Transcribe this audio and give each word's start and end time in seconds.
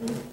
Mm-hmm. 0.00 0.29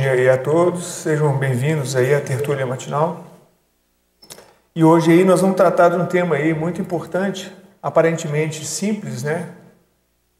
Dia 0.00 0.12
aí 0.12 0.30
a 0.30 0.38
todos, 0.38 0.82
sejam 0.86 1.36
bem-vindos 1.36 1.94
aí 1.94 2.14
à 2.14 2.20
tertúlia 2.22 2.64
matinal. 2.64 3.22
E 4.74 4.82
hoje 4.82 5.12
aí 5.12 5.24
nós 5.26 5.42
vamos 5.42 5.56
tratar 5.56 5.90
de 5.90 5.96
um 5.96 6.06
tema 6.06 6.36
aí 6.36 6.54
muito 6.54 6.80
importante, 6.80 7.54
aparentemente 7.82 8.64
simples, 8.64 9.22
né? 9.22 9.50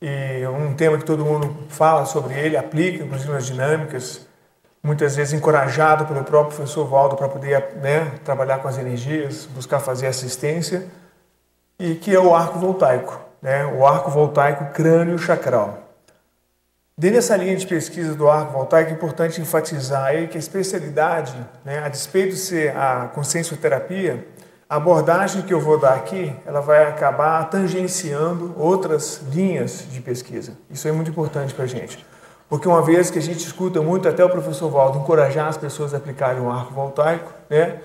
E 0.00 0.46
um 0.46 0.72
tema 0.72 0.96
que 0.96 1.04
todo 1.04 1.26
mundo 1.26 1.54
fala 1.68 2.06
sobre 2.06 2.32
ele, 2.40 2.56
aplica, 2.56 3.04
inclusive 3.04 3.30
nas 3.30 3.44
dinâmicas, 3.44 4.26
muitas 4.82 5.14
vezes 5.14 5.34
encorajado 5.34 6.06
pelo 6.06 6.24
próprio 6.24 6.56
professor 6.56 6.86
Valdo 6.86 7.14
para 7.14 7.28
poder 7.28 7.76
né, 7.82 8.12
trabalhar 8.24 8.60
com 8.60 8.68
as 8.68 8.78
energias, 8.78 9.44
buscar 9.44 9.78
fazer 9.78 10.06
assistência, 10.06 10.86
e 11.78 11.96
que 11.96 12.14
é 12.14 12.18
o 12.18 12.34
arco 12.34 12.58
voltaico, 12.58 13.20
né? 13.42 13.66
O 13.66 13.86
arco 13.86 14.10
voltaico 14.10 14.72
crânio 14.72 15.18
chacral. 15.18 15.89
Dentro 17.00 17.16
dessa 17.16 17.34
linha 17.34 17.56
de 17.56 17.66
pesquisa 17.66 18.14
do 18.14 18.28
arco 18.28 18.52
voltaico, 18.52 18.90
é 18.90 18.92
importante 18.92 19.40
enfatizar 19.40 20.12
que 20.28 20.36
a 20.36 20.38
especialidade, 20.38 21.34
né, 21.64 21.78
a 21.82 21.88
despeito 21.88 22.34
de 22.34 22.36
ser 22.38 22.76
a 22.76 23.10
consciencioterapia, 23.14 24.28
a 24.68 24.76
abordagem 24.76 25.40
que 25.40 25.54
eu 25.54 25.58
vou 25.58 25.80
dar 25.80 25.94
aqui, 25.94 26.30
ela 26.44 26.60
vai 26.60 26.86
acabar 26.86 27.42
tangenciando 27.48 28.54
outras 28.58 29.22
linhas 29.32 29.86
de 29.90 29.98
pesquisa. 30.02 30.52
Isso 30.70 30.86
é 30.86 30.92
muito 30.92 31.10
importante 31.10 31.54
para 31.54 31.64
a 31.64 31.66
gente. 31.66 32.04
Porque 32.50 32.68
uma 32.68 32.82
vez 32.82 33.10
que 33.10 33.18
a 33.18 33.22
gente 33.22 33.46
escuta 33.46 33.80
muito 33.80 34.06
até 34.06 34.22
o 34.22 34.28
professor 34.28 34.68
Valdo 34.68 34.98
encorajar 34.98 35.48
as 35.48 35.56
pessoas 35.56 35.94
a 35.94 35.96
aplicarem 35.96 36.42
o 36.42 36.50
arco 36.50 36.74
voltaico, 36.74 37.32
né? 37.48 37.78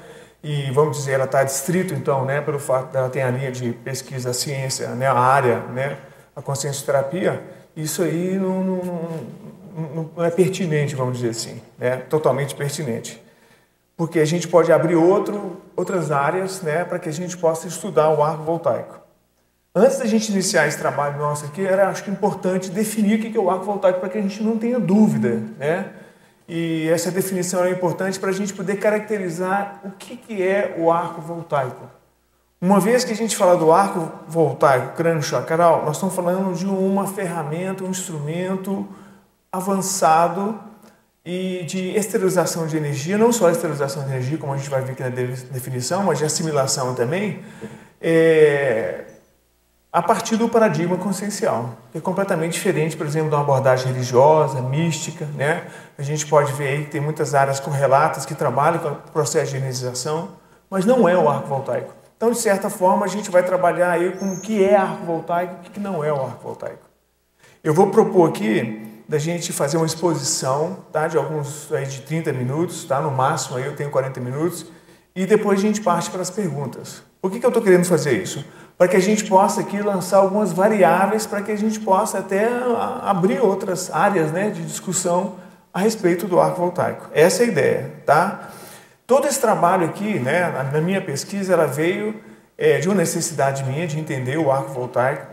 E 0.44 0.70
vamos 0.72 0.98
dizer, 0.98 1.14
ela 1.14 1.24
está 1.24 1.42
distrito 1.42 1.94
então, 1.94 2.26
né, 2.26 2.42
pelo 2.42 2.60
fato 2.60 2.92
dela 2.92 3.08
ter 3.08 3.22
a 3.22 3.32
linha 3.32 3.50
de 3.50 3.72
pesquisa, 3.72 4.32
a 4.32 4.34
ciência, 4.34 4.90
né, 4.90 5.08
a 5.08 5.18
área, 5.18 5.60
né, 5.74 6.00
a 6.36 6.42
consciencioterapia, 6.42 7.42
isso 7.76 8.02
aí 8.02 8.38
não, 8.38 8.64
não, 8.64 10.10
não, 10.16 10.24
é 10.24 10.30
pertinente, 10.30 10.96
vamos 10.96 11.18
dizer 11.18 11.30
assim, 11.30 11.62
né? 11.78 11.98
totalmente 11.98 12.56
pertinente. 12.56 13.22
Porque 13.98 14.20
a 14.20 14.26
gente 14.26 14.48
pode 14.48 14.72
abrir 14.72 14.96
outro, 14.96 15.62
outras 15.76 16.12
áreas 16.12 16.62
né, 16.62 16.84
para 16.84 17.00
que 17.00 17.10
a 17.10 17.12
gente 17.12 17.38
possa 17.38 17.68
estudar 17.68 18.10
o 18.10 18.24
arco 18.24 18.44
voltaico. 18.44 19.00
Antes 19.74 19.98
da 19.98 20.06
gente 20.06 20.32
iniciar 20.32 20.68
esse 20.68 20.78
trabalho 20.78 21.18
nosso 21.18 21.46
aqui, 21.46 21.66
era 21.66 21.90
acho 21.90 22.04
que 22.04 22.10
importante 22.10 22.70
definir 22.70 23.20
o 23.20 23.22
que 23.22 23.38
é 23.38 23.40
o 23.40 23.50
arco 23.50 23.66
voltaico 23.66 24.00
para 24.00 24.10
que 24.10 24.18
a 24.18 24.22
gente 24.22 24.42
não 24.42 24.58
tenha 24.58 24.80
dúvida. 24.80 25.42
Né? 25.58 25.92
E 26.48 26.88
essa 26.90 27.12
definição 27.12 27.64
é 27.66 27.72
importante 27.72 28.20
para 28.20 28.30
a 28.30 28.34
gente 28.34 28.54
poder 28.54 28.78
caracterizar 28.78 29.82
o 29.84 29.92
que 29.92 30.42
é 30.42 30.76
o 30.78 30.92
arco 30.92 31.20
voltaico. 31.20 31.90
Uma 32.66 32.80
vez 32.80 33.04
que 33.04 33.14
a 33.14 33.16
gente 33.16 33.38
fala 33.38 33.56
do 33.56 33.72
arco 33.72 34.12
voltaico 34.28 34.96
crânio 34.96 35.22
chacral, 35.22 35.86
nós 35.86 35.98
estamos 35.98 36.16
falando 36.16 36.52
de 36.58 36.66
uma 36.66 37.06
ferramenta, 37.06 37.84
um 37.84 37.92
instrumento 37.92 38.88
avançado 39.52 40.60
e 41.24 41.64
de 41.66 41.96
esterilização 41.96 42.66
de 42.66 42.76
energia, 42.76 43.20
não 43.20 43.32
só 43.32 43.52
esterilização 43.52 44.04
de 44.06 44.10
energia, 44.10 44.40
como 44.40 44.52
a 44.52 44.58
gente 44.58 44.68
vai 44.68 44.82
ver 44.82 44.94
aqui 44.94 45.04
na 45.04 45.10
definição, 45.10 46.06
mas 46.06 46.18
de 46.18 46.26
assimilação 46.26 46.96
também, 46.96 47.44
é, 48.02 49.04
a 49.94 50.02
partir 50.02 50.36
do 50.36 50.50
paradigma 50.50 50.98
consciencial, 50.98 51.78
que 51.92 52.00
é 52.00 52.02
completamente 52.02 52.54
diferente, 52.54 52.98
por 52.98 53.06
exemplo, 53.06 53.30
de 53.30 53.36
uma 53.36 53.44
abordagem 53.44 53.94
religiosa, 53.94 54.60
mística. 54.60 55.28
Né? 55.36 55.68
A 56.00 56.02
gente 56.02 56.26
pode 56.26 56.52
ver 56.54 56.70
aí 56.70 56.84
que 56.86 56.90
tem 56.90 57.00
muitas 57.00 57.36
áreas 57.36 57.60
correlatas 57.60 58.26
que 58.26 58.34
trabalham 58.34 58.80
com 58.80 58.90
o 58.90 59.12
processo 59.14 59.52
de 59.52 59.58
energização, 59.58 60.30
mas 60.68 60.84
não 60.84 61.08
é 61.08 61.16
o 61.16 61.30
arco 61.30 61.48
voltaico. 61.48 62.05
Então, 62.18 62.32
de 62.32 62.38
certa 62.38 62.70
forma, 62.70 63.06
a 63.06 63.10
gente 63.10 63.30
vai 63.30 63.44
trabalhar 63.44 63.92
aí 63.92 64.12
com 64.14 64.34
o 64.34 64.40
que 64.40 64.64
é 64.64 64.76
arco 64.76 65.06
voltaico 65.06 65.56
e 65.64 65.68
o 65.68 65.72
que 65.72 65.80
não 65.80 66.04
é 66.04 66.12
o 66.12 66.22
arco 66.22 66.44
voltaico. 66.44 66.86
Eu 67.64 67.74
vou 67.74 67.88
propor 67.88 68.30
aqui 68.30 69.04
da 69.08 69.18
gente 69.18 69.52
fazer 69.52 69.78
uma 69.78 69.86
exposição, 69.86 70.78
tá? 70.92 71.08
De 71.08 71.18
alguns 71.18 71.72
aí 71.72 71.86
de 71.86 72.02
30 72.02 72.32
minutos, 72.34 72.86
tá? 72.86 73.02
No 73.02 73.12
máximo 73.12 73.58
aí 73.58 73.66
eu 73.66 73.76
tenho 73.76 73.90
40 73.90 74.20
minutos 74.20 74.66
e 75.16 75.26
depois 75.26 75.60
a 75.60 75.62
gente 75.62 75.82
parte 75.82 76.10
para 76.10 76.22
as 76.22 76.30
perguntas. 76.30 77.04
Por 77.22 77.32
que, 77.32 77.40
que 77.40 77.46
eu 77.46 77.50
estou 77.50 77.64
querendo 77.64 77.86
fazer 77.86 78.22
isso? 78.22 78.46
Para 78.78 78.88
que 78.88 78.96
a 78.96 79.02
gente 79.02 79.26
possa 79.26 79.62
aqui 79.62 79.82
lançar 79.82 80.18
algumas 80.18 80.52
variáveis 80.52 81.26
para 81.26 81.42
que 81.42 81.52
a 81.52 81.58
gente 81.58 81.80
possa 81.80 82.20
até 82.20 82.50
abrir 83.02 83.40
outras 83.40 83.92
áreas, 83.92 84.32
né, 84.32 84.50
de 84.50 84.62
discussão 84.64 85.36
a 85.74 85.80
respeito 85.80 86.28
do 86.28 86.40
arco 86.40 86.60
voltaico. 86.60 87.08
Essa 87.14 87.44
é 87.44 87.46
a 87.46 87.50
ideia, 87.50 87.94
tá? 88.06 88.50
Todo 89.08 89.28
esse 89.28 89.40
trabalho 89.40 89.86
aqui, 89.86 90.18
né, 90.20 90.52
na 90.74 90.82
minha 90.82 91.00
pesquisa, 91.00 91.54
ela 91.54 91.68
veio 91.68 92.20
é, 92.58 92.80
de 92.80 92.88
uma 92.88 92.96
necessidade 92.96 93.64
minha 93.64 93.86
de 93.86 94.00
entender 94.00 94.38
o 94.38 94.52
arco 94.52 94.72
voltaico. 94.72 95.28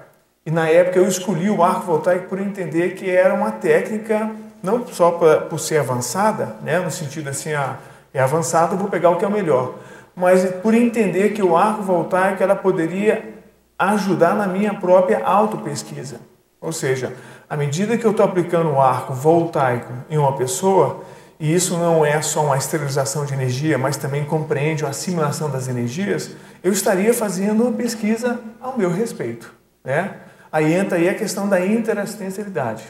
E 0.44 0.50
na 0.50 0.68
época 0.68 0.98
eu 0.98 1.08
escolhi 1.08 1.48
o 1.48 1.62
arco 1.62 1.86
voltaico 1.86 2.28
por 2.28 2.38
entender 2.38 2.94
que 2.94 3.08
era 3.08 3.32
uma 3.32 3.50
técnica, 3.50 4.30
não 4.62 4.86
só 4.86 5.12
por, 5.12 5.42
por 5.42 5.58
ser 5.58 5.78
avançada, 5.78 6.56
né, 6.62 6.80
no 6.80 6.90
sentido 6.90 7.30
assim, 7.30 7.54
ah, 7.54 7.78
é 8.12 8.20
avançada, 8.20 8.76
vou 8.76 8.88
pegar 8.88 9.08
o 9.08 9.16
que 9.16 9.24
é 9.24 9.28
o 9.28 9.30
melhor, 9.30 9.76
mas 10.14 10.44
por 10.56 10.74
entender 10.74 11.30
que 11.30 11.42
o 11.42 11.56
arco 11.56 11.82
voltaico 11.82 12.42
ela 12.42 12.54
poderia 12.54 13.32
ajudar 13.78 14.34
na 14.34 14.46
minha 14.46 14.74
própria 14.74 15.24
autopesquisa. 15.24 16.20
Ou 16.60 16.72
seja, 16.72 17.14
à 17.48 17.56
medida 17.56 17.96
que 17.96 18.04
eu 18.04 18.10
estou 18.10 18.24
aplicando 18.26 18.70
o 18.70 18.80
arco 18.80 19.14
voltaico 19.14 19.92
em 20.10 20.18
uma 20.18 20.36
pessoa, 20.36 21.02
e 21.42 21.52
isso 21.52 21.76
não 21.76 22.06
é 22.06 22.22
só 22.22 22.44
uma 22.44 22.56
esterilização 22.56 23.24
de 23.24 23.34
energia, 23.34 23.76
mas 23.76 23.96
também 23.96 24.24
compreende 24.24 24.84
a 24.84 24.90
assimilação 24.90 25.50
das 25.50 25.66
energias, 25.66 26.30
eu 26.62 26.72
estaria 26.72 27.12
fazendo 27.12 27.64
uma 27.64 27.72
pesquisa 27.72 28.38
ao 28.60 28.78
meu 28.78 28.88
respeito. 28.88 29.52
Né? 29.82 30.18
Aí 30.52 30.72
entra 30.72 30.98
aí 30.98 31.08
a 31.08 31.14
questão 31.16 31.48
da 31.48 31.58
interassistencialidade. 31.66 32.84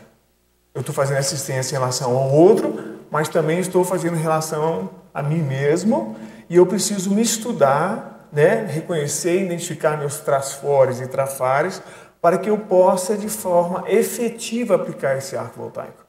Eu 0.75 0.81
estou 0.81 0.95
fazendo 0.95 1.17
assistência 1.17 1.75
em 1.75 1.79
relação 1.79 2.15
ao 2.15 2.31
outro, 2.31 2.99
mas 3.11 3.27
também 3.27 3.59
estou 3.59 3.87
fazendo 3.87 4.19
em 4.19 4.23
relação 4.23 4.91
a 5.15 5.23
mim 5.23 5.41
mesmo, 5.41 6.15
e 6.51 6.57
eu 6.57 6.67
preciso 6.67 7.11
me 7.11 7.23
estudar, 7.23 8.29
né? 8.31 8.67
reconhecer 8.67 9.41
e 9.41 9.47
identificar 9.47 9.97
meus 9.97 10.19
trasfores 10.21 11.01
e 11.01 11.07
trafares, 11.07 11.81
para 12.21 12.37
que 12.37 12.51
eu 12.51 12.59
possa, 12.59 13.17
de 13.17 13.31
forma 13.31 13.85
efetiva, 13.89 14.75
aplicar 14.75 15.17
esse 15.17 15.39
arco 15.39 15.59
voltaico 15.59 16.02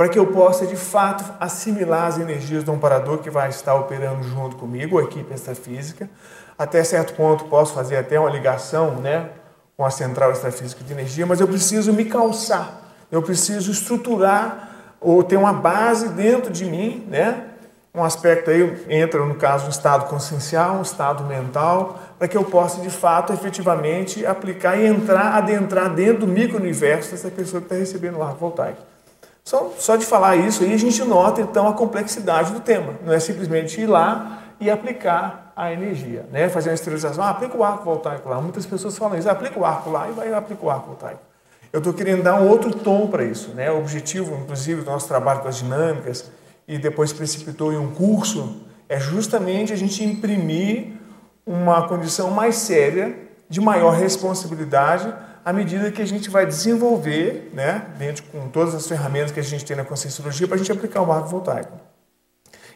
para 0.00 0.08
que 0.08 0.18
eu 0.18 0.28
possa 0.28 0.66
de 0.66 0.76
fato 0.76 1.22
assimilar 1.38 2.06
as 2.06 2.18
energias 2.18 2.64
do 2.64 2.72
amparador 2.72 3.18
que 3.18 3.28
vai 3.28 3.50
estar 3.50 3.74
operando 3.74 4.22
junto 4.22 4.56
comigo, 4.56 4.98
a 4.98 5.02
equipe 5.02 5.34
extrafísica. 5.34 6.08
Até 6.58 6.82
certo 6.82 7.12
ponto 7.12 7.44
posso 7.44 7.74
fazer 7.74 7.98
até 7.98 8.18
uma 8.18 8.30
ligação 8.30 8.94
né, 8.94 9.28
com 9.76 9.84
a 9.84 9.90
central 9.90 10.32
extrafísica 10.32 10.82
de 10.82 10.90
energia, 10.90 11.26
mas 11.26 11.38
eu 11.38 11.46
preciso 11.46 11.92
me 11.92 12.06
calçar, 12.06 12.80
eu 13.12 13.20
preciso 13.20 13.70
estruturar 13.70 14.70
ou 14.98 15.22
ter 15.22 15.36
uma 15.36 15.52
base 15.52 16.08
dentro 16.08 16.50
de 16.50 16.64
mim, 16.64 17.06
né? 17.06 17.48
Um 17.94 18.02
aspecto 18.02 18.48
aí 18.48 18.82
entra 18.88 19.22
no 19.26 19.34
caso 19.34 19.66
um 19.66 19.68
estado 19.68 20.08
consciencial, 20.08 20.76
um 20.76 20.82
estado 20.82 21.24
mental, 21.24 22.00
para 22.18 22.26
que 22.26 22.38
eu 22.38 22.44
possa 22.44 22.80
de 22.80 22.88
fato 22.88 23.34
efetivamente 23.34 24.24
aplicar 24.24 24.78
e 24.78 24.86
entrar, 24.86 25.34
adentrar 25.34 25.92
dentro 25.92 26.20
do 26.20 26.26
micro-universo 26.26 27.10
dessa 27.10 27.30
pessoa 27.30 27.60
que 27.60 27.66
está 27.66 27.76
recebendo 27.76 28.16
o 28.16 28.22
ar 28.22 28.32
voltaico. 28.32 28.89
Só, 29.50 29.72
só 29.80 29.96
de 29.96 30.06
falar 30.06 30.36
isso 30.36 30.62
aí 30.62 30.72
a 30.72 30.76
gente 30.76 31.02
nota 31.02 31.40
então 31.40 31.66
a 31.66 31.72
complexidade 31.72 32.52
do 32.52 32.60
tema. 32.60 32.94
Não 33.04 33.12
é 33.12 33.18
simplesmente 33.18 33.80
ir 33.80 33.86
lá 33.88 34.44
e 34.60 34.70
aplicar 34.70 35.52
a 35.56 35.72
energia, 35.72 36.24
né? 36.30 36.48
Fazer 36.48 36.68
uma 36.70 36.76
esterilização, 36.76 37.24
ah, 37.24 37.30
aplica 37.30 37.56
o 37.56 37.64
arco 37.64 37.82
voltaico 37.82 38.28
lá. 38.28 38.40
Muitas 38.40 38.64
pessoas 38.64 38.96
falam 38.96 39.18
isso, 39.18 39.28
ah, 39.28 39.32
aplica 39.32 39.58
o 39.58 39.64
arco 39.64 39.90
lá 39.90 40.08
e 40.08 40.12
vai 40.12 40.32
aplicar 40.32 40.64
o 40.64 40.70
arco 40.70 40.86
voltaico. 40.86 41.18
Eu 41.72 41.78
estou 41.78 41.92
querendo 41.92 42.22
dar 42.22 42.40
um 42.40 42.48
outro 42.48 42.72
tom 42.72 43.08
para 43.08 43.24
isso, 43.24 43.50
né? 43.50 43.72
O 43.72 43.78
objetivo, 43.78 44.36
inclusive, 44.36 44.82
do 44.82 44.86
nosso 44.88 45.08
trabalho 45.08 45.40
com 45.40 45.48
as 45.48 45.56
dinâmicas 45.56 46.30
e 46.68 46.78
depois 46.78 47.12
precipitou 47.12 47.72
em 47.72 47.76
um 47.76 47.90
curso 47.90 48.64
é 48.88 49.00
justamente 49.00 49.72
a 49.72 49.76
gente 49.76 50.04
imprimir 50.04 50.92
uma 51.44 51.88
condição 51.88 52.30
mais 52.30 52.54
séria, 52.54 53.18
de 53.48 53.60
maior 53.60 53.94
responsabilidade 53.94 55.12
à 55.44 55.52
medida 55.52 55.90
que 55.90 56.02
a 56.02 56.06
gente 56.06 56.28
vai 56.30 56.46
desenvolver, 56.46 57.50
né, 57.52 57.86
dentro 57.98 58.24
com 58.24 58.48
todas 58.48 58.74
as 58.74 58.86
ferramentas 58.86 59.32
que 59.32 59.40
a 59.40 59.42
gente 59.42 59.64
tem 59.64 59.76
na 59.76 59.84
conscienciologia, 59.84 60.46
para 60.46 60.56
a 60.56 60.58
gente 60.58 60.72
aplicar 60.72 61.00
o 61.02 61.06
marco 61.06 61.28
voltaico. 61.28 61.72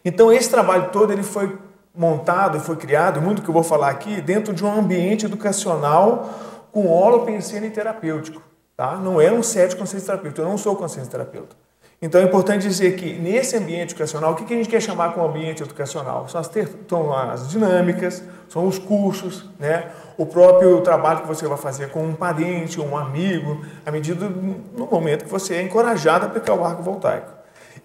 Então, 0.05 0.33
esse 0.33 0.51
trabalho 0.51 0.91
todo 0.91 1.13
ele 1.13 1.23
foi 1.23 1.59
montado 1.95 2.59
foi 2.59 2.77
criado, 2.77 3.23
muito 3.23 3.41
que 3.41 3.49
eu 3.49 3.55
vou 3.55 3.63
falar 3.63 3.89
aqui, 3.89 4.21
dentro 4.21 4.53
de 4.53 4.65
um 4.65 4.73
ambiente 4.73 5.27
educacional 5.27 6.67
com 6.73 6.89
holopensene 6.89 7.71
terapêutico. 7.71 8.43
Tá? 8.77 8.97
Não 8.97 9.21
é 9.21 9.31
um 9.31 9.43
set 9.43 9.77
consciência 9.77 10.07
terapêutico, 10.07 10.43
eu 10.43 10.49
não 10.49 10.59
sou 10.59 10.75
consciência 10.75 11.11
terapeuta. 11.11 11.55
Então 12.03 12.21
é 12.21 12.25
importante 12.25 12.67
dizer 12.67 12.97
que 12.97 13.15
nesse 13.15 13.57
ambiente 13.57 13.93
educacional, 13.93 14.33
o 14.33 14.35
que 14.35 14.53
a 14.53 14.57
gente 14.57 14.69
quer 14.69 14.83
chamar 14.83 15.15
como 15.15 15.27
ambiente 15.27 15.63
educacional? 15.63 16.29
São 16.29 16.41
as, 16.41 16.49
ter, 16.49 16.69
são 16.89 17.17
as 17.17 17.49
dinâmicas, 17.49 18.23
são 18.49 18.67
os 18.67 18.79
cursos, 18.79 19.49
né? 19.59 19.91
O 20.17 20.27
próprio 20.27 20.81
trabalho 20.81 21.23
que 21.23 21.29
você 21.29 21.47
vai 21.47 21.59
fazer 21.59 21.91
com 21.91 22.05
um 22.05 22.15
parente, 22.15 22.81
um 22.81 22.97
amigo, 22.97 23.65
à 23.85 23.91
medida 23.91 24.29
no 24.29 24.87
momento 24.87 25.25
que 25.25 25.31
você 25.31 25.55
é 25.55 25.63
encorajado 25.63 26.25
a 26.25 26.29
aplicar 26.29 26.55
o 26.55 26.65
arco 26.65 26.83
voltaico. 26.83 27.33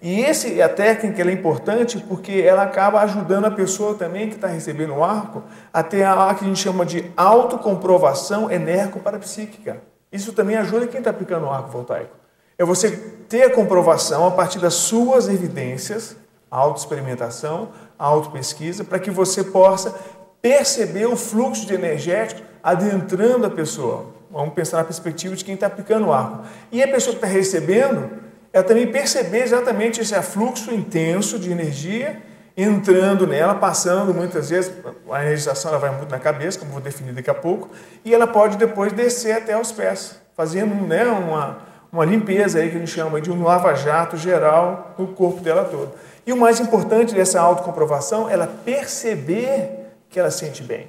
E 0.02 0.20
esse, 0.20 0.62
a 0.62 0.68
técnica 0.68 1.22
é 1.22 1.32
importante 1.32 1.98
porque 2.08 2.32
ela 2.32 2.62
acaba 2.62 3.00
ajudando 3.02 3.44
a 3.44 3.50
pessoa 3.50 3.94
também 3.94 4.28
que 4.28 4.36
está 4.36 4.46
recebendo 4.46 4.94
o 4.94 5.04
arco 5.04 5.42
a 5.72 5.82
ter 5.82 6.04
a 6.04 6.34
que 6.34 6.44
a 6.44 6.48
gente 6.48 6.58
chama 6.58 6.86
de 6.86 7.10
autocomprovação 7.16 8.50
enerco-parapsíquica. 8.50 9.82
Isso 10.10 10.32
também 10.32 10.56
ajuda 10.56 10.86
quem 10.86 10.98
está 10.98 11.10
aplicando 11.10 11.46
o 11.46 11.50
arco 11.50 11.70
voltaico. 11.70 12.16
É 12.56 12.64
você 12.64 12.90
ter 13.28 13.42
a 13.42 13.54
comprovação 13.54 14.26
a 14.26 14.30
partir 14.30 14.58
das 14.58 14.74
suas 14.74 15.28
evidências 15.28 16.16
a 16.50 16.56
autoexperimentação, 16.56 17.68
a 17.98 18.04
autopesquisa, 18.04 18.82
para 18.82 18.98
que 18.98 19.10
você 19.10 19.44
possa 19.44 19.94
perceber 20.40 21.06
o 21.06 21.16
fluxo 21.16 21.66
de 21.66 21.74
energético 21.74 22.42
adentrando 22.62 23.46
a 23.46 23.50
pessoa. 23.50 24.06
Vamos 24.30 24.54
pensar 24.54 24.78
na 24.78 24.84
perspectiva 24.84 25.34
de 25.34 25.44
quem 25.44 25.54
está 25.54 25.66
aplicando 25.66 26.06
o 26.06 26.12
arco. 26.12 26.44
E 26.70 26.82
a 26.82 26.88
pessoa 26.88 27.16
que 27.16 27.24
está 27.24 27.26
recebendo, 27.26 28.10
ela 28.52 28.64
também 28.64 28.86
perceber 28.86 29.42
exatamente 29.42 30.00
esse 30.00 30.20
fluxo 30.22 30.72
intenso 30.72 31.38
de 31.38 31.50
energia 31.50 32.22
entrando 32.56 33.26
nela, 33.26 33.54
passando 33.54 34.12
muitas 34.12 34.50
vezes, 34.50 34.72
a 35.10 35.22
energização 35.22 35.70
ela 35.70 35.80
vai 35.80 35.90
muito 35.96 36.10
na 36.10 36.18
cabeça, 36.18 36.58
como 36.58 36.72
vou 36.72 36.80
definir 36.80 37.12
daqui 37.12 37.30
a 37.30 37.34
pouco, 37.34 37.70
e 38.04 38.14
ela 38.14 38.26
pode 38.26 38.56
depois 38.56 38.92
descer 38.92 39.36
até 39.36 39.58
os 39.58 39.72
pés, 39.72 40.20
fazendo 40.36 40.74
né, 40.86 41.04
uma, 41.04 41.58
uma 41.90 42.04
limpeza 42.04 42.58
aí 42.58 42.68
que 42.68 42.76
a 42.76 42.78
gente 42.78 42.90
chama 42.90 43.20
de 43.20 43.30
um 43.30 43.42
lava-jato 43.42 44.16
geral 44.16 44.94
no 44.98 45.08
corpo 45.08 45.40
dela 45.40 45.64
todo. 45.64 45.92
E 46.26 46.32
o 46.32 46.36
mais 46.36 46.60
importante 46.60 47.14
dessa 47.14 47.40
autocomprovação 47.40 48.28
ela 48.28 48.46
perceber 48.46 49.79
que 50.10 50.18
ela 50.18 50.30
sente 50.30 50.62
bem. 50.62 50.88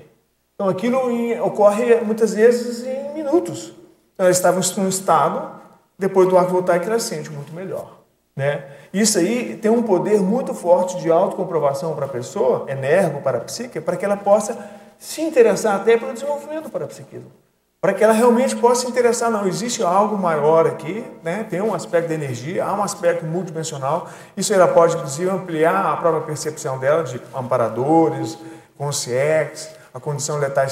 Então 0.56 0.68
aquilo 0.68 1.00
ocorre 1.46 1.96
muitas 2.02 2.34
vezes 2.34 2.86
em 2.86 3.14
minutos. 3.14 3.74
Então, 4.14 4.26
ela 4.26 4.32
estava 4.32 4.60
em 4.60 4.82
um 4.82 4.90
estado, 4.90 5.60
depois 5.98 6.28
do 6.28 6.38
arco 6.38 6.52
voltar, 6.52 6.80
que 6.80 6.88
ela 6.88 7.00
sente 7.00 7.30
muito 7.32 7.54
melhor. 7.54 8.02
Né? 8.36 8.66
Isso 8.94 9.18
aí 9.18 9.58
tem 9.58 9.70
um 9.72 9.84
poder 9.84 10.20
muito 10.20 10.54
forte 10.54 11.00
de 11.00 11.12
autocomprovação 11.12 11.96
para 11.96 12.06
a 12.06 12.10
pessoa, 12.10 12.66
energo 12.70 13.22
para 13.22 13.38
a 13.38 13.42
psique, 13.42 13.80
para 13.80 13.96
que 13.96 14.06
ela 14.06 14.18
possa 14.18 14.58
se 14.98 15.22
interessar 15.22 15.76
até 15.76 15.98
pelo 15.98 16.14
desenvolvimento 16.14 16.70
para 16.70 16.86
a 16.86 16.88
psiquismo. 16.88 17.32
Para 17.82 17.96
que 17.96 18.04
ela 18.04 18.14
realmente 18.14 18.56
possa 18.56 18.82
se 18.82 18.88
interessar, 18.88 19.32
não, 19.32 19.48
existe 19.48 19.82
algo 19.82 20.16
maior 20.16 20.68
aqui, 20.68 21.04
né? 21.24 21.44
tem 21.50 21.60
um 21.62 21.74
aspecto 21.74 22.10
de 22.10 22.14
energia, 22.14 22.64
há 22.64 22.74
um 22.74 22.84
aspecto 22.84 23.26
multidimensional, 23.26 24.08
isso 24.38 24.54
ela 24.54 24.68
pode 24.68 24.96
inclusive 24.96 25.32
ampliar 25.32 25.84
a 25.88 25.98
própria 25.98 26.22
percepção 26.22 26.78
dela 26.78 27.04
de 27.04 27.20
amparadores, 27.34 28.38
consciência, 28.82 29.70
a 29.94 30.00
condição 30.00 30.40
letal 30.40 30.66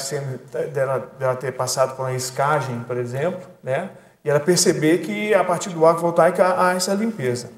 dela, 0.72 1.12
dela 1.16 1.36
ter 1.36 1.52
passado 1.52 1.94
por 1.94 2.02
uma 2.02 2.12
escagem, 2.12 2.80
por 2.80 2.96
exemplo, 2.96 3.40
né? 3.62 3.90
e 4.24 4.28
ela 4.28 4.40
perceber 4.40 4.98
que 4.98 5.32
a 5.32 5.44
partir 5.44 5.68
do 5.70 5.86
arco 5.86 6.00
voltaico 6.00 6.42
há 6.42 6.74
essa 6.74 6.92
limpeza. 6.92 7.50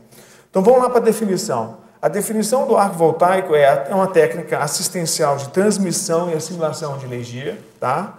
Então 0.51 0.63
vamos 0.63 0.83
lá 0.83 0.91
para 0.91 0.99
a 0.99 1.03
definição. 1.03 1.79
A 2.03 2.09
definição 2.09 2.67
do 2.67 2.77
arco 2.77 2.97
voltaico 2.97 3.55
é, 3.55 3.87
é 3.89 3.95
uma 3.95 4.09
técnica 4.09 4.59
assistencial 4.59 5.39
de 5.39 5.49
transmissão 5.49 6.29
e 6.29 6.35
assimilação 6.35 6.99
de 6.99 7.07
energia, 7.07 7.59
tá? 7.81 8.19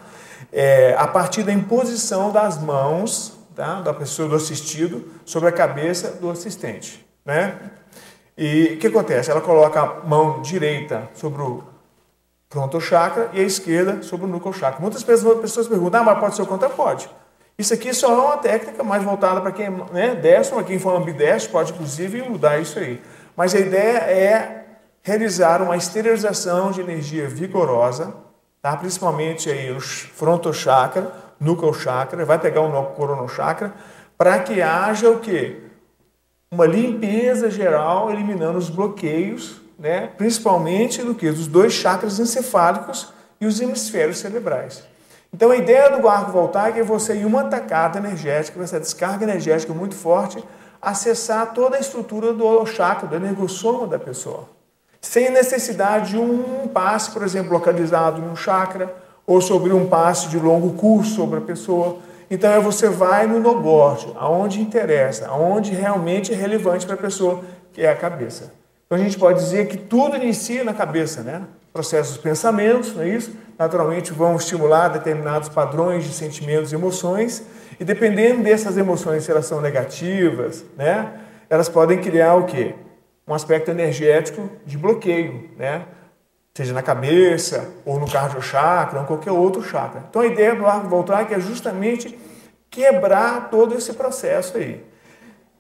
É, 0.51 0.95
a 0.97 1.07
partir 1.07 1.43
da 1.43 1.53
imposição 1.53 2.31
das 2.31 2.59
mãos 2.59 3.37
tá? 3.55 3.81
da 3.81 3.93
pessoa 3.93 4.27
do 4.27 4.35
assistido 4.35 5.07
sobre 5.23 5.49
a 5.49 5.51
cabeça 5.51 6.13
do 6.19 6.31
assistente, 6.31 7.05
né? 7.23 7.59
E 8.35 8.73
o 8.73 8.79
que 8.79 8.87
acontece? 8.87 9.29
Ela 9.29 9.41
coloca 9.41 9.79
a 9.79 10.07
mão 10.07 10.41
direita 10.41 11.07
sobre 11.13 11.43
o 11.43 11.72
frontal 12.53 12.79
chakra 12.79 13.31
e 13.33 13.39
a 13.39 13.43
esquerda 13.43 14.03
sobre 14.03 14.27
o 14.27 14.29
núcleo 14.29 14.53
chakra. 14.53 14.79
Muitas 14.79 15.01
pessoas 15.03 15.67
perguntam, 15.67 16.01
ah, 16.01 16.03
mas 16.03 16.19
pode 16.19 16.35
ser 16.35 16.43
o 16.43 16.45
contra? 16.45 16.69
Pode. 16.69 17.09
Isso 17.57 17.73
aqui 17.73 17.91
só 17.95 18.11
é 18.11 18.15
uma 18.15 18.37
técnica 18.37 18.83
mais 18.83 19.03
voltada 19.03 19.41
para 19.41 19.51
quem 19.51 19.65
é 19.65 19.69
né, 19.91 20.15
destro, 20.15 20.57
para 20.57 20.63
quem 20.63 20.77
for 20.77 20.95
ambidestro, 20.95 21.51
pode 21.51 21.71
inclusive 21.71 22.21
mudar 22.21 22.59
isso 22.59 22.77
aí. 22.77 23.01
Mas 23.35 23.55
a 23.55 23.59
ideia 23.59 23.97
é 23.97 24.65
realizar 25.01 25.63
uma 25.63 25.75
esterilização 25.75 26.71
de 26.71 26.79
energia 26.79 27.27
vigorosa, 27.27 28.13
tá? 28.61 28.77
principalmente 28.77 29.49
aí 29.49 29.71
o 29.71 29.81
frontochakra, 29.81 31.11
núcleo 31.39 31.73
chakra, 31.73 32.23
vai 32.23 32.37
pegar 32.37 32.61
o 32.61 32.85
coronochakra, 32.91 33.73
para 34.15 34.37
que 34.37 34.61
haja 34.61 35.09
o 35.09 35.19
quê? 35.19 35.57
Uma 36.51 36.67
limpeza 36.67 37.49
geral, 37.49 38.11
eliminando 38.11 38.59
os 38.59 38.69
bloqueios, 38.69 39.62
né? 39.83 40.09
principalmente 40.17 41.03
do 41.03 41.13
que? 41.13 41.29
Dos 41.29 41.45
dois 41.45 41.73
chakras 41.73 42.17
encefálicos 42.17 43.11
e 43.41 43.45
os 43.45 43.59
hemisférios 43.59 44.19
cerebrais. 44.19 44.81
Então 45.33 45.51
a 45.51 45.57
ideia 45.57 45.89
do 45.89 46.07
arco 46.07 46.31
voltaico 46.31 46.79
é 46.79 46.83
você, 46.83 47.15
em 47.15 47.25
uma 47.25 47.43
tacada 47.43 47.99
energética, 47.99 48.63
essa 48.63 48.79
descarga 48.79 49.25
energética 49.25 49.73
muito 49.73 49.93
forte, 49.93 50.41
acessar 50.81 51.53
toda 51.53 51.75
a 51.75 51.79
estrutura 51.81 52.31
do 52.31 52.65
chakra, 52.65 53.09
do 53.09 53.15
energossoma 53.17 53.85
da 53.85 53.99
pessoa. 53.99 54.47
Sem 55.01 55.29
necessidade 55.29 56.11
de 56.11 56.17
um 56.17 56.65
passe, 56.69 57.11
por 57.11 57.21
exemplo, 57.21 57.51
localizado 57.51 58.21
em 58.21 58.29
um 58.29 58.37
chakra, 58.37 58.95
ou 59.27 59.41
sobre 59.41 59.73
um 59.73 59.89
passe 59.89 60.29
de 60.29 60.39
longo 60.39 60.75
curso 60.75 61.15
sobre 61.15 61.39
a 61.39 61.41
pessoa. 61.41 61.97
Então 62.31 62.49
é 62.49 62.59
você 62.59 62.87
vai 62.87 63.27
no 63.27 63.37
nogorte, 63.37 64.09
aonde 64.15 64.61
interessa, 64.61 65.27
aonde 65.27 65.73
realmente 65.73 66.31
é 66.31 66.35
relevante 66.35 66.85
para 66.85 66.95
a 66.95 66.97
pessoa, 66.97 67.41
que 67.73 67.81
é 67.81 67.91
a 67.91 67.95
cabeça. 67.97 68.62
Então 68.85 68.97
a 68.97 69.01
gente 69.01 69.17
pode 69.17 69.39
dizer 69.39 69.67
que 69.67 69.77
tudo 69.77 70.15
inicia 70.15 70.63
na 70.63 70.73
cabeça, 70.73 71.21
né? 71.21 71.43
Processos 71.71 72.17
pensamentos, 72.17 72.93
não 72.93 73.03
é 73.03 73.09
isso? 73.09 73.31
naturalmente 73.57 74.11
vão 74.11 74.35
estimular 74.35 74.89
determinados 74.89 75.49
padrões 75.49 76.03
de 76.03 76.13
sentimentos 76.13 76.71
e 76.71 76.75
emoções, 76.75 77.43
e 77.79 77.83
dependendo 77.83 78.43
dessas 78.43 78.77
emoções, 78.77 79.23
se 79.23 79.31
elas 79.31 79.45
são 79.45 79.61
negativas, 79.61 80.65
né, 80.77 81.13
elas 81.49 81.69
podem 81.69 81.99
criar 81.99 82.35
o 82.35 82.45
quê? 82.45 82.75
Um 83.27 83.33
aspecto 83.33 83.71
energético 83.71 84.49
de 84.65 84.77
bloqueio, 84.77 85.49
né? 85.57 85.85
seja 86.55 86.73
na 86.73 86.83
cabeça, 86.83 87.73
ou 87.83 87.99
no 87.99 88.09
cardiochakra, 88.09 88.99
ou 88.99 89.05
qualquer 89.05 89.31
outro 89.31 89.63
chakra. 89.63 90.03
Então 90.07 90.21
a 90.21 90.27
ideia 90.27 90.53
do 90.53 90.67
arco 90.67 90.87
voltaico 90.87 91.33
é 91.33 91.39
justamente 91.39 92.17
quebrar 92.69 93.49
todo 93.49 93.75
esse 93.75 93.93
processo 93.93 94.57
aí. 94.57 94.83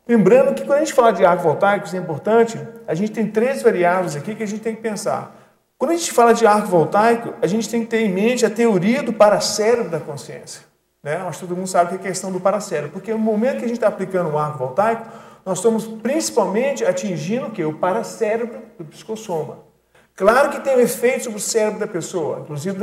Lembrando 0.07 0.53
que 0.53 0.65
quando 0.65 0.79
a 0.79 0.79
gente 0.79 0.93
fala 0.93 1.11
de 1.11 1.25
arco 1.25 1.43
voltaico, 1.43 1.85
isso 1.85 1.95
é 1.95 1.99
importante, 1.99 2.59
a 2.85 2.93
gente 2.93 3.11
tem 3.11 3.27
três 3.27 3.61
variáveis 3.61 4.15
aqui 4.15 4.35
que 4.35 4.43
a 4.43 4.47
gente 4.47 4.61
tem 4.61 4.75
que 4.75 4.81
pensar. 4.81 5.35
Quando 5.77 5.91
a 5.91 5.95
gente 5.95 6.11
fala 6.11 6.33
de 6.33 6.45
arco 6.45 6.67
voltaico, 6.67 7.33
a 7.41 7.47
gente 7.47 7.69
tem 7.69 7.81
que 7.81 7.87
ter 7.87 8.01
em 8.01 8.09
mente 8.09 8.45
a 8.45 8.49
teoria 8.49 9.01
do 9.01 9.13
paracérebro 9.13 9.89
da 9.89 9.99
consciência. 9.99 10.61
Né? 11.01 11.25
Que 11.31 11.39
todo 11.39 11.55
mundo 11.55 11.67
sabe 11.67 11.89
que 11.89 11.95
é 11.95 12.09
questão 12.09 12.31
do 12.31 12.39
paracérebro, 12.39 12.91
porque 12.91 13.11
no 13.11 13.19
momento 13.19 13.59
que 13.59 13.65
a 13.65 13.67
gente 13.67 13.77
está 13.77 13.87
aplicando 13.87 14.29
o 14.29 14.37
arco 14.37 14.57
voltaico, 14.57 15.05
nós 15.45 15.57
estamos 15.57 15.85
principalmente 15.85 16.85
atingindo 16.85 17.47
o 17.47 17.51
que? 17.51 17.63
O 17.63 17.73
paracérebro 17.73 18.59
do 18.77 18.85
psicossoma. 18.85 19.59
Claro 20.15 20.51
que 20.51 20.61
tem 20.61 20.77
um 20.77 20.79
efeito 20.79 21.23
sobre 21.23 21.39
o 21.39 21.41
cérebro 21.41 21.79
da 21.79 21.87
pessoa, 21.87 22.41
inclusive 22.41 22.77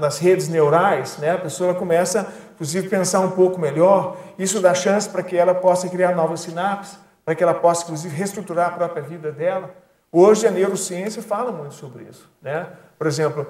nas 0.00 0.18
redes 0.18 0.48
neurais, 0.48 1.18
né? 1.18 1.32
a 1.32 1.38
pessoa 1.38 1.74
começa, 1.74 2.26
inclusive, 2.62 2.88
pensar 2.88 3.18
um 3.18 3.32
pouco 3.32 3.60
melhor, 3.60 4.16
isso 4.38 4.60
dá 4.60 4.72
chance 4.72 5.08
para 5.08 5.24
que 5.24 5.36
ela 5.36 5.52
possa 5.52 5.88
criar 5.88 6.14
novas 6.14 6.42
sinapses, 6.42 6.96
para 7.24 7.34
que 7.34 7.42
ela 7.42 7.54
possa, 7.54 7.82
inclusive, 7.82 8.14
reestruturar 8.14 8.68
a 8.68 8.70
própria 8.70 9.02
vida 9.02 9.32
dela. 9.32 9.70
Hoje 10.12 10.46
a 10.46 10.50
neurociência 10.50 11.20
fala 11.22 11.50
muito 11.50 11.74
sobre 11.74 12.04
isso. 12.04 12.30
Né? 12.40 12.68
Por 12.96 13.08
exemplo, 13.08 13.44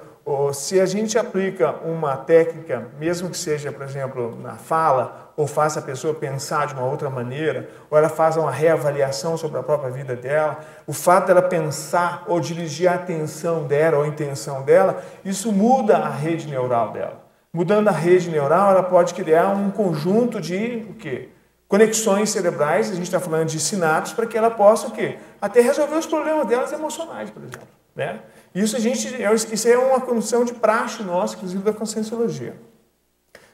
se 0.54 0.80
a 0.80 0.86
gente 0.86 1.18
aplica 1.18 1.72
uma 1.84 2.16
técnica, 2.16 2.86
mesmo 2.98 3.28
que 3.28 3.36
seja, 3.36 3.70
por 3.70 3.82
exemplo, 3.82 4.34
na 4.40 4.54
fala, 4.54 5.34
ou 5.36 5.46
faça 5.46 5.80
a 5.80 5.82
pessoa 5.82 6.14
pensar 6.14 6.66
de 6.66 6.72
uma 6.72 6.84
outra 6.84 7.10
maneira, 7.10 7.68
ou 7.90 7.98
ela 7.98 8.08
faz 8.08 8.38
uma 8.38 8.50
reavaliação 8.50 9.36
sobre 9.36 9.58
a 9.58 9.62
própria 9.62 9.90
vida 9.90 10.16
dela, 10.16 10.58
o 10.86 10.94
fato 10.94 11.26
dela 11.26 11.42
pensar 11.42 12.24
ou 12.26 12.40
dirigir 12.40 12.90
a 12.90 12.94
atenção 12.94 13.64
dela 13.64 13.98
ou 13.98 14.04
a 14.04 14.08
intenção 14.08 14.62
dela, 14.62 15.02
isso 15.22 15.52
muda 15.52 15.98
a 15.98 16.08
rede 16.08 16.48
neural 16.48 16.92
dela. 16.92 17.21
Mudando 17.52 17.88
a 17.88 17.92
rede 17.92 18.30
neural, 18.30 18.70
ela 18.70 18.82
pode 18.82 19.12
criar 19.14 19.48
um 19.48 19.70
conjunto 19.70 20.40
de 20.40 20.86
o 20.88 20.94
quê? 20.94 21.28
conexões 21.72 22.28
cerebrais, 22.28 22.90
a 22.90 22.94
gente 22.94 23.04
está 23.04 23.18
falando 23.18 23.48
de 23.48 23.58
sinapses, 23.58 24.12
para 24.12 24.26
que 24.26 24.36
ela 24.36 24.50
possa 24.50 24.88
o 24.88 24.90
quê? 24.90 25.16
Até 25.40 25.62
resolver 25.62 25.96
os 25.96 26.04
problemas 26.04 26.46
delas 26.46 26.70
emocionais, 26.70 27.30
por 27.30 27.42
exemplo. 27.42 27.66
Né? 27.96 28.20
Isso, 28.54 28.76
a 28.76 28.78
gente, 28.78 29.22
é, 29.22 29.34
isso 29.34 29.66
é 29.66 29.78
uma 29.78 29.98
condição 29.98 30.44
de 30.44 30.52
praxe 30.52 31.02
nossa, 31.02 31.34
inclusive 31.34 31.62
da 31.62 31.72
conscienciologia. 31.72 32.54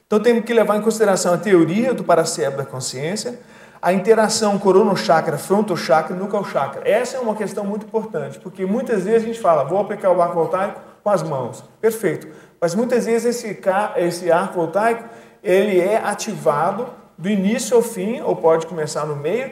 Então 0.05 0.19
temos 0.19 0.43
que 0.43 0.53
levar 0.53 0.75
em 0.75 0.81
consideração 0.81 1.33
a 1.33 1.37
teoria 1.37 1.93
do 1.93 2.03
paracérebro 2.03 2.57
da 2.57 2.65
consciência, 2.65 3.39
a 3.81 3.93
interação 3.93 4.59
coronochakra, 4.59 5.37
frontochakra 5.37 6.13
e 6.13 6.19
nucleochakra. 6.19 6.81
Essa 6.83 7.15
é 7.15 7.19
uma 7.21 7.35
questão 7.35 7.63
muito 7.63 7.85
importante, 7.85 8.37
porque 8.37 8.65
muitas 8.65 9.05
vezes 9.05 9.23
a 9.23 9.25
gente 9.27 9.39
fala, 9.39 9.63
vou 9.63 9.79
aplicar 9.79 10.11
o 10.11 10.21
arco 10.21 10.35
voltaico 10.35 10.81
com 11.01 11.09
as 11.09 11.23
mãos. 11.23 11.63
Perfeito. 11.79 12.27
Mas 12.59 12.75
muitas 12.75 13.05
vezes 13.05 13.37
esse, 13.37 13.59
esse 13.97 14.31
arco 14.31 14.55
voltaico, 14.55 15.07
ele 15.43 15.79
é 15.79 15.97
ativado 15.97 16.87
do 17.17 17.29
início 17.29 17.75
ao 17.75 17.83
fim, 17.83 18.21
ou 18.21 18.35
pode 18.35 18.65
começar 18.67 19.05
no 19.05 19.15
meio, 19.15 19.51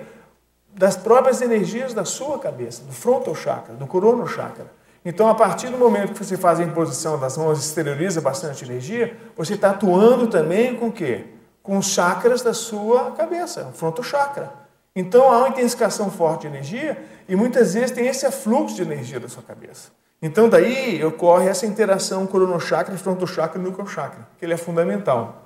das 0.73 0.95
próprias 0.95 1.41
energias 1.41 1.93
da 1.93 2.05
sua 2.05 2.37
cabeça, 2.37 2.83
do 2.83 2.93
frontal 2.93 3.33
chakra, 3.33 3.73
do 3.73 3.87
corona 3.87 4.25
chakra. 4.27 4.67
Então, 5.03 5.27
a 5.27 5.33
partir 5.33 5.69
do 5.69 5.77
momento 5.77 6.13
que 6.13 6.23
você 6.23 6.37
faz 6.37 6.59
a 6.59 6.63
imposição 6.63 7.17
das 7.17 7.37
mãos 7.37 7.59
exterioriza 7.59 8.21
bastante 8.21 8.63
energia, 8.65 9.17
você 9.35 9.53
está 9.53 9.71
atuando 9.71 10.27
também 10.27 10.75
com 10.75 10.87
o 10.87 10.91
quê? 10.91 11.25
Com 11.63 11.77
os 11.77 11.87
chakras 11.87 12.41
da 12.41 12.53
sua 12.53 13.11
cabeça, 13.11 13.69
o 13.69 13.73
frontal 13.73 14.03
chakra. 14.03 14.51
Então, 14.95 15.31
há 15.31 15.37
uma 15.39 15.49
intensificação 15.49 16.11
forte 16.11 16.41
de 16.41 16.47
energia 16.47 16.97
e 17.27 17.35
muitas 17.35 17.73
vezes 17.73 17.91
tem 17.91 18.07
esse 18.07 18.25
afluxo 18.25 18.75
de 18.75 18.81
energia 18.81 19.19
da 19.19 19.29
sua 19.29 19.43
cabeça. 19.43 19.91
Então, 20.21 20.49
daí 20.49 21.03
ocorre 21.05 21.47
essa 21.47 21.65
interação 21.65 22.25
coronochakra, 22.25 22.97
frontal 22.97 23.27
chakra 23.27 23.59
e 23.59 23.63
núcleo 23.63 23.87
chakra, 23.87 24.27
que 24.39 24.45
ele 24.45 24.53
é 24.53 24.57
fundamental. 24.57 25.43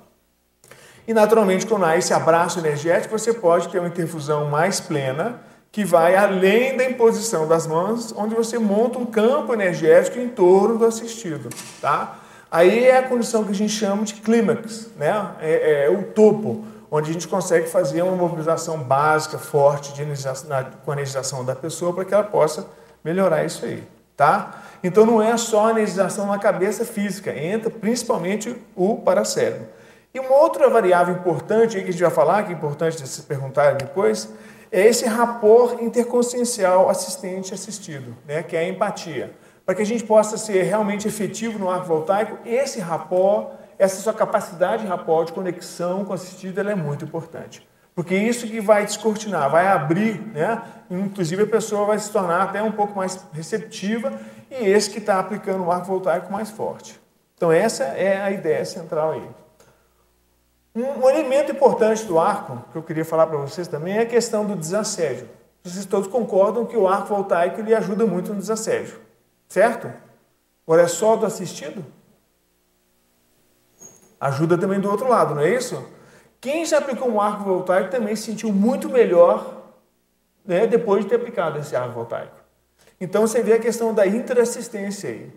E 1.06 1.12
naturalmente, 1.12 1.66
quando 1.66 1.84
há 1.84 1.96
esse 1.96 2.14
abraço 2.14 2.58
energético, 2.58 3.18
você 3.18 3.34
pode 3.34 3.68
ter 3.68 3.80
uma 3.80 3.88
interfusão 3.88 4.48
mais 4.48 4.80
plena, 4.80 5.40
que 5.70 5.84
vai 5.84 6.14
além 6.16 6.76
da 6.76 6.84
imposição 6.84 7.48
das 7.48 7.66
mãos, 7.66 8.14
onde 8.16 8.34
você 8.34 8.58
monta 8.58 8.98
um 8.98 9.06
campo 9.06 9.52
energético 9.52 10.18
em 10.18 10.28
torno 10.28 10.78
do 10.78 10.84
assistido, 10.84 11.48
tá? 11.80 12.18
Aí 12.50 12.84
é 12.84 12.98
a 12.98 13.02
condição 13.02 13.44
que 13.44 13.50
a 13.50 13.54
gente 13.54 13.72
chama 13.72 14.04
de 14.04 14.14
clímax, 14.14 14.90
né? 14.96 15.30
É, 15.40 15.86
é, 15.86 15.90
o 15.90 16.02
topo, 16.02 16.64
onde 16.90 17.10
a 17.10 17.12
gente 17.12 17.26
consegue 17.26 17.68
fazer 17.68 18.02
uma 18.02 18.14
mobilização 18.14 18.78
básica, 18.78 19.38
forte 19.38 19.94
de 19.94 20.02
energização, 20.02 20.50
na, 20.50 20.62
com 20.62 20.90
a 20.90 20.94
energização 20.94 21.42
da 21.44 21.56
pessoa 21.56 21.94
para 21.94 22.04
que 22.04 22.12
ela 22.12 22.24
possa 22.24 22.66
melhorar 23.02 23.42
isso 23.44 23.64
aí, 23.64 23.82
tá? 24.22 24.62
Então 24.84 25.04
não 25.04 25.20
é 25.20 25.36
só 25.36 25.66
a 25.66 25.70
energização 25.72 26.26
na 26.26 26.38
cabeça 26.38 26.84
física, 26.84 27.36
entra 27.36 27.68
principalmente 27.68 28.56
o 28.76 28.98
paracérebro. 28.98 29.66
E 30.14 30.20
uma 30.20 30.36
outra 30.36 30.70
variável 30.70 31.16
importante 31.16 31.76
que 31.76 31.88
a 31.88 31.92
gente 31.92 32.02
vai 32.02 32.10
falar, 32.10 32.44
que 32.44 32.52
é 32.52 32.54
importante 32.54 33.02
de 33.02 33.08
se 33.08 33.22
perguntar 33.22 33.74
depois, 33.74 34.28
é 34.70 34.86
esse 34.86 35.06
rapport 35.06 35.82
interconsciencial 35.82 36.88
assistente-assistido, 36.88 38.16
né, 38.24 38.44
que 38.44 38.56
é 38.56 38.60
a 38.60 38.68
empatia. 38.68 39.32
Para 39.66 39.74
que 39.74 39.82
a 39.82 39.86
gente 39.86 40.04
possa 40.04 40.38
ser 40.38 40.62
realmente 40.62 41.08
efetivo 41.08 41.58
no 41.58 41.68
arco 41.68 41.86
voltaico, 41.86 42.38
esse 42.46 42.78
rapport, 42.78 43.54
essa 43.76 44.00
sua 44.00 44.12
capacidade 44.12 44.82
de 44.82 44.88
rapport, 44.88 45.26
de 45.26 45.32
conexão 45.32 46.04
com 46.04 46.12
o 46.12 46.14
assistido, 46.14 46.60
ela 46.60 46.70
é 46.70 46.76
muito 46.76 47.04
importante. 47.04 47.66
Porque 47.94 48.16
isso 48.16 48.46
que 48.46 48.60
vai 48.60 48.86
descortinar, 48.86 49.50
vai 49.50 49.66
abrir, 49.66 50.20
né? 50.28 50.62
inclusive 50.90 51.42
a 51.42 51.46
pessoa 51.46 51.86
vai 51.86 51.98
se 51.98 52.10
tornar 52.10 52.42
até 52.42 52.62
um 52.62 52.72
pouco 52.72 52.96
mais 52.96 53.18
receptiva 53.32 54.18
e 54.50 54.64
esse 54.66 54.90
que 54.90 54.98
está 54.98 55.18
aplicando 55.18 55.64
o 55.64 55.70
arco 55.70 55.86
voltaico 55.86 56.32
mais 56.32 56.50
forte. 56.50 57.00
Então 57.36 57.52
essa 57.52 57.84
é 57.84 58.22
a 58.22 58.30
ideia 58.30 58.64
central 58.64 59.12
aí. 59.12 59.28
Um, 60.74 61.08
elemento 61.10 61.52
importante 61.52 62.04
do 62.06 62.18
arco, 62.18 62.64
que 62.72 62.78
eu 62.78 62.82
queria 62.82 63.04
falar 63.04 63.26
para 63.26 63.36
vocês 63.36 63.68
também, 63.68 63.98
é 63.98 64.00
a 64.00 64.06
questão 64.06 64.46
do 64.46 64.56
desassédio. 64.56 65.28
Vocês 65.62 65.84
todos 65.84 66.08
concordam 66.08 66.64
que 66.64 66.76
o 66.76 66.88
arco 66.88 67.08
voltaico 67.08 67.60
ele 67.60 67.74
ajuda 67.74 68.06
muito 68.06 68.32
no 68.32 68.40
desassédio, 68.40 68.98
certo? 69.48 69.92
Agora 70.66 70.82
é 70.82 70.88
só 70.88 71.14
do 71.14 71.26
assistido? 71.26 71.84
Ajuda 74.18 74.56
também 74.56 74.80
do 74.80 74.90
outro 74.90 75.08
lado, 75.08 75.34
não 75.34 75.42
é 75.42 75.50
isso? 75.50 75.84
Quem 76.42 76.66
já 76.66 76.78
aplicou 76.78 77.08
um 77.08 77.20
arco 77.20 77.44
voltaico 77.44 77.88
também 77.88 78.16
se 78.16 78.24
sentiu 78.24 78.52
muito 78.52 78.88
melhor 78.88 79.62
né, 80.44 80.66
depois 80.66 81.04
de 81.04 81.10
ter 81.10 81.14
aplicado 81.14 81.56
esse 81.60 81.76
arco 81.76 81.92
voltaico. 81.92 82.34
Então 83.00 83.22
você 83.22 83.44
vê 83.44 83.52
a 83.52 83.60
questão 83.60 83.94
da 83.94 84.04
interassistência 84.08 85.08
aí. 85.08 85.32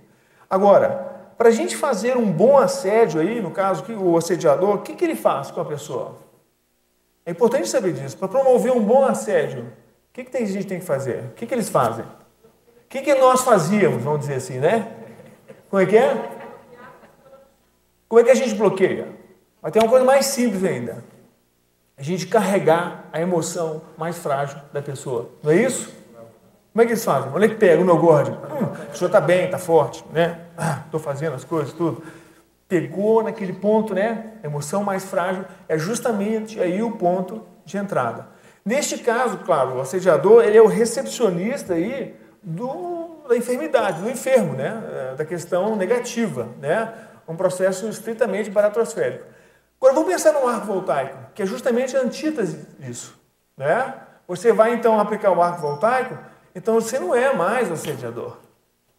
Agora, 0.50 1.30
para 1.38 1.50
a 1.50 1.52
gente 1.52 1.78
fazer 1.78 2.18
um 2.18 2.32
bom 2.32 2.58
assédio 2.58 3.22
aí, 3.22 3.40
no 3.40 3.52
caso, 3.52 3.86
o 4.00 4.18
assediador, 4.18 4.74
o 4.74 4.82
que, 4.82 4.96
que 4.96 5.06
ele 5.06 5.16
faz 5.16 5.52
com 5.52 5.62
a 5.62 5.66
pessoa? 5.66 6.16
É 7.24 7.30
importante 7.30 7.70
saber 7.70 7.94
disso. 7.94 8.18
Para 8.18 8.28
promover 8.28 8.72
um 8.72 8.84
bom 8.84 9.06
assédio, 9.06 9.62
o 9.62 9.68
que, 10.12 10.24
que 10.24 10.36
a 10.36 10.44
gente 10.44 10.66
tem 10.66 10.80
que 10.80 10.86
fazer? 10.86 11.26
O 11.26 11.34
que, 11.34 11.46
que 11.46 11.54
eles 11.54 11.70
fazem? 11.70 12.04
O 12.04 12.88
que, 12.90 13.02
que 13.04 13.14
nós 13.14 13.44
fazíamos, 13.44 14.02
vamos 14.02 14.22
dizer 14.22 14.36
assim, 14.36 14.58
né? 14.58 14.92
Como 15.70 15.84
é 15.84 15.86
que 15.86 15.98
é? 15.98 16.30
Como 18.10 18.22
é 18.22 18.24
que 18.24 18.32
a 18.32 18.36
gente 18.36 18.56
bloqueia? 18.56 19.24
Mas 19.66 19.72
tem 19.74 19.82
uma 19.82 19.90
coisa 19.90 20.06
mais 20.06 20.28
simples 20.28 20.64
ainda. 20.64 21.04
A 21.98 22.04
gente 22.04 22.28
carregar 22.28 23.06
a 23.12 23.20
emoção 23.20 23.82
mais 23.98 24.16
frágil 24.16 24.60
da 24.72 24.80
pessoa. 24.80 25.32
Não 25.42 25.52
é 25.52 25.56
isso? 25.56 25.92
Como 26.72 26.84
é 26.84 26.86
que 26.86 26.92
eles 26.92 27.04
fazem? 27.04 27.32
É 27.44 27.48
que 27.48 27.56
pega 27.56 27.82
o 27.82 27.86
meu 27.86 27.98
gordo? 27.98 28.30
Hum, 28.32 28.92
o 28.94 28.96
senhor 28.96 29.08
está 29.08 29.20
bem, 29.20 29.46
está 29.46 29.58
forte, 29.58 30.06
né? 30.14 30.42
Estou 30.86 31.00
ah, 31.00 31.04
fazendo 31.04 31.34
as 31.34 31.44
coisas, 31.44 31.74
tudo. 31.74 32.04
Pegou 32.68 33.24
naquele 33.24 33.54
ponto, 33.54 33.96
né? 33.96 34.34
A 34.44 34.46
emoção 34.46 34.84
mais 34.84 35.04
frágil 35.04 35.44
é 35.68 35.80
justamente 35.80 36.62
aí 36.62 36.84
o 36.84 36.92
ponto 36.92 37.42
de 37.66 37.76
entrada. 37.76 38.28
Neste 38.64 39.00
caso, 39.00 39.40
claro, 39.40 39.78
o 39.78 39.82
assediador 39.82 40.44
ele 40.44 40.60
é 40.60 40.62
o 40.62 40.68
recepcionista 40.68 41.74
aí 41.74 42.16
do, 42.44 43.18
da 43.28 43.36
enfermidade, 43.36 44.00
do 44.00 44.12
enfermo, 44.12 44.54
né? 44.54 44.84
É, 44.94 45.16
da 45.16 45.26
questão 45.26 45.76
negativa, 45.76 46.50
né? 46.62 46.94
Um 47.28 47.36
processo 47.36 47.88
estritamente 47.90 48.52
baratrosférico. 48.52 49.34
Agora 49.86 49.94
vamos 49.94 50.12
pensar 50.12 50.34
no 50.34 50.48
arco 50.48 50.65
voltaico, 50.65 51.15
que 51.36 51.44
é 51.44 51.46
justamente 51.46 51.96
a 51.96 52.01
antítese 52.01 52.65
disso, 52.80 53.15
né? 53.56 53.94
Você 54.27 54.51
vai 54.51 54.74
então 54.74 55.00
aplicar 55.00 55.32
o 55.32 55.39
arco 55.39 55.62
voltaico 55.62 56.18
então 56.56 56.74
você 56.74 56.98
não 56.98 57.13
é 57.13 57.36
mais 57.36 57.72
assediador. 57.72 58.38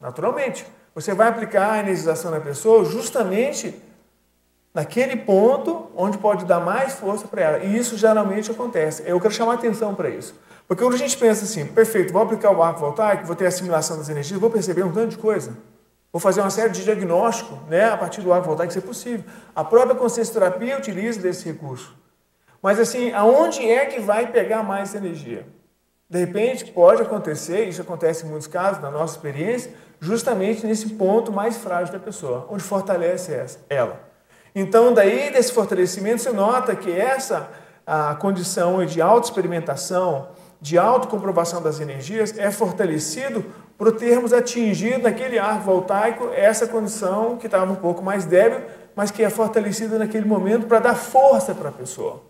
Naturalmente. 0.01 0.65
Você 0.95 1.13
vai 1.13 1.27
aplicar 1.27 1.73
a 1.73 1.79
energização 1.81 2.31
na 2.31 2.39
pessoa 2.39 2.85
justamente 2.85 3.83
naquele 4.73 5.17
ponto 5.17 5.91
onde 5.97 6.19
pode 6.19 6.45
dar 6.45 6.61
mais 6.61 6.93
força 6.93 7.27
para 7.27 7.43
ela. 7.43 7.59
E 7.65 7.77
isso 7.77 7.97
geralmente 7.97 8.51
acontece. 8.51 9.03
Eu 9.05 9.19
quero 9.19 9.35
chamar 9.35 9.55
atenção 9.55 9.93
para 9.93 10.09
isso. 10.09 10.39
Porque 10.69 10.85
quando 10.85 10.95
a 10.95 10.99
gente 10.99 11.17
pensa 11.17 11.45
assim, 11.45 11.67
perfeito, 11.67 12.13
vou 12.13 12.23
aplicar 12.23 12.53
o 12.53 12.63
arco 12.63 12.79
voltaico, 12.79 13.27
vou 13.27 13.35
ter 13.35 13.47
assimilação 13.47 13.99
das 13.99 14.09
energias, 14.09 14.39
vou 14.39 14.51
perceber 14.51 14.85
um 14.85 14.93
tanto 14.93 15.09
de 15.09 15.19
coisa. 15.19 15.53
Vou 16.17 16.21
fazer 16.23 16.41
uma 16.41 16.49
série 16.49 16.71
de 16.71 16.83
diagnóstico 16.83 17.59
né, 17.69 17.91
a 17.91 17.97
partir 17.99 18.23
do 18.23 18.33
arco 18.33 18.47
voltaico, 18.47 18.73
se 18.73 18.79
é 18.79 18.81
possível. 18.81 19.23
A 19.55 19.63
própria 19.63 19.95
consciência 19.95 20.33
terapia 20.33 20.79
utiliza 20.79 21.21
desse 21.21 21.45
recurso. 21.45 21.95
Mas 22.63 22.81
assim, 22.81 23.13
aonde 23.13 23.71
é 23.71 23.85
que 23.85 24.01
vai 24.01 24.27
pegar 24.27 24.63
mais 24.63 24.95
energia? 24.95 25.47
De 26.09 26.19
repente, 26.19 26.73
pode 26.73 27.03
acontecer, 27.03 27.69
isso 27.69 27.83
acontece 27.83 28.25
em 28.25 28.31
muitos 28.31 28.47
casos, 28.47 28.81
na 28.81 28.91
nossa 28.91 29.15
experiência, 29.15 29.75
justamente 30.01 30.67
nesse 30.67 30.89
ponto 30.89 31.31
mais 31.31 31.59
frágil 31.59 31.93
da 31.93 32.01
pessoa, 32.01 32.47
onde 32.49 32.63
fortalece 32.63 33.39
ela. 33.69 34.01
Então, 34.55 34.95
daí 34.95 35.31
desse 35.31 35.53
fortalecimento, 35.53 36.23
você 36.23 36.33
nota 36.33 36.75
que 36.75 36.91
essa 36.91 37.51
a 37.87 38.15
condição 38.15 38.87
de 38.87 39.03
autoexperimentação, 39.03 40.29
de 40.63 40.79
autocomprovação 40.79 41.61
das 41.61 41.79
energias, 41.79 42.37
é 42.39 42.51
fortalecido 42.51 43.45
por 43.77 43.93
termos 43.93 44.33
atingido 44.33 45.03
naquele 45.03 45.39
arco 45.39 45.65
voltaico 45.65 46.31
essa 46.35 46.67
condição 46.67 47.37
que 47.37 47.47
estava 47.47 47.71
um 47.71 47.77
pouco 47.77 48.03
mais 48.03 48.25
débil, 48.25 48.63
mas 48.95 49.11
que 49.11 49.23
é 49.23 49.29
fortalecida 49.29 49.99
naquele 49.99 50.25
momento 50.25 50.67
para 50.67 50.79
dar 50.79 50.95
força 50.95 51.55
para 51.55 51.69
a 51.69 51.73
pessoa. 51.73 52.23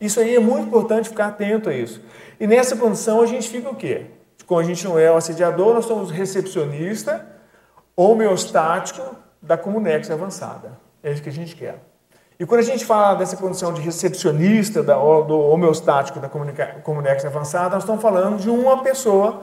Isso 0.00 0.18
aí 0.18 0.34
é 0.34 0.40
muito 0.40 0.66
importante 0.66 1.08
ficar 1.08 1.26
atento 1.26 1.68
a 1.68 1.74
isso. 1.74 2.00
E 2.38 2.46
nessa 2.46 2.74
condição 2.74 3.20
a 3.20 3.26
gente 3.26 3.48
fica 3.48 3.68
o 3.68 3.76
quê? 3.76 4.06
Como 4.46 4.58
a 4.58 4.64
gente 4.64 4.84
não 4.84 4.98
é 4.98 5.10
o 5.12 5.16
assediador, 5.16 5.74
nós 5.74 5.84
somos 5.84 6.10
recepcionista 6.10 7.24
homeostático 7.94 9.14
da 9.40 9.56
Comunex 9.56 10.10
avançada. 10.10 10.72
É 11.02 11.12
isso 11.12 11.22
que 11.22 11.28
a 11.28 11.32
gente 11.32 11.54
quer. 11.54 11.78
E 12.38 12.46
quando 12.46 12.60
a 12.60 12.64
gente 12.64 12.84
fala 12.84 13.14
dessa 13.14 13.36
condição 13.36 13.72
de 13.72 13.82
recepcionista 13.82 14.82
da, 14.82 14.94
do 14.94 15.38
homeostático 15.38 16.18
da 16.18 16.28
Comunex 16.28 17.24
avançada, 17.24 17.74
nós 17.74 17.82
estamos 17.82 18.00
falando 18.00 18.38
de 18.38 18.48
uma 18.48 18.82
pessoa 18.82 19.42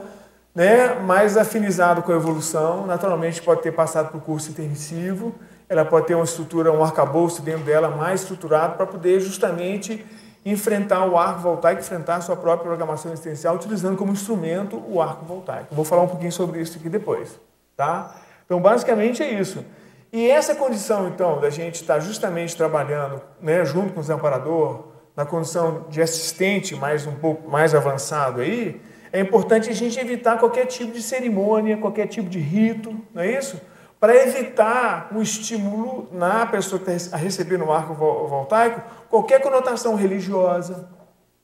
né, 0.54 0.94
mais 0.94 1.36
afinizada 1.36 2.02
com 2.02 2.12
a 2.12 2.16
evolução, 2.16 2.86
naturalmente 2.86 3.40
pode 3.42 3.62
ter 3.62 3.72
passado 3.72 4.10
por 4.10 4.20
curso 4.20 4.50
intermissivo, 4.50 5.34
ela 5.68 5.84
pode 5.84 6.06
ter 6.06 6.14
uma 6.14 6.24
estrutura, 6.24 6.72
um 6.72 6.82
arcabouço 6.82 7.42
dentro 7.42 7.64
dela 7.64 7.90
mais 7.90 8.22
estruturado 8.22 8.76
para 8.76 8.86
poder 8.86 9.20
justamente 9.20 10.04
enfrentar 10.44 11.04
o 11.04 11.18
arco 11.18 11.40
voltaico, 11.40 11.80
enfrentar 11.80 12.16
a 12.16 12.20
sua 12.20 12.36
própria 12.36 12.68
programação 12.68 13.12
existencial, 13.12 13.54
utilizando 13.54 13.96
como 13.96 14.12
instrumento 14.12 14.82
o 14.88 15.00
arco 15.00 15.24
voltaico. 15.24 15.74
Vou 15.74 15.84
falar 15.84 16.02
um 16.02 16.08
pouquinho 16.08 16.32
sobre 16.32 16.60
isso 16.60 16.78
aqui 16.78 16.88
depois. 16.88 17.38
Tá? 17.76 18.16
Então, 18.46 18.60
basicamente 18.60 19.22
é 19.22 19.38
isso. 19.38 19.64
E 20.10 20.30
essa 20.30 20.54
condição, 20.54 21.06
então, 21.08 21.38
da 21.38 21.50
gente 21.50 21.82
estar 21.82 22.00
justamente 22.00 22.56
trabalhando 22.56 23.20
né, 23.40 23.62
junto 23.64 23.92
com 23.92 24.00
o 24.00 24.12
amparador, 24.12 24.84
na 25.14 25.26
condição 25.26 25.84
de 25.90 26.00
assistente 26.00 26.74
mais 26.74 27.06
um 27.06 27.14
pouco 27.14 27.50
mais 27.50 27.74
avançado 27.74 28.40
aí, 28.40 28.80
é 29.12 29.20
importante 29.20 29.70
a 29.70 29.74
gente 29.74 29.98
evitar 29.98 30.38
qualquer 30.38 30.66
tipo 30.66 30.92
de 30.92 31.02
cerimônia, 31.02 31.76
qualquer 31.76 32.06
tipo 32.06 32.28
de 32.28 32.38
rito, 32.38 32.94
não 33.14 33.22
é 33.22 33.38
isso? 33.38 33.60
para 34.00 34.14
evitar 34.14 35.08
um 35.12 35.20
estímulo 35.20 36.08
na 36.12 36.46
pessoa 36.46 36.80
que 36.80 36.90
está 36.90 37.16
recebendo 37.16 37.64
o 37.64 37.72
arco 37.72 37.94
voltaico, 37.94 38.80
qualquer 39.10 39.40
conotação 39.40 39.96
religiosa, 39.96 40.88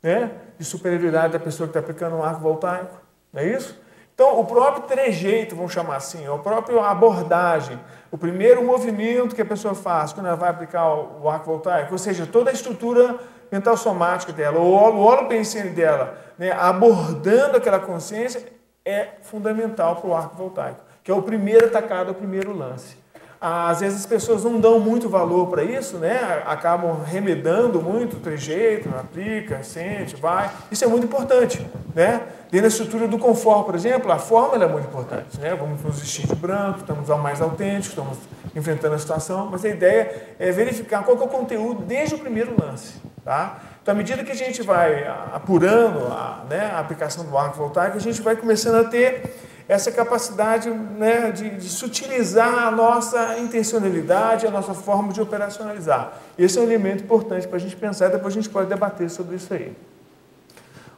né? 0.03 0.31
de 0.57 0.65
superioridade 0.65 1.33
da 1.33 1.41
pessoa 1.41 1.67
que 1.67 1.71
está 1.71 1.81
aplicando 1.81 2.17
o 2.17 2.23
arco 2.23 2.41
voltaico, 2.41 3.01
não 3.33 3.43
é 3.43 3.47
isso? 3.49 3.83
Então, 4.15 4.39
o 4.39 4.45
próprio 4.45 4.85
trejeito, 4.85 5.57
vamos 5.57 5.73
chamar 5.73 5.97
assim, 5.97 6.25
a 6.33 6.39
própria 6.39 6.81
abordagem, 6.85 7.81
o 8.13 8.17
primeiro 8.17 8.63
movimento 8.63 9.35
que 9.35 9.43
a 9.43 9.45
pessoa 9.45 9.75
faz 9.75 10.13
quando 10.13 10.27
ela 10.27 10.37
vai 10.37 10.51
aplicar 10.51 10.89
o 10.95 11.29
arco 11.29 11.47
voltaico, 11.47 11.91
ou 11.91 11.99
seja, 11.99 12.25
toda 12.25 12.51
a 12.51 12.53
estrutura 12.53 13.19
mental 13.51 13.77
somática 13.77 14.33
dela, 14.33 14.59
o 14.59 14.73
olo 14.73 15.27
pensene 15.27 15.71
dela, 15.71 16.19
né, 16.39 16.53
abordando 16.53 17.57
aquela 17.57 17.79
consciência, 17.79 18.43
é 18.85 19.09
fundamental 19.23 19.97
para 19.97 20.11
o 20.11 20.15
arco 20.15 20.37
voltaico 20.37 20.85
que 21.05 21.11
é 21.11 21.15
o 21.15 21.21
primeiro 21.21 21.67
atacado, 21.67 22.13
o 22.13 22.15
primeiro 22.15 22.57
lance. 22.57 22.97
Às 23.39 23.81
vezes 23.81 24.01
as 24.01 24.07
pessoas 24.07 24.43
não 24.43 24.59
dão 24.59 24.81
muito 24.81 25.07
valor 25.07 25.49
para 25.49 25.63
isso, 25.63 25.99
né? 25.99 26.43
acabam 26.47 27.03
remedando 27.05 27.83
muito 27.83 28.17
trejeito, 28.17 28.89
aplica, 28.99 29.63
sente, 29.63 30.17
vai. 30.17 30.51
Isso 30.71 30.83
é 30.83 30.87
muito 30.87 31.05
importante. 31.05 31.61
Né? 31.95 32.23
Dentro 32.51 32.63
da 32.63 32.69
estrutura 32.69 33.07
do 33.07 33.19
conforto, 33.19 33.67
por 33.67 33.75
exemplo, 33.75 34.11
a 34.11 34.19
forma 34.19 34.65
é 34.65 34.67
muito 34.67 34.87
importante. 34.87 35.39
Né? 35.39 35.55
Vamos 35.55 35.83
nos 35.83 36.01
vestir 36.01 36.27
de 36.27 36.35
branco, 36.35 36.79
estamos 36.81 37.11
ao 37.11 37.19
mais 37.19 37.43
autêntico, 37.43 37.91
estamos 37.91 38.17
enfrentando 38.57 38.95
a 38.95 38.99
situação, 38.99 39.51
mas 39.53 39.63
a 39.63 39.69
ideia 39.69 40.37
é 40.39 40.51
verificar 40.51 41.05
qual 41.05 41.19
é 41.19 41.23
o 41.23 41.29
conteúdo 41.29 41.83
desde 41.83 42.15
o 42.15 42.19
primeiro 42.19 42.57
lance. 42.59 42.95
Tá? 43.25 43.59
Então, 43.83 43.95
à 43.95 43.97
medida 43.97 44.23
que 44.23 44.33
a 44.33 44.37
gente 44.37 44.63
vai 44.63 45.07
apurando 45.33 46.13
a, 46.13 46.45
né, 46.49 46.71
a 46.75 46.79
aplicação 46.79 47.25
do 47.25 47.37
arco 47.39 47.57
voltaico, 47.57 47.97
a 47.97 48.01
gente 48.01 48.21
vai 48.21 48.37
começando 48.37 48.85
a 48.85 48.85
ter 48.85 49.35
essa 49.67 49.91
capacidade 49.91 50.69
né, 50.69 51.31
de, 51.31 51.51
de 51.51 51.69
sutilizar 51.69 52.67
a 52.67 52.71
nossa 52.71 53.39
intencionalidade, 53.39 54.47
a 54.47 54.51
nossa 54.51 54.75
forma 54.75 55.13
de 55.13 55.23
operacionalizar. 55.23 56.13
Esse 56.39 56.59
é 56.59 56.61
um 56.61 56.65
elemento 56.65 57.03
importante 57.05 57.49
para 57.49 57.57
a 57.57 57.61
gente 57.61 57.75
pensar, 57.77 58.09
depois 58.09 58.35
a 58.35 58.37
gente 58.37 58.51
pode 58.51 58.69
debater 58.69 59.09
sobre 59.09 59.37
isso 59.37 59.53
aí. 59.55 59.75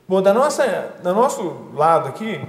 Bom, 0.08 0.20
da 0.20 0.34
nossa, 0.34 0.94
do 1.02 1.14
nosso 1.14 1.70
lado 1.74 2.08
aqui, 2.08 2.40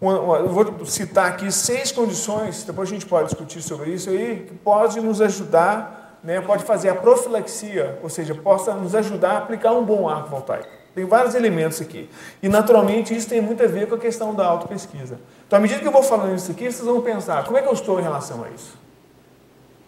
eu 0.00 0.48
vou 0.48 0.86
citar 0.86 1.28
aqui 1.28 1.52
seis 1.52 1.92
condições, 1.92 2.64
depois 2.64 2.88
a 2.88 2.92
gente 2.92 3.04
pode 3.04 3.26
discutir 3.26 3.60
sobre 3.60 3.90
isso 3.90 4.08
aí, 4.08 4.46
que 4.48 4.54
pode 4.54 4.98
nos 4.98 5.20
ajudar, 5.20 5.99
né, 6.22 6.40
pode 6.40 6.64
fazer 6.64 6.88
a 6.90 6.94
profilaxia, 6.94 7.98
ou 8.02 8.08
seja, 8.08 8.34
possa 8.34 8.74
nos 8.74 8.94
ajudar 8.94 9.32
a 9.32 9.38
aplicar 9.38 9.72
um 9.72 9.84
bom 9.84 10.08
arco 10.08 10.28
voltaico. 10.28 10.68
Tem 10.94 11.04
vários 11.04 11.34
elementos 11.34 11.80
aqui. 11.80 12.10
E, 12.42 12.48
naturalmente, 12.48 13.14
isso 13.14 13.28
tem 13.28 13.40
muito 13.40 13.62
a 13.62 13.66
ver 13.66 13.88
com 13.88 13.94
a 13.94 13.98
questão 13.98 14.34
da 14.34 14.44
autopesquisa. 14.44 15.20
Então, 15.46 15.58
à 15.58 15.62
medida 15.62 15.80
que 15.80 15.86
eu 15.86 15.92
vou 15.92 16.02
falando 16.02 16.34
isso 16.34 16.50
aqui, 16.50 16.70
vocês 16.70 16.86
vão 16.86 17.00
pensar, 17.00 17.44
como 17.44 17.56
é 17.56 17.62
que 17.62 17.68
eu 17.68 17.72
estou 17.72 18.00
em 18.00 18.02
relação 18.02 18.44
a 18.44 18.48
isso? 18.50 18.76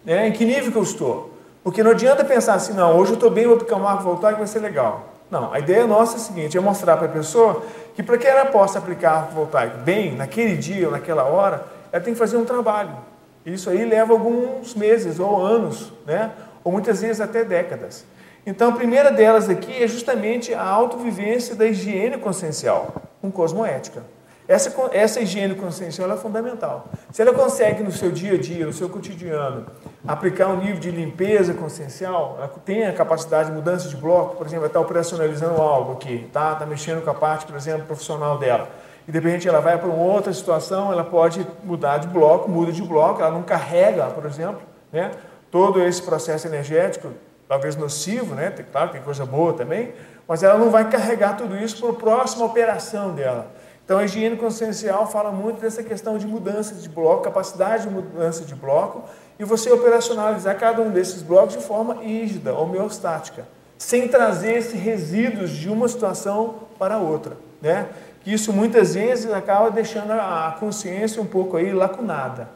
É, 0.07 0.27
em 0.27 0.31
que 0.31 0.45
nível 0.45 0.71
que 0.71 0.77
eu 0.77 0.83
estou? 0.83 1.33
Porque 1.63 1.83
não 1.83 1.91
adianta 1.91 2.23
pensar 2.25 2.55
assim, 2.55 2.73
não, 2.73 2.97
hoje 2.97 3.11
eu 3.11 3.15
estou 3.15 3.29
bem, 3.29 3.45
vou 3.45 3.55
aplicar 3.55 3.77
um 3.77 3.87
arco 3.87 4.03
voltaico, 4.03 4.37
vai 4.37 4.47
ser 4.47 4.59
legal. 4.59 5.13
Não, 5.29 5.53
a 5.53 5.59
ideia 5.59 5.87
nossa 5.87 6.13
é 6.13 6.15
a 6.17 6.19
seguinte, 6.19 6.57
é 6.57 6.61
mostrar 6.61 6.97
para 6.97 7.07
a 7.07 7.09
pessoa 7.09 7.63
que 7.95 8.03
para 8.03 8.17
que 8.17 8.27
ela 8.27 8.45
possa 8.45 8.79
aplicar 8.79 9.11
arco 9.11 9.33
voltaico 9.33 9.77
bem, 9.79 10.15
naquele 10.15 10.57
dia 10.57 10.87
ou 10.87 10.91
naquela 10.91 11.23
hora, 11.23 11.65
ela 11.91 12.03
tem 12.03 12.13
que 12.13 12.19
fazer 12.19 12.37
um 12.37 12.45
trabalho. 12.45 12.91
Isso 13.45 13.69
aí 13.69 13.83
leva 13.85 14.13
alguns 14.13 14.73
meses 14.73 15.19
ou 15.19 15.43
anos, 15.43 15.91
né? 16.05 16.31
ou 16.63 16.71
muitas 16.71 17.01
vezes 17.01 17.19
até 17.19 17.43
décadas. 17.43 18.05
Então, 18.45 18.69
a 18.69 18.73
primeira 18.73 19.11
delas 19.11 19.49
aqui 19.49 19.83
é 19.83 19.87
justamente 19.87 20.53
a 20.53 20.63
autovivência 20.63 21.55
da 21.55 21.65
higiene 21.65 22.17
consciencial, 22.17 22.93
com 23.21 23.31
cosmoética. 23.31 24.03
Essa, 24.45 24.73
essa 24.91 25.21
higiene 25.21 25.55
consciencial 25.55 26.11
é 26.11 26.17
fundamental. 26.17 26.89
Se 27.11 27.21
ela 27.21 27.33
consegue 27.33 27.81
no 27.81 27.91
seu 27.91 28.11
dia 28.11 28.33
a 28.33 28.37
dia, 28.37 28.65
no 28.65 28.73
seu 28.73 28.89
cotidiano, 28.89 29.65
aplicar 30.05 30.49
um 30.49 30.57
nível 30.57 30.79
de 30.79 30.91
limpeza 30.91 31.53
consciencial, 31.53 32.35
ela 32.37 32.49
tem 32.65 32.85
a 32.85 32.91
capacidade 32.91 33.49
de 33.49 33.55
mudança 33.55 33.87
de 33.87 33.95
bloco, 33.95 34.35
por 34.35 34.45
exemplo, 34.45 34.63
ela 34.63 34.67
está 34.67 34.81
operacionalizando 34.81 35.61
algo 35.61 35.93
aqui, 35.93 36.25
está 36.27 36.55
tá 36.55 36.65
mexendo 36.65 37.01
com 37.01 37.09
a 37.09 37.13
parte, 37.13 37.45
por 37.45 37.55
exemplo, 37.55 37.85
profissional 37.85 38.37
dela. 38.37 38.69
E 39.07 39.11
de 39.11 39.19
repente 39.19 39.47
ela 39.47 39.59
vai 39.59 39.77
para 39.77 39.89
uma 39.89 40.03
outra 40.03 40.31
situação, 40.33 40.91
ela 40.91 41.03
pode 41.03 41.45
mudar 41.63 41.97
de 41.97 42.07
bloco, 42.07 42.49
muda 42.49 42.71
de 42.71 42.81
bloco, 42.81 43.21
ela 43.21 43.31
não 43.31 43.43
carrega, 43.43 44.05
por 44.07 44.25
exemplo, 44.25 44.61
né, 44.91 45.11
todo 45.51 45.81
esse 45.81 46.01
processo 46.01 46.47
energético 46.47 47.09
talvez 47.47 47.75
nocivo, 47.75 48.33
né? 48.33 48.51
Claro, 48.71 48.91
tem 48.91 49.01
coisa 49.01 49.25
boa 49.25 49.53
também, 49.53 49.93
mas 50.27 50.41
ela 50.41 50.57
não 50.57 50.69
vai 50.69 50.89
carregar 50.89 51.37
tudo 51.37 51.55
isso 51.55 51.81
para 51.81 51.89
a 51.89 51.93
próxima 51.93 52.45
operação 52.45 53.13
dela. 53.13 53.47
Então, 53.85 53.99
a 53.99 54.05
higiene 54.05 54.37
consciencial 54.37 55.05
fala 55.05 55.29
muito 55.31 55.59
dessa 55.59 55.83
questão 55.83 56.17
de 56.17 56.25
mudança 56.25 56.73
de 56.73 56.87
bloco, 56.87 57.23
capacidade 57.23 57.83
de 57.83 57.93
mudança 57.93 58.45
de 58.45 58.55
bloco, 58.55 59.03
e 59.37 59.43
você 59.43 59.71
operacionalizar 59.71 60.57
cada 60.57 60.81
um 60.81 60.89
desses 60.89 61.21
blocos 61.21 61.57
de 61.57 61.63
forma 61.63 61.95
rígida, 61.95 62.53
homeostática, 62.53 63.45
sem 63.77 64.07
trazer 64.07 64.57
esses 64.57 64.79
resíduos 64.79 65.49
de 65.49 65.69
uma 65.69 65.87
situação 65.89 66.55
para 66.79 66.97
outra. 66.97 67.35
Né? 67.61 67.87
Isso 68.25 68.53
muitas 68.53 68.95
vezes 68.95 69.31
acaba 69.31 69.69
deixando 69.69 70.11
a 70.11 70.55
consciência 70.59 71.21
um 71.21 71.25
pouco 71.25 71.57
aí 71.57 71.73
lacunada. 71.73 72.49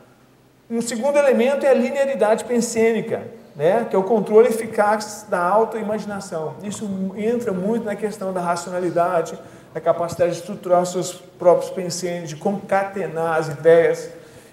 Um 0.70 0.82
segundo 0.82 1.18
elemento 1.18 1.66
é 1.66 1.70
a 1.70 1.74
linearidade 1.74 2.46
pensênica 2.46 3.38
né, 3.58 3.88
que 3.90 3.96
é 3.96 4.00
o 4.00 4.04
controle 4.04 4.50
eficaz 4.50 5.26
da 5.28 5.42
autoimaginação. 5.42 6.54
Isso 6.62 6.88
entra 7.18 7.52
muito 7.52 7.84
na 7.84 7.96
questão 7.96 8.32
da 8.32 8.40
racionalidade, 8.40 9.38
da 9.74 9.82
capacidade 9.82 10.34
de 10.34 10.38
estruturar 10.38 10.86
seus 10.86 11.14
próprios 11.14 11.72
pensamentos, 11.72 12.30
de 12.30 12.36
concatenar 12.36 13.40
as 13.40 13.48
ideias. 13.48 14.10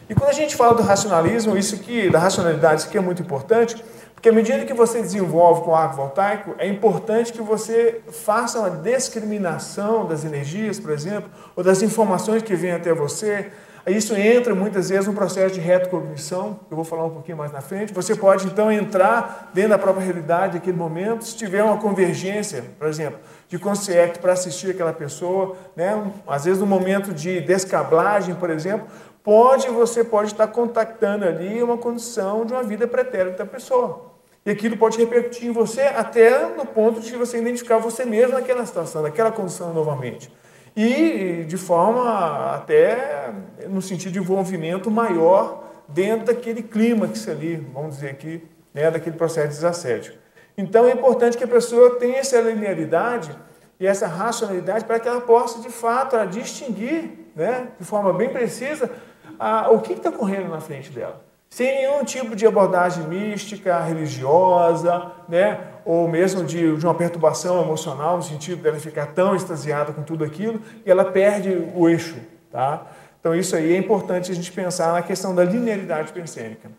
E 0.08 0.14
quando 0.14 0.30
a 0.30 0.34
gente 0.34 0.56
fala 0.56 0.74
do 0.74 0.82
racionalismo, 0.82 1.56
isso 1.56 1.74
aqui, 1.74 2.08
da 2.08 2.18
racionalidade, 2.18 2.80
isso 2.80 2.88
aqui 2.88 2.96
é 2.96 3.00
muito 3.00 3.20
importante, 3.20 3.76
porque 4.24 4.30
à 4.30 4.32
medida 4.32 4.64
que 4.64 4.72
você 4.72 5.02
desenvolve 5.02 5.60
com 5.60 5.72
o 5.72 5.74
arco 5.74 5.96
voltaico, 5.96 6.54
é 6.56 6.66
importante 6.66 7.30
que 7.30 7.42
você 7.42 8.00
faça 8.10 8.58
uma 8.58 8.70
discriminação 8.70 10.06
das 10.06 10.24
energias, 10.24 10.80
por 10.80 10.92
exemplo, 10.92 11.28
ou 11.54 11.62
das 11.62 11.82
informações 11.82 12.42
que 12.42 12.54
vêm 12.54 12.72
até 12.72 12.94
você, 12.94 13.50
isso 13.86 14.16
entra 14.16 14.54
muitas 14.54 14.88
vezes 14.88 15.06
no 15.06 15.12
processo 15.12 15.56
de 15.56 15.60
retrocognição, 15.60 16.58
eu 16.70 16.74
vou 16.74 16.86
falar 16.86 17.04
um 17.04 17.10
pouquinho 17.10 17.36
mais 17.36 17.52
na 17.52 17.60
frente. 17.60 17.92
Você 17.92 18.16
pode 18.16 18.46
então 18.46 18.72
entrar 18.72 19.50
dentro 19.52 19.68
da 19.72 19.78
própria 19.78 20.02
realidade 20.02 20.54
daquele 20.54 20.78
momento, 20.78 21.22
se 21.22 21.36
tiver 21.36 21.62
uma 21.62 21.76
convergência, 21.76 22.64
por 22.78 22.88
exemplo, 22.88 23.18
de 23.46 23.58
consciente 23.58 24.20
para 24.20 24.32
assistir 24.32 24.70
aquela 24.70 24.94
pessoa, 24.94 25.54
né? 25.76 26.02
às 26.26 26.46
vezes 26.46 26.60
no 26.60 26.66
momento 26.66 27.12
de 27.12 27.42
descablagem, 27.42 28.34
por 28.34 28.48
exemplo, 28.48 28.86
pode 29.22 29.68
você 29.68 30.02
pode 30.02 30.32
estar 30.32 30.46
contactando 30.46 31.26
ali 31.26 31.62
uma 31.62 31.76
condição 31.76 32.46
de 32.46 32.54
uma 32.54 32.62
vida 32.62 32.88
pretérita 32.88 33.44
da 33.44 33.46
pessoa. 33.46 34.13
E 34.44 34.50
aquilo 34.50 34.76
pode 34.76 34.98
repercutir 34.98 35.48
em 35.48 35.52
você 35.52 35.82
até 35.82 36.46
no 36.54 36.66
ponto 36.66 37.00
de 37.00 37.16
você 37.16 37.38
identificar 37.38 37.78
você 37.78 38.04
mesmo 38.04 38.34
naquela 38.34 38.64
situação, 38.66 39.02
naquela 39.02 39.32
condição 39.32 39.72
novamente 39.72 40.30
e 40.76 41.44
de 41.46 41.56
forma 41.56 42.54
até 42.54 43.32
no 43.68 43.80
sentido 43.80 44.12
de 44.12 44.18
envolvimento 44.18 44.90
maior 44.90 45.64
dentro 45.88 46.26
daquele 46.26 46.62
clímax 46.62 47.28
ali, 47.28 47.56
vamos 47.72 47.96
dizer 47.96 48.10
aqui, 48.10 48.42
né, 48.72 48.90
daquele 48.90 49.16
processo 49.16 49.48
de 49.48 49.54
desassédio. 49.54 50.14
Então 50.58 50.86
é 50.86 50.92
importante 50.92 51.36
que 51.36 51.44
a 51.44 51.48
pessoa 51.48 51.96
tenha 51.98 52.18
essa 52.18 52.40
linearidade 52.40 53.36
e 53.78 53.86
essa 53.86 54.06
racionalidade 54.06 54.84
para 54.84 54.98
que 54.98 55.08
ela 55.08 55.20
possa, 55.20 55.60
de 55.60 55.68
fato, 55.68 56.16
distinguir 56.26 57.30
né, 57.34 57.68
de 57.78 57.84
forma 57.84 58.12
bem 58.12 58.28
precisa 58.30 58.90
a, 59.38 59.70
o 59.70 59.80
que 59.80 59.92
está 59.92 60.10
correndo 60.10 60.48
na 60.48 60.60
frente 60.60 60.90
dela 60.90 61.23
sem 61.54 61.72
nenhum 61.72 62.02
tipo 62.02 62.34
de 62.34 62.44
abordagem 62.44 63.06
mística, 63.06 63.78
religiosa, 63.78 65.12
né? 65.28 65.60
ou 65.84 66.08
mesmo 66.08 66.42
de, 66.42 66.76
de 66.76 66.84
uma 66.84 66.96
perturbação 66.96 67.62
emocional, 67.62 68.16
no 68.16 68.24
sentido 68.24 68.60
dela 68.60 68.76
ficar 68.80 69.14
tão 69.14 69.36
extasiada 69.36 69.92
com 69.92 70.02
tudo 70.02 70.24
aquilo, 70.24 70.60
e 70.84 70.90
ela 70.90 71.04
perde 71.04 71.70
o 71.72 71.88
eixo. 71.88 72.16
Tá? 72.50 72.84
Então, 73.20 73.36
isso 73.36 73.54
aí 73.54 73.72
é 73.72 73.78
importante 73.78 74.32
a 74.32 74.34
gente 74.34 74.50
pensar 74.50 74.94
na 74.94 75.02
questão 75.02 75.32
da 75.32 75.44
linearidade 75.44 76.12
persênica. 76.12 76.72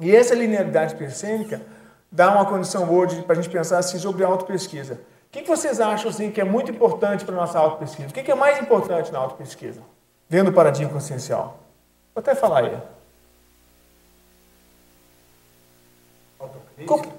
E 0.00 0.12
essa 0.12 0.34
linearidade 0.34 0.96
persênica 0.96 1.62
dá 2.10 2.32
uma 2.32 2.44
condição 2.46 2.86
boa 2.86 3.06
para 3.06 3.38
a 3.38 3.40
gente 3.40 3.48
pensar 3.48 3.78
assim, 3.78 3.96
sobre 3.96 4.24
autopesquisa. 4.24 4.94
O 4.94 5.30
que, 5.30 5.42
que 5.42 5.48
vocês 5.48 5.78
acham 5.78 6.10
assim, 6.10 6.32
que 6.32 6.40
é 6.40 6.44
muito 6.44 6.72
importante 6.72 7.24
para 7.24 7.36
a 7.36 7.38
nossa 7.38 7.60
autopesquisa? 7.60 8.08
O 8.08 8.12
que, 8.12 8.24
que 8.24 8.32
é 8.32 8.34
mais 8.34 8.60
importante 8.60 9.12
na 9.12 9.20
autopesquisa? 9.20 9.82
Vendo 10.28 10.48
o 10.48 10.52
paradigma 10.52 10.92
consciencial. 10.92 11.60
Vou 12.12 12.20
até 12.20 12.34
falar 12.34 12.64
aí. 12.64 12.99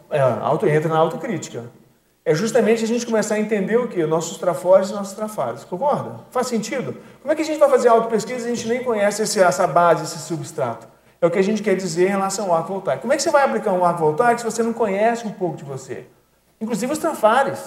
É, 0.09 0.21
auto, 0.21 0.67
entra 0.67 0.89
na 0.89 0.97
autocrítica. 0.97 1.65
É 2.23 2.35
justamente 2.35 2.83
a 2.83 2.87
gente 2.87 3.05
começar 3.05 3.35
a 3.35 3.39
entender 3.39 3.77
o 3.77 3.87
que? 3.87 4.05
Nossos 4.05 4.37
trafores 4.37 4.89
e 4.89 4.93
nossos 4.93 5.13
trafares. 5.13 5.63
Concorda? 5.63 6.19
Faz 6.29 6.47
sentido? 6.47 6.95
Como 7.21 7.31
é 7.31 7.35
que 7.35 7.41
a 7.41 7.45
gente 7.45 7.59
vai 7.59 7.69
fazer 7.69 7.87
autopesquisa 7.87 8.41
se 8.41 8.45
a 8.45 8.55
gente 8.55 8.67
nem 8.67 8.83
conhece 8.83 9.23
esse, 9.23 9.39
essa 9.39 9.65
base, 9.65 10.03
esse 10.03 10.19
substrato? 10.19 10.87
É 11.19 11.25
o 11.25 11.31
que 11.31 11.39
a 11.39 11.43
gente 11.43 11.63
quer 11.63 11.75
dizer 11.75 12.07
em 12.07 12.11
relação 12.11 12.45
ao 12.51 12.57
arco 12.57 12.73
voltaico. 12.73 13.01
Como 13.01 13.13
é 13.13 13.15
que 13.15 13.23
você 13.23 13.31
vai 13.31 13.43
aplicar 13.43 13.73
um 13.73 13.83
arco 13.83 13.99
voltaico 13.99 14.39
se 14.39 14.45
você 14.45 14.61
não 14.61 14.73
conhece 14.73 15.25
um 15.25 15.31
pouco 15.31 15.57
de 15.57 15.63
você? 15.63 16.05
Inclusive 16.59 16.93
os 16.93 16.99
trafares. 16.99 17.59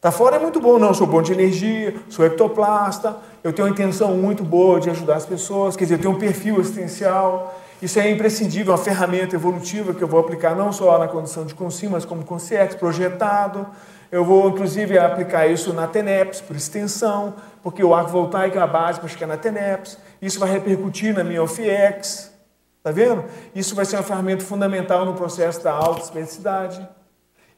Tá 0.00 0.12
fora 0.12 0.36
é 0.36 0.38
muito 0.38 0.60
bom, 0.60 0.78
não. 0.78 0.94
Sou 0.94 1.06
bom 1.06 1.20
de 1.20 1.32
energia, 1.32 1.94
sou 2.08 2.24
ectoplasta, 2.24 3.16
eu 3.42 3.52
tenho 3.52 3.66
uma 3.66 3.72
intenção 3.72 4.16
muito 4.16 4.44
boa 4.44 4.78
de 4.78 4.88
ajudar 4.90 5.16
as 5.16 5.26
pessoas, 5.26 5.76
quer 5.76 5.84
dizer, 5.84 5.96
eu 5.96 6.00
tenho 6.00 6.14
um 6.14 6.18
perfil 6.18 6.60
existencial, 6.60 7.58
isso 7.80 8.00
é 8.00 8.10
imprescindível, 8.10 8.72
uma 8.72 8.78
ferramenta 8.78 9.36
evolutiva 9.36 9.94
que 9.94 10.02
eu 10.02 10.08
vou 10.08 10.18
aplicar 10.18 10.56
não 10.56 10.72
só 10.72 10.98
na 10.98 11.06
condição 11.06 11.46
de 11.46 11.54
consumo, 11.54 11.92
mas 11.92 12.04
como 12.04 12.24
consciência, 12.24 12.76
projetado. 12.76 13.66
Eu 14.10 14.24
vou, 14.24 14.48
inclusive, 14.48 14.98
aplicar 14.98 15.46
isso 15.46 15.72
na 15.72 15.86
TENEPS, 15.86 16.40
por 16.40 16.56
extensão, 16.56 17.34
porque 17.62 17.84
o 17.84 17.94
arco 17.94 18.10
voltaico 18.10 18.58
é 18.58 18.60
a 18.60 18.66
base 18.66 18.98
para 18.98 19.08
chegar 19.08 19.26
na 19.26 19.36
TENEPS. 19.36 19.98
Isso 20.20 20.40
vai 20.40 20.50
repercutir 20.50 21.14
na 21.14 21.22
minha 21.22 21.42
OFIEX. 21.42 22.32
Está 22.78 22.90
vendo? 22.90 23.24
Isso 23.54 23.74
vai 23.74 23.84
ser 23.84 23.96
uma 23.96 24.02
ferramenta 24.02 24.44
fundamental 24.44 25.04
no 25.04 25.14
processo 25.14 25.62
da 25.62 25.72
autoespecificidade. 25.72 26.88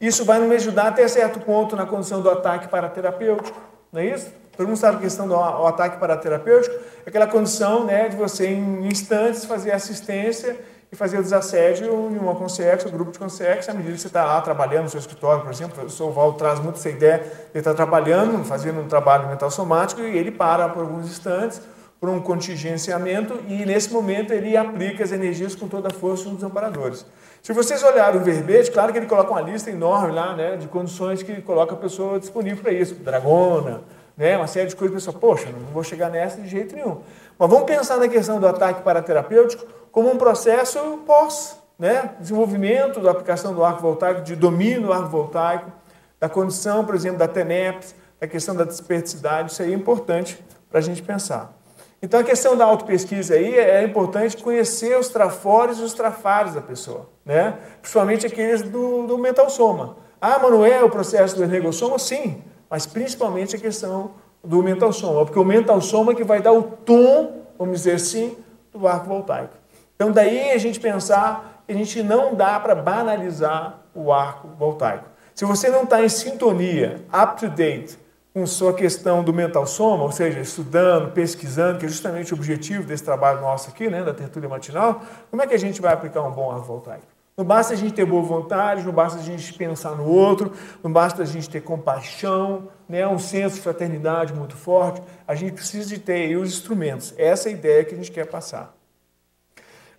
Isso 0.00 0.24
vai 0.24 0.40
me 0.40 0.54
ajudar 0.54 0.88
até 0.88 1.06
certo 1.06 1.40
ponto 1.40 1.76
na 1.76 1.86
condição 1.86 2.20
do 2.20 2.28
ataque 2.28 2.68
paraterapêutico. 2.68 3.58
Não 3.92 4.00
é 4.00 4.06
isso? 4.06 4.39
Todo 4.56 4.66
mundo 4.66 4.76
sabe 4.76 4.98
a 4.98 5.00
questão 5.00 5.26
do 5.26 5.34
ataque 5.36 5.98
paraterapêutico, 5.98 6.74
é 7.06 7.08
aquela 7.08 7.26
condição 7.26 7.84
né, 7.84 8.08
de 8.08 8.16
você, 8.16 8.48
em 8.48 8.86
instantes, 8.86 9.44
fazer 9.44 9.72
assistência 9.72 10.56
e 10.92 10.96
fazer 10.96 11.18
o 11.18 11.22
desassédio 11.22 11.86
em 12.10 12.18
uma 12.18 12.34
consciência, 12.34 12.88
um 12.88 12.92
grupo 12.92 13.12
de 13.12 13.18
consciência, 13.18 13.72
à 13.72 13.74
medida 13.74 13.94
que 13.94 14.00
você 14.00 14.08
está 14.08 14.24
lá 14.24 14.40
trabalhando 14.40 14.84
no 14.84 14.90
seu 14.90 15.00
escritório, 15.00 15.42
por 15.42 15.52
exemplo. 15.52 15.72
O 15.72 15.80
professor 15.80 16.10
Val 16.10 16.32
traz 16.34 16.58
muito 16.58 16.76
essa 16.76 16.90
ideia, 16.90 17.22
ele 17.54 17.60
está 17.60 17.72
trabalhando, 17.72 18.44
fazendo 18.44 18.80
um 18.80 18.88
trabalho 18.88 19.28
mental 19.28 19.50
somático 19.50 20.00
e 20.00 20.16
ele 20.16 20.30
para 20.30 20.68
por 20.68 20.80
alguns 20.82 21.06
instantes 21.06 21.62
por 22.00 22.08
um 22.08 22.18
contingenciamento 22.18 23.38
e 23.46 23.66
nesse 23.66 23.92
momento 23.92 24.32
ele 24.32 24.56
aplica 24.56 25.04
as 25.04 25.12
energias 25.12 25.54
com 25.54 25.68
toda 25.68 25.88
a 25.88 25.90
força 25.90 26.30
nos 26.30 26.42
amparadores. 26.42 27.04
Se 27.42 27.52
vocês 27.52 27.82
olharem 27.82 28.18
o 28.18 28.24
verbete, 28.24 28.70
claro 28.70 28.90
que 28.90 28.98
ele 28.98 29.06
coloca 29.06 29.30
uma 29.30 29.42
lista 29.42 29.70
enorme 29.70 30.12
lá, 30.12 30.34
né, 30.34 30.56
de 30.56 30.66
condições 30.66 31.22
que 31.22 31.42
coloca 31.42 31.74
a 31.74 31.76
pessoa 31.76 32.18
disponível 32.18 32.62
para 32.62 32.72
isso. 32.72 32.94
Dragona, 32.94 33.82
né, 34.16 34.36
uma 34.36 34.46
série 34.46 34.68
de 34.68 34.76
coisas. 34.76 34.94
A 34.94 34.98
pessoa, 34.98 35.18
poxa, 35.18 35.48
não 35.50 35.72
vou 35.72 35.82
chegar 35.82 36.10
nessa 36.10 36.40
de 36.40 36.48
jeito 36.48 36.74
nenhum. 36.74 37.00
Mas 37.38 37.50
vamos 37.50 37.64
pensar 37.64 37.96
na 37.96 38.08
questão 38.08 38.38
do 38.38 38.46
ataque 38.46 38.82
paraterapêutico 38.82 39.66
como 39.90 40.10
um 40.10 40.16
processo 40.16 40.78
pós, 41.06 41.58
né, 41.78 42.14
desenvolvimento 42.20 43.00
da 43.00 43.10
aplicação 43.10 43.54
do 43.54 43.64
arco 43.64 43.80
voltaico, 43.80 44.22
de 44.22 44.36
domínio 44.36 44.82
do 44.82 44.92
arco 44.92 45.08
voltaico, 45.08 45.72
da 46.18 46.28
condição, 46.28 46.84
por 46.84 46.94
exemplo, 46.94 47.18
da 47.18 47.26
TENEPS, 47.26 47.94
da 48.20 48.26
questão 48.26 48.54
da 48.54 48.64
dispersidade. 48.64 49.52
Isso 49.52 49.62
aí 49.62 49.72
é 49.72 49.74
importante 49.74 50.38
para 50.68 50.78
a 50.78 50.82
gente 50.82 51.02
pensar. 51.02 51.58
Então 52.02 52.20
a 52.20 52.24
questão 52.24 52.56
da 52.56 52.64
autopesquisa 52.64 53.34
aí 53.34 53.58
é 53.58 53.82
importante 53.84 54.36
conhecer 54.38 54.98
os 54.98 55.08
trafores 55.08 55.78
e 55.78 55.82
os 55.82 55.92
trafares 55.92 56.54
da 56.54 56.60
pessoa, 56.60 57.08
né? 57.24 57.58
principalmente 57.80 58.26
aqueles 58.26 58.62
do, 58.62 59.06
do 59.06 59.18
mental 59.18 59.50
soma. 59.50 59.96
Ah, 60.20 60.38
mas 60.40 60.50
não 60.50 60.64
é 60.64 60.82
o 60.82 60.88
processo 60.88 61.36
do 61.36 61.44
energossoma? 61.44 61.98
Sim, 61.98 62.42
mas 62.70 62.86
principalmente 62.86 63.56
a 63.56 63.58
questão 63.58 64.12
do 64.42 64.62
mental 64.62 64.92
soma, 64.92 65.24
porque 65.24 65.38
o 65.38 65.44
mental 65.44 65.80
soma 65.80 66.12
é 66.12 66.14
que 66.14 66.24
vai 66.24 66.40
dar 66.40 66.52
o 66.52 66.62
tom, 66.62 67.42
vamos 67.58 67.78
dizer 67.78 67.96
assim, 67.96 68.36
do 68.72 68.86
arco 68.86 69.06
voltaico. 69.06 69.54
Então 69.96 70.12
daí 70.12 70.52
a 70.52 70.58
gente 70.58 70.78
pensar 70.78 71.62
que 71.66 71.72
a 71.72 71.76
gente 71.76 72.02
não 72.02 72.34
dá 72.34 72.58
para 72.60 72.74
banalizar 72.74 73.80
o 73.94 74.12
arco 74.12 74.48
voltaico. 74.58 75.04
Se 75.34 75.44
você 75.44 75.68
não 75.68 75.82
está 75.82 76.02
em 76.02 76.08
sintonia, 76.08 77.04
up 77.12 77.40
to 77.40 77.48
date, 77.48 77.98
com 78.32 78.46
sua 78.46 78.72
questão 78.72 79.24
do 79.24 79.32
mental 79.32 79.66
soma, 79.66 80.04
ou 80.04 80.12
seja, 80.12 80.38
estudando, 80.38 81.12
pesquisando, 81.12 81.78
que 81.78 81.86
é 81.86 81.88
justamente 81.88 82.32
o 82.32 82.36
objetivo 82.36 82.84
desse 82.84 83.02
trabalho 83.02 83.40
nosso 83.40 83.68
aqui, 83.68 83.90
né, 83.90 84.04
da 84.04 84.14
tertúlia 84.14 84.48
matinal, 84.48 85.02
como 85.30 85.42
é 85.42 85.46
que 85.46 85.54
a 85.54 85.58
gente 85.58 85.80
vai 85.80 85.92
aplicar 85.92 86.22
um 86.22 86.30
bom 86.30 86.50
arco 86.50 86.66
voltaico? 86.66 87.06
Não 87.40 87.46
basta 87.46 87.72
a 87.72 87.76
gente 87.76 87.94
ter 87.94 88.04
boa 88.04 88.20
vontade, 88.20 88.84
não 88.84 88.92
basta 88.92 89.18
a 89.18 89.22
gente 89.22 89.54
pensar 89.54 89.92
no 89.96 90.04
outro, 90.04 90.52
não 90.82 90.92
basta 90.92 91.22
a 91.22 91.24
gente 91.24 91.48
ter 91.48 91.62
compaixão, 91.62 92.68
né, 92.86 93.08
um 93.08 93.18
senso 93.18 93.54
de 93.54 93.62
fraternidade 93.62 94.34
muito 94.34 94.54
forte. 94.54 95.00
A 95.26 95.34
gente 95.34 95.54
precisa 95.54 95.88
de 95.88 95.98
ter 95.98 96.26
aí 96.26 96.36
os 96.36 96.50
instrumentos. 96.50 97.14
Essa 97.16 97.48
é 97.48 97.52
a 97.52 97.54
ideia 97.54 97.82
que 97.82 97.94
a 97.94 97.96
gente 97.96 98.12
quer 98.12 98.26
passar. 98.26 98.76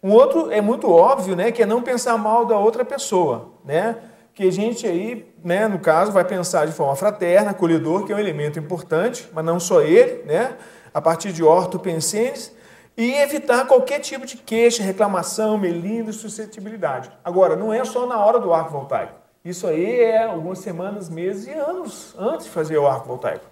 Um 0.03 0.11
outro 0.11 0.51
é 0.51 0.61
muito 0.61 0.87
óbvio, 0.87 1.35
né, 1.35 1.51
que 1.51 1.63
é 1.63 1.65
não 1.65 1.81
pensar 1.81 2.15
mal 2.15 2.45
da 2.45 2.59
outra 2.59 2.85
pessoa, 2.85 3.53
né? 3.65 3.95
que 4.35 4.47
a 4.47 4.51
gente 4.51 4.85
aí, 4.85 5.33
né, 5.43 5.67
no 5.67 5.79
caso, 5.79 6.11
vai 6.11 6.23
pensar 6.23 6.67
de 6.67 6.73
forma 6.73 6.95
fraterna, 6.95 7.49
acolhedor, 7.49 8.05
que 8.05 8.13
é 8.13 8.15
um 8.15 8.19
elemento 8.19 8.59
importante, 8.59 9.27
mas 9.33 9.43
não 9.43 9.59
só 9.59 9.81
ele, 9.81 10.21
né, 10.25 10.57
a 10.93 11.01
partir 11.01 11.33
de 11.33 11.43
ortopensenes, 11.43 12.55
e 12.97 13.13
evitar 13.13 13.65
qualquer 13.67 13.99
tipo 13.99 14.25
de 14.25 14.37
queixa, 14.37 14.83
reclamação, 14.83 15.57
melindre, 15.57 16.13
suscetibilidade. 16.13 17.11
Agora, 17.23 17.55
não 17.55 17.73
é 17.73 17.83
só 17.85 18.05
na 18.05 18.23
hora 18.23 18.39
do 18.39 18.53
arco 18.53 18.71
voltaico. 18.71 19.13
Isso 19.43 19.65
aí 19.65 19.99
é 20.01 20.25
algumas 20.25 20.59
semanas, 20.59 21.09
meses 21.09 21.47
e 21.47 21.51
anos 21.51 22.15
antes 22.17 22.45
de 22.45 22.51
fazer 22.51 22.77
o 22.77 22.85
arco 22.85 23.07
voltaico, 23.07 23.45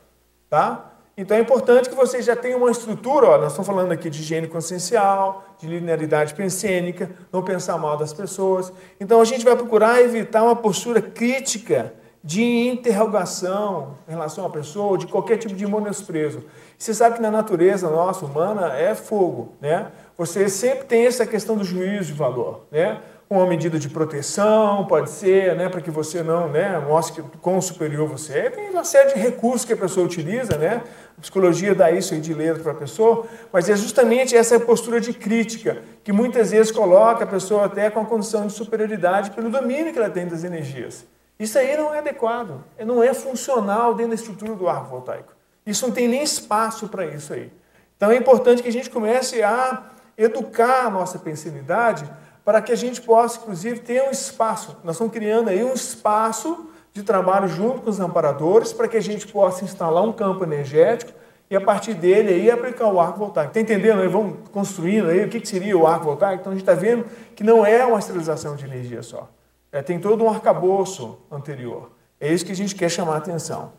tá? 0.47 0.91
Então 1.17 1.35
é 1.35 1.41
importante 1.41 1.89
que 1.89 1.95
vocês 1.95 2.23
já 2.23 2.35
tenham 2.35 2.59
uma 2.59 2.71
estrutura, 2.71 3.27
ó, 3.27 3.37
nós 3.37 3.47
estamos 3.47 3.67
falando 3.67 3.91
aqui 3.91 4.09
de 4.09 4.21
higiene 4.21 4.47
consciencial, 4.47 5.43
de 5.57 5.67
linearidade 5.67 6.33
pensênica, 6.33 7.09
não 7.29 7.43
pensar 7.43 7.77
mal 7.77 7.97
das 7.97 8.13
pessoas. 8.13 8.71
Então 9.01 9.19
a 9.19 9.25
gente 9.25 9.43
vai 9.43 9.55
procurar 9.55 10.01
evitar 10.01 10.43
uma 10.43 10.55
postura 10.55 11.01
crítica 11.01 11.93
de 12.23 12.67
interrogação 12.67 13.97
em 14.07 14.11
relação 14.11 14.45
à 14.45 14.49
pessoa, 14.49 14.97
de 14.97 15.07
qualquer 15.07 15.37
tipo 15.37 15.55
de 15.55 15.65
menosprezo. 15.65 16.43
Você 16.77 16.93
sabe 16.93 17.15
que 17.15 17.21
na 17.21 17.31
natureza 17.31 17.89
nossa, 17.89 18.25
humana, 18.25 18.73
é 18.73 18.93
fogo, 18.93 19.53
né? 19.61 19.91
Você 20.17 20.49
sempre 20.49 20.85
tem 20.85 21.05
essa 21.05 21.25
questão 21.25 21.55
do 21.55 21.63
juízo 21.63 22.07
de 22.07 22.13
valor, 22.13 22.65
né? 22.71 22.99
uma 23.29 23.45
medida 23.45 23.77
de 23.77 23.87
proteção, 23.87 24.87
pode 24.87 25.11
ser, 25.11 25.55
né, 25.55 25.69
para 25.69 25.81
que 25.81 25.91
você 25.91 26.23
não 26.23 26.49
né, 26.49 26.79
mostre 26.79 27.23
quão 27.39 27.61
superior 27.61 28.07
você 28.07 28.33
é. 28.33 28.49
Tem 28.49 28.71
uma 28.71 28.83
série 28.83 29.13
de 29.13 29.19
recursos 29.19 29.63
que 29.63 29.73
a 29.73 29.77
pessoa 29.77 30.03
utiliza, 30.03 30.57
né? 30.57 30.81
A 31.15 31.21
psicologia 31.21 31.75
dá 31.75 31.91
isso 31.91 32.15
aí 32.15 32.19
de 32.19 32.33
letra 32.33 32.63
para 32.63 32.71
a 32.71 32.75
pessoa, 32.75 33.27
mas 33.53 33.69
é 33.69 33.75
justamente 33.75 34.35
essa 34.35 34.59
postura 34.59 34.99
de 34.99 35.13
crítica 35.13 35.83
que 36.03 36.11
muitas 36.11 36.49
vezes 36.49 36.71
coloca 36.71 37.23
a 37.23 37.27
pessoa 37.27 37.65
até 37.65 37.91
com 37.91 37.99
a 37.99 38.05
condição 38.05 38.47
de 38.47 38.53
superioridade 38.53 39.29
pelo 39.29 39.51
domínio 39.51 39.93
que 39.93 39.99
ela 39.99 40.09
tem 40.09 40.27
das 40.27 40.43
energias. 40.43 41.05
Isso 41.39 41.57
aí 41.57 41.77
não 41.77 41.93
é 41.93 41.99
adequado, 41.99 42.61
não 42.85 43.01
é 43.01 43.13
funcional 43.13 43.93
dentro 43.93 44.09
da 44.09 44.15
estrutura 44.15 44.55
do 44.55 44.67
arco 44.67 44.89
voltaico. 44.89 45.33
Isso 45.65 45.87
não 45.87 45.93
tem 45.93 46.05
nem 46.05 46.21
espaço 46.21 46.89
para 46.89 47.05
isso 47.05 47.31
aí. 47.31 47.49
Então 47.95 48.11
é 48.11 48.17
importante 48.17 48.61
que 48.61 48.67
a 48.67 48.71
gente 48.71 48.89
comece 48.89 49.41
a 49.41 49.83
educar 50.17 50.87
a 50.87 50.89
nossa 50.89 51.17
pensinidade 51.17 52.03
para 52.43 52.61
que 52.61 52.73
a 52.73 52.75
gente 52.75 53.01
possa, 53.01 53.39
inclusive, 53.39 53.79
ter 53.79 54.03
um 54.03 54.11
espaço. 54.11 54.75
Nós 54.83 54.95
estamos 54.95 55.13
criando 55.13 55.49
aí 55.49 55.63
um 55.63 55.73
espaço 55.73 56.69
de 56.91 57.03
trabalho 57.03 57.47
junto 57.47 57.81
com 57.81 57.89
os 57.89 58.01
amparadores 58.01 58.73
para 58.73 58.87
que 58.87 58.97
a 58.97 59.01
gente 59.01 59.27
possa 59.27 59.63
instalar 59.63 60.03
um 60.03 60.11
campo 60.11 60.43
energético 60.43 61.13
e 61.49 61.55
a 61.55 61.61
partir 61.61 61.93
dele 61.93 62.33
aí 62.33 62.51
aplicar 62.51 62.87
o 62.87 62.99
arco 62.99 63.17
voltaico. 63.17 63.51
Está 63.51 63.61
entendendo? 63.61 64.01
Aí 64.01 64.07
vamos 64.09 64.49
construindo 64.51 65.07
aí 65.07 65.23
o 65.23 65.29
que, 65.29 65.39
que 65.39 65.47
seria 65.47 65.77
o 65.77 65.87
arco 65.87 66.05
voltaico. 66.05 66.41
Então 66.41 66.51
a 66.51 66.55
gente 66.55 66.63
está 66.63 66.73
vendo 66.73 67.05
que 67.33 67.43
não 67.43 67.65
é 67.65 67.85
uma 67.85 67.99
esterilização 67.99 68.55
de 68.55 68.65
energia 68.65 69.01
só. 69.01 69.29
É, 69.71 69.81
tem 69.81 69.99
todo 69.99 70.23
um 70.23 70.29
arcabouço 70.29 71.19
anterior. 71.31 71.91
É 72.19 72.31
isso 72.31 72.45
que 72.45 72.51
a 72.51 72.55
gente 72.55 72.75
quer 72.75 72.89
chamar 72.89 73.15
a 73.15 73.17
atenção. 73.17 73.73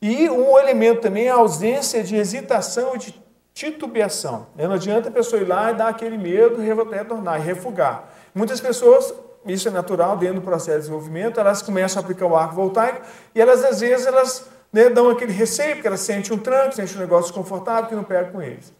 E 0.00 0.28
um 0.28 0.58
elemento 0.58 1.00
também 1.00 1.26
é 1.26 1.30
a 1.30 1.36
ausência 1.36 2.02
de 2.02 2.16
hesitação 2.16 2.94
e 2.94 2.98
de 2.98 3.26
titubeação. 3.54 4.48
Né? 4.54 4.66
Não 4.68 4.74
adianta 4.74 5.08
a 5.08 5.12
pessoa 5.12 5.40
ir 5.40 5.46
lá 5.46 5.72
e 5.72 5.74
dar 5.74 5.88
aquele 5.88 6.18
medo, 6.18 6.60
retornar 6.60 7.40
e 7.40 7.42
refugar. 7.42 8.10
Muitas 8.34 8.60
pessoas, 8.60 9.14
isso 9.46 9.68
é 9.68 9.70
natural 9.70 10.16
dentro 10.18 10.36
do 10.36 10.42
processo 10.42 10.76
de 10.76 10.82
desenvolvimento, 10.82 11.40
elas 11.40 11.62
começam 11.62 12.00
a 12.00 12.04
aplicar 12.04 12.26
o 12.26 12.36
arco 12.36 12.54
voltaico 12.54 13.00
e 13.34 13.40
elas, 13.40 13.64
às 13.64 13.80
vezes, 13.80 14.06
elas 14.06 14.46
né, 14.70 14.90
dão 14.90 15.08
aquele 15.08 15.32
receio, 15.32 15.76
porque 15.76 15.88
elas 15.88 16.00
sentem 16.00 16.36
um 16.36 16.38
tranco, 16.38 16.74
sentem 16.74 16.96
um 16.96 17.00
negócio 17.00 17.32
desconfortável 17.32 17.88
que 17.88 17.94
não 17.94 18.04
pega 18.04 18.30
com 18.30 18.42
eles. 18.42 18.72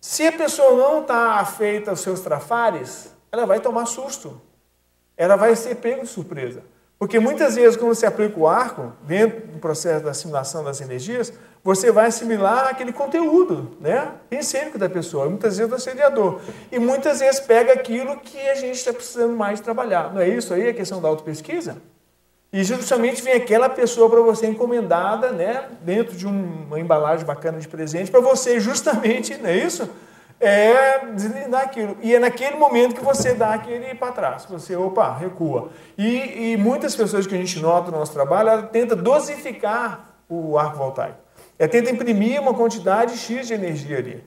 Se 0.00 0.26
a 0.26 0.32
pessoa 0.32 0.76
não 0.76 1.00
está 1.00 1.36
afeita 1.36 1.90
aos 1.90 2.00
seus 2.00 2.20
trafares, 2.20 3.10
ela 3.32 3.46
vai 3.46 3.58
tomar 3.58 3.86
susto. 3.86 4.40
Ela 5.18 5.36
vai 5.36 5.54
ser 5.54 5.74
pego 5.74 6.02
de 6.02 6.08
surpresa. 6.08 6.62
Porque 6.98 7.20
muitas 7.20 7.54
vezes, 7.54 7.76
quando 7.76 7.94
você 7.94 8.06
aplica 8.06 8.38
o 8.40 8.48
arco, 8.48 8.92
dentro 9.02 9.46
do 9.48 9.58
processo 9.58 10.04
da 10.04 10.10
assimilação 10.10 10.64
das 10.64 10.80
energias, 10.80 11.32
você 11.62 11.92
vai 11.92 12.06
assimilar 12.06 12.68
aquele 12.68 12.92
conteúdo, 12.92 13.76
né? 13.80 14.12
Pensênico 14.30 14.78
da 14.78 14.88
pessoa, 14.88 15.28
muitas 15.28 15.56
vezes 15.56 15.70
do 15.70 15.76
assediador. 15.76 16.40
E 16.72 16.78
muitas 16.78 17.20
vezes 17.20 17.40
pega 17.40 17.72
aquilo 17.72 18.16
que 18.18 18.40
a 18.48 18.54
gente 18.54 18.74
está 18.74 18.92
precisando 18.92 19.36
mais 19.36 19.60
trabalhar. 19.60 20.12
Não 20.12 20.20
é 20.20 20.28
isso 20.28 20.54
aí 20.54 20.68
a 20.68 20.74
questão 20.74 21.00
da 21.00 21.08
autopesquisa? 21.08 21.76
E 22.52 22.64
justamente 22.64 23.22
vem 23.22 23.34
aquela 23.34 23.68
pessoa 23.68 24.08
para 24.08 24.20
você 24.20 24.46
encomendada, 24.46 25.30
né? 25.30 25.68
Dentro 25.82 26.16
de 26.16 26.26
uma 26.26 26.80
embalagem 26.80 27.24
bacana 27.26 27.58
de 27.58 27.68
presente, 27.68 28.10
para 28.10 28.20
você 28.20 28.58
justamente, 28.58 29.36
não 29.36 29.50
é 29.50 29.56
isso? 29.56 29.88
É 30.40 31.06
deslindar 31.06 31.62
aquilo. 31.62 31.96
E 32.00 32.14
é 32.14 32.18
naquele 32.18 32.56
momento 32.56 32.94
que 32.94 33.04
você 33.04 33.34
dá 33.34 33.54
aquele 33.54 33.94
para 33.94 34.12
trás. 34.12 34.44
Você, 34.44 34.76
opa, 34.76 35.12
recua. 35.16 35.70
E, 35.96 36.52
e 36.52 36.56
muitas 36.56 36.94
pessoas 36.94 37.26
que 37.26 37.34
a 37.34 37.38
gente 37.38 37.58
nota 37.60 37.90
no 37.90 37.98
nosso 37.98 38.12
trabalho, 38.12 38.48
ela 38.48 38.62
tenta 38.62 38.94
dosificar 38.94 40.10
o 40.28 40.56
arco 40.56 40.78
voltaico. 40.78 41.18
É 41.58 41.66
tenta 41.66 41.90
imprimir 41.90 42.40
uma 42.40 42.54
quantidade 42.54 43.16
X 43.16 43.48
de 43.48 43.54
energia 43.54 43.98
ali. 43.98 44.24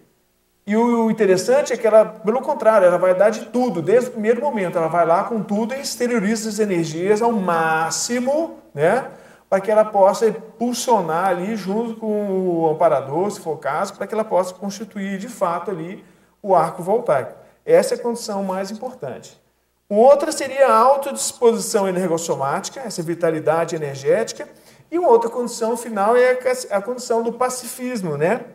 E 0.68 0.76
o 0.76 1.10
interessante 1.10 1.74
é 1.74 1.78
que 1.78 1.88
ela, 1.88 2.06
pelo 2.06 2.42
contrário, 2.42 2.86
ela 2.86 2.98
vai 2.98 3.16
dar 3.16 3.30
de 3.30 3.46
tudo, 3.46 3.82
desde 3.82 4.10
o 4.10 4.14
primeiro 4.14 4.42
momento. 4.42 4.78
Ela 4.78 4.88
vai 4.88 5.06
lá 5.06 5.24
com 5.24 5.42
tudo 5.42 5.74
e 5.74 5.80
exterioriza 5.80 6.50
as 6.50 6.60
energias 6.60 7.22
ao 7.22 7.32
máximo, 7.32 8.60
né? 8.74 9.08
Para 9.52 9.60
que 9.60 9.70
ela 9.70 9.84
possa 9.84 10.28
impulsionar 10.28 11.28
ali 11.28 11.58
junto 11.58 12.00
com 12.00 12.62
o 12.62 12.70
amparador, 12.70 13.30
se 13.30 13.42
for 13.42 13.56
o 13.56 13.58
caso, 13.58 13.94
para 13.94 14.08
que 14.08 14.14
ela 14.14 14.24
possa 14.24 14.54
constituir 14.54 15.18
de 15.18 15.28
fato 15.28 15.70
ali 15.70 16.06
o 16.42 16.56
arco 16.56 16.82
voltaico. 16.82 17.34
Essa 17.66 17.96
é 17.96 17.98
a 17.98 18.02
condição 18.02 18.46
mais 18.46 18.72
importante. 18.72 19.38
Outra 19.90 20.32
seria 20.32 20.70
a 20.70 20.78
autodisposição 20.78 21.86
energossomática, 21.86 22.80
essa 22.80 23.04
vitalidade 23.04 23.76
energética, 23.76 24.48
e 24.90 24.98
uma 24.98 25.10
outra 25.10 25.30
condição 25.30 25.76
final 25.76 26.16
é 26.16 26.40
a 26.70 26.82
condição 26.82 27.22
do 27.22 27.34
pacifismo, 27.34 28.16
né? 28.16 28.46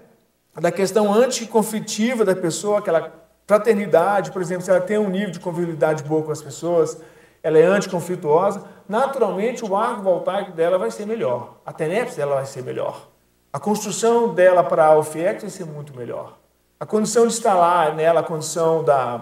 Da 0.59 0.72
questão 0.72 1.12
anticonflitiva 1.12 2.24
da 2.24 2.35
pessoa, 2.35 2.78
aquela 2.78 3.12
fraternidade, 3.46 4.32
por 4.32 4.40
exemplo, 4.40 4.64
se 4.64 4.70
ela 4.70 4.80
tem 4.80 4.96
um 4.96 5.11
nível 5.11 5.30
de 5.30 5.40
convivialidade 5.40 6.02
boa 6.04 6.22
com 6.22 6.32
as 6.32 6.40
pessoas, 6.40 6.96
ela 7.46 7.61
é 7.61 7.64
anticonflituosa, 7.64 8.64
naturalmente 8.88 9.64
o 9.64 9.76
arco 9.76 10.02
voltaico 10.02 10.50
dela 10.50 10.78
vai 10.78 10.90
ser 10.90 11.06
melhor. 11.06 11.59
A 11.64 11.72
TENEPS 11.72 12.16
dela 12.16 12.35
vai 12.35 12.44
ser 12.44 12.61
melhor. 12.64 13.06
A 13.52 13.61
construção 13.61 14.35
dela 14.35 14.64
para 14.64 14.87
a 14.87 14.98
OFIEX 14.98 15.42
vai 15.42 15.50
ser 15.50 15.64
muito 15.64 15.96
melhor. 15.96 16.37
A 16.80 16.85
condição 16.85 17.24
de 17.24 17.35
instalar 17.35 17.94
nela 17.94 18.18
a 18.18 18.22
condição 18.24 18.82
da, 18.82 19.20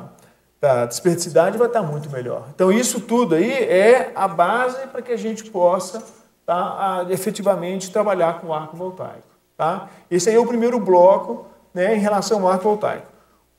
da 0.58 0.87
desperdicidade 0.87 1.58
vai 1.58 1.66
estar 1.66 1.82
muito 1.82 2.08
melhor. 2.08 2.46
Então, 2.54 2.72
isso 2.72 2.98
tudo 2.98 3.34
aí 3.34 3.52
é 3.52 4.10
a 4.14 4.26
base 4.26 4.87
para 4.87 5.02
que 5.02 5.12
a 5.12 5.18
gente 5.18 5.44
possa 5.50 6.02
tá, 6.46 7.02
a, 7.02 7.12
efetivamente 7.12 7.90
trabalhar 7.90 8.40
com 8.40 8.54
arco 8.54 8.74
voltaico. 8.74 9.28
Tá? 9.54 9.90
Esse 10.10 10.30
aí 10.30 10.37
é 10.37 10.40
o 10.40 10.46
primeiro 10.46 10.80
bloco 10.80 11.44
né, 11.74 11.94
em 11.94 12.00
relação 12.00 12.40
ao 12.40 12.48
arco 12.48 12.64
voltaico. 12.64 13.06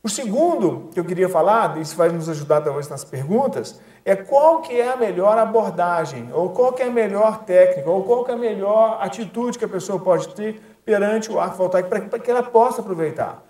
O 0.06 0.08
segundo 0.08 0.92
que 0.94 1.00
eu 1.00 1.04
queria 1.04 1.28
falar, 1.28 1.82
isso 1.82 1.96
vai 1.96 2.10
nos 2.10 2.30
ajudar 2.30 2.62
talvez 2.62 2.88
nas 2.88 3.04
perguntas, 3.04 3.82
é 4.06 4.16
qual 4.16 4.62
que 4.62 4.80
é 4.80 4.94
a 4.94 4.96
melhor 4.96 5.36
abordagem, 5.36 6.30
ou 6.32 6.52
qual 6.52 6.74
que 6.74 6.84
é 6.84 6.86
a 6.86 6.92
melhor 6.92 7.44
técnica, 7.44 7.90
ou 7.90 8.04
qual 8.04 8.24
que 8.24 8.30
é 8.30 8.36
a 8.36 8.38
melhor 8.38 9.00
atitude 9.02 9.58
que 9.58 9.66
a 9.66 9.68
pessoa 9.68 10.00
pode 10.00 10.28
ter 10.36 10.62
perante 10.86 11.32
o 11.32 11.40
arco 11.40 11.58
voltaico 11.58 11.90
para 11.90 12.20
que 12.20 12.30
ela 12.30 12.44
possa 12.44 12.82
aproveitar. 12.82 13.44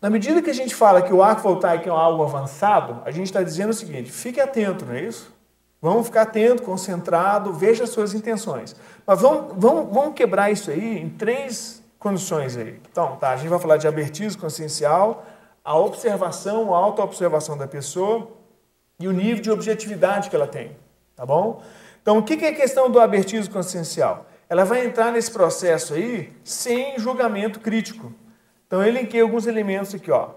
Na 0.00 0.08
medida 0.08 0.40
que 0.40 0.50
a 0.50 0.54
gente 0.54 0.76
fala 0.76 1.02
que 1.02 1.12
o 1.12 1.24
arco 1.24 1.42
voltaico 1.42 1.88
é 1.88 1.90
algo 1.90 2.22
avançado, 2.22 3.02
a 3.04 3.10
gente 3.10 3.26
está 3.26 3.42
dizendo 3.42 3.70
o 3.70 3.74
seguinte: 3.74 4.12
fique 4.12 4.40
atento, 4.40 4.86
não 4.86 4.94
é 4.94 5.00
isso? 5.00 5.34
Vamos 5.82 6.06
ficar 6.06 6.22
atento, 6.22 6.62
concentrado, 6.62 7.52
veja 7.52 7.82
as 7.82 7.90
suas 7.90 8.14
intenções. 8.14 8.76
Mas 9.04 9.20
vamos, 9.20 9.54
vamos, 9.56 9.92
vamos 9.92 10.14
quebrar 10.14 10.52
isso 10.52 10.70
aí 10.70 10.98
em 10.98 11.08
três 11.08 11.82
condições 12.04 12.54
aí. 12.54 12.78
Então, 12.92 13.16
tá, 13.16 13.30
a 13.30 13.36
gente 13.36 13.48
vai 13.48 13.58
falar 13.58 13.78
de 13.78 13.88
abertismo 13.88 14.38
consciencial, 14.38 15.24
a 15.64 15.74
observação, 15.74 16.74
a 16.74 16.76
auto-observação 16.76 17.56
da 17.56 17.66
pessoa 17.66 18.30
e 19.00 19.08
o 19.08 19.12
nível 19.12 19.42
de 19.42 19.50
objetividade 19.50 20.28
que 20.28 20.36
ela 20.36 20.46
tem, 20.46 20.76
tá 21.16 21.24
bom? 21.24 21.62
Então, 22.02 22.18
o 22.18 22.22
que 22.22 22.44
é 22.44 22.50
a 22.50 22.54
questão 22.54 22.90
do 22.90 23.00
abertismo 23.00 23.54
consciencial? 23.54 24.26
Ela 24.50 24.64
vai 24.64 24.84
entrar 24.84 25.10
nesse 25.10 25.30
processo 25.30 25.94
aí 25.94 26.30
sem 26.44 26.98
julgamento 26.98 27.58
crítico. 27.58 28.12
Então, 28.66 28.82
eu 28.82 28.88
elenquei 28.88 29.22
alguns 29.22 29.46
elementos 29.46 29.94
aqui, 29.94 30.10
ó. 30.10 30.32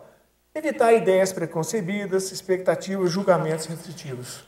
Evitar 0.55 0.93
ideias 0.93 1.33
preconcebidas, 1.33 2.31
expectativas, 2.31 3.11
julgamentos 3.11 3.65
restritivos. 3.65 4.47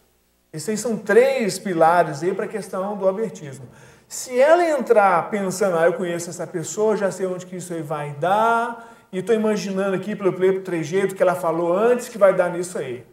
Esses 0.53 0.79
são 0.79 0.97
três 0.97 1.59
pilares 1.59 2.23
aí 2.23 2.33
para 2.33 2.45
a 2.45 2.47
questão 2.47 2.97
do 2.97 3.09
abertismo. 3.09 3.67
Se 4.09 4.41
ela 4.41 4.67
entrar 4.67 5.29
pensando, 5.29 5.77
ah, 5.77 5.85
eu 5.85 5.93
conheço 5.93 6.31
essa 6.31 6.47
pessoa, 6.47 6.97
já 6.97 7.11
sei 7.11 7.27
onde 7.27 7.45
que 7.45 7.57
isso 7.57 7.71
aí 7.71 7.83
vai 7.83 8.09
dar, 8.13 8.91
e 9.11 9.19
estou 9.19 9.35
imaginando 9.35 9.95
aqui 9.95 10.15
pelo, 10.15 10.61
trejeito 10.61 11.13
que 11.13 11.21
ela 11.21 11.35
falou 11.35 11.77
antes 11.77 12.09
que 12.09 12.17
vai 12.17 12.33
dar 12.33 12.49
nisso 12.49 12.79
aí. 12.79 13.05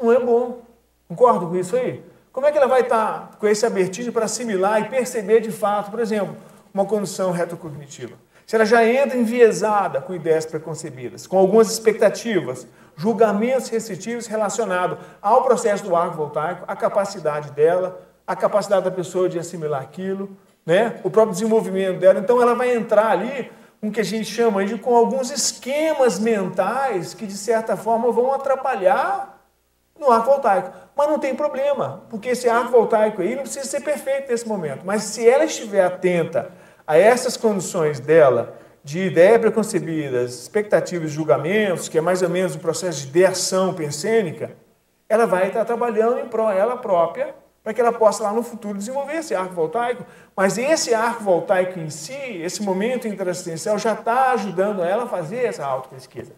Não 0.00 0.12
é 0.12 0.20
bom. 0.20 0.62
Concordo 1.08 1.48
com 1.48 1.56
isso 1.56 1.74
aí? 1.74 2.04
Como 2.30 2.46
é 2.46 2.52
que 2.52 2.58
ela 2.58 2.68
vai 2.68 2.82
estar 2.82 3.22
tá 3.22 3.36
com 3.38 3.48
esse 3.48 3.66
abertismo 3.66 4.12
para 4.12 4.26
assimilar 4.26 4.80
e 4.80 4.88
perceber 4.88 5.40
de 5.40 5.50
fato, 5.50 5.90
por 5.90 5.98
exemplo, 5.98 6.36
uma 6.72 6.84
condição 6.84 7.32
retrocognitiva? 7.32 8.14
Se 8.46 8.54
ela 8.54 8.64
já 8.64 8.86
entra 8.86 9.18
enviesada 9.18 10.00
com 10.00 10.14
ideias 10.14 10.46
preconcebidas, 10.46 11.26
com 11.26 11.38
algumas 11.38 11.72
expectativas, 11.72 12.68
julgamentos 12.94 13.68
restritivos 13.68 14.28
relacionados 14.28 14.96
ao 15.20 15.42
processo 15.42 15.82
do 15.82 15.96
arco 15.96 16.16
voltaico, 16.16 16.64
a 16.68 16.76
capacidade 16.76 17.50
dela, 17.50 18.09
a 18.26 18.36
capacidade 18.36 18.84
da 18.84 18.90
pessoa 18.90 19.28
de 19.28 19.38
assimilar 19.38 19.82
aquilo, 19.82 20.36
né? 20.64 21.00
o 21.02 21.10
próprio 21.10 21.32
desenvolvimento 21.32 21.98
dela. 21.98 22.20
Então, 22.20 22.40
ela 22.40 22.54
vai 22.54 22.74
entrar 22.74 23.10
ali 23.10 23.50
com 23.80 23.88
o 23.88 23.90
que 23.90 24.00
a 24.00 24.04
gente 24.04 24.26
chama 24.26 24.64
de 24.64 24.78
com 24.78 24.94
alguns 24.94 25.30
esquemas 25.30 26.18
mentais 26.18 27.14
que, 27.14 27.26
de 27.26 27.36
certa 27.36 27.76
forma, 27.76 28.12
vão 28.12 28.32
atrapalhar 28.32 29.40
no 29.98 30.10
arco 30.10 30.30
voltaico. 30.30 30.70
Mas 30.96 31.08
não 31.08 31.18
tem 31.18 31.34
problema, 31.34 32.02
porque 32.10 32.30
esse 32.30 32.48
arco 32.48 32.70
voltaico 32.70 33.22
aí 33.22 33.34
não 33.34 33.42
precisa 33.42 33.66
ser 33.66 33.80
perfeito 33.80 34.30
nesse 34.30 34.46
momento. 34.46 34.82
Mas 34.84 35.02
se 35.04 35.28
ela 35.28 35.44
estiver 35.44 35.84
atenta 35.84 36.50
a 36.86 36.96
essas 36.96 37.36
condições 37.36 38.00
dela, 38.00 38.58
de 38.82 39.06
ideia 39.06 39.38
preconcebidas, 39.38 40.42
expectativas 40.42 41.10
e 41.10 41.14
julgamentos, 41.14 41.88
que 41.88 41.98
é 41.98 42.00
mais 42.00 42.22
ou 42.22 42.28
menos 42.28 42.54
o 42.54 42.58
processo 42.58 43.02
de 43.02 43.08
ideação 43.08 43.74
pensênica, 43.74 44.52
ela 45.08 45.26
vai 45.26 45.48
estar 45.48 45.64
trabalhando 45.64 46.18
em 46.18 46.26
prol 46.26 46.50
ela 46.50 46.76
própria 46.76 47.34
para 47.70 47.74
que 47.74 47.80
ela 47.80 47.92
possa 47.92 48.24
lá 48.24 48.32
no 48.32 48.42
futuro 48.42 48.76
desenvolver 48.76 49.14
esse 49.14 49.32
arco 49.32 49.54
voltaico. 49.54 50.04
Mas 50.34 50.58
esse 50.58 50.92
arco 50.92 51.22
voltaico 51.22 51.78
em 51.78 51.88
si, 51.88 52.12
esse 52.42 52.62
momento 52.62 53.06
interassistencial, 53.06 53.78
já 53.78 53.92
está 53.92 54.32
ajudando 54.32 54.82
ela 54.82 55.04
a 55.04 55.06
fazer 55.06 55.44
essa 55.44 55.64
autopesquisa. 55.64 56.32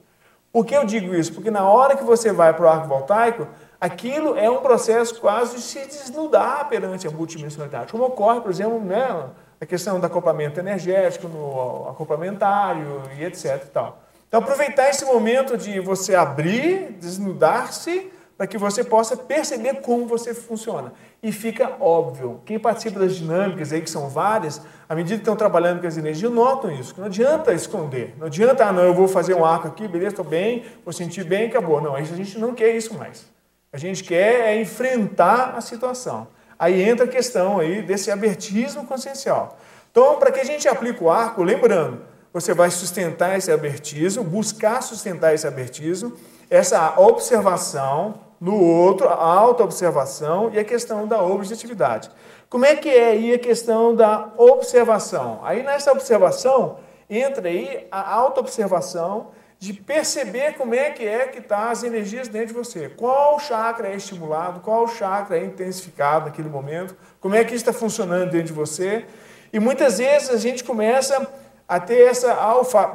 Por 0.53 0.67
que 0.67 0.77
eu 0.77 0.85
digo 0.85 1.15
isso? 1.15 1.33
Porque 1.33 1.51
na 1.51 1.67
hora 1.67 1.97
que 1.97 2.05
você 2.05 2.31
vai 2.33 2.53
para 2.53 2.67
o 2.67 2.69
arco 2.69 2.87
voltaico, 2.87 3.49
aquilo 3.81 4.37
é 4.37 4.51
um 4.51 4.59
processo 4.59 5.19
quase 5.19 5.57
de 5.57 5.63
se 5.63 5.87
desnudar 5.87 6.69
perante 6.69 7.07
a 7.07 7.11
multidimensionalidade. 7.11 7.91
Como 7.91 8.05
ocorre, 8.05 8.43
por 8.43 8.51
exemplo, 8.51 8.79
né, 8.79 9.31
a 9.59 9.65
questão 9.65 9.99
do 9.99 10.05
acoplamento 10.05 10.61
energético, 10.61 11.29
no 11.29 11.89
acoplamentário 11.89 13.05
e 13.19 13.25
etc. 13.25 13.65
Tal. 13.73 14.03
Então, 14.29 14.41
aproveitar 14.41 14.91
esse 14.91 15.07
momento 15.07 15.57
de 15.57 15.81
você 15.81 16.15
abrir, 16.15 16.93
desnudar-se, 17.01 18.13
para 18.43 18.49
que 18.49 18.59
você 18.59 18.83
possa 18.83 19.17
perceber 19.17 19.75
como 19.83 20.05
você 20.05 20.35
funciona. 20.35 20.93
E 21.23 21.31
fica 21.31 21.77
óbvio, 21.79 22.41
quem 22.45 22.59
participa 22.59 22.99
das 22.99 23.15
dinâmicas 23.15 23.73
aí, 23.73 23.81
que 23.81 23.89
são 23.89 24.09
várias, 24.09 24.61
à 24.89 24.97
medida 24.97 25.15
que 25.15 25.21
estão 25.21 25.37
trabalhando 25.37 25.81
com 25.81 25.87
as 25.87 25.97
energias, 25.97 26.29
notam 26.33 26.73
isso. 26.73 26.93
Não 26.99 27.07
adianta 27.07 27.53
esconder. 27.53 28.17
Não 28.19 28.27
adianta, 28.27 28.67
ah, 28.67 28.73
não, 28.73 28.83
eu 28.83 28.95
vou 28.95 29.07
fazer 29.07 29.35
um 29.35 29.45
arco 29.45 29.69
aqui, 29.69 29.87
beleza, 29.87 30.09
estou 30.09 30.25
bem, 30.25 30.65
vou 30.85 30.93
sentir 30.93 31.23
bem, 31.23 31.47
acabou. 31.47 31.81
Não, 31.81 31.95
a 31.95 32.03
gente 32.03 32.37
não 32.37 32.53
quer 32.53 32.75
isso 32.75 32.95
mais. 32.95 33.29
A 33.73 33.79
gente 33.79 34.03
quer 34.03 34.49
é 34.49 34.61
enfrentar 34.61 35.55
a 35.57 35.61
situação. 35.61 36.27
Aí 36.59 36.83
entra 36.83 37.05
a 37.05 37.09
questão 37.09 37.61
aí 37.61 37.81
desse 37.81 38.11
abertismo 38.11 38.85
consciencial. 38.85 39.57
Então, 39.93 40.19
para 40.19 40.33
que 40.33 40.41
a 40.41 40.45
gente 40.45 40.67
aplique 40.67 41.01
o 41.01 41.09
arco, 41.09 41.45
lembrando, 41.45 42.03
você 42.33 42.53
vai 42.53 42.73
sustentar 42.73 43.39
esse 43.39 43.53
abertismo, 43.53 44.25
buscar 44.25 44.83
sustentar 44.83 45.33
esse 45.33 45.47
abertismo, 45.47 46.17
essa 46.53 47.01
observação, 47.01 48.21
no 48.43 48.61
outro, 48.61 49.09
a 49.09 49.15
autoobservação 49.15 50.51
e 50.53 50.59
a 50.59 50.65
questão 50.65 51.07
da 51.07 51.23
objetividade. 51.23 52.11
Como 52.51 52.67
é 52.67 52.75
que 52.75 52.89
é 52.89 53.11
aí 53.11 53.35
a 53.35 53.39
questão 53.39 53.95
da 53.95 54.33
observação? 54.37 55.39
Aí 55.45 55.63
nessa 55.63 55.93
observação 55.93 56.79
entra 57.09 57.49
aí 57.49 57.87
a 57.89 58.13
autoobservação 58.13 59.29
de 59.61 59.73
perceber 59.73 60.55
como 60.55 60.75
é 60.75 60.91
que 60.91 61.07
é 61.07 61.29
que 61.29 61.39
está 61.39 61.71
as 61.71 61.85
energias 61.85 62.27
dentro 62.27 62.49
de 62.49 62.55
você. 62.55 62.89
Qual 62.89 63.39
chakra 63.39 63.87
é 63.87 63.95
estimulado, 63.95 64.59
qual 64.59 64.89
chakra 64.89 65.39
é 65.39 65.45
intensificado 65.45 66.25
naquele 66.25 66.49
momento, 66.49 66.97
como 67.21 67.37
é 67.37 67.45
que 67.45 67.55
está 67.55 67.73
funcionando 67.73 68.29
dentro 68.29 68.49
de 68.49 68.53
você. 68.53 69.07
E 69.53 69.61
muitas 69.61 69.99
vezes 69.99 70.31
a 70.31 70.37
gente 70.37 70.65
começa 70.65 71.29
a 71.69 71.79
ter 71.79 72.09
essa, 72.09 72.35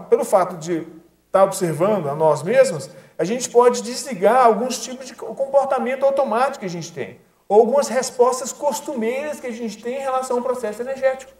pelo 0.10 0.26
fato 0.26 0.58
de 0.58 0.80
estar 0.80 0.90
tá 1.32 1.44
observando 1.46 2.10
a 2.10 2.16
nós 2.16 2.44
mesmos, 2.44 2.90
a 3.18 3.24
gente 3.24 3.50
pode 3.50 3.82
desligar 3.82 4.46
alguns 4.46 4.78
tipos 4.80 5.08
de 5.08 5.16
comportamento 5.16 6.06
automático 6.06 6.60
que 6.60 6.66
a 6.66 6.70
gente 6.70 6.92
tem, 6.94 7.20
ou 7.48 7.60
algumas 7.62 7.88
respostas 7.88 8.54
costumeiras 8.54 9.40
que 9.40 9.48
a 9.48 9.52
gente 9.52 9.82
tem 9.82 9.96
em 9.96 10.02
relação 10.02 10.38
ao 10.38 10.44
processo 10.44 10.82
energético. 10.82 11.32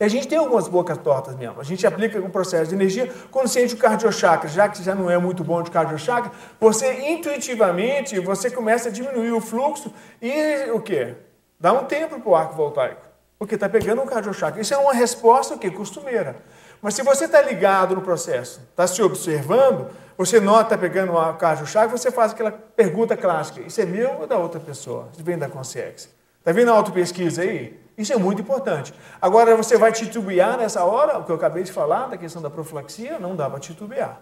E 0.00 0.04
a 0.04 0.08
gente 0.08 0.28
tem 0.28 0.38
algumas 0.38 0.68
bocas 0.68 0.96
tortas 0.98 1.34
mesmo. 1.34 1.60
A 1.60 1.64
gente 1.64 1.84
aplica 1.84 2.20
o 2.20 2.30
processo 2.30 2.68
de 2.68 2.74
energia. 2.76 3.12
Sente 3.46 3.74
o 3.74 3.78
cardiochakra, 3.78 4.48
já 4.48 4.68
que 4.68 4.80
já 4.82 4.94
não 4.94 5.10
é 5.10 5.18
muito 5.18 5.42
bom 5.42 5.60
de 5.60 5.70
cardiochakra, 5.70 6.30
você 6.60 7.08
intuitivamente 7.10 8.20
você 8.20 8.48
começa 8.48 8.90
a 8.90 8.92
diminuir 8.92 9.32
o 9.32 9.40
fluxo 9.40 9.92
e 10.22 10.70
o 10.70 10.80
quê? 10.80 11.16
Dá 11.58 11.72
um 11.72 11.84
tempo 11.84 12.20
para 12.20 12.30
o 12.30 12.36
arco 12.36 12.54
voltaico. 12.54 13.02
Porque 13.38 13.56
está 13.56 13.68
pegando 13.68 14.00
um 14.00 14.06
cardiochakra. 14.06 14.60
Isso 14.60 14.72
é 14.72 14.78
uma 14.78 14.92
resposta 14.92 15.54
o 15.54 15.58
quê? 15.58 15.70
costumeira. 15.70 16.36
Mas 16.80 16.94
se 16.94 17.02
você 17.02 17.24
está 17.24 17.42
ligado 17.42 17.96
no 17.96 18.02
processo, 18.02 18.60
está 18.70 18.86
se 18.86 19.02
observando, 19.02 19.90
você 20.18 20.40
nota 20.40 20.76
pegando 20.76 21.12
uma 21.12 21.32
caixa-chave, 21.34 21.92
você 21.92 22.10
faz 22.10 22.32
aquela 22.32 22.50
pergunta 22.50 23.16
clássica: 23.16 23.60
isso 23.60 23.80
é 23.80 23.86
meu 23.86 24.18
ou 24.20 24.26
da 24.26 24.36
outra 24.36 24.58
pessoa? 24.58 25.08
Isso 25.12 25.22
vem 25.22 25.38
da 25.38 25.48
consciência. 25.48 26.10
Está 26.40 26.50
vendo 26.50 26.72
a 26.72 26.74
autopesquisa 26.74 27.42
aí? 27.42 27.78
Isso 27.96 28.12
é 28.12 28.16
muito 28.16 28.42
importante. 28.42 28.92
Agora, 29.22 29.56
você 29.56 29.78
vai 29.78 29.92
titubear 29.92 30.58
nessa 30.58 30.84
hora, 30.84 31.18
o 31.18 31.24
que 31.24 31.30
eu 31.30 31.36
acabei 31.36 31.62
de 31.62 31.70
falar, 31.70 32.08
da 32.08 32.16
questão 32.16 32.42
da 32.42 32.50
profilaxia? 32.50 33.18
Não 33.20 33.36
dá 33.36 33.48
para 33.48 33.60
titubear. 33.60 34.20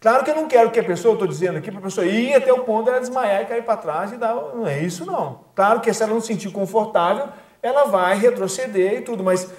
Claro 0.00 0.24
que 0.24 0.30
eu 0.30 0.34
não 0.34 0.48
quero 0.48 0.70
que 0.70 0.80
a 0.80 0.84
pessoa, 0.84 1.14
estou 1.14 1.28
dizendo 1.28 1.58
aqui, 1.58 1.70
para 1.70 1.80
a 1.80 1.82
pessoa 1.82 2.06
ir 2.06 2.34
até 2.34 2.52
o 2.52 2.64
ponto 2.64 2.86
dela 2.86 3.00
desmaiar 3.00 3.42
e 3.42 3.46
cair 3.46 3.64
para 3.64 3.76
trás 3.76 4.12
e 4.12 4.16
dar. 4.16 4.34
Não 4.34 4.66
é 4.66 4.80
isso, 4.80 5.06
não. 5.06 5.40
Claro 5.54 5.80
que 5.80 5.92
se 5.92 6.02
ela 6.02 6.12
não 6.12 6.20
se 6.20 6.26
sentir 6.28 6.50
confortável, 6.50 7.28
ela 7.62 7.84
vai 7.84 8.16
retroceder 8.18 8.94
e 8.94 9.00
tudo, 9.02 9.22
mas 9.22 9.50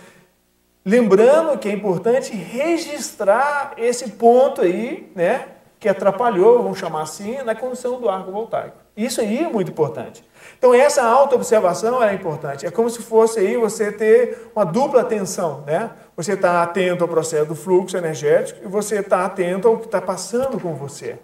lembrando 0.85 1.57
que 1.57 1.69
é 1.69 1.71
importante 1.71 2.35
registrar 2.35 3.73
esse 3.77 4.11
ponto 4.11 4.61
aí, 4.61 5.11
né? 5.15 5.47
Que 5.79 5.87
atrapalhou, 5.87 6.63
vamos 6.63 6.79
chamar 6.79 7.03
assim, 7.03 7.41
na 7.43 7.53
condição 7.53 7.99
do 7.99 8.09
arco 8.09 8.31
voltaico. 8.31 8.77
Isso 8.95 9.21
aí 9.21 9.43
é 9.43 9.47
muito 9.47 9.69
importante. 9.69 10.23
Então 10.57 10.73
essa 10.73 11.03
auto-observação 11.03 12.03
é 12.03 12.13
importante. 12.13 12.65
É 12.65 12.71
como 12.71 12.89
se 12.89 13.01
fosse 13.01 13.39
aí 13.39 13.57
você 13.57 13.91
ter 13.91 14.49
uma 14.55 14.65
dupla 14.65 15.01
atenção, 15.01 15.63
né? 15.67 15.91
Você 16.15 16.33
está 16.33 16.63
atento 16.63 17.03
ao 17.03 17.07
processo 17.07 17.45
do 17.45 17.55
fluxo 17.55 17.95
energético 17.95 18.61
e 18.63 18.67
você 18.67 18.99
está 18.99 19.23
atento 19.23 19.67
ao 19.67 19.77
que 19.77 19.85
está 19.85 20.01
passando 20.01 20.59
com 20.59 20.73
você. 20.73 21.19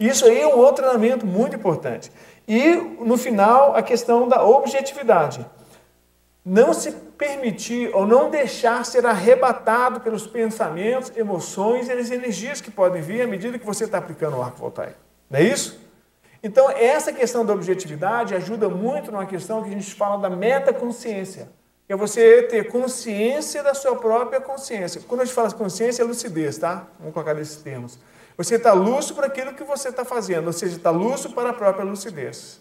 Isso 0.00 0.24
aí 0.24 0.40
é 0.40 0.46
um 0.46 0.58
outro 0.58 0.82
treinamento 0.82 1.26
muito 1.26 1.54
importante. 1.54 2.10
E, 2.48 2.74
no 3.00 3.16
final, 3.16 3.76
a 3.76 3.82
questão 3.82 4.26
da 4.26 4.42
objetividade 4.42 5.46
não 6.44 6.74
se 6.74 6.90
permitir 6.92 7.94
ou 7.94 8.06
não 8.06 8.28
deixar 8.28 8.84
ser 8.84 9.06
arrebatado 9.06 10.00
pelos 10.00 10.26
pensamentos, 10.26 11.12
emoções 11.16 11.88
e 11.88 11.92
as 11.92 12.10
energias 12.10 12.60
que 12.60 12.70
podem 12.70 13.00
vir 13.00 13.22
à 13.22 13.26
medida 13.26 13.58
que 13.58 13.66
você 13.66 13.84
está 13.84 13.98
aplicando 13.98 14.36
o 14.36 14.42
arco 14.42 14.58
voltaico. 14.58 14.98
Não 15.30 15.38
é 15.38 15.44
isso? 15.44 15.80
Então, 16.42 16.68
essa 16.70 17.12
questão 17.12 17.46
da 17.46 17.52
objetividade 17.52 18.34
ajuda 18.34 18.68
muito 18.68 19.12
numa 19.12 19.26
questão 19.26 19.62
que 19.62 19.68
a 19.68 19.72
gente 19.72 19.94
fala 19.94 20.20
da 20.20 20.28
metaconsciência, 20.28 21.48
que 21.86 21.92
é 21.92 21.96
você 21.96 22.42
ter 22.42 22.68
consciência 22.68 23.62
da 23.62 23.74
sua 23.74 23.94
própria 23.94 24.40
consciência. 24.40 25.00
Quando 25.06 25.20
a 25.20 25.24
gente 25.24 25.34
fala 25.34 25.52
consciência, 25.52 26.02
é 26.02 26.04
lucidez, 26.04 26.58
tá? 26.58 26.88
Vamos 26.98 27.14
colocar 27.14 27.34
nesses 27.34 27.56
termos. 27.62 27.96
Você 28.36 28.56
está 28.56 28.72
lúcido 28.72 29.14
para 29.14 29.26
aquilo 29.28 29.54
que 29.54 29.62
você 29.62 29.90
está 29.90 30.04
fazendo, 30.04 30.48
ou 30.48 30.52
seja, 30.52 30.76
está 30.76 30.90
lúcido 30.90 31.32
para 31.32 31.50
a 31.50 31.52
própria 31.52 31.84
lucidez. 31.84 32.60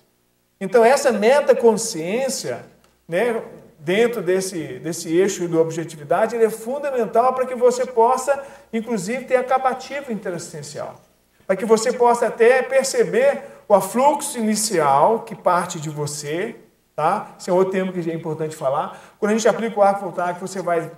Então, 0.60 0.86
essa 0.86 1.12
metaconsciência, 1.12 2.64
né, 3.08 3.42
dentro 3.84 4.22
desse, 4.22 4.80
desse 4.80 5.16
eixo 5.16 5.48
da 5.48 5.60
objetividade, 5.60 6.36
ele 6.36 6.46
é 6.46 6.50
fundamental 6.50 7.34
para 7.34 7.48
que 7.48 7.56
você 7.56 7.86
possa, 7.86 8.42
inclusive, 8.72 9.26
ter 9.26 9.38
a 9.38 9.44
capativa 9.44 10.14
interassistencial. 10.14 11.02
Para 11.48 11.56
que 11.56 11.66
você 11.66 11.92
possa 11.92 12.28
até 12.28 12.62
perceber 12.62 13.42
o 13.68 13.74
afluxo 13.74 14.38
inicial 14.38 15.22
que 15.22 15.36
parte 15.36 15.80
de 15.80 15.90
você, 15.90 16.56
tá? 16.96 17.36
Esse 17.40 17.50
é 17.50 17.54
outro 17.54 17.72
termo 17.72 17.92
que 17.92 18.10
é 18.10 18.14
importante 18.14 18.56
falar. 18.56 19.16
Quando 19.20 19.32
a 19.32 19.34
gente 19.36 19.48
aplica 19.48 19.80
o 19.80 19.84
arco 19.84 20.02
voltaico, 20.02 20.40
você 20.40 20.62
vai 20.62 20.92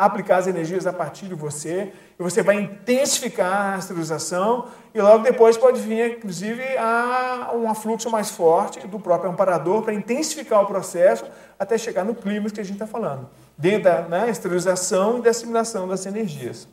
aplicar 0.00 0.38
as 0.38 0.46
energias 0.46 0.86
a 0.86 0.92
partir 0.94 1.26
de 1.26 1.34
você, 1.34 1.92
e 2.18 2.22
você 2.22 2.42
vai 2.42 2.56
intensificar 2.56 3.74
a 3.74 3.78
esterilização, 3.78 4.66
e 4.94 5.00
logo 5.00 5.22
depois 5.22 5.58
pode 5.58 5.78
vir, 5.78 6.16
inclusive, 6.16 6.62
a 6.78 7.50
um 7.54 7.68
afluxo 7.68 8.08
mais 8.08 8.30
forte 8.30 8.86
do 8.86 8.98
próprio 8.98 9.30
amparador 9.30 9.82
para 9.82 9.92
intensificar 9.92 10.62
o 10.62 10.66
processo 10.66 11.26
até 11.58 11.76
chegar 11.76 12.02
no 12.02 12.14
clímax 12.14 12.50
que 12.50 12.60
a 12.60 12.64
gente 12.64 12.76
está 12.76 12.86
falando, 12.86 13.28
dentro 13.58 13.84
da 13.84 14.00
né, 14.02 14.30
esterilização 14.30 15.18
e 15.18 15.22
da 15.22 15.30
assimilação 15.30 15.86
das 15.86 16.06
energias. 16.06 16.66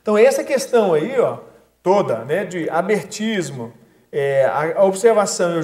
Então, 0.00 0.16
essa 0.16 0.42
questão 0.42 0.94
aí, 0.94 1.20
ó, 1.20 1.40
toda, 1.82 2.24
né, 2.24 2.46
de 2.46 2.70
abertismo, 2.70 3.70
é, 4.10 4.46
a 4.46 4.82
observação 4.84 5.60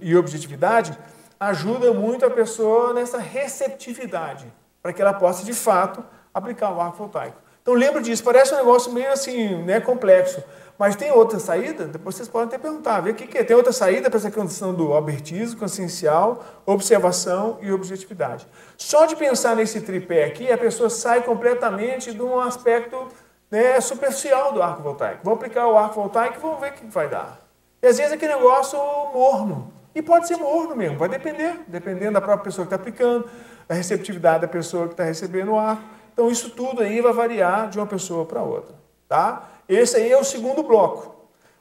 e 0.00 0.16
objetividade, 0.16 0.98
ajuda 1.38 1.92
muito 1.92 2.24
a 2.24 2.30
pessoa 2.30 2.94
nessa 2.94 3.18
receptividade 3.18 4.50
para 4.88 4.92
que 4.94 5.02
ela 5.02 5.12
possa, 5.12 5.44
de 5.44 5.52
fato, 5.52 6.02
aplicar 6.32 6.72
o 6.72 6.80
arco 6.80 6.96
voltaico. 6.96 7.36
Então 7.60 7.74
lembra 7.74 8.00
disso, 8.00 8.24
parece 8.24 8.54
um 8.54 8.56
negócio 8.56 8.90
meio 8.90 9.12
assim, 9.12 9.62
né, 9.64 9.80
complexo, 9.80 10.42
mas 10.78 10.96
tem 10.96 11.12
outra 11.12 11.38
saída? 11.38 11.84
Depois 11.84 12.14
vocês 12.14 12.26
podem 12.26 12.48
até 12.48 12.56
perguntar, 12.56 13.00
ver 13.00 13.10
o 13.10 13.14
que, 13.14 13.26
que 13.26 13.36
é. 13.36 13.44
Tem 13.44 13.54
outra 13.54 13.72
saída 13.72 14.08
para 14.08 14.18
essa 14.18 14.30
condição 14.30 14.72
do 14.72 14.94
albertismo, 14.94 15.60
consciencial, 15.60 16.42
observação 16.64 17.58
e 17.60 17.70
objetividade. 17.70 18.46
Só 18.78 19.04
de 19.04 19.14
pensar 19.14 19.54
nesse 19.54 19.82
tripé 19.82 20.24
aqui, 20.24 20.50
a 20.50 20.56
pessoa 20.56 20.88
sai 20.88 21.20
completamente 21.20 22.14
de 22.14 22.22
um 22.22 22.40
aspecto 22.40 23.08
né, 23.50 23.78
superficial 23.82 24.54
do 24.54 24.62
arco 24.62 24.82
voltaico. 24.82 25.20
Vou 25.22 25.34
aplicar 25.34 25.66
o 25.66 25.76
arco 25.76 25.96
voltaico 25.96 26.38
e 26.38 26.40
vamos 26.40 26.60
ver 26.60 26.70
o 26.70 26.72
que 26.72 26.86
vai 26.86 27.10
dar. 27.10 27.40
E 27.82 27.86
às 27.86 27.98
vezes 27.98 28.12
aquele 28.12 28.36
negócio 28.36 28.78
morno. 29.12 29.70
E 29.94 30.00
pode 30.00 30.28
ser 30.28 30.36
morno 30.36 30.76
mesmo, 30.76 30.96
vai 30.96 31.08
depender, 31.08 31.60
dependendo 31.66 32.12
da 32.12 32.20
própria 32.20 32.44
pessoa 32.44 32.64
que 32.64 32.72
está 32.72 32.76
aplicando, 32.76 33.28
da 33.68 33.74
receptividade 33.74 34.40
da 34.40 34.48
pessoa 34.48 34.86
que 34.86 34.94
está 34.94 35.04
recebendo 35.04 35.52
o 35.52 35.58
arco. 35.58 35.82
Então, 36.12 36.30
isso 36.30 36.50
tudo 36.50 36.82
aí 36.82 37.00
vai 37.00 37.12
variar 37.12 37.68
de 37.68 37.78
uma 37.78 37.86
pessoa 37.86 38.24
para 38.24 38.42
outra. 38.42 38.74
Tá? 39.06 39.50
Esse 39.68 39.98
aí 39.98 40.10
é 40.10 40.18
o 40.18 40.24
segundo 40.24 40.62
bloco. 40.62 41.14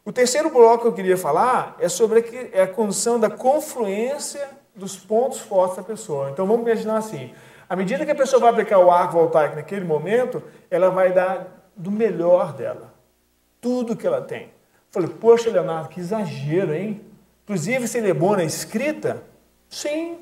O 0.04 0.12
terceiro 0.12 0.50
bloco 0.50 0.84
que 0.84 0.88
eu 0.88 0.94
queria 0.94 1.18
falar 1.18 1.76
é 1.80 1.90
sobre 1.90 2.52
a 2.60 2.66
condição 2.66 3.20
da 3.20 3.30
confluência 3.30 4.50
dos 4.74 4.96
pontos 4.96 5.40
fortes 5.40 5.76
da 5.76 5.84
pessoa. 5.84 6.30
Então, 6.30 6.48
vamos 6.48 6.66
imaginar 6.66 6.98
assim: 6.98 7.34
à 7.68 7.76
medida 7.76 8.06
que 8.06 8.12
a 8.12 8.16
pessoa 8.16 8.40
vai 8.40 8.52
aplicar 8.52 8.80
o 8.80 8.90
arco 8.90 9.14
voltaico 9.14 9.58
naquele 9.58 9.84
momento, 9.84 10.42
ela 10.72 10.90
vai 10.90 11.12
dar 11.12 11.70
do 11.76 11.92
melhor 11.92 12.54
dela, 12.54 12.94
tudo 13.60 13.96
que 13.96 14.08
ela 14.08 14.22
tem. 14.22 14.50
Falei, 14.90 15.10
poxa, 15.10 15.50
Leonardo, 15.50 15.90
que 15.90 16.00
exagero, 16.00 16.74
hein? 16.74 17.02
Inclusive, 17.44 17.88
se 17.88 17.98
ele 17.98 18.10
é 18.10 18.14
bom 18.14 18.36
na 18.36 18.44
escrita, 18.44 19.22
sim, 19.70 20.20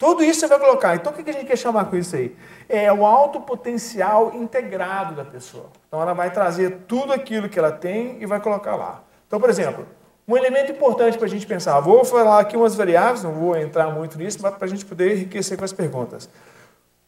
tudo 0.00 0.24
isso 0.24 0.40
você 0.40 0.46
vai 0.46 0.58
colocar. 0.58 0.94
Então, 0.96 1.12
o 1.12 1.14
que 1.14 1.28
a 1.28 1.32
gente 1.34 1.44
quer 1.44 1.58
chamar 1.58 1.84
com 1.84 1.94
isso 1.94 2.16
aí? 2.16 2.34
É 2.66 2.90
o 2.90 3.04
alto 3.04 3.38
potencial 3.38 4.32
integrado 4.34 5.14
da 5.14 5.26
pessoa. 5.26 5.66
Então, 5.86 6.00
ela 6.00 6.14
vai 6.14 6.30
trazer 6.30 6.84
tudo 6.88 7.12
aquilo 7.12 7.50
que 7.50 7.58
ela 7.58 7.70
tem 7.70 8.16
e 8.18 8.24
vai 8.24 8.40
colocar 8.40 8.76
lá. 8.76 9.02
Então, 9.26 9.38
por 9.38 9.50
exemplo, 9.50 9.86
um 10.26 10.38
elemento 10.38 10.72
importante 10.72 11.18
para 11.18 11.26
a 11.26 11.28
gente 11.28 11.46
pensar. 11.46 11.78
Vou 11.80 12.02
falar 12.02 12.40
aqui 12.40 12.56
umas 12.56 12.74
variáveis, 12.74 13.22
não 13.22 13.32
vou 13.32 13.54
entrar 13.54 13.90
muito 13.90 14.16
nisso, 14.16 14.38
mas 14.40 14.54
para 14.54 14.64
a 14.64 14.68
gente 14.68 14.86
poder 14.86 15.16
enriquecer 15.16 15.58
com 15.58 15.66
as 15.66 15.72
perguntas. 15.72 16.30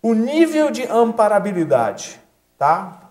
O 0.02 0.12
nível 0.12 0.70
de 0.70 0.84
amparabilidade, 0.86 2.20
tá? 2.58 3.10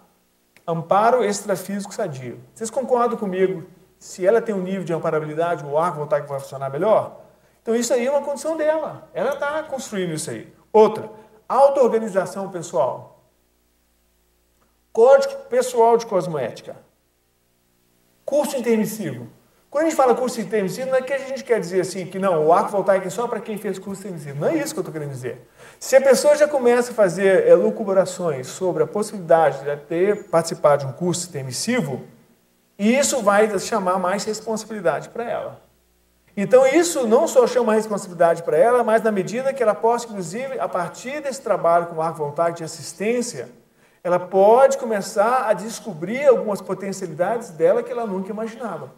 Amparo 0.68 1.26
extrafísico 1.26 1.92
sadio. 1.92 2.40
Vocês 2.54 2.70
concordam 2.70 3.18
comigo? 3.18 3.64
Se 3.98 4.28
ela 4.28 4.44
tem 4.44 4.54
um 4.54 4.62
nível 4.62 4.84
de 4.84 4.94
amparabilidade, 4.94 5.66
o 5.66 5.76
arco 5.76 5.98
voltaico 5.98 6.28
vai 6.28 6.40
funcionar 6.40 6.70
melhor? 6.70 7.21
Então 7.62 7.76
isso 7.76 7.94
aí 7.94 8.06
é 8.06 8.12
uma 8.12 8.22
condição 8.22 8.58
dela. 8.58 9.10
Ela 9.14 9.34
está 9.34 9.62
construindo 9.64 10.14
isso 10.14 10.30
aí. 10.32 10.52
Outra, 10.74 11.10
auto-organização 11.48 12.50
pessoal. 12.50 13.24
Código 14.92 15.36
pessoal 15.50 15.96
de 15.98 16.06
cosmética. 16.06 16.76
Curso 18.26 18.58
intermissivo. 18.58 19.28
Quando 19.70 19.86
a 19.86 19.90
gente 19.90 19.96
fala 19.96 20.14
curso 20.14 20.42
intermissivo, 20.42 20.90
não 20.90 20.98
é 20.98 21.02
que 21.02 21.14
a 21.14 21.18
gente 21.18 21.46
quer 21.46 21.58
dizer 21.58 21.80
assim 21.80 22.06
que 22.06 22.20
não, 22.20 22.46
o 22.48 22.52
arco 22.52 22.72
voltaico 22.72 23.08
é 23.08 23.10
só 23.10 23.26
para 23.26 23.40
quem 23.40 23.58
fez 23.58 23.80
curso 23.80 24.02
intermissivo. 24.02 24.38
Não 24.38 24.50
é 24.50 24.58
isso 24.58 24.74
que 24.74 24.80
eu 24.80 24.82
estou 24.82 24.92
querendo 24.92 25.12
dizer. 25.12 25.48
Se 25.80 25.96
a 25.96 26.02
pessoa 26.02 26.36
já 26.36 26.46
começa 26.46 26.92
a 26.92 26.94
fazer 26.94 27.48
é, 27.48 27.56
lucubrações 27.56 28.48
sobre 28.48 28.84
a 28.84 28.88
possibilidade 28.88 29.64
de 29.64 29.78
ter 29.86 30.26
participado 30.26 30.86
de 30.86 30.92
um 30.92 30.94
curso 30.94 31.30
intermissivo, 31.30 32.06
isso 32.78 33.22
vai 33.22 33.58
chamar 33.60 33.98
mais 33.98 34.26
responsabilidade 34.26 35.08
para 35.08 35.24
ela. 35.24 35.71
Então, 36.36 36.66
isso 36.66 37.06
não 37.08 37.28
só 37.28 37.46
chama 37.46 37.74
responsabilidade 37.74 38.44
para 38.44 38.58
ela, 38.58 38.84
mas 38.84 39.02
na 39.02 39.12
medida 39.12 39.54
que 39.54 39.62
ela 39.62 39.76
possa, 39.76 40.06
inclusive, 40.06 40.60
a 40.60 40.68
partir 40.68 41.22
desse 41.22 41.42
trabalho 41.42 41.88
com 41.88 42.02
arco 42.02 42.18
voltaico 42.18 42.58
de 42.58 42.64
assistência, 42.64 43.50
ela 44.04 44.18
pode 44.20 44.78
começar 44.78 45.48
a 45.48 45.54
descobrir 45.54 46.26
algumas 46.26 46.62
potencialidades 46.62 47.52
dela 47.52 47.84
que 47.84 47.92
ela 47.92 48.06
nunca 48.06 48.32
imaginava. 48.32 48.92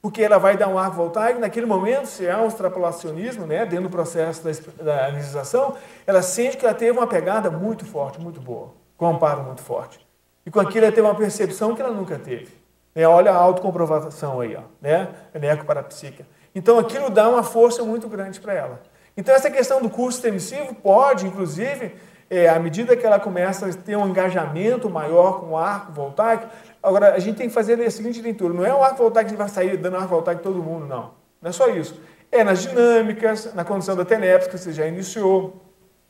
Porque 0.00 0.22
ela 0.22 0.38
vai 0.38 0.56
dar 0.56 0.68
um 0.68 0.78
arco 0.78 0.96
voltaico, 0.96 1.40
naquele 1.40 1.66
momento, 1.66 2.06
se 2.06 2.28
há 2.28 2.40
um 2.40 2.46
extrapolacionismo, 2.46 3.46
né, 3.46 3.66
dentro 3.66 3.88
do 3.88 3.90
processo 3.90 4.42
da, 4.44 4.84
da 4.84 5.12
ela 6.06 6.22
sente 6.22 6.56
que 6.56 6.64
ela 6.64 6.74
teve 6.74 6.96
uma 6.96 7.06
pegada 7.06 7.50
muito 7.50 7.84
forte, 7.84 8.20
muito 8.20 8.40
boa, 8.40 8.72
com 8.96 9.06
um 9.06 9.16
amparo 9.16 9.42
muito 9.42 9.60
forte. 9.60 10.06
E 10.46 10.50
com 10.50 10.60
aquilo 10.60 10.86
ela 10.86 10.94
teve 10.94 11.06
uma 11.06 11.16
percepção 11.16 11.74
que 11.74 11.82
ela 11.82 11.90
nunca 11.90 12.16
teve. 12.18 12.57
É, 12.94 13.06
olha 13.06 13.30
a 13.30 13.36
autocomprovação 13.36 14.40
aí, 14.40 14.56
ó, 14.56 14.62
né? 14.80 15.08
Eneco 15.34 15.64
parapsíquica. 15.64 16.26
Então 16.54 16.78
aquilo 16.78 17.10
dá 17.10 17.28
uma 17.28 17.42
força 17.42 17.84
muito 17.84 18.08
grande 18.08 18.40
para 18.40 18.52
ela. 18.52 18.80
Então 19.16 19.34
essa 19.34 19.50
questão 19.50 19.80
do 19.80 19.90
curso 19.90 20.18
intermissivo 20.18 20.74
pode, 20.74 21.26
inclusive, 21.26 21.94
é, 22.30 22.48
à 22.48 22.58
medida 22.58 22.96
que 22.96 23.06
ela 23.06 23.18
começa 23.18 23.66
a 23.66 23.72
ter 23.72 23.96
um 23.96 24.08
engajamento 24.08 24.88
maior 24.90 25.40
com 25.40 25.50
o 25.50 25.56
arco 25.56 25.92
voltaico, 25.92 26.46
agora 26.82 27.14
a 27.14 27.18
gente 27.18 27.36
tem 27.36 27.48
que 27.48 27.54
fazer 27.54 27.80
a 27.80 27.90
seguinte 27.90 28.20
leitura, 28.20 28.52
não 28.52 28.64
é 28.64 28.74
o 28.74 28.82
arco 28.82 28.98
voltaico 28.98 29.30
que 29.30 29.36
vai 29.36 29.48
sair 29.48 29.76
dando 29.76 29.96
arco 29.96 30.08
voltaico 30.08 30.42
todo 30.42 30.62
mundo, 30.62 30.86
não. 30.86 31.10
Não 31.40 31.50
é 31.50 31.52
só 31.52 31.68
isso. 31.68 32.00
É 32.30 32.44
nas 32.44 32.62
dinâmicas, 32.62 33.54
na 33.54 33.64
condição 33.64 33.96
da 33.96 34.04
TENEPS, 34.04 34.48
que 34.48 34.58
você 34.58 34.72
já 34.72 34.86
iniciou, 34.86 35.62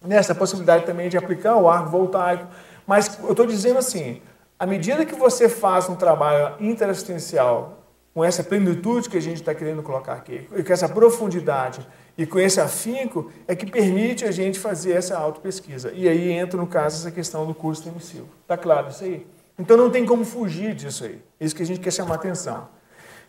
nessa 0.03 0.35
possibilidade 0.35 0.85
também 0.85 1.09
de 1.09 1.17
aplicar 1.17 1.57
o 1.57 1.69
arco 1.69 1.91
voltaico. 1.91 2.47
Mas 2.87 3.19
eu 3.23 3.31
estou 3.31 3.47
dizendo 3.47 3.79
assim, 3.79 4.23
à 4.59 4.67
medida 4.67 5.07
que 5.07 5.15
você 5.15 5.49
faz 5.49 5.89
um 5.89 5.95
trabalho 5.95 6.57
interassistencial 6.61 7.79
com 8.13 8.25
essa 8.25 8.43
plenitude 8.43 9.09
que 9.09 9.17
a 9.17 9.23
gente 9.23 9.37
está 9.37 9.55
querendo 9.55 9.83
colocar 9.83 10.15
aqui, 10.15 10.49
e 10.57 10.65
com 10.65 10.73
essa 10.73 10.89
profundidade 10.89 11.87
e 12.17 12.27
com 12.27 12.41
esse 12.41 12.61
afinco, 12.61 13.31
é 13.47 13.55
que 13.55 13.71
permite 13.71 14.25
a 14.25 14.33
gente 14.33 14.59
fazer 14.59 14.93
essa 14.93 15.17
autopesquisa. 15.17 15.93
E 15.95 16.09
aí 16.09 16.33
entra, 16.33 16.59
no 16.59 16.67
caso, 16.67 16.97
essa 16.97 17.13
questão 17.13 17.47
do 17.47 17.55
curso 17.55 17.89
emissivo. 17.89 18.27
Está 18.43 18.57
claro 18.57 18.89
isso 18.89 19.05
aí? 19.05 19.25
Então 19.57 19.77
não 19.77 19.89
tem 19.89 20.05
como 20.05 20.25
fugir 20.25 20.75
disso 20.75 21.05
aí. 21.05 21.23
É 21.39 21.45
isso 21.45 21.55
que 21.55 21.63
a 21.63 21.67
gente 21.67 21.79
quer 21.79 21.93
chamar 21.93 22.17
atenção. 22.17 22.69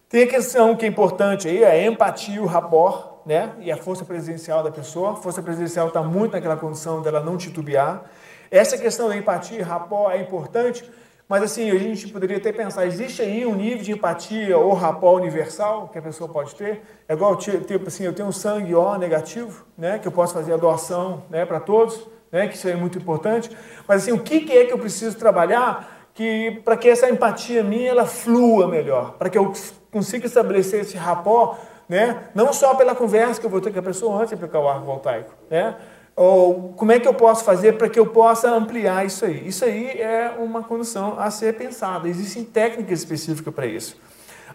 Tem 0.07 0.23
a 0.23 0.27
questão 0.27 0.75
que 0.75 0.85
é 0.85 0.87
importante 0.87 1.47
aí, 1.47 1.63
a 1.63 1.85
empatia, 1.85 2.41
o 2.41 2.47
rapport, 2.47 3.19
né? 3.27 3.51
E 3.59 3.71
a 3.71 3.77
força 3.77 4.03
presencial 4.03 4.63
da 4.63 4.71
pessoa. 4.71 5.11
A 5.11 5.15
força 5.15 5.43
presencial 5.43 5.89
está 5.89 6.01
muito 6.01 6.31
naquela 6.31 6.57
condição 6.57 6.99
dela 6.99 7.19
não 7.19 7.37
titubear. 7.37 8.05
Essa 8.49 8.75
questão 8.75 9.07
da 9.07 9.15
empatia 9.15 9.59
e 9.59 9.61
rapport 9.61 10.15
é 10.15 10.19
importante 10.19 10.83
mas 11.29 11.43
assim, 11.43 11.69
a 11.69 11.77
gente 11.77 12.07
poderia 12.07 12.37
até 12.37 12.51
pensar, 12.51 12.87
existe 12.87 13.21
aí 13.21 13.45
um 13.45 13.53
nível 13.53 13.83
de 13.83 13.91
empatia 13.91 14.57
ou 14.57 14.73
rapó 14.73 15.15
universal 15.15 15.87
que 15.87 15.99
a 15.99 16.01
pessoa 16.01 16.27
pode 16.27 16.55
ter? 16.55 16.81
É 17.07 17.13
igual, 17.13 17.35
tipo 17.35 17.87
assim, 17.87 18.03
eu 18.03 18.13
tenho 18.13 18.27
um 18.27 18.31
sangue 18.31 18.73
O 18.73 18.97
negativo, 18.97 19.63
né, 19.77 19.99
que 19.99 20.07
eu 20.07 20.11
posso 20.11 20.33
fazer 20.33 20.53
a 20.53 20.57
doação 20.57 21.21
né, 21.29 21.45
para 21.45 21.59
todos, 21.59 22.07
né, 22.31 22.47
que 22.47 22.55
isso 22.55 22.67
é 22.67 22.75
muito 22.75 22.97
importante. 22.97 23.55
Mas 23.87 24.01
assim, 24.01 24.11
o 24.11 24.23
que, 24.23 24.39
que 24.41 24.57
é 24.57 24.65
que 24.65 24.73
eu 24.73 24.79
preciso 24.79 25.15
trabalhar 25.19 26.09
que 26.15 26.59
para 26.65 26.75
que 26.75 26.89
essa 26.89 27.07
empatia 27.07 27.63
minha 27.63 27.91
ela 27.91 28.07
flua 28.07 28.67
melhor, 28.67 29.13
para 29.13 29.29
que 29.29 29.37
eu 29.37 29.53
consiga 29.91 30.25
estabelecer 30.25 30.81
esse 30.81 30.97
rapó, 30.97 31.59
né, 31.87 32.29
não 32.33 32.51
só 32.51 32.73
pela 32.73 32.95
conversa 32.95 33.39
que 33.39 33.45
eu 33.45 33.51
vou 33.51 33.61
ter 33.61 33.71
com 33.71 33.77
a 33.77 33.83
pessoa 33.83 34.17
antes 34.17 34.29
de 34.29 34.35
aplicar 34.35 34.59
o 34.59 34.67
arco 34.67 34.83
voltaico, 34.83 35.31
né, 35.47 35.75
ou 36.21 36.73
como 36.75 36.91
é 36.91 36.99
que 36.99 37.07
eu 37.07 37.13
posso 37.13 37.45
fazer 37.45 37.77
para 37.77 37.87
que 37.87 37.97
eu 37.97 38.05
possa 38.05 38.51
ampliar 38.51 39.05
isso 39.05 39.23
aí? 39.23 39.47
Isso 39.47 39.63
aí 39.63 40.01
é 40.01 40.35
uma 40.37 40.61
condição 40.61 41.17
a 41.17 41.31
ser 41.31 41.53
pensada. 41.53 42.09
Existem 42.09 42.43
técnicas 42.43 42.99
específicas 42.99 43.53
para 43.53 43.65
isso. 43.65 43.95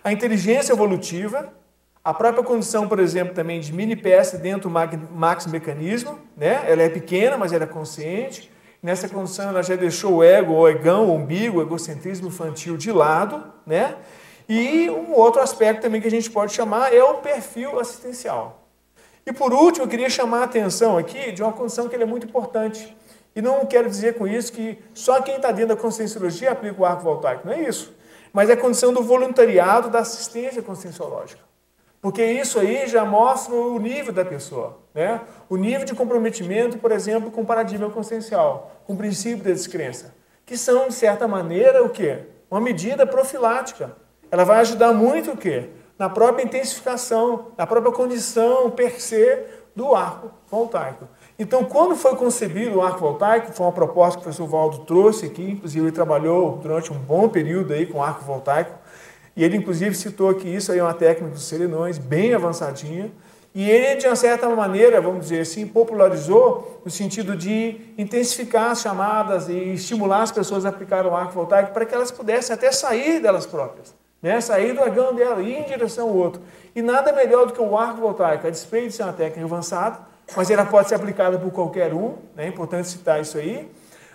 A 0.05 0.13
inteligência 0.13 0.75
evolutiva, 0.75 1.51
a 2.05 2.13
própria 2.13 2.45
condição, 2.45 2.87
por 2.87 2.99
exemplo, 2.99 3.33
também 3.33 3.61
de 3.61 3.73
mini 3.73 3.97
peça 3.97 4.37
dentro 4.37 4.69
do 4.69 5.11
max 5.11 5.47
mecanismo, 5.47 6.19
né? 6.37 6.71
Ela 6.71 6.83
é 6.83 6.91
pequena, 6.91 7.39
mas 7.39 7.51
ela 7.51 7.65
é 7.65 7.67
consciente. 7.67 8.53
Nessa 8.83 9.09
condição, 9.09 9.49
ela 9.49 9.63
já 9.63 9.75
deixou 9.75 10.17
o 10.17 10.23
ego, 10.23 10.53
o 10.53 10.69
egão, 10.69 11.07
o 11.07 11.15
umbigo, 11.15 11.61
o 11.61 11.63
egocentrismo 11.63 12.29
infantil 12.29 12.77
de 12.77 12.93
lado, 12.93 13.43
né? 13.67 13.97
E 14.47 14.91
um 14.91 15.15
outro 15.15 15.41
aspecto 15.41 15.81
também 15.81 16.03
que 16.03 16.09
a 16.09 16.11
gente 16.11 16.31
pode 16.31 16.53
chamar 16.53 16.95
é 16.95 17.03
o 17.03 17.15
perfil 17.15 17.81
assistencial. 17.81 18.64
E 19.27 19.33
por 19.33 19.53
último, 19.53 19.85
eu 19.85 19.89
queria 19.89 20.11
chamar 20.11 20.41
a 20.41 20.45
atenção 20.45 20.99
aqui 20.99 21.33
de 21.33 21.43
uma 21.43 21.53
condição 21.53 21.89
que 21.89 21.97
é 21.97 22.05
muito 22.05 22.27
importante. 22.27 22.95
E 23.35 23.43
não 23.43 23.65
quero 23.67 23.89
dizer 23.89 24.15
com 24.15 24.27
isso 24.27 24.53
que 24.53 24.79
só 24.93 25.21
quem 25.21 25.37
está 25.37 25.51
dentro 25.51 25.75
da 25.75 25.81
conscienciologia 25.81 26.53
aplica 26.53 26.81
o 26.81 26.85
arco 26.85 27.03
voltaico, 27.03 27.47
não 27.47 27.55
é 27.55 27.63
isso. 27.63 27.95
Mas 28.33 28.51
é 28.51 28.53
a 28.53 28.57
condição 28.57 28.93
do 28.93 29.03
voluntariado 29.03 29.89
da 29.89 30.01
assistência 30.01 30.63
conscienciológica. 30.63 31.41
Porque 32.01 32.23
isso 32.23 32.59
aí 32.61 32.87
já 32.87 33.05
mostra 33.05 33.55
o 33.55 33.79
nível 33.79 34.13
da 34.13 34.25
pessoa, 34.25 34.79
né? 34.93 35.23
O 35.49 35.57
nível 35.57 35.87
de 35.87 35.95
comprometimento, 35.95 36.77
por 36.77 36.93
exemplo, 36.93 37.31
com 37.31 37.41
o 37.41 37.47
paradigma 37.47 37.89
consciencial, 37.89 38.83
com 38.87 38.93
o 38.93 38.97
princípio 38.97 39.43
da 39.43 39.51
descrença, 39.51 40.15
que 40.45 40.57
são, 40.57 40.89
de 40.89 40.95
certa 40.95 41.27
maneira, 41.27 41.83
o 41.83 41.89
quê? 41.89 42.27
Uma 42.51 42.61
medida 42.61 43.07
profilática. 43.07 43.97
Ela 44.31 44.45
vai 44.45 44.61
ajudar 44.61 44.93
muito 44.93 45.33
o 45.33 45.37
quê? 45.37 45.71
Na 45.99 46.09
própria 46.09 46.45
intensificação, 46.45 47.49
na 47.57 47.67
própria 47.67 47.93
condição 47.93 48.71
per 48.71 49.01
se 49.01 49.45
do 49.75 49.95
arco 49.95 50.31
voltaico. 50.49 51.09
Então, 51.39 51.65
quando 51.65 51.97
foi 51.97 52.15
concebido 52.17 52.77
o 52.77 52.83
arco 52.83 53.01
voltaico, 53.01 53.53
foi 53.53 53.67
uma 53.67 53.73
proposta 53.73 54.19
que 54.19 54.21
o 54.21 54.23
professor 54.23 54.47
Valdo 54.47 54.79
trouxe 54.81 55.27
aqui, 55.27 55.51
inclusive 55.51 55.85
ele 55.85 55.93
trabalhou 55.93 56.59
durante 56.59 56.93
um 56.93 56.99
bom 56.99 57.29
período 57.29 57.73
aí 57.73 57.87
com 57.87 58.03
arco 58.03 58.25
voltaico, 58.25 58.79
e 59.37 59.43
ele, 59.43 59.57
inclusive, 59.57 59.95
citou 59.97 60.33
que 60.35 60.49
isso 60.49 60.71
aí 60.71 60.79
é 60.79 60.83
uma 60.83 60.95
técnica 60.95 61.33
dos 61.33 61.49
serenões, 61.49 61.99
bem 61.99 62.35
avançadinha. 62.35 63.11
E 63.53 63.69
ele, 63.69 63.97
de 63.97 64.07
uma 64.07 64.17
certa 64.17 64.49
maneira, 64.49 65.01
vamos 65.01 65.23
dizer 65.23 65.41
assim, 65.41 65.67
popularizou 65.67 66.81
no 66.85 66.91
sentido 66.91 67.37
de 67.37 67.81
intensificar 67.99 68.71
as 68.71 68.81
chamadas 68.81 69.49
e 69.49 69.55
estimular 69.75 70.23
as 70.23 70.33
pessoas 70.33 70.65
a 70.65 70.69
aplicar 70.69 71.07
o 71.07 71.15
arco 71.15 71.33
voltaico 71.33 71.73
para 71.73 71.85
que 71.85 71.95
elas 71.95 72.13
pudessem 72.13 72.55
até 72.55 72.71
sair 72.71 73.21
delas 73.21 73.47
próprias, 73.47 73.95
né? 74.25 74.41
sair 74.41 74.73
do 74.73 74.83
agão 74.83 75.15
dela 75.15 75.41
e 75.41 75.51
ir 75.51 75.59
em 75.59 75.65
direção 75.65 76.09
ao 76.09 76.17
outro. 76.17 76.43
E 76.75 76.83
nada 76.83 77.13
melhor 77.13 77.47
do 77.47 77.53
que 77.53 77.61
o 77.61 77.79
arco 77.79 78.01
voltaico, 78.01 78.47
a 78.47 78.51
despeito 78.51 78.89
de 78.89 78.95
ser 78.95 79.05
uma 79.05 79.13
técnica 79.13 79.45
avançada, 79.45 80.01
mas 80.37 80.51
ela 80.51 80.65
pode 80.67 80.89
ser 80.89 80.97
aplicada 80.97 81.39
por 81.39 81.53
qualquer 81.53 81.93
um, 81.93 82.15
né? 82.35 82.47
é 82.47 82.49
importante 82.49 82.89
citar 82.89 83.21
isso 83.21 83.39
aí 83.39 83.71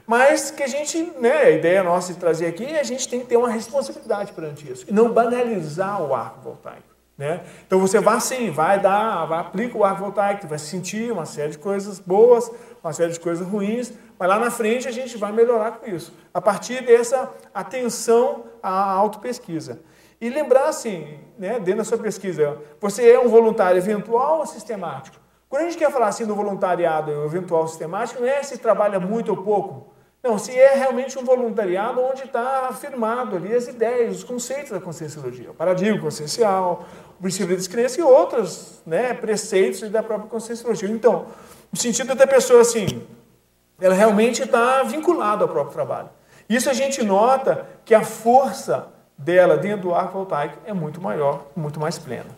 mas 0.10 0.50
que 0.50 0.64
a 0.64 0.68
gente, 0.68 1.14
né, 1.20 1.34
a 1.34 1.50
ideia 1.52 1.84
nossa 1.84 2.12
de 2.12 2.20
trazer 2.20 2.48
aqui, 2.48 2.66
a 2.76 2.82
gente 2.82 3.08
tem 3.08 3.20
que 3.20 3.28
ter 3.28 3.38
uma 3.38 3.48
responsabilidade 3.48 4.34
perante 4.34 4.68
isso 4.68 4.84
e 4.88 4.92
não 4.92 5.14
banalizar 5.14 6.02
o 6.02 6.16
arco 6.16 6.42
voltaico. 6.42 6.82
Né? 7.16 7.42
Então 7.68 7.80
você 7.80 8.00
vai 8.00 8.20
sim, 8.20 8.50
vai 8.50 8.80
dar, 8.80 9.26
vai 9.26 9.40
aplica 9.40 9.78
o 9.78 9.84
arco 9.84 10.00
voltaico, 10.00 10.48
vai 10.48 10.58
sentir 10.58 11.12
uma 11.12 11.28
série 11.28 11.52
de 11.52 11.60
coisas 11.60 12.00
boas, 12.00 12.50
uma 12.84 12.92
série 12.92 13.12
de 13.12 13.20
coisas 13.20 13.46
ruins, 13.46 13.94
mas 14.18 14.28
lá 14.28 14.40
na 14.40 14.50
frente 14.50 14.88
a 14.88 14.92
gente 14.92 15.16
vai 15.16 15.32
melhorar 15.32 15.74
com 15.74 15.88
isso, 15.88 16.12
a 16.34 16.42
partir 16.42 16.84
dessa 16.84 17.32
atenção 17.54 18.46
à 18.64 18.72
autopesquisa. 18.72 19.80
E 20.22 20.30
lembrar 20.30 20.68
assim, 20.68 21.20
né, 21.38 21.60
dentro 21.60 21.78
da 21.78 21.84
sua 21.84 21.98
pesquisa, 21.98 22.58
você 22.80 23.10
é 23.10 23.20
um 23.20 23.30
voluntário 23.30 23.78
eventual 23.78 24.40
ou 24.40 24.46
sistemático? 24.46 25.18
Quando 25.48 25.64
a 25.64 25.66
gente 25.66 25.78
quer 25.78 25.92
falar 25.92 26.08
assim 26.08 26.26
do 26.26 26.36
voluntariado 26.36 27.12
eventual 27.26 27.68
sistemático, 27.68 28.22
não 28.22 28.28
é 28.28 28.44
se 28.44 28.58
trabalha 28.58 29.00
muito 29.00 29.30
ou 29.30 29.38
pouco, 29.38 29.94
não, 30.22 30.38
se 30.38 30.52
é 30.52 30.76
realmente 30.76 31.18
um 31.18 31.24
voluntariado 31.24 32.02
onde 32.02 32.26
está 32.26 32.68
afirmado 32.68 33.38
ali 33.38 33.56
as 33.56 33.68
ideias, 33.68 34.18
os 34.18 34.24
conceitos 34.26 34.72
da 34.72 34.82
conscienciologia, 34.82 35.52
o 35.52 35.54
paradigma 35.54 35.98
consciencial, 35.98 36.86
o 37.18 37.22
princípio 37.22 37.48
da 37.48 37.56
descrença 37.56 38.02
e 38.02 38.04
outros 38.04 38.82
né, 38.86 39.14
preceitos 39.14 39.90
da 39.90 40.04
própria 40.04 40.30
conscienciologia. 40.30 40.90
Então, 40.90 41.28
no 41.72 41.80
sentido 41.80 42.14
da 42.16 42.28
pessoa 42.28 42.62
assim, 42.62 43.08
ela 43.80 43.96
realmente 43.96 44.44
está 44.44 44.84
vinculada 44.84 45.46
ao 45.46 45.50
próprio 45.50 45.74
trabalho. 45.74 46.10
Isso 46.50 46.70
a 46.70 46.74
gente 46.74 47.02
nota 47.02 47.66
que 47.86 47.96
a 47.96 48.04
força 48.04 48.90
dela 49.20 49.58
dentro 49.58 49.90
do 49.90 49.94
arco 49.94 50.14
voltaico 50.14 50.58
é 50.66 50.74
muito 50.74 51.02
maior, 51.02 51.48
muito 51.56 51.80
mais 51.80 52.00
plena. 52.00 52.30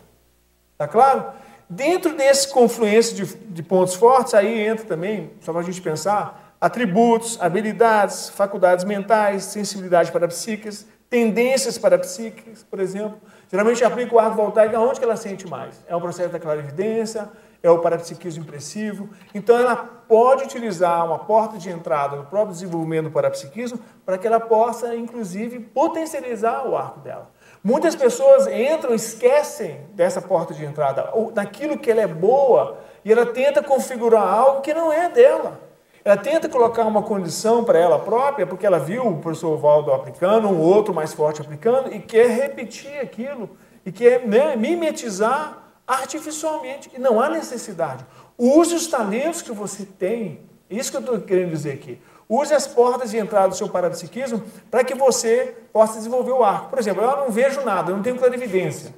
Tá 0.76 0.88
claro? 0.88 1.26
Dentro 1.70 2.14
desse 2.16 2.48
confluência 2.48 3.14
de, 3.14 3.36
de 3.36 3.62
pontos 3.62 3.94
fortes, 3.94 4.34
aí 4.34 4.66
entra 4.66 4.84
também, 4.84 5.30
só 5.40 5.52
para 5.52 5.62
a 5.62 5.64
gente 5.64 5.80
pensar, 5.80 6.56
atributos, 6.60 7.40
habilidades, 7.40 8.28
faculdades 8.30 8.84
mentais, 8.84 9.44
sensibilidade 9.44 10.10
para 10.10 10.26
psíquicas, 10.26 10.84
tendências 11.08 11.78
para 11.78 11.98
psíquicas, 11.98 12.64
por 12.64 12.80
exemplo. 12.80 13.18
Geralmente 13.50 13.84
aplica 13.84 14.14
o 14.14 14.18
arco 14.18 14.36
voltaico 14.36 14.76
aonde 14.76 14.98
que 14.98 15.04
ela 15.04 15.16
sente 15.16 15.46
mais? 15.46 15.82
É 15.86 15.94
o 15.94 16.00
processo 16.00 16.30
da 16.30 16.40
clarividência, 16.40 17.28
é 17.62 17.70
o 17.70 17.78
parapsiquismo 17.78 18.42
impressivo. 18.42 19.08
Então 19.34 19.56
ela 19.56 19.76
pode 19.76 20.44
utilizar 20.44 21.06
uma 21.06 21.20
porta 21.20 21.56
de 21.56 21.70
entrada 21.70 22.16
no 22.16 22.24
próprio 22.24 22.52
desenvolvimento 22.52 23.04
do 23.04 23.10
parapsiquismo 23.10 23.78
para 24.04 24.18
que 24.18 24.26
ela 24.26 24.40
possa, 24.40 24.94
inclusive, 24.94 25.60
potencializar 25.60 26.66
o 26.66 26.76
arco 26.76 27.00
dela. 27.00 27.30
Muitas 27.62 27.94
pessoas 27.94 28.48
entram, 28.48 28.92
esquecem 28.92 29.80
dessa 29.94 30.20
porta 30.20 30.52
de 30.52 30.64
entrada, 30.64 31.10
ou 31.12 31.30
daquilo 31.30 31.78
que 31.78 31.90
ela 31.90 32.00
é 32.00 32.08
boa, 32.08 32.78
e 33.04 33.12
ela 33.12 33.24
tenta 33.24 33.62
configurar 33.62 34.26
algo 34.26 34.62
que 34.62 34.74
não 34.74 34.92
é 34.92 35.08
dela. 35.08 35.60
Ela 36.04 36.16
tenta 36.16 36.48
colocar 36.48 36.84
uma 36.84 37.02
condição 37.02 37.62
para 37.62 37.78
ela 37.78 38.00
própria, 38.00 38.44
porque 38.44 38.66
ela 38.66 38.80
viu 38.80 39.06
o 39.06 39.18
professor 39.18 39.56
Valdo 39.56 39.92
aplicando, 39.92 40.48
um 40.48 40.60
outro 40.60 40.92
mais 40.92 41.14
forte 41.14 41.40
aplicando, 41.40 41.94
e 41.94 42.00
quer 42.00 42.28
repetir 42.28 42.98
aquilo, 42.98 43.50
e 43.86 43.92
quer 43.92 44.26
né, 44.26 44.56
mimetizar 44.56 45.61
artificialmente. 45.94 46.90
E 46.94 46.98
não 46.98 47.20
há 47.20 47.28
necessidade. 47.28 48.04
Use 48.38 48.74
os 48.74 48.86
talentos 48.86 49.42
que 49.42 49.52
você 49.52 49.84
tem. 49.84 50.40
Isso 50.70 50.90
que 50.90 50.96
eu 50.96 51.00
estou 51.00 51.20
querendo 51.20 51.50
dizer 51.50 51.72
aqui. 51.72 52.00
Use 52.28 52.54
as 52.54 52.66
portas 52.66 53.10
de 53.10 53.18
entrada 53.18 53.48
do 53.48 53.54
seu 53.54 53.68
parapsiquismo 53.68 54.42
para 54.70 54.82
que 54.82 54.94
você 54.94 55.54
possa 55.72 55.98
desenvolver 55.98 56.32
o 56.32 56.42
arco. 56.42 56.70
Por 56.70 56.78
exemplo, 56.78 57.02
eu 57.02 57.16
não 57.16 57.30
vejo 57.30 57.60
nada, 57.60 57.90
eu 57.90 57.96
não 57.96 58.02
tenho 58.02 58.18
clarividência. 58.18 58.94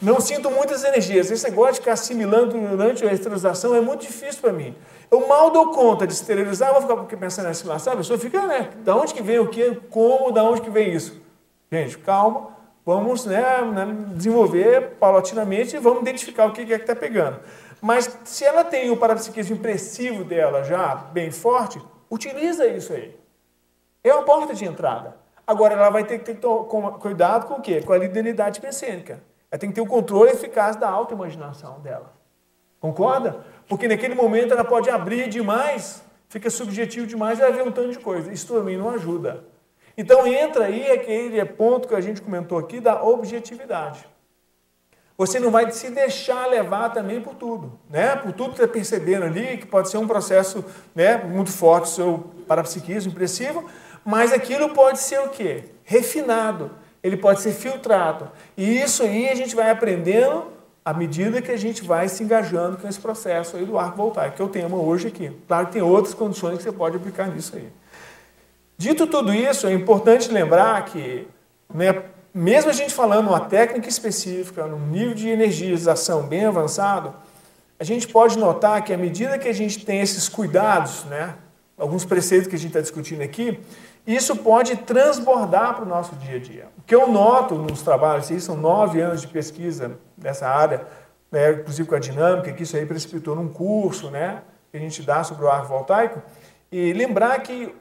Não 0.00 0.20
sinto 0.20 0.50
muitas 0.50 0.84
energias. 0.84 1.30
Esse 1.30 1.48
negócio 1.48 1.74
de 1.74 1.78
ficar 1.80 1.92
assimilando 1.92 2.58
durante 2.58 3.06
a 3.06 3.12
esterilização 3.12 3.74
é 3.74 3.80
muito 3.80 4.02
difícil 4.02 4.40
para 4.40 4.52
mim. 4.52 4.74
Eu 5.10 5.26
mal 5.26 5.50
dou 5.50 5.70
conta 5.70 6.06
de 6.06 6.12
esterilizar, 6.12 6.72
vou 6.72 6.82
ficar 6.82 7.16
pensando 7.16 7.46
assim, 7.46 7.66
sabe? 7.78 7.94
A 7.94 7.96
pessoa 7.98 8.18
fica, 8.18 8.42
né? 8.46 8.70
Da 8.84 8.96
onde 8.96 9.14
que 9.14 9.22
vem 9.22 9.38
o 9.38 9.48
quê? 9.48 9.78
Como? 9.88 10.32
Da 10.32 10.42
onde 10.42 10.60
que 10.60 10.70
vem 10.70 10.92
isso? 10.92 11.20
Gente, 11.70 11.96
calma. 11.98 12.55
Vamos 12.86 13.26
né, 13.26 13.62
né 13.62 14.12
desenvolver 14.14 14.92
paulatinamente 15.00 15.74
e 15.74 15.80
vamos 15.80 16.02
identificar 16.02 16.46
o 16.46 16.52
que 16.52 16.60
é 16.60 16.64
que 16.64 16.72
está 16.72 16.94
pegando. 16.94 17.40
Mas 17.82 18.16
se 18.24 18.44
ela 18.44 18.62
tem 18.62 18.90
o 18.90 18.96
parapsiquismo 18.96 19.56
impressivo 19.56 20.22
dela 20.22 20.62
já 20.62 20.94
bem 20.94 21.32
forte, 21.32 21.82
utiliza 22.08 22.64
isso 22.64 22.92
aí. 22.92 23.18
É 24.04 24.14
uma 24.14 24.22
porta 24.22 24.54
de 24.54 24.64
entrada. 24.64 25.16
Agora 25.44 25.74
ela 25.74 25.90
vai 25.90 26.04
ter 26.04 26.20
que 26.20 26.32
ter 26.32 26.38
cuidado 27.00 27.46
com 27.46 27.54
o 27.54 27.60
quê? 27.60 27.82
Com 27.82 27.92
a 27.92 27.98
liderança 27.98 28.60
pensênica. 28.60 29.20
Ela 29.50 29.58
tem 29.58 29.68
que 29.68 29.74
ter 29.74 29.80
o 29.80 29.86
controle 29.86 30.30
eficaz 30.30 30.76
da 30.76 30.88
auto-imaginação 30.88 31.80
dela. 31.80 32.12
Concorda? 32.78 33.44
Porque 33.68 33.88
naquele 33.88 34.14
momento 34.14 34.52
ela 34.52 34.64
pode 34.64 34.88
abrir 34.88 35.28
demais, 35.28 36.04
fica 36.28 36.48
subjetivo 36.48 37.04
demais 37.04 37.40
e 37.40 37.42
ela 37.42 37.50
vê 37.50 37.62
um 37.62 37.72
tanto 37.72 37.90
de 37.90 37.98
coisa. 37.98 38.32
Isso 38.32 38.54
também 38.54 38.76
não 38.76 38.90
ajuda. 38.90 39.44
Então 39.96 40.26
entra 40.26 40.66
aí 40.66 40.90
aquele 40.90 41.42
ponto 41.44 41.88
que 41.88 41.94
a 41.94 42.00
gente 42.00 42.20
comentou 42.20 42.58
aqui 42.58 42.80
da 42.80 43.02
objetividade. 43.02 44.06
Você 45.18 45.40
não 45.40 45.50
vai 45.50 45.70
se 45.70 45.90
deixar 45.90 46.46
levar 46.46 46.90
também 46.90 47.22
por 47.22 47.34
tudo, 47.34 47.78
né? 47.88 48.16
Por 48.16 48.32
tudo 48.32 48.50
que 48.50 48.62
está 48.62 48.68
percebendo 48.70 49.24
ali, 49.24 49.56
que 49.56 49.66
pode 49.66 49.88
ser 49.88 49.96
um 49.96 50.06
processo 50.06 50.62
né, 50.94 51.16
muito 51.16 51.50
forte, 51.50 51.88
seu 51.88 52.30
parapsiquismo 52.46 53.12
impressivo, 53.12 53.64
mas 54.04 54.30
aquilo 54.30 54.74
pode 54.74 54.98
ser 54.98 55.18
o 55.20 55.30
quê? 55.30 55.64
Refinado, 55.84 56.70
ele 57.02 57.16
pode 57.16 57.40
ser 57.40 57.52
filtrado. 57.52 58.30
E 58.56 58.82
isso 58.82 59.02
aí 59.02 59.30
a 59.30 59.34
gente 59.34 59.56
vai 59.56 59.70
aprendendo 59.70 60.52
à 60.84 60.92
medida 60.92 61.40
que 61.40 61.50
a 61.50 61.56
gente 61.56 61.82
vai 61.82 62.08
se 62.08 62.22
engajando 62.22 62.76
com 62.76 62.86
esse 62.86 63.00
processo 63.00 63.56
aí 63.56 63.64
do 63.64 63.78
arco 63.78 63.96
voltaico, 63.96 64.36
que 64.36 64.42
é 64.42 64.44
o 64.44 64.48
tema 64.48 64.76
hoje 64.76 65.08
aqui. 65.08 65.32
Claro 65.48 65.66
que 65.66 65.72
tem 65.72 65.82
outras 65.82 66.12
condições 66.12 66.58
que 66.58 66.62
você 66.64 66.72
pode 66.72 66.96
aplicar 66.96 67.26
nisso 67.28 67.56
aí. 67.56 67.68
Dito 68.78 69.06
tudo 69.06 69.32
isso, 69.32 69.66
é 69.66 69.72
importante 69.72 70.30
lembrar 70.30 70.84
que, 70.84 71.26
né, 71.72 72.02
mesmo 72.32 72.70
a 72.70 72.74
gente 72.74 72.92
falando 72.92 73.28
uma 73.28 73.40
técnica 73.40 73.88
específica, 73.88 74.66
num 74.66 74.86
nível 74.88 75.14
de 75.14 75.28
energização 75.28 76.24
bem 76.24 76.44
avançado, 76.44 77.14
a 77.80 77.84
gente 77.84 78.06
pode 78.06 78.38
notar 78.38 78.84
que 78.84 78.92
à 78.92 78.98
medida 78.98 79.38
que 79.38 79.48
a 79.48 79.52
gente 79.52 79.84
tem 79.84 80.00
esses 80.00 80.28
cuidados, 80.28 81.04
né, 81.04 81.34
alguns 81.78 82.04
preceitos 82.04 82.48
que 82.48 82.56
a 82.56 82.58
gente 82.58 82.68
está 82.68 82.80
discutindo 82.80 83.22
aqui, 83.22 83.58
isso 84.06 84.36
pode 84.36 84.76
transbordar 84.76 85.74
para 85.74 85.84
o 85.84 85.88
nosso 85.88 86.14
dia 86.16 86.36
a 86.36 86.38
dia. 86.38 86.68
O 86.78 86.82
que 86.82 86.94
eu 86.94 87.08
noto 87.08 87.54
nos 87.54 87.80
trabalhos, 87.80 88.30
isso 88.30 88.46
são 88.46 88.56
nove 88.56 89.00
anos 89.00 89.22
de 89.22 89.28
pesquisa 89.28 89.98
nessa 90.18 90.46
área, 90.46 90.86
né, 91.32 91.52
inclusive 91.52 91.88
com 91.88 91.94
a 91.94 91.98
dinâmica, 91.98 92.52
que 92.52 92.62
isso 92.62 92.76
aí 92.76 92.84
precipitou 92.84 93.34
num 93.34 93.48
curso 93.48 94.10
né, 94.10 94.42
que 94.70 94.76
a 94.76 94.80
gente 94.80 95.02
dá 95.02 95.24
sobre 95.24 95.46
o 95.46 95.48
arco 95.48 95.66
voltaico, 95.66 96.22
e 96.70 96.92
lembrar 96.92 97.38
que 97.40 97.74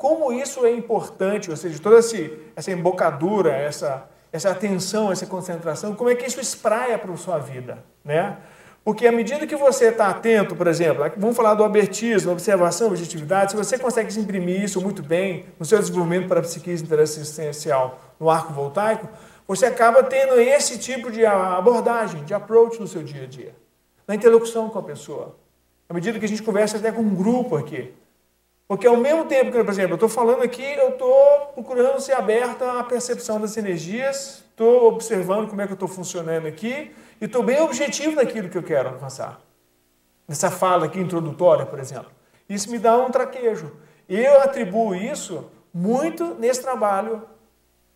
como 0.00 0.32
isso 0.32 0.64
é 0.64 0.72
importante, 0.72 1.50
ou 1.50 1.56
seja, 1.58 1.78
toda 1.78 1.98
essa 1.98 2.72
embocadura, 2.72 3.52
essa, 3.52 4.08
essa 4.32 4.50
atenção, 4.50 5.12
essa 5.12 5.26
concentração, 5.26 5.94
como 5.94 6.08
é 6.08 6.14
que 6.14 6.26
isso 6.26 6.40
espraia 6.40 6.98
para 6.98 7.12
a 7.12 7.16
sua 7.18 7.36
vida, 7.36 7.84
né? 8.02 8.38
Porque 8.82 9.06
à 9.06 9.12
medida 9.12 9.46
que 9.46 9.54
você 9.54 9.88
está 9.88 10.08
atento, 10.08 10.56
por 10.56 10.66
exemplo, 10.68 11.04
vamos 11.18 11.36
falar 11.36 11.52
do 11.52 11.62
abertismo, 11.62 12.32
observação, 12.32 12.86
objetividade, 12.86 13.50
se 13.50 13.56
você 13.58 13.78
consegue 13.78 14.18
imprimir 14.18 14.64
isso 14.64 14.80
muito 14.80 15.02
bem 15.02 15.44
no 15.58 15.66
seu 15.66 15.78
desenvolvimento 15.78 16.26
para 16.28 16.40
a 16.40 16.42
psiquismo 16.42 16.86
interassistencial 16.86 18.00
no 18.18 18.30
arco 18.30 18.54
voltaico, 18.54 19.06
você 19.46 19.66
acaba 19.66 20.02
tendo 20.02 20.40
esse 20.40 20.78
tipo 20.78 21.10
de 21.10 21.26
abordagem, 21.26 22.24
de 22.24 22.32
approach 22.32 22.80
no 22.80 22.88
seu 22.88 23.02
dia 23.02 23.24
a 23.24 23.26
dia, 23.26 23.54
na 24.08 24.14
interlocução 24.14 24.70
com 24.70 24.78
a 24.78 24.82
pessoa. 24.82 25.36
À 25.86 25.92
medida 25.92 26.18
que 26.18 26.24
a 26.24 26.28
gente 26.28 26.42
conversa 26.42 26.78
até 26.78 26.90
com 26.90 27.02
um 27.02 27.14
grupo 27.14 27.54
aqui. 27.54 27.92
Porque 28.70 28.86
ao 28.86 28.96
mesmo 28.96 29.24
tempo 29.24 29.50
que, 29.50 29.64
por 29.64 29.68
exemplo, 29.72 29.90
eu 29.90 29.96
estou 29.96 30.08
falando 30.08 30.44
aqui, 30.44 30.62
eu 30.62 30.90
estou 30.90 31.50
procurando 31.54 31.98
ser 31.98 32.12
aberta 32.12 32.78
à 32.78 32.84
percepção 32.84 33.40
das 33.40 33.56
energias, 33.56 34.44
estou 34.48 34.86
observando 34.86 35.48
como 35.48 35.60
é 35.60 35.66
que 35.66 35.72
eu 35.72 35.74
estou 35.74 35.88
funcionando 35.88 36.46
aqui 36.46 36.94
e 37.20 37.24
estou 37.24 37.42
bem 37.42 37.60
objetivo 37.60 38.14
naquilo 38.14 38.48
que 38.48 38.56
eu 38.56 38.62
quero 38.62 38.90
alcançar. 38.90 39.40
Nessa 40.28 40.52
fala 40.52 40.86
aqui 40.86 41.00
introdutória, 41.00 41.66
por 41.66 41.80
exemplo. 41.80 42.12
Isso 42.48 42.70
me 42.70 42.78
dá 42.78 42.96
um 42.96 43.10
traquejo. 43.10 43.72
Eu 44.08 44.40
atribuo 44.40 44.94
isso 44.94 45.50
muito 45.74 46.36
nesse 46.36 46.62
trabalho 46.62 47.24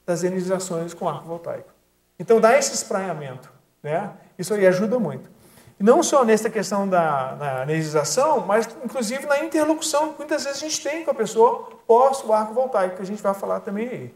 das 0.04 0.24
energizações 0.24 0.92
com 0.92 1.08
arco 1.08 1.28
voltaico. 1.28 1.72
Então 2.18 2.40
dá 2.40 2.58
esse 2.58 2.74
espraiamento. 2.74 3.48
Né? 3.80 4.10
Isso 4.36 4.52
aí 4.52 4.66
ajuda 4.66 4.98
muito. 4.98 5.30
Não 5.84 6.02
só 6.02 6.24
nessa 6.24 6.48
questão 6.48 6.88
da, 6.88 7.34
da 7.34 7.66
mas 8.46 8.66
inclusive 8.82 9.26
na 9.26 9.44
interlocução 9.44 10.14
que 10.14 10.18
muitas 10.20 10.42
vezes 10.42 10.62
a 10.62 10.66
gente 10.66 10.82
tem 10.82 11.04
com 11.04 11.10
a 11.10 11.14
pessoa 11.14 11.68
pós 11.86 12.24
o 12.24 12.32
arco 12.32 12.54
voltaico, 12.54 12.96
que 12.96 13.02
a 13.02 13.04
gente 13.04 13.22
vai 13.22 13.34
falar 13.34 13.60
também 13.60 13.88
aí. 13.90 14.14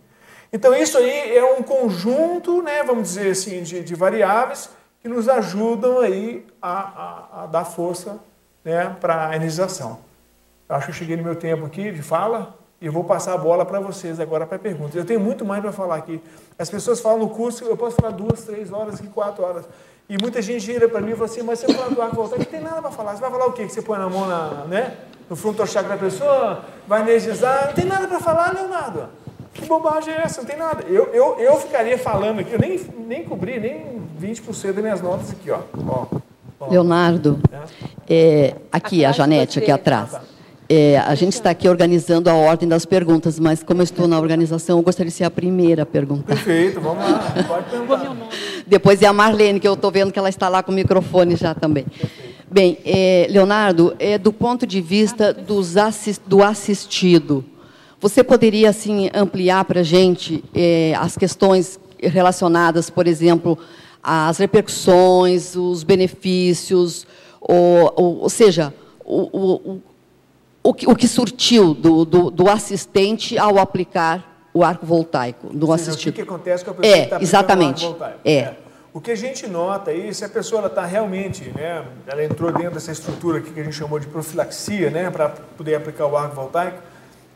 Então 0.50 0.74
isso 0.74 0.96
aí 0.96 1.36
é 1.36 1.44
um 1.44 1.62
conjunto, 1.62 2.62
né, 2.62 2.82
vamos 2.82 3.02
dizer 3.02 3.32
assim, 3.32 3.62
de, 3.62 3.84
de 3.84 3.94
variáveis 3.94 4.70
que 5.02 5.08
nos 5.08 5.28
ajudam 5.28 6.00
aí 6.00 6.46
a, 6.62 6.72
a, 6.72 7.42
a 7.42 7.46
dar 7.46 7.66
força 7.66 8.18
né, 8.64 8.96
para 8.98 9.28
a 9.28 9.36
energização. 9.36 9.98
Eu 10.66 10.74
acho 10.74 10.86
que 10.86 10.92
eu 10.92 10.96
cheguei 10.96 11.18
no 11.18 11.22
meu 11.22 11.36
tempo 11.36 11.66
aqui 11.66 11.92
de 11.92 12.00
fala 12.00 12.56
e 12.80 12.86
eu 12.86 12.92
vou 12.92 13.04
passar 13.04 13.34
a 13.34 13.36
bola 13.36 13.66
para 13.66 13.78
vocês 13.78 14.18
agora 14.18 14.46
para 14.46 14.58
perguntas. 14.58 14.94
Eu 14.94 15.04
tenho 15.04 15.20
muito 15.20 15.44
mais 15.44 15.60
para 15.60 15.72
falar 15.72 15.96
aqui. 15.96 16.18
As 16.58 16.70
pessoas 16.70 16.98
falam 16.98 17.18
no 17.18 17.28
curso, 17.28 17.62
eu 17.66 17.76
posso 17.76 17.96
falar 17.96 18.12
duas, 18.12 18.42
três 18.44 18.72
horas, 18.72 19.02
quatro 19.12 19.44
horas. 19.44 19.66
E 20.08 20.16
muita 20.16 20.40
gente 20.40 20.60
gira 20.60 20.88
para 20.88 21.02
mim 21.02 21.10
e 21.10 21.14
fala 21.14 21.26
assim, 21.26 21.42
mas 21.42 21.58
você 21.58 21.70
fala 21.70 21.90
do 21.90 22.00
arco 22.00 22.16
voltar, 22.16 22.38
não 22.38 22.44
tem 22.46 22.60
nada 22.62 22.80
para 22.80 22.90
falar. 22.90 23.12
Você 23.14 23.20
vai 23.20 23.30
falar 23.30 23.46
o 23.46 23.52
quê? 23.52 23.66
Que 23.66 23.72
você 23.72 23.82
põe 23.82 23.98
na 23.98 24.08
mão 24.08 24.26
na, 24.26 24.64
né, 24.64 24.94
no 25.28 25.36
frontal 25.36 25.66
chakra 25.66 25.90
da 25.90 25.96
pessoa, 25.98 26.64
vai 26.86 27.02
energizar, 27.02 27.66
não 27.66 27.74
tem 27.74 27.84
nada 27.84 28.08
para 28.08 28.18
falar, 28.18 28.54
Leonardo. 28.54 29.08
Que 29.52 29.66
bobagem 29.66 30.14
é 30.14 30.22
essa? 30.22 30.40
Não 30.40 30.48
tem 30.48 30.56
nada. 30.56 30.82
Eu, 30.88 31.12
eu, 31.12 31.38
eu 31.38 31.56
ficaria 31.56 31.98
falando 31.98 32.38
aqui, 32.40 32.54
eu 32.54 32.58
nem, 32.58 32.80
nem 33.06 33.24
cobri 33.24 33.60
nem 33.60 34.00
20% 34.18 34.72
das 34.72 34.82
minhas 34.82 35.02
notas 35.02 35.30
aqui, 35.30 35.50
ó. 35.50 35.60
ó, 35.86 36.06
ó. 36.58 36.70
Leonardo, 36.70 37.38
é, 38.08 38.54
aqui, 38.72 39.04
a 39.04 39.12
Janete, 39.12 39.58
aqui 39.58 39.70
atrás. 39.70 40.16
É, 40.70 40.98
a 40.98 41.14
gente 41.14 41.34
está 41.34 41.50
aqui 41.50 41.68
organizando 41.68 42.30
a 42.30 42.34
ordem 42.34 42.68
das 42.68 42.86
perguntas, 42.86 43.38
mas 43.38 43.62
como 43.62 43.80
eu 43.80 43.84
estou 43.84 44.08
na 44.08 44.18
organização, 44.18 44.78
eu 44.78 44.82
gostaria 44.82 45.10
de 45.10 45.16
ser 45.16 45.24
a 45.24 45.30
primeira 45.30 45.82
a 45.82 45.86
perguntar. 45.86 46.34
Perfeito, 46.34 46.80
vamos 46.80 47.10
lá, 47.10 47.34
pode 47.46 47.70
perguntar. 47.70 48.16
Depois 48.68 49.00
é 49.00 49.06
a 49.06 49.12
Marlene, 49.12 49.58
que 49.58 49.66
eu 49.66 49.74
estou 49.74 49.90
vendo 49.90 50.12
que 50.12 50.18
ela 50.18 50.28
está 50.28 50.48
lá 50.48 50.62
com 50.62 50.70
o 50.70 50.74
microfone 50.74 51.36
já 51.36 51.54
também. 51.54 51.86
Bem, 52.50 52.78
é, 52.84 53.26
Leonardo, 53.30 53.94
é, 53.98 54.18
do 54.18 54.32
ponto 54.32 54.66
de 54.66 54.80
vista 54.80 55.32
dos 55.32 55.76
assist, 55.76 56.22
do 56.26 56.42
assistido, 56.42 57.44
você 58.00 58.22
poderia 58.22 58.70
assim 58.70 59.10
ampliar 59.12 59.64
para 59.64 59.80
a 59.80 59.82
gente 59.82 60.44
é, 60.54 60.94
as 60.98 61.16
questões 61.16 61.80
relacionadas, 62.00 62.90
por 62.90 63.06
exemplo, 63.06 63.58
às 64.02 64.38
repercussões, 64.38 65.56
os 65.56 65.82
benefícios, 65.82 67.06
ou, 67.40 67.92
ou, 67.96 68.18
ou 68.20 68.28
seja, 68.28 68.72
o, 69.04 69.28
o, 69.32 69.82
o 70.62 70.74
que, 70.74 70.86
o 70.86 70.94
que 70.94 71.08
surtiu 71.08 71.74
do, 71.74 72.04
do, 72.04 72.30
do, 72.30 72.48
assistente 72.48 73.38
ao 73.38 73.58
aplicar 73.58 74.37
o 74.58 74.64
arco 74.64 74.84
voltaico 74.84 75.48
no 75.52 75.66
seja, 75.66 75.74
assistido. 75.74 76.10
O 76.10 76.16
que, 76.16 76.22
que 76.22 76.28
acontece 76.28 76.64
com 76.64 76.70
a 76.72 76.74
pessoa 76.74 76.96
é, 76.96 76.98
que 76.98 77.04
está 77.04 77.20
exatamente. 77.22 77.84
o 77.84 77.88
arco 77.88 77.98
voltaico? 77.98 78.20
É. 78.24 78.32
é. 78.32 78.56
O 78.92 79.00
que 79.00 79.10
a 79.12 79.16
gente 79.16 79.46
nota 79.46 79.90
aí, 79.90 80.12
se 80.12 80.24
a 80.24 80.28
pessoa 80.28 80.66
está 80.66 80.84
realmente, 80.84 81.52
né, 81.54 81.84
ela 82.06 82.24
entrou 82.24 82.50
dentro 82.50 82.74
dessa 82.74 82.90
estrutura 82.90 83.38
aqui 83.38 83.52
que 83.52 83.60
a 83.60 83.62
gente 83.62 83.76
chamou 83.76 84.00
de 84.00 84.06
profilaxia, 84.06 84.90
né, 84.90 85.10
para 85.10 85.28
poder 85.28 85.76
aplicar 85.76 86.06
o 86.06 86.16
arco 86.16 86.34
voltaico, 86.34 86.78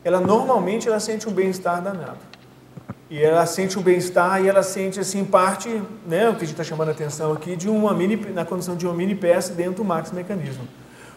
ela 0.03 0.19
normalmente 0.19 0.89
ela 0.89 0.99
sente 0.99 1.29
um 1.29 1.31
bem-estar 1.31 1.81
danado. 1.81 2.17
E 3.09 3.21
ela 3.23 3.45
sente 3.45 3.77
um 3.79 3.81
bem-estar 3.81 4.43
e 4.43 4.49
ela 4.49 4.63
sente 4.63 4.99
assim 4.99 5.23
parte, 5.23 5.69
né, 6.05 6.27
o 6.27 6.31
que 6.31 6.43
a 6.43 6.47
gente 6.47 6.51
está 6.51 6.63
chamando 6.63 6.89
a 6.89 6.91
atenção 6.91 7.31
aqui, 7.31 7.55
de 7.55 7.69
uma 7.69 7.93
mini, 7.93 8.17
na 8.33 8.43
condição 8.43 8.75
de 8.75 8.85
uma 8.85 8.93
mini 8.93 9.15
peça 9.15 9.53
dentro 9.53 9.75
do 9.75 9.85
max 9.85 10.11
mecanismo. 10.11 10.67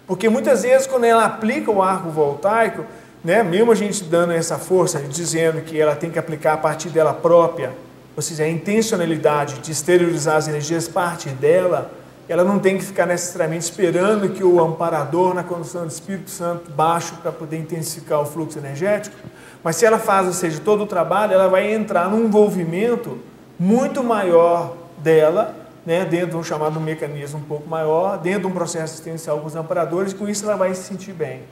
Porque 0.07 0.28
muitas 0.28 0.62
vezes, 0.62 0.86
quando 0.86 1.04
ela 1.04 1.24
aplica 1.24 1.70
o 1.70 1.82
arco 1.82 2.11
voltaico, 2.11 2.84
né, 3.27 3.43
mesmo 3.43 3.72
a 3.72 3.74
gente 3.74 4.05
dando 4.05 4.33
essa 4.33 4.57
força, 4.57 5.01
dizendo 5.01 5.61
que 5.61 5.81
ela 5.81 5.97
tem 5.97 6.09
que 6.12 6.16
aplicar 6.16 6.53
a 6.53 6.57
partir 6.57 6.91
dela 6.91 7.12
própria, 7.12 7.72
ou 8.14 8.22
seja, 8.22 8.45
a 8.45 8.49
intencionalidade 8.49 9.59
de 9.59 9.72
exteriorizar 9.72 10.37
as 10.37 10.47
energias 10.47 10.87
parte 10.87 11.31
dela, 11.31 11.91
ela 12.29 12.45
não 12.45 12.61
tem 12.61 12.79
que 12.79 12.85
ficar 12.85 13.05
necessariamente 13.05 13.64
esperando 13.64 14.29
que 14.29 14.45
o 14.45 14.61
amparador, 14.61 15.35
na 15.35 15.43
condição 15.43 15.85
de 15.85 15.93
Espírito 15.93 16.31
Santo 16.31 16.70
baixo, 16.70 17.16
para 17.16 17.33
poder 17.33 17.59
intensificar 17.59 18.20
o 18.20 18.27
fluxo 18.27 18.61
energético, 18.61 19.16
mas 19.61 19.74
se 19.74 19.85
ela 19.85 19.99
faz, 19.99 20.29
ou 20.29 20.33
seja, 20.33 20.61
todo 20.64 20.85
o 20.85 20.87
trabalho, 20.87 21.33
ela 21.33 21.49
vai 21.49 21.74
entrar 21.74 22.09
num 22.09 22.27
envolvimento 22.27 23.18
muito 23.59 24.05
maior 24.05 24.77
dela 24.99 25.53
né, 25.85 26.05
dentro 26.05 26.31
de 26.31 26.37
um 26.37 26.45
chamado 26.45 26.79
mecanismo 26.79 27.41
um 27.41 27.43
pouco 27.43 27.68
maior, 27.68 28.18
dentro 28.18 28.43
de 28.43 28.47
um 28.47 28.53
processo 28.53 28.95
assistencial 28.95 29.41
com 29.41 29.49
os 29.49 29.57
amparadores, 29.57 30.12
e 30.12 30.14
com 30.14 30.29
isso 30.29 30.45
ela 30.45 30.55
vai 30.55 30.72
se 30.74 30.85
sentir 30.85 31.12
bem. 31.12 31.43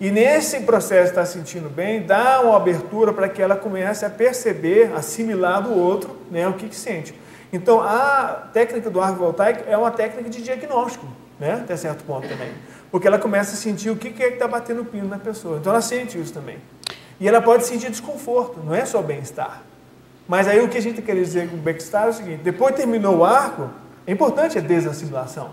E 0.00 0.10
nesse 0.12 0.60
processo 0.60 1.04
de 1.04 1.08
estar 1.10 1.26
se 1.26 1.32
sentindo 1.32 1.68
bem, 1.68 2.02
dá 2.02 2.40
uma 2.40 2.56
abertura 2.56 3.12
para 3.12 3.28
que 3.28 3.42
ela 3.42 3.56
comece 3.56 4.04
a 4.04 4.10
perceber, 4.10 4.92
assimilar 4.94 5.62
do 5.62 5.76
outro, 5.76 6.16
né, 6.30 6.46
o 6.46 6.52
que, 6.52 6.68
que 6.68 6.76
sente. 6.76 7.12
Então, 7.52 7.80
a 7.80 8.48
técnica 8.52 8.88
do 8.88 9.00
arco 9.00 9.18
voltaico 9.18 9.64
é 9.66 9.76
uma 9.76 9.90
técnica 9.90 10.30
de 10.30 10.40
diagnóstico, 10.40 11.06
né, 11.40 11.54
até 11.54 11.76
certo 11.76 12.04
ponto 12.04 12.28
também. 12.28 12.52
Porque 12.92 13.08
ela 13.08 13.18
começa 13.18 13.54
a 13.54 13.56
sentir 13.56 13.90
o 13.90 13.96
que, 13.96 14.10
que 14.10 14.22
é 14.22 14.28
que 14.28 14.34
está 14.34 14.46
batendo 14.46 14.82
o 14.82 14.84
pino 14.84 15.08
na 15.08 15.18
pessoa. 15.18 15.58
Então, 15.58 15.72
ela 15.72 15.82
sente 15.82 16.16
isso 16.16 16.32
também. 16.32 16.58
E 17.18 17.26
ela 17.26 17.42
pode 17.42 17.66
sentir 17.66 17.90
desconforto, 17.90 18.60
não 18.64 18.74
é 18.74 18.84
só 18.84 19.02
bem-estar. 19.02 19.62
Mas 20.28 20.46
aí 20.46 20.60
o 20.60 20.68
que 20.68 20.78
a 20.78 20.82
gente 20.82 21.02
quer 21.02 21.16
dizer 21.16 21.48
com 21.48 21.56
o 21.56 21.58
backstar 21.58 22.04
é 22.06 22.10
o 22.10 22.12
seguinte: 22.12 22.42
depois 22.42 22.76
terminou 22.76 23.16
o 23.16 23.24
arco, 23.24 23.70
é 24.06 24.12
importante 24.12 24.58
a 24.58 24.60
desassimilação. 24.60 25.50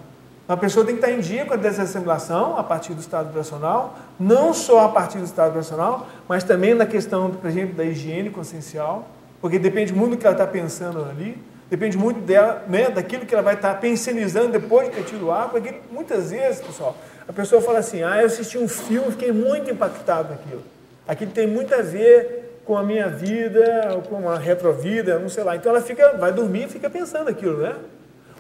A 0.48 0.56
pessoa 0.56 0.86
tem 0.86 0.96
que 0.96 1.04
estar 1.04 1.12
em 1.12 1.20
dia 1.20 1.44
com 1.44 1.56
a 1.56 1.58
desassimilação 1.58 2.56
a 2.56 2.64
partir 2.64 2.94
do 2.94 3.02
estado 3.02 3.28
vibracional, 3.28 3.98
não 4.20 4.54
só 4.54 4.86
a 4.86 4.90
partir 4.90 5.18
do 5.18 5.24
estado 5.24 5.48
vibracional, 5.48 6.06
mas 6.28 6.44
também 6.44 6.76
na 6.76 6.86
questão, 6.86 7.32
por 7.32 7.50
exemplo, 7.50 7.74
da 7.74 7.84
higiene 7.84 8.30
consciencial, 8.30 9.08
porque 9.42 9.58
depende 9.58 9.92
muito 9.92 10.12
do 10.12 10.18
que 10.18 10.26
ela 10.28 10.36
está 10.36 10.46
pensando 10.46 11.04
ali, 11.04 11.42
depende 11.68 11.98
muito 11.98 12.20
dela, 12.20 12.64
né, 12.68 12.92
daquilo 12.92 13.26
que 13.26 13.34
ela 13.34 13.42
vai 13.42 13.56
estar 13.56 13.74
pensionizando 13.80 14.50
depois 14.52 14.88
de 14.88 14.96
ter 14.96 15.04
tido 15.06 15.32
ar, 15.32 15.50
porque 15.50 15.82
muitas 15.92 16.30
vezes, 16.30 16.62
pessoal, 16.62 16.96
a 17.28 17.34
pessoa 17.34 17.60
fala 17.60 17.80
assim, 17.80 18.04
ah, 18.04 18.22
eu 18.22 18.28
assisti 18.28 18.60
um 18.60 18.68
filme, 18.68 19.10
fiquei 19.12 19.32
muito 19.32 19.72
impactado 19.72 20.30
naquilo. 20.30 20.62
Aquilo 21.08 21.32
tem 21.32 21.48
muito 21.48 21.74
a 21.74 21.82
ver 21.82 22.62
com 22.66 22.78
a 22.78 22.84
minha 22.84 23.08
vida, 23.08 23.94
ou 23.96 24.02
com 24.04 24.30
a 24.30 24.38
retrovida, 24.38 25.18
não 25.18 25.30
sei 25.30 25.44
lá. 25.44 25.56
Então 25.56 25.72
ela 25.72 25.82
fica, 25.82 26.18
vai 26.18 26.32
dormir 26.32 26.66
e 26.66 26.68
fica 26.68 26.88
pensando 26.90 27.30
aquilo, 27.30 27.58
né? 27.58 27.76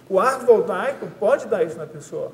O 0.10 0.20
arco 0.20 0.46
voltaico 0.46 1.08
pode 1.20 1.48
dar 1.48 1.64
isso 1.64 1.78
na 1.78 1.86
pessoa. 1.86 2.32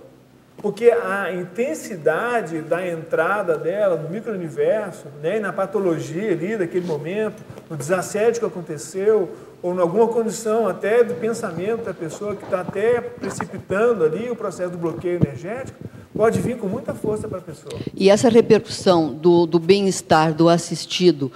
Porque 0.57 0.91
a 0.91 1.31
intensidade 1.33 2.61
da 2.61 2.87
entrada 2.87 3.57
dela 3.57 3.95
no 3.95 4.09
micro-universo, 4.09 5.07
né, 5.21 5.39
na 5.39 5.51
patologia 5.51 6.31
ali 6.31 6.55
daquele 6.55 6.85
momento, 6.85 7.41
no 7.69 7.75
desassédio 7.75 8.39
que 8.41 8.45
aconteceu, 8.45 9.29
ou 9.63 9.73
em 9.73 9.79
alguma 9.79 10.07
condição 10.07 10.67
até 10.67 11.03
do 11.03 11.15
pensamento 11.15 11.85
da 11.85 11.93
pessoa 11.93 12.35
que 12.35 12.43
está 12.43 12.61
até 12.61 13.01
precipitando 13.01 14.03
ali 14.03 14.29
o 14.29 14.35
processo 14.35 14.71
do 14.71 14.77
bloqueio 14.77 15.15
energético, 15.15 15.77
pode 16.15 16.39
vir 16.39 16.57
com 16.57 16.67
muita 16.67 16.93
força 16.93 17.27
para 17.27 17.39
a 17.39 17.41
pessoa. 17.41 17.73
E 17.95 18.09
essa 18.09 18.29
repercussão 18.29 19.13
do, 19.13 19.45
do 19.45 19.59
bem-estar 19.59 20.33
do 20.33 20.49
assistido, 20.49 21.31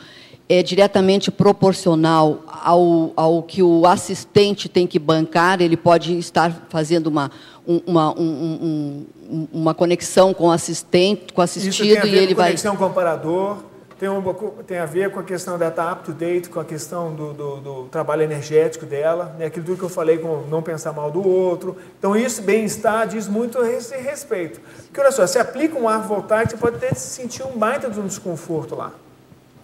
é 0.47 0.61
diretamente 0.61 1.31
proporcional 1.31 2.43
ao, 2.47 3.11
ao 3.15 3.43
que 3.43 3.63
o 3.63 3.85
assistente 3.85 4.69
tem 4.69 4.85
que 4.85 4.99
bancar, 4.99 5.61
ele 5.61 5.75
pode 5.75 6.17
estar 6.17 6.67
fazendo 6.69 7.07
uma, 7.07 7.31
uma, 7.65 8.19
um, 8.19 9.05
um, 9.29 9.47
uma 9.51 9.73
conexão 9.73 10.33
com 10.33 10.47
o 10.47 10.51
assistente, 10.51 11.33
com 11.33 11.41
o 11.41 11.43
assistido 11.43 12.05
e 12.05 12.15
ele 12.15 12.35
vai. 12.35 12.47
Conexão 12.49 12.75
comparador, 12.75 13.57
tem, 13.97 14.07
um, 14.07 14.21
tem 14.67 14.77
a 14.77 14.85
ver 14.85 15.09
com 15.09 15.19
a 15.19 15.23
questão 15.23 15.57
da 15.57 15.69
estar 15.69 15.91
up 15.91 16.03
to 16.03 16.11
date, 16.11 16.47
com 16.47 16.59
a 16.59 16.65
questão 16.65 17.15
do, 17.15 17.33
do, 17.33 17.55
do 17.57 17.83
trabalho 17.85 18.21
energético 18.21 18.85
dela, 18.85 19.35
né? 19.39 19.45
aquilo 19.45 19.65
tudo 19.65 19.77
que 19.77 19.83
eu 19.83 19.89
falei, 19.89 20.19
com 20.19 20.43
não 20.49 20.61
pensar 20.61 20.93
mal 20.93 21.09
do 21.09 21.27
outro. 21.27 21.75
Então, 21.97 22.15
isso, 22.15 22.43
bem-estar, 22.43 23.07
diz 23.07 23.27
muito 23.27 23.57
a 23.57 23.71
esse 23.71 23.95
respeito. 23.97 24.61
Porque, 24.85 24.99
olha 25.01 25.11
só, 25.11 25.25
se 25.25 25.39
aplica 25.39 25.79
um 25.79 25.89
ar 25.89 26.01
voltaico, 26.01 26.51
você 26.51 26.57
pode 26.57 26.75
até 26.75 26.93
sentir 26.93 27.43
um 27.43 27.57
baita 27.57 27.89
de 27.89 27.99
um 27.99 28.05
desconforto 28.05 28.75
lá. 28.75 28.91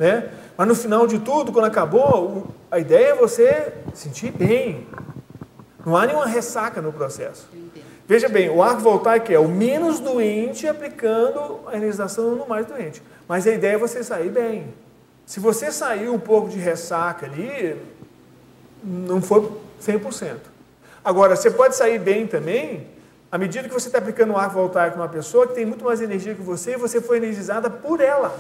Né? 0.02 0.32
Mas 0.58 0.68
no 0.68 0.74
final 0.74 1.06
de 1.06 1.20
tudo, 1.20 1.52
quando 1.52 1.66
acabou, 1.66 2.48
a 2.72 2.80
ideia 2.80 3.10
é 3.10 3.16
você 3.16 3.72
sentir 3.94 4.32
bem. 4.32 4.88
Não 5.86 5.96
há 5.96 6.08
nenhuma 6.08 6.26
ressaca 6.26 6.82
no 6.82 6.92
processo. 6.92 7.48
Veja 8.08 8.28
bem, 8.28 8.50
o 8.50 8.64
arco 8.64 8.82
voltaico 8.82 9.32
é 9.32 9.38
o 9.38 9.48
menos 9.48 10.00
doente 10.00 10.68
aplicando 10.68 11.60
a 11.68 11.78
energização 11.78 12.36
no 12.36 12.48
mais 12.48 12.66
doente. 12.66 13.00
Mas 13.28 13.46
a 13.46 13.52
ideia 13.52 13.76
é 13.76 13.78
você 13.78 14.04
sair 14.04 14.32
bem. 14.32 14.74
Se 15.24 15.40
você 15.40 15.72
sair 15.72 16.10
um 16.10 16.18
pouco 16.18 16.50
de 16.50 16.58
ressaca 16.58 17.28
ali, 17.28 17.80
não 18.84 19.22
foi 19.22 19.52
100%. 19.80 20.38
Agora, 21.06 21.36
você 21.36 21.52
pode 21.52 21.76
sair 21.76 22.00
bem 22.00 22.26
também 22.26 22.88
à 23.32 23.38
medida 23.38 23.68
que 23.68 23.74
você 23.74 23.88
está 23.88 24.00
aplicando 24.00 24.34
um 24.34 24.38
arco 24.38 24.56
voltaico 24.56 24.98
numa 24.98 25.08
pessoa 25.08 25.46
que 25.46 25.54
tem 25.54 25.64
muito 25.64 25.86
mais 25.86 26.02
energia 26.02 26.34
que 26.34 26.42
você 26.42 26.72
e 26.72 26.78
você 26.78 27.00
foi 27.00 27.18
energizada 27.18 27.70
por 27.70 28.02
ela. 28.02 28.36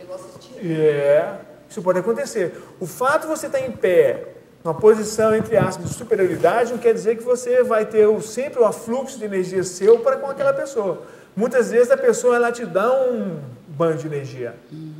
Pelo 0.00 0.14
É, 0.62 1.34
isso 1.68 1.82
pode 1.82 1.98
acontecer. 1.98 2.54
O 2.78 2.86
fato 2.86 3.22
de 3.22 3.28
você 3.28 3.46
estar 3.46 3.60
em 3.60 3.70
pé, 3.70 4.24
numa 4.64 4.74
posição, 4.74 5.34
entre 5.34 5.56
aspas, 5.56 5.88
de 5.88 5.94
superioridade, 5.94 6.72
não 6.72 6.78
quer 6.78 6.92
dizer 6.92 7.16
que 7.16 7.22
você 7.22 7.62
vai 7.62 7.86
ter 7.86 8.06
sempre 8.22 8.60
o 8.60 8.64
afluxo 8.64 9.18
de 9.18 9.24
energia 9.24 9.62
seu 9.62 10.00
para 10.00 10.16
com 10.16 10.26
aquela 10.26 10.52
pessoa. 10.52 11.02
Muitas 11.34 11.70
vezes 11.70 11.90
a 11.90 11.96
pessoa 11.96 12.36
ela 12.36 12.52
te 12.52 12.66
dá 12.66 12.92
um 12.92 13.40
banho 13.68 13.96
de 13.96 14.06
energia. 14.06 14.54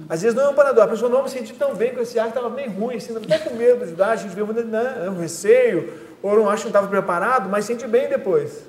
Às 0.09 0.23
vezes 0.23 0.35
não 0.35 0.45
é 0.45 0.49
um 0.49 0.55
parador. 0.55 0.85
A 0.85 0.89
pessoa 0.89 1.11
não 1.11 1.23
me 1.23 1.29
sentiu 1.29 1.55
tão 1.57 1.75
bem 1.75 1.95
com 1.95 2.01
esse 2.01 2.19
ar, 2.19 2.29
estava 2.29 2.49
bem 2.49 2.69
ruim, 2.69 2.97
assim, 2.97 3.15
até 3.17 3.39
com 3.39 3.55
medo 3.55 3.79
de 3.79 3.85
ajudar, 3.85 4.11
a 4.13 4.17
gente 4.17 4.35
vê 4.35 4.43
um 4.43 5.19
receio, 5.21 5.93
ou 6.23 6.37
não 6.37 6.49
acho 6.49 6.63
que 6.63 6.69
não 6.69 6.71
estava 6.71 6.89
preparado, 6.89 7.49
mas 7.49 7.65
sente 7.65 7.87
bem 7.87 8.09
depois. 8.09 8.65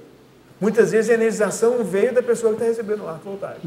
Muitas 0.60 0.92
vezes 0.92 1.10
a 1.10 1.14
energização 1.14 1.84
veio 1.84 2.14
da 2.14 2.22
pessoa 2.22 2.52
que 2.54 2.58
está 2.58 2.66
recebendo 2.66 3.04
o 3.04 3.08
ar 3.08 3.20
voltaico. 3.24 3.62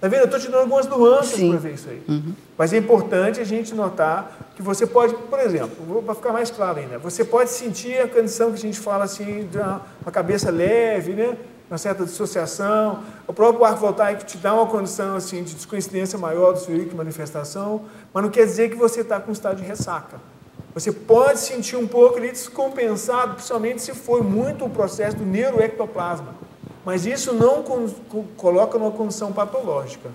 Está 0.00 0.08
vendo? 0.08 0.20
Eu 0.20 0.24
estou 0.24 0.40
te 0.40 0.46
dando 0.46 0.62
algumas 0.62 0.86
nuances 0.86 1.46
para 1.50 1.58
ver 1.58 1.74
isso 1.74 1.90
aí. 1.90 2.02
Uhum. 2.08 2.32
Mas 2.56 2.72
é 2.72 2.78
importante 2.78 3.38
a 3.38 3.44
gente 3.44 3.74
notar 3.74 4.50
que 4.56 4.62
você 4.62 4.86
pode, 4.86 5.12
por 5.14 5.38
exemplo, 5.38 6.02
para 6.02 6.14
ficar 6.14 6.32
mais 6.32 6.50
claro 6.50 6.78
ainda, 6.78 6.98
você 6.98 7.22
pode 7.22 7.50
sentir 7.50 8.00
a 8.00 8.08
condição 8.08 8.48
que 8.48 8.54
a 8.54 8.60
gente 8.60 8.80
fala 8.80 9.04
assim, 9.04 9.46
de 9.46 9.58
uma, 9.58 9.82
uma 10.00 10.10
cabeça 10.10 10.50
leve, 10.50 11.12
né? 11.12 11.36
uma 11.70 11.76
certa 11.76 12.02
dissociação. 12.06 13.00
O 13.26 13.32
próprio 13.34 13.62
arco 13.62 13.80
voltaico 13.80 14.24
te 14.24 14.38
dá 14.38 14.54
uma 14.54 14.66
condição 14.66 15.16
assim, 15.16 15.42
de 15.42 15.54
descoincidência 15.54 16.18
maior 16.18 16.54
do 16.54 16.60
seu 16.60 16.74
que 16.86 16.94
manifestação, 16.94 17.82
mas 18.10 18.24
não 18.24 18.30
quer 18.30 18.46
dizer 18.46 18.70
que 18.70 18.76
você 18.76 19.02
está 19.02 19.20
com 19.20 19.28
um 19.28 19.34
estado 19.34 19.56
de 19.56 19.64
ressaca. 19.64 20.16
Você 20.72 20.90
pode 20.90 21.40
sentir 21.40 21.76
um 21.76 21.86
pouco 21.86 22.16
ali 22.16 22.30
descompensado, 22.30 23.34
principalmente 23.34 23.82
se 23.82 23.92
for 23.92 24.24
muito 24.24 24.64
o 24.64 24.70
processo 24.70 25.18
do 25.18 25.26
neuroectoplasma. 25.26 26.39
Mas 26.84 27.06
isso 27.06 27.34
não 27.34 27.62
coloca 28.36 28.78
numa 28.78 28.90
condição 28.90 29.32
patológica. 29.32 30.10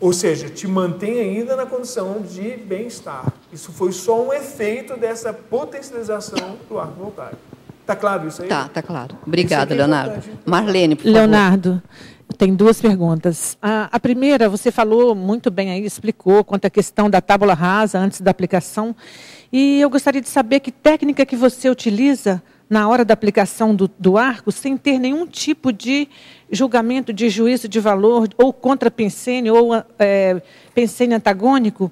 Ou 0.00 0.12
seja, 0.12 0.48
te 0.48 0.66
mantém 0.68 1.18
ainda 1.18 1.56
na 1.56 1.66
condição 1.66 2.22
de 2.22 2.56
bem-estar. 2.56 3.32
Isso 3.52 3.72
foi 3.72 3.90
só 3.90 4.22
um 4.22 4.32
efeito 4.32 4.96
dessa 4.96 5.32
potencialização 5.32 6.56
do 6.68 6.78
arco 6.78 6.94
voltaico. 6.94 7.36
Está 7.80 7.96
claro 7.96 8.28
isso 8.28 8.42
aí? 8.42 8.48
Tá, 8.48 8.66
está 8.66 8.82
claro. 8.82 9.16
Obrigada, 9.26 9.74
é 9.74 9.76
Leonardo. 9.76 10.22
Marlene, 10.44 10.94
por 10.94 11.02
favor. 11.02 11.14
Leonardo, 11.14 11.82
tem 12.36 12.54
duas 12.54 12.80
perguntas. 12.80 13.56
A, 13.60 13.88
a, 13.90 13.98
primeira, 13.98 14.48
você 14.48 14.70
falou 14.70 15.14
muito 15.14 15.50
bem 15.50 15.70
aí, 15.70 15.84
explicou 15.84 16.44
quanto 16.44 16.66
à 16.66 16.70
questão 16.70 17.08
da 17.08 17.20
tábula 17.20 17.54
rasa 17.54 17.98
antes 17.98 18.20
da 18.20 18.30
aplicação. 18.30 18.94
E 19.50 19.80
eu 19.80 19.88
gostaria 19.88 20.20
de 20.20 20.28
saber 20.28 20.60
que 20.60 20.70
técnica 20.70 21.24
que 21.24 21.34
você 21.34 21.70
utiliza 21.70 22.42
na 22.68 22.88
hora 22.88 23.04
da 23.04 23.14
aplicação 23.14 23.74
do, 23.74 23.90
do 23.98 24.18
arco, 24.18 24.52
sem 24.52 24.76
ter 24.76 24.98
nenhum 24.98 25.26
tipo 25.26 25.72
de 25.72 26.08
julgamento, 26.50 27.12
de 27.12 27.28
juízo 27.28 27.68
de 27.68 27.80
valor, 27.80 28.28
ou 28.36 28.52
contra 28.52 28.90
pensene, 28.90 29.50
ou 29.50 29.70
é, 29.98 30.40
pensene 30.74 31.14
antagônico, 31.14 31.90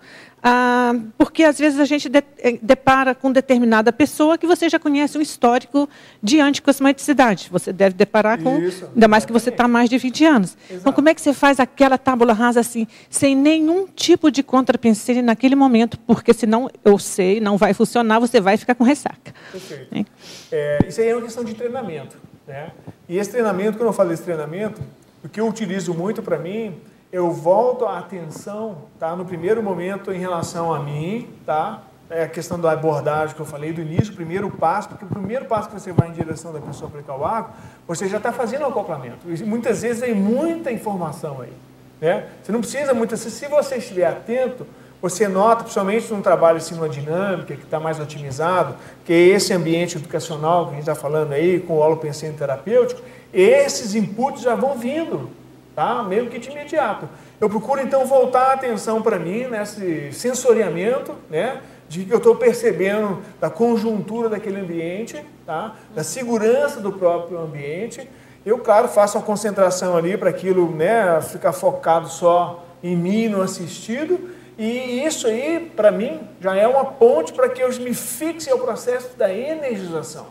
ah, 0.49 0.95
porque 1.19 1.43
às 1.43 1.59
vezes 1.59 1.81
a 1.81 1.85
gente 1.85 2.09
de, 2.09 2.23
eh, 2.39 2.57
depara 2.63 3.17
com 3.17 3.33
determinada 3.33 3.93
pessoa 3.93 4.39
que 4.39 4.47
você 4.47 4.69
já 4.69 4.79
conhece 4.79 5.19
um 5.19 5.21
histórico 5.21 5.89
de 6.23 6.39
anticosmeticidade. 6.39 7.49
Você 7.51 7.73
deve 7.73 7.97
deparar 7.97 8.41
com, 8.41 8.57
Isso, 8.61 8.89
ainda 8.95 9.09
mais 9.09 9.25
que 9.25 9.33
você 9.33 9.49
está 9.49 9.65
há 9.65 9.69
mais 9.69 9.91
de 9.91 9.99
20 9.99 10.25
anos. 10.25 10.57
Exato. 10.71 10.81
Então, 10.81 10.93
como 10.93 11.09
é 11.09 11.15
que 11.15 11.21
você 11.21 11.35
faz 11.35 11.59
aquela 11.59 11.99
tábula 11.99 12.33
rasa 12.33 12.61
assim, 12.61 12.87
sem 13.11 13.35
nenhum 13.35 13.89
tipo 13.89 14.31
de 14.31 14.45
contrapensene 14.45 15.21
naquele 15.21 15.57
momento? 15.57 15.99
Porque 15.99 16.33
senão, 16.33 16.71
eu 16.85 16.97
sei, 16.97 17.41
não 17.41 17.57
vai 17.57 17.75
funcionar, 17.75 18.21
você 18.21 18.41
vai 18.41 18.57
ficar 18.57 18.77
com 18.77 18.85
ressaca. 18.85 19.35
Perfeito. 19.51 20.07
É, 20.53 20.79
isso 20.87 21.01
aí 21.01 21.09
é 21.09 21.17
uma 21.17 21.23
questão 21.23 21.43
de 21.43 21.55
treinamento. 21.55 22.17
Né? 22.47 22.71
E 23.09 23.19
esse 23.19 23.33
treinamento, 23.33 23.79
quando 23.79 23.89
eu 23.89 23.93
falo 23.93 24.11
desse 24.11 24.23
treinamento, 24.23 24.81
o 25.25 25.29
que 25.29 25.41
eu 25.41 25.49
utilizo 25.49 25.93
muito 25.93 26.23
para 26.23 26.39
mim 26.39 26.81
eu 27.17 27.31
volto 27.31 27.87
a 27.87 27.99
atenção, 27.99 28.77
tá? 28.99 29.17
No 29.17 29.25
primeiro 29.25 29.63
momento 29.63 30.13
em 30.13 30.19
relação 30.19 30.75
a 30.75 30.81
mim, 30.81 31.31
tá? 31.47 31.83
É 32.11 32.25
a 32.25 32.29
questão 32.29 32.61
da 32.61 32.71
abordagem 32.73 33.35
que 33.35 33.41
eu 33.41 33.47
falei 33.47 33.73
do 33.73 33.81
início, 33.81 34.13
o 34.13 34.17
primeiro 34.17 34.51
passo, 34.51 34.91
porque 34.91 35.07
o 35.07 35.09
primeiro 35.09 35.47
passo 35.47 35.71
que 35.71 35.81
você 35.81 35.93
vai 35.93 36.09
em 36.09 36.13
direção 36.13 36.53
da 36.53 36.61
pessoa 36.61 36.91
aplicar 36.91 37.17
o 37.17 37.25
arco, 37.25 37.53
você 37.89 38.07
já 38.07 38.19
está 38.19 38.33
fazendo 38.33 38.65
o 38.65 38.67
acoplamento. 38.67 39.33
E 39.33 39.43
muitas 39.45 39.81
vezes 39.81 40.03
tem 40.03 40.15
muita 40.15 40.71
informação 40.71 41.41
aí. 41.41 41.55
Né? 42.03 42.29
Você 42.43 42.53
não 42.53 42.61
precisa 42.61 42.93
vezes, 42.93 43.31
se 43.31 43.49
você 43.49 43.77
estiver 43.77 44.07
atento, 44.07 44.67
você 45.01 45.27
nota, 45.27 45.63
principalmente 45.63 46.13
num 46.13 46.21
trabalho 46.21 46.59
assim, 46.59 46.75
numa 46.75 46.89
dinâmica, 46.89 47.57
que 47.57 47.65
está 47.65 47.81
mais 47.81 47.99
otimizado, 47.99 48.75
que 49.07 49.13
é 49.15 49.29
esse 49.29 49.55
ambiente 49.55 49.97
educacional 49.97 50.67
que 50.67 50.73
a 50.73 50.75
gente 50.75 50.81
está 50.81 50.95
falando 50.95 51.33
aí, 51.33 51.61
com 51.61 51.73
o 51.73 51.79
holopensene 51.79 52.37
terapêutico, 52.37 53.01
esses 53.33 53.95
inputs 53.95 54.43
já 54.43 54.55
vão 54.55 54.77
vindo 54.77 55.31
tá? 55.77 56.03
Mesmo 56.03 56.31
que 56.31 56.39
de 56.39 56.51
imediato. 56.51 57.07
Eu 57.39 57.51
procuro 57.51 57.83
então 57.83 58.07
voltar 58.07 58.47
a 58.47 58.53
atenção 58.55 59.03
para 59.03 59.19
mim 59.19 59.47
nesse 59.47 60.11
sensoriamento, 60.11 61.15
né? 61.29 61.61
De 61.87 62.05
que 62.05 62.13
eu 62.13 62.17
estou 62.17 62.35
percebendo 62.35 63.23
da 63.39 63.51
conjuntura 63.51 64.31
daquele 64.31 64.59
ambiente, 64.59 65.23
tá? 65.45 65.77
Da 65.95 66.03
segurança 66.03 66.81
do 66.81 66.91
próprio 66.91 67.39
ambiente. 67.39 68.09
Eu, 68.45 68.59
claro, 68.59 68.89
faço 68.89 69.19
uma 69.19 69.25
concentração 69.25 69.97
ali 69.97 70.17
para 70.17 70.31
aquilo, 70.31 70.75
né? 70.75 71.21
Ficar 71.21 71.53
focado 71.53 72.09
só 72.09 72.65
em 72.83 72.97
mim, 72.97 73.29
no 73.29 73.43
assistido. 73.43 74.31
E 74.59 75.05
isso 75.05 75.27
aí, 75.27 75.71
para 75.77 75.91
mim, 75.91 76.21
já 76.41 76.57
é 76.57 76.67
uma 76.67 76.87
ponte 76.87 77.35
para 77.35 77.51
que 77.51 77.63
eu 77.63 77.69
me 77.81 77.93
fixe 77.93 78.51
ao 78.51 78.59
processo 78.59 79.15
da 79.17 79.33
energização. 79.33 80.27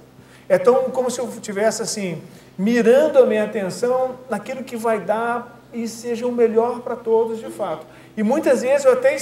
É 0.48 0.58
tão 0.58 0.90
como 0.92 1.10
se 1.10 1.20
eu 1.20 1.28
tivesse 1.42 1.82
assim, 1.82 2.22
mirando 2.58 3.20
a 3.20 3.26
minha 3.26 3.44
atenção 3.44 4.16
naquilo 4.30 4.64
que 4.64 4.76
vai 4.76 5.00
dar 5.00 5.60
e 5.74 5.88
seja 5.88 6.26
o 6.26 6.32
melhor 6.32 6.82
para 6.82 6.96
todos 6.96 7.40
de 7.40 7.50
fato. 7.50 7.86
E 8.16 8.24
muitas 8.24 8.62
vezes 8.62 8.86
eu 8.86 8.94
até 8.94 9.18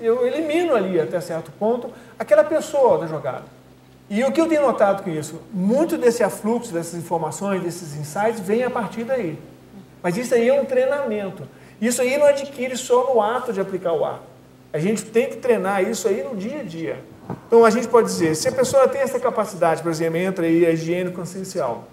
eu 0.00 0.26
elimino 0.26 0.74
ali 0.74 1.00
até 1.00 1.20
certo 1.20 1.52
ponto 1.52 1.90
aquela 2.18 2.44
pessoa 2.44 2.98
da 2.98 3.06
jogada. 3.06 3.44
E 4.10 4.22
o 4.22 4.30
que 4.30 4.40
eu 4.40 4.46
tenho 4.46 4.62
notado 4.62 5.02
com 5.02 5.10
isso? 5.10 5.40
Muito 5.52 5.96
desse 5.96 6.22
afluxo, 6.22 6.72
dessas 6.72 6.94
informações, 6.94 7.62
desses 7.62 7.96
insights, 7.96 8.40
vem 8.40 8.62
a 8.62 8.70
partir 8.70 9.04
daí. 9.04 9.38
Mas 10.02 10.16
isso 10.16 10.34
aí 10.34 10.48
é 10.48 10.60
um 10.60 10.64
treinamento. 10.64 11.48
Isso 11.80 12.02
aí 12.02 12.18
não 12.18 12.26
adquire 12.26 12.76
só 12.76 13.12
no 13.12 13.20
ato 13.20 13.52
de 13.52 13.60
aplicar 13.60 13.92
o 13.92 14.04
ar. 14.04 14.20
A 14.72 14.78
gente 14.78 15.04
tem 15.06 15.30
que 15.30 15.36
treinar 15.36 15.82
isso 15.82 16.06
aí 16.06 16.22
no 16.22 16.36
dia 16.36 16.60
a 16.60 16.62
dia. 16.62 16.98
Então 17.46 17.64
a 17.64 17.70
gente 17.70 17.88
pode 17.88 18.08
dizer, 18.08 18.34
se 18.34 18.48
a 18.48 18.52
pessoa 18.52 18.88
tem 18.88 19.00
essa 19.00 19.18
capacidade, 19.18 19.82
por 19.82 19.90
exemplo, 19.90 20.18
entra 20.18 20.44
aí 20.44 20.66
a 20.66 20.70
higiene 20.70 21.10
consciencial, 21.10 21.84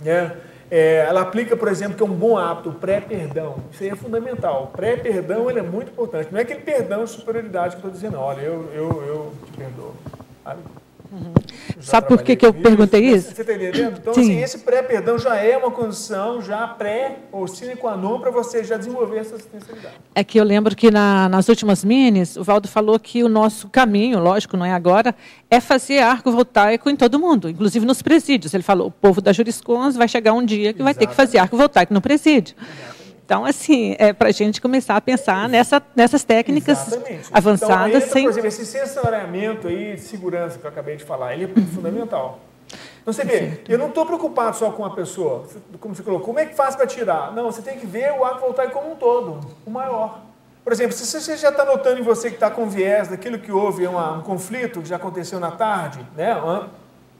né? 0.00 0.36
É, 0.70 1.06
ela 1.08 1.22
aplica, 1.22 1.56
por 1.56 1.68
exemplo, 1.68 1.96
que 1.96 2.02
é 2.02 2.06
um 2.06 2.14
bom 2.14 2.36
hábito, 2.36 2.68
o 2.68 2.74
pré-perdão. 2.74 3.56
Isso 3.72 3.82
aí 3.82 3.88
é 3.88 3.96
fundamental. 3.96 4.70
Pré-perdão 4.76 5.48
ele 5.48 5.60
é 5.60 5.62
muito 5.62 5.90
importante. 5.90 6.28
Não 6.30 6.38
é 6.38 6.42
aquele 6.42 6.60
perdão 6.60 7.04
de 7.04 7.10
superioridade 7.10 7.76
que 7.76 7.82
eu 7.82 7.88
estou 7.88 7.90
dizendo, 7.90 8.20
olha, 8.20 8.42
eu, 8.42 8.70
eu, 8.74 9.02
eu 9.06 9.32
te 9.46 9.52
perdoo. 9.52 9.94
Sabe? 10.44 10.60
Uhum. 11.10 11.32
Sabe 11.80 12.06
por 12.08 12.22
que, 12.22 12.36
que 12.36 12.44
eu 12.44 12.52
perguntei 12.52 13.00
isso? 13.00 13.34
Você 13.34 13.40
está 13.40 13.54
entendendo? 13.54 13.98
Então, 13.98 14.12
assim, 14.12 14.40
esse 14.40 14.58
pré-perdão 14.58 15.18
já 15.18 15.36
é 15.36 15.56
uma 15.56 15.70
condição, 15.70 16.42
já 16.42 16.66
pré 16.66 17.20
ou 17.32 17.48
sine 17.48 17.76
qua 17.76 17.96
non 17.96 18.20
para 18.20 18.30
você 18.30 18.62
já 18.62 18.76
desenvolver 18.76 19.18
essa 19.18 19.36
assistencialidade. 19.36 19.94
É 20.14 20.22
que 20.22 20.38
eu 20.38 20.44
lembro 20.44 20.76
que 20.76 20.90
na, 20.90 21.28
nas 21.28 21.48
últimas 21.48 21.84
minis, 21.84 22.36
o 22.36 22.44
Valdo 22.44 22.68
falou 22.68 22.98
que 22.98 23.24
o 23.24 23.28
nosso 23.28 23.68
caminho, 23.68 24.18
lógico, 24.18 24.56
não 24.56 24.66
é 24.66 24.72
agora, 24.72 25.14
é 25.50 25.60
fazer 25.60 26.00
arco 26.00 26.30
voltaico 26.30 26.90
em 26.90 26.96
todo 26.96 27.18
mundo, 27.18 27.48
inclusive 27.48 27.86
nos 27.86 28.02
presídios. 28.02 28.52
Ele 28.52 28.62
falou, 28.62 28.88
o 28.88 28.90
povo 28.90 29.22
da 29.22 29.32
Juriscons 29.32 29.96
vai 29.96 30.08
chegar 30.08 30.34
um 30.34 30.44
dia 30.44 30.74
que 30.74 30.82
vai 30.82 30.94
ter 30.94 31.06
que 31.06 31.14
fazer 31.14 31.38
arco 31.38 31.56
voltaico 31.56 31.94
no 31.94 32.00
presídio. 32.00 32.54
Exatamente. 32.60 32.97
Então, 33.28 33.44
assim, 33.44 33.94
é 33.98 34.10
para 34.10 34.30
a 34.30 34.32
gente 34.32 34.58
começar 34.58 34.96
a 34.96 35.02
pensar 35.02 35.50
nessa, 35.50 35.82
nessas 35.94 36.24
técnicas 36.24 36.86
Exatamente. 36.86 37.28
Avançadas. 37.30 37.86
Então, 37.86 37.96
entra, 37.98 38.00
sem... 38.00 38.22
Por 38.22 38.30
exemplo, 38.30 38.48
esse 38.48 38.64
sensoriamento 38.64 39.68
aí 39.68 39.96
de 39.96 40.00
segurança 40.00 40.58
que 40.58 40.64
eu 40.64 40.70
acabei 40.70 40.96
de 40.96 41.04
falar, 41.04 41.34
ele 41.34 41.44
é 41.44 41.48
fundamental. 41.74 42.40
Então, 43.02 43.12
você 43.12 43.24
vê, 43.24 43.60
eu 43.68 43.76
não 43.76 43.88
estou 43.88 44.06
preocupado 44.06 44.56
só 44.56 44.70
com 44.70 44.82
a 44.82 44.94
pessoa, 44.94 45.46
como 45.78 45.94
você 45.94 46.02
colocou, 46.02 46.24
como 46.24 46.38
é 46.38 46.46
que 46.46 46.54
faz 46.54 46.74
para 46.74 46.86
tirar? 46.86 47.34
Não, 47.34 47.52
você 47.52 47.60
tem 47.60 47.78
que 47.78 47.86
ver 47.86 48.10
o 48.18 48.24
arco 48.24 48.40
voltaico 48.40 48.72
como 48.72 48.92
um 48.92 48.96
todo, 48.96 49.40
o 49.66 49.70
maior. 49.70 50.22
Por 50.64 50.72
exemplo, 50.72 50.94
se 50.94 51.04
você 51.04 51.36
já 51.36 51.50
está 51.50 51.66
notando 51.66 52.00
em 52.00 52.02
você 52.02 52.30
que 52.30 52.36
está 52.36 52.50
com 52.50 52.66
viés 52.66 53.08
daquilo 53.08 53.38
que 53.38 53.52
houve 53.52 53.86
uma, 53.86 54.16
um 54.16 54.22
conflito 54.22 54.80
que 54.80 54.88
já 54.88 54.96
aconteceu 54.96 55.38
na 55.38 55.50
tarde, 55.50 56.00
né, 56.16 56.34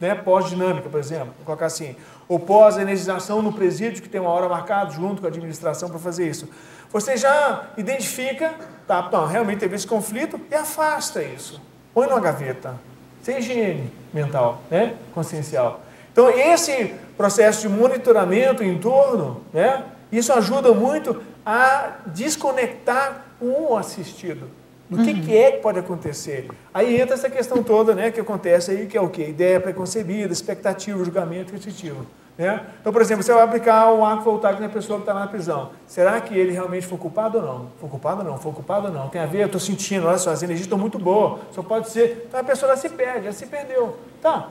né 0.00 0.14
pós-dinâmica, 0.14 0.88
por 0.88 1.00
exemplo, 1.00 1.34
vou 1.36 1.44
colocar 1.44 1.66
assim, 1.66 1.94
ou 2.28 2.38
pós-energização 2.38 3.40
no 3.40 3.52
presídio, 3.52 4.02
que 4.02 4.08
tem 4.08 4.20
uma 4.20 4.30
hora 4.30 4.48
marcada 4.48 4.90
junto 4.90 5.20
com 5.20 5.26
a 5.26 5.30
administração 5.30 5.88
para 5.88 5.98
fazer 5.98 6.28
isso. 6.28 6.48
Você 6.92 7.16
já 7.16 7.68
identifica, 7.76 8.54
tá, 8.86 9.08
não, 9.10 9.26
realmente 9.26 9.60
teve 9.60 9.76
esse 9.76 9.86
conflito 9.86 10.40
e 10.50 10.54
afasta 10.54 11.22
isso. 11.22 11.60
Põe 11.94 12.06
numa 12.06 12.20
gaveta. 12.20 12.74
Sem 13.22 13.38
higiene 13.38 13.92
mental, 14.12 14.62
né? 14.70 14.94
consciencial. 15.14 15.80
Então, 16.12 16.30
esse 16.30 16.94
processo 17.16 17.62
de 17.62 17.68
monitoramento 17.68 18.62
em 18.62 18.78
torno, 18.78 19.42
né? 19.52 19.84
Isso 20.10 20.32
ajuda 20.32 20.72
muito 20.72 21.22
a 21.44 21.98
desconectar 22.06 23.24
o 23.40 23.76
assistido. 23.76 24.48
Do 24.88 25.02
que, 25.04 25.10
uhum. 25.10 25.22
que, 25.22 25.36
é 25.36 25.52
que 25.52 25.58
pode 25.58 25.78
acontecer? 25.78 26.48
Aí 26.72 26.98
entra 26.98 27.14
essa 27.14 27.28
questão 27.28 27.62
toda, 27.62 27.94
né, 27.94 28.10
que 28.10 28.20
acontece 28.20 28.70
aí, 28.70 28.86
que 28.86 28.96
é 28.96 29.00
o 29.00 29.08
quê? 29.08 29.28
Ideia 29.28 29.60
preconcebida, 29.60 30.32
expectativa, 30.32 31.04
julgamento 31.04 31.52
repetitivo. 31.52 32.06
Né? 32.38 32.64
Então, 32.80 32.92
por 32.92 33.02
exemplo, 33.02 33.22
você 33.22 33.32
vai 33.34 33.42
aplicar 33.42 33.92
o 33.92 34.04
arco 34.04 34.22
voltaico 34.22 34.62
na 34.62 34.68
pessoa 34.68 34.98
que 34.98 35.02
está 35.02 35.12
na 35.12 35.26
prisão. 35.26 35.72
Será 35.88 36.20
que 36.20 36.32
ele 36.32 36.52
realmente 36.52 36.86
foi 36.86 36.96
culpado 36.96 37.38
ou 37.38 37.44
não? 37.44 37.66
Foi 37.80 37.88
culpado 37.88 38.20
ou 38.20 38.24
não? 38.24 38.38
Foi 38.38 38.52
culpado 38.52 38.86
ou 38.86 38.92
não? 38.92 39.08
Tem 39.08 39.20
a 39.20 39.26
ver? 39.26 39.40
Eu 39.40 39.46
estou 39.46 39.60
sentindo, 39.60 40.06
olha 40.06 40.18
só, 40.18 40.30
as 40.30 40.42
energias 40.42 40.66
estão 40.66 40.78
muito 40.78 41.00
boas. 41.00 41.40
Só 41.50 41.62
pode 41.64 41.90
ser. 41.90 42.26
Então 42.28 42.38
a 42.38 42.44
pessoa 42.44 42.76
se 42.76 42.88
perde, 42.88 43.24
já 43.24 43.32
se 43.32 43.44
perdeu. 43.46 43.96
Tá. 44.22 44.50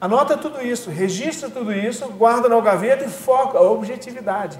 Anota 0.00 0.36
tudo 0.36 0.64
isso, 0.64 0.88
registra 0.88 1.50
tudo 1.50 1.72
isso, 1.72 2.06
guarda 2.10 2.48
na 2.48 2.60
gaveta 2.60 3.04
e 3.04 3.08
foca 3.08 3.58
a 3.58 3.62
objetividade. 3.62 4.58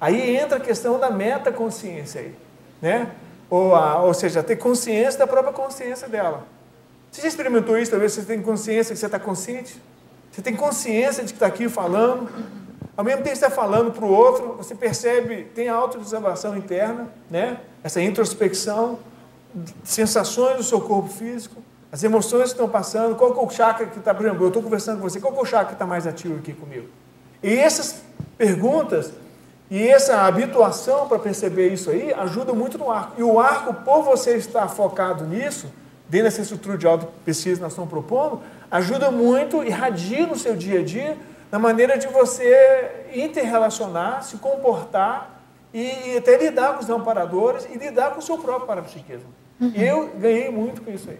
Aí 0.00 0.36
entra 0.36 0.56
a 0.56 0.60
questão 0.60 0.98
da 0.98 1.08
metaconsciência 1.08 2.22
aí. 2.22 2.34
Né? 2.80 3.06
Ou, 3.52 3.76
a, 3.76 4.02
ou 4.02 4.14
seja, 4.14 4.42
ter 4.42 4.56
consciência 4.56 5.18
da 5.18 5.26
própria 5.26 5.52
consciência 5.52 6.08
dela. 6.08 6.46
Você 7.10 7.20
já 7.20 7.28
experimentou 7.28 7.76
isso? 7.76 7.90
Talvez 7.90 8.12
você 8.14 8.22
tenha 8.22 8.42
consciência 8.42 8.94
que 8.94 8.98
você 8.98 9.04
está 9.04 9.20
consciente? 9.20 9.78
Você 10.30 10.40
tem 10.40 10.56
consciência 10.56 11.22
de 11.22 11.34
que 11.34 11.36
está 11.36 11.48
aqui 11.48 11.68
falando. 11.68 12.30
Ao 12.96 13.04
mesmo 13.04 13.18
tempo 13.18 13.28
que 13.28 13.44
está 13.44 13.50
falando 13.50 13.92
para 13.92 14.06
o 14.06 14.10
outro, 14.10 14.54
você 14.54 14.74
percebe, 14.74 15.44
tem 15.54 15.68
a 15.68 15.74
autoobservação 15.74 16.56
interna, 16.56 17.08
né? 17.30 17.60
essa 17.84 18.00
introspecção, 18.00 18.98
sensações 19.84 20.56
do 20.56 20.62
seu 20.62 20.80
corpo 20.80 21.10
físico, 21.10 21.62
as 21.92 22.02
emoções 22.02 22.44
que 22.44 22.50
estão 22.52 22.70
passando, 22.70 23.16
qual 23.16 23.38
é 23.38 23.44
o 23.44 23.50
chakra 23.50 23.84
que 23.84 23.98
está, 23.98 24.14
por 24.14 24.24
exemplo, 24.24 24.44
eu 24.44 24.48
estou 24.48 24.62
conversando 24.62 25.02
com 25.02 25.10
você, 25.10 25.20
qual 25.20 25.34
é 25.34 25.38
o 25.38 25.44
chakra 25.44 25.66
que 25.66 25.72
está 25.74 25.84
mais 25.84 26.06
ativo 26.06 26.38
aqui 26.38 26.54
comigo? 26.54 26.88
E 27.42 27.52
essas 27.52 28.00
perguntas 28.38 29.12
e 29.72 29.88
essa 29.88 30.26
habituação 30.26 31.08
para 31.08 31.18
perceber 31.18 31.68
isso 31.68 31.88
aí 31.88 32.12
ajuda 32.12 32.52
muito 32.52 32.76
no 32.76 32.90
arco. 32.90 33.14
E 33.16 33.22
o 33.22 33.40
arco, 33.40 33.72
por 33.72 34.02
você 34.02 34.36
estar 34.36 34.68
focado 34.68 35.24
nisso, 35.24 35.66
dentro 36.06 36.26
dessa 36.26 36.42
estrutura 36.42 36.76
de 36.76 36.86
auto-pesquisa 36.86 37.56
que 37.56 37.62
nós 37.62 37.72
estamos 37.72 37.88
propondo, 37.88 38.42
ajuda 38.70 39.10
muito, 39.10 39.64
irradia 39.64 40.26
no 40.26 40.36
seu 40.36 40.54
dia 40.54 40.80
a 40.80 40.84
dia, 40.84 41.16
na 41.50 41.58
maneira 41.58 41.96
de 41.96 42.06
você 42.06 43.06
interrelacionar, 43.14 44.22
se 44.22 44.36
comportar 44.36 45.40
e, 45.72 46.18
até 46.18 46.36
lidar 46.36 46.74
com 46.74 46.80
os 46.80 46.90
amparadores 46.90 47.66
e 47.72 47.78
lidar 47.78 48.10
com 48.10 48.18
o 48.18 48.22
seu 48.22 48.36
próprio 48.36 48.66
parapsiquismo. 48.66 49.32
Uhum. 49.58 49.72
E 49.74 49.82
eu 49.82 50.10
ganhei 50.18 50.50
muito 50.50 50.82
com 50.82 50.90
isso 50.90 51.08
aí. 51.08 51.18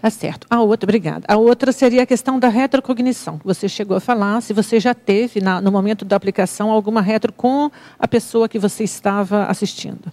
Tá 0.00 0.08
certo. 0.08 0.46
A 0.48 0.62
outra, 0.62 0.86
obrigada. 0.86 1.26
A 1.28 1.36
outra 1.36 1.72
seria 1.72 2.04
a 2.04 2.06
questão 2.06 2.38
da 2.38 2.48
retrocognição. 2.48 3.38
Você 3.44 3.68
chegou 3.68 3.98
a 3.98 4.00
falar, 4.00 4.40
se 4.40 4.54
você 4.54 4.80
já 4.80 4.94
teve, 4.94 5.42
na, 5.42 5.60
no 5.60 5.70
momento 5.70 6.06
da 6.06 6.16
aplicação, 6.16 6.70
alguma 6.70 7.02
retro 7.02 7.30
com 7.30 7.70
a 7.98 8.08
pessoa 8.08 8.48
que 8.48 8.58
você 8.58 8.82
estava 8.82 9.44
assistindo. 9.44 10.10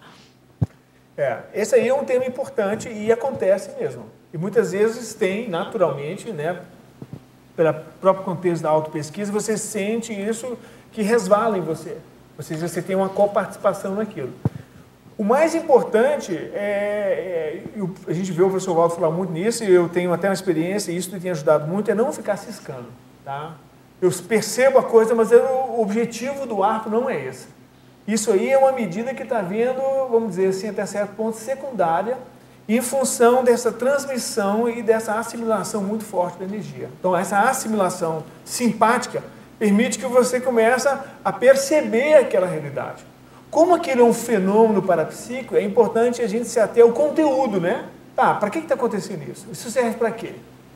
É, 1.18 1.40
esse 1.54 1.74
aí 1.74 1.88
é 1.88 1.94
um 1.94 2.04
tema 2.04 2.26
importante 2.26 2.90
e 2.90 3.12
acontece 3.14 3.80
mesmo. 3.80 4.06
E 4.34 4.38
muitas 4.38 4.74
vezes 4.74 5.14
tem, 5.14 5.50
naturalmente, 5.50 6.34
né, 6.34 6.60
pelo 7.56 7.74
próprio 8.02 8.26
contexto 8.26 8.64
da 8.64 8.70
autopesquisa, 8.70 9.32
você 9.32 9.58
sente 9.58 10.12
isso 10.12 10.58
que 10.92 11.02
resvala 11.02 11.58
em 11.58 11.62
você. 11.62 11.98
Ou 12.38 12.44
seja, 12.44 12.68
você 12.68 12.82
tem 12.82 12.96
uma 12.96 13.08
coparticipação 13.08 13.96
naquilo. 13.96 14.34
O 15.18 15.24
mais 15.24 15.56
importante, 15.56 16.32
é, 16.54 17.64
é, 17.76 17.82
a 18.08 18.14
gente 18.14 18.32
vê 18.32 18.44
o 18.44 18.50
professor 18.50 18.76
Waldo 18.76 18.94
falar 18.94 19.10
muito 19.10 19.34
nisso, 19.34 19.64
e 19.64 19.74
eu 19.74 19.90
tenho 19.90 20.14
até 20.14 20.28
uma 20.28 20.34
experiência, 20.34 20.92
e 20.92 20.98
isso 20.98 21.12
me 21.12 21.20
tem 21.20 21.32
ajudado 21.32 21.68
muito, 21.68 21.90
é 21.90 21.96
não 21.96 22.14
ficar 22.14 22.38
ciscando. 22.38 22.86
Tá? 23.26 23.56
Eu 24.00 24.12
percebo 24.28 24.78
a 24.78 24.84
coisa, 24.84 25.16
mas 25.16 25.32
eu, 25.32 25.42
o 25.42 25.82
objetivo 25.82 26.46
do 26.46 26.64
arco 26.64 26.88
não 26.88 27.10
é 27.10 27.26
esse. 27.26 27.48
Isso 28.08 28.32
aí 28.32 28.52
é 28.52 28.58
uma 28.60 28.72
medida 28.72 29.12
que 29.14 29.24
está 29.24 29.42
vindo, 29.42 29.82
vamos 30.12 30.30
dizer 30.30 30.50
assim, 30.50 30.70
até 30.70 30.86
certo 30.86 31.16
ponto, 31.16 31.36
secundária, 31.36 32.18
em 32.70 32.80
função 32.80 33.44
dessa 33.44 33.72
transmissão 33.72 34.70
e 34.70 34.84
dessa 34.84 35.16
assimilação 35.16 35.82
muito 35.82 36.04
forte 36.04 36.38
da 36.38 36.46
energia. 36.46 36.90
Então, 37.00 37.18
essa 37.18 37.40
assimilação 37.40 38.24
simpática 38.46 39.24
permite 39.58 39.98
que 39.98 40.06
você 40.06 40.40
comece 40.40 40.88
a 41.26 41.34
perceber 41.34 42.16
aquela 42.16 42.46
realidade. 42.46 43.04
Como 43.50 43.74
aquilo 43.74 44.02
é 44.02 44.04
um 44.04 44.14
fenômeno 44.14 44.82
parapsíquico, 44.82 45.56
é 45.56 45.62
importante 45.62 46.22
a 46.22 46.28
gente 46.28 46.48
se 46.48 46.60
ater 46.60 46.84
ao 46.84 46.92
conteúdo, 46.92 47.60
né? 47.60 47.86
Tá, 48.16 48.34
para 48.34 48.50
que 48.50 48.60
está 48.60 48.76
acontecendo 48.76 49.30
isso? 49.30 49.48
Isso 49.52 49.70
serve 49.70 49.96
para 49.98 50.12
quê? 50.12 50.34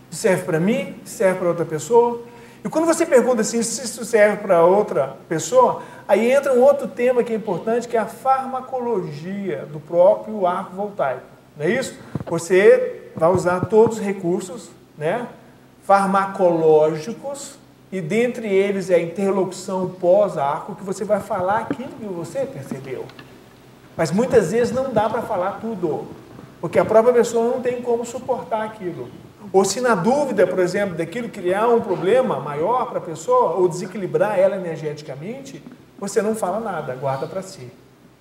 Isso 0.09 0.21
serve 0.21 0.43
para 0.43 0.59
mim? 0.59 0.95
Serve 1.03 1.39
para 1.39 1.47
outra 1.49 1.65
pessoa? 1.65 2.21
E 2.63 2.69
quando 2.69 2.85
você 2.85 3.05
pergunta 3.05 3.41
assim, 3.41 3.63
se 3.63 3.83
isso 3.83 4.05
serve 4.05 4.37
para 4.37 4.63
outra 4.63 5.17
pessoa, 5.27 5.81
aí 6.07 6.31
entra 6.31 6.53
um 6.53 6.61
outro 6.61 6.87
tema 6.87 7.23
que 7.23 7.33
é 7.33 7.35
importante, 7.35 7.87
que 7.87 7.97
é 7.97 7.99
a 7.99 8.05
farmacologia 8.05 9.65
do 9.71 9.79
próprio 9.79 10.45
arco 10.45 10.75
voltaico. 10.75 11.23
Não 11.57 11.65
é 11.65 11.69
isso? 11.69 11.97
Você 12.27 13.09
vai 13.15 13.31
usar 13.31 13.61
todos 13.61 13.97
os 13.97 14.03
recursos 14.03 14.69
né, 14.97 15.27
farmacológicos 15.83 17.57
e 17.91 17.99
dentre 17.99 18.47
eles 18.47 18.89
é 18.89 18.95
a 18.95 19.01
interlocução 19.01 19.89
pós-arco, 19.89 20.75
que 20.75 20.83
você 20.83 21.03
vai 21.03 21.19
falar 21.19 21.59
aquilo 21.59 21.89
que 21.89 22.05
você 22.05 22.45
percebeu. 22.45 23.05
Mas 23.97 24.11
muitas 24.11 24.51
vezes 24.51 24.73
não 24.73 24.93
dá 24.93 25.09
para 25.09 25.21
falar 25.21 25.59
tudo, 25.59 26.07
porque 26.59 26.79
a 26.79 26.85
própria 26.85 27.13
pessoa 27.13 27.49
não 27.49 27.61
tem 27.61 27.81
como 27.81 28.05
suportar 28.05 28.63
aquilo. 28.63 29.09
Ou 29.51 29.65
se 29.65 29.81
na 29.81 29.95
dúvida, 29.95 30.47
por 30.47 30.59
exemplo, 30.59 30.95
daquilo 30.95 31.27
criar 31.27 31.67
um 31.67 31.81
problema 31.81 32.39
maior 32.39 32.85
para 32.87 32.99
a 32.99 33.01
pessoa, 33.01 33.55
ou 33.55 33.67
desequilibrar 33.67 34.39
ela 34.39 34.55
energeticamente, 34.55 35.61
você 35.99 36.21
não 36.21 36.35
fala 36.35 36.59
nada, 36.59 36.95
guarda 36.95 37.27
para 37.27 37.41
si 37.41 37.69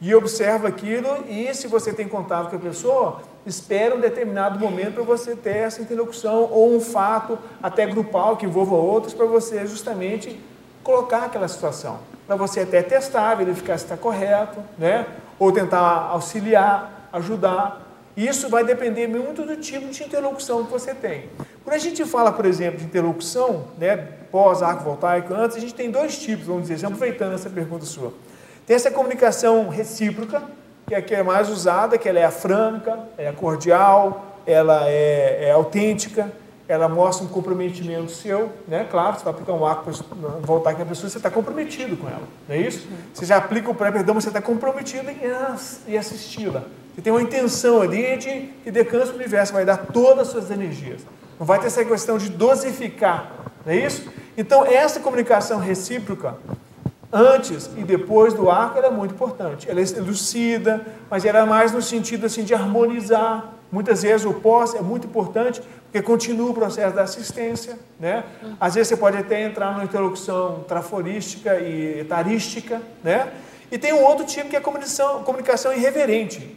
e 0.01 0.15
observa 0.15 0.69
aquilo 0.69 1.25
e 1.29 1.55
se 1.55 1.69
você 1.69 1.93
tem 1.93 2.09
contato 2.09 2.49
com 2.51 2.57
a 2.57 2.59
pessoa, 2.59 3.21
espera 3.47 3.95
um 3.95 4.01
determinado 4.01 4.59
momento 4.59 4.95
para 4.95 5.03
você 5.03 5.35
ter 5.35 5.57
essa 5.57 5.81
interlocução 5.81 6.49
ou 6.51 6.75
um 6.75 6.81
fato 6.81 7.39
até 7.63 7.87
grupal 7.87 8.37
que 8.37 8.47
envolva 8.47 8.75
outros 8.75 9.15
para 9.15 9.27
você 9.27 9.67
justamente 9.67 10.39
colocar 10.83 11.25
aquela 11.25 11.49
situação, 11.49 11.99
para 12.27 12.37
você 12.37 12.61
até 12.61 12.83
testar, 12.83 13.35
verificar 13.35 13.79
se 13.79 13.85
está 13.85 13.97
correto, 13.97 14.63
né? 14.79 15.07
ou 15.39 15.51
tentar 15.51 16.11
auxiliar, 16.11 17.09
ajudar. 17.13 17.87
Isso 18.17 18.51
vai 18.51 18.63
depender 18.63 19.07
muito 19.07 19.43
do 19.43 19.57
tipo 19.57 19.89
de 19.89 20.05
interlocução 20.05 20.65
que 20.65 20.71
você 20.71 20.95
tem. 20.95 21.31
Quando 21.65 21.75
a 21.75 21.79
gente 21.79 22.05
fala, 22.05 22.31
por 22.31 22.45
exemplo, 22.45 22.79
de 22.79 22.85
interlocução, 22.85 23.69
né, 23.79 23.97
pós-arco 24.31 24.85
voltaico, 24.85 25.33
antes, 25.33 25.57
a 25.57 25.61
gente 25.61 25.75
tem 25.75 25.91
dois 25.91 26.19
tipos, 26.19 26.47
vamos 26.47 26.69
dizer, 26.69 26.85
aproveitando 26.85 27.33
essa 27.33 27.49
pergunta 27.49 27.87
sua. 27.87 28.13
Tem 28.67 28.77
essa 28.77 28.91
comunicação 28.91 29.69
recíproca, 29.69 30.43
que 30.91 30.95
é 30.97 30.99
a 30.99 31.03
que 31.03 31.15
é 31.15 31.23
mais 31.23 31.49
usada, 31.49 31.97
que 31.97 32.09
ela 32.09 32.19
é 32.19 32.29
franca, 32.33 32.99
é 33.17 33.31
cordial, 33.31 34.35
ela 34.45 34.89
é, 34.89 35.45
é 35.45 35.51
autêntica, 35.53 36.33
ela 36.67 36.89
mostra 36.89 37.25
um 37.25 37.29
comprometimento 37.29 38.11
seu, 38.11 38.51
né? 38.67 38.89
Claro, 38.91 39.17
você 39.17 39.23
vai 39.23 39.33
aplicar 39.33 39.53
um 39.53 39.65
arco 39.65 39.85
para 39.85 40.29
voltar 40.41 40.71
aqui 40.71 40.83
a 40.83 40.85
pessoa, 40.85 41.09
você 41.09 41.19
está 41.19 41.31
comprometido 41.31 41.97
com 41.97 42.09
ela, 42.09 42.25
não 42.49 42.57
é 42.57 42.59
isso? 42.59 42.89
Você 43.15 43.25
já 43.25 43.37
aplica 43.37 43.71
o 43.71 43.75
pré-perdão, 43.75 44.17
você 44.17 44.31
está 44.31 44.43
comprometido 44.43 45.09
em, 45.09 45.97
assisti-la. 45.97 46.65
Você 46.93 47.03
tem 47.03 47.13
uma 47.13 47.23
intenção 47.23 47.81
ali 47.81 48.17
de 48.17 48.51
que 48.65 48.73
decansa 48.73 49.13
o 49.13 49.15
universo, 49.15 49.53
vai 49.53 49.65
dar 49.65 49.77
todas 49.77 50.27
as 50.27 50.29
suas 50.29 50.51
energias. 50.51 51.03
Não 51.39 51.47
vai 51.47 51.61
ter 51.61 51.69
essa 51.69 51.85
questão 51.85 52.19
de 52.19 52.29
dosificar, 52.29 53.31
não 53.65 53.73
é 53.73 53.77
isso? 53.77 54.11
Então, 54.37 54.67
essa 54.67 54.99
comunicação 54.99 55.61
recíproca, 55.61 56.35
antes 57.13 57.69
e 57.77 57.83
depois 57.83 58.35
do 58.35 58.51
arco 58.51 58.79
era 58.79 58.91
muito 58.91 59.15
importante. 59.15 59.69
Ela 59.69 59.81
é 59.81 60.01
lucida, 60.01 60.85
mas 61.11 61.25
era 61.25 61.45
mais 61.45 61.73
no 61.73 61.83
sentido 61.83 62.27
assim 62.27 62.45
de 62.45 62.55
harmonizar. 62.55 63.55
Muitas 63.71 64.03
vezes 64.03 64.27
o 64.27 64.35
pós 64.35 64.75
é 64.75 64.81
muito 64.81 65.07
importante 65.07 65.63
porque 65.85 66.03
continua 66.03 66.51
o 66.51 66.55
processo 66.55 66.95
da 66.95 67.03
assistência, 67.03 67.79
né? 67.99 68.25
Às 68.61 68.75
vezes 68.75 68.89
você 68.89 68.97
pode 68.97 69.17
até 69.17 69.43
entrar 69.43 69.73
numa 69.73 69.85
interlocução 69.85 70.65
traforística 70.69 71.57
e 71.57 72.01
etarística, 72.01 72.81
né? 73.03 73.33
E 73.71 73.79
tem 73.79 73.93
um 73.93 74.03
outro 74.05 74.25
tipo 74.25 74.49
que 74.49 74.57
é 74.57 74.61
comunicação, 74.61 75.23
comunicação 75.25 75.73
irreverente, 75.73 76.57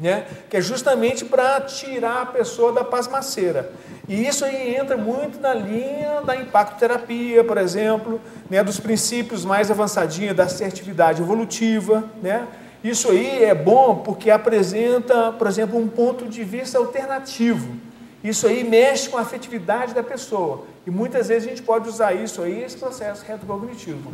né? 0.00 0.26
Que 0.48 0.56
é 0.56 0.60
justamente 0.60 1.24
para 1.24 1.60
tirar 1.60 2.22
a 2.22 2.26
pessoa 2.26 2.72
da 2.72 2.82
pasmaceira. 2.82 3.70
E 4.08 4.26
isso 4.26 4.44
aí 4.44 4.74
entra 4.74 4.96
muito 4.96 5.38
na 5.40 5.54
linha 5.54 6.22
da 6.22 6.34
impacto-terapia, 6.34 7.44
por 7.44 7.58
exemplo, 7.58 8.20
né, 8.48 8.64
dos 8.64 8.80
princípios 8.80 9.44
mais 9.44 9.70
avançadinhos 9.70 10.34
da 10.34 10.44
assertividade 10.44 11.22
evolutiva. 11.22 12.02
Né? 12.22 12.46
Isso 12.82 13.10
aí 13.10 13.44
é 13.44 13.54
bom 13.54 13.96
porque 13.96 14.30
apresenta, 14.30 15.32
por 15.32 15.46
exemplo, 15.46 15.78
um 15.78 15.86
ponto 15.86 16.26
de 16.26 16.42
vista 16.42 16.78
alternativo. 16.78 17.76
Isso 18.24 18.46
aí 18.46 18.64
mexe 18.64 19.08
com 19.08 19.16
a 19.16 19.20
afetividade 19.20 19.94
da 19.94 20.02
pessoa. 20.02 20.64
E 20.86 20.90
muitas 20.90 21.28
vezes 21.28 21.46
a 21.46 21.50
gente 21.50 21.62
pode 21.62 21.88
usar 21.88 22.12
isso 22.12 22.42
aí, 22.42 22.62
esse 22.62 22.76
processo 22.76 23.24
retrocognitivo. 23.24 24.10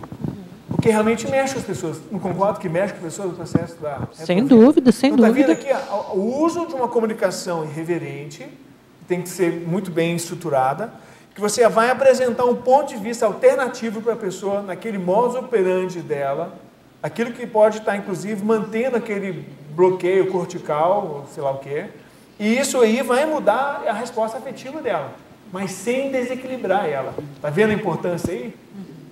Porque 0.68 0.90
realmente 0.90 1.30
mexe 1.30 1.54
com 1.54 1.60
as 1.60 1.66
pessoas. 1.66 2.00
Não 2.10 2.18
concordo 2.18 2.58
que 2.58 2.68
mexe 2.68 2.92
com 2.94 2.98
as 2.98 3.04
pessoas 3.04 3.28
no 3.30 3.34
processo 3.36 3.76
da. 3.80 4.08
Sem 4.12 4.44
dúvida, 4.44 4.90
sem 4.90 5.12
então, 5.12 5.28
dúvida. 5.28 5.52
Está 5.52 5.64
vendo 5.64 5.82
aqui 5.82 6.16
o 6.16 6.42
uso 6.42 6.66
de 6.66 6.74
uma 6.74 6.88
comunicação 6.88 7.64
irreverente 7.64 8.46
tem 9.06 9.22
que 9.22 9.28
ser 9.28 9.52
muito 9.52 9.90
bem 9.90 10.14
estruturada. 10.16 10.92
que 11.34 11.40
você 11.40 11.68
vai 11.68 11.90
apresentar 11.90 12.46
um 12.46 12.56
ponto 12.56 12.88
de 12.88 12.96
vista 12.96 13.26
alternativo 13.26 14.00
para 14.00 14.14
a 14.14 14.16
pessoa 14.16 14.62
naquele 14.62 14.96
modus 14.96 15.36
operandi 15.36 16.00
dela, 16.00 16.58
aquilo 17.02 17.30
que 17.30 17.46
pode 17.46 17.76
estar, 17.76 17.94
inclusive, 17.94 18.42
mantendo 18.42 18.96
aquele 18.96 19.46
bloqueio 19.74 20.32
cortical, 20.32 21.26
sei 21.34 21.42
lá 21.42 21.50
o 21.50 21.58
quê, 21.58 21.88
e 22.40 22.58
isso 22.58 22.80
aí 22.80 23.02
vai 23.02 23.26
mudar 23.26 23.82
a 23.86 23.92
resposta 23.92 24.38
afetiva 24.38 24.80
dela, 24.80 25.12
mas 25.52 25.72
sem 25.72 26.10
desequilibrar 26.10 26.86
ela. 26.86 27.12
Está 27.34 27.50
vendo 27.50 27.70
a 27.70 27.74
importância 27.74 28.32
aí? 28.32 28.54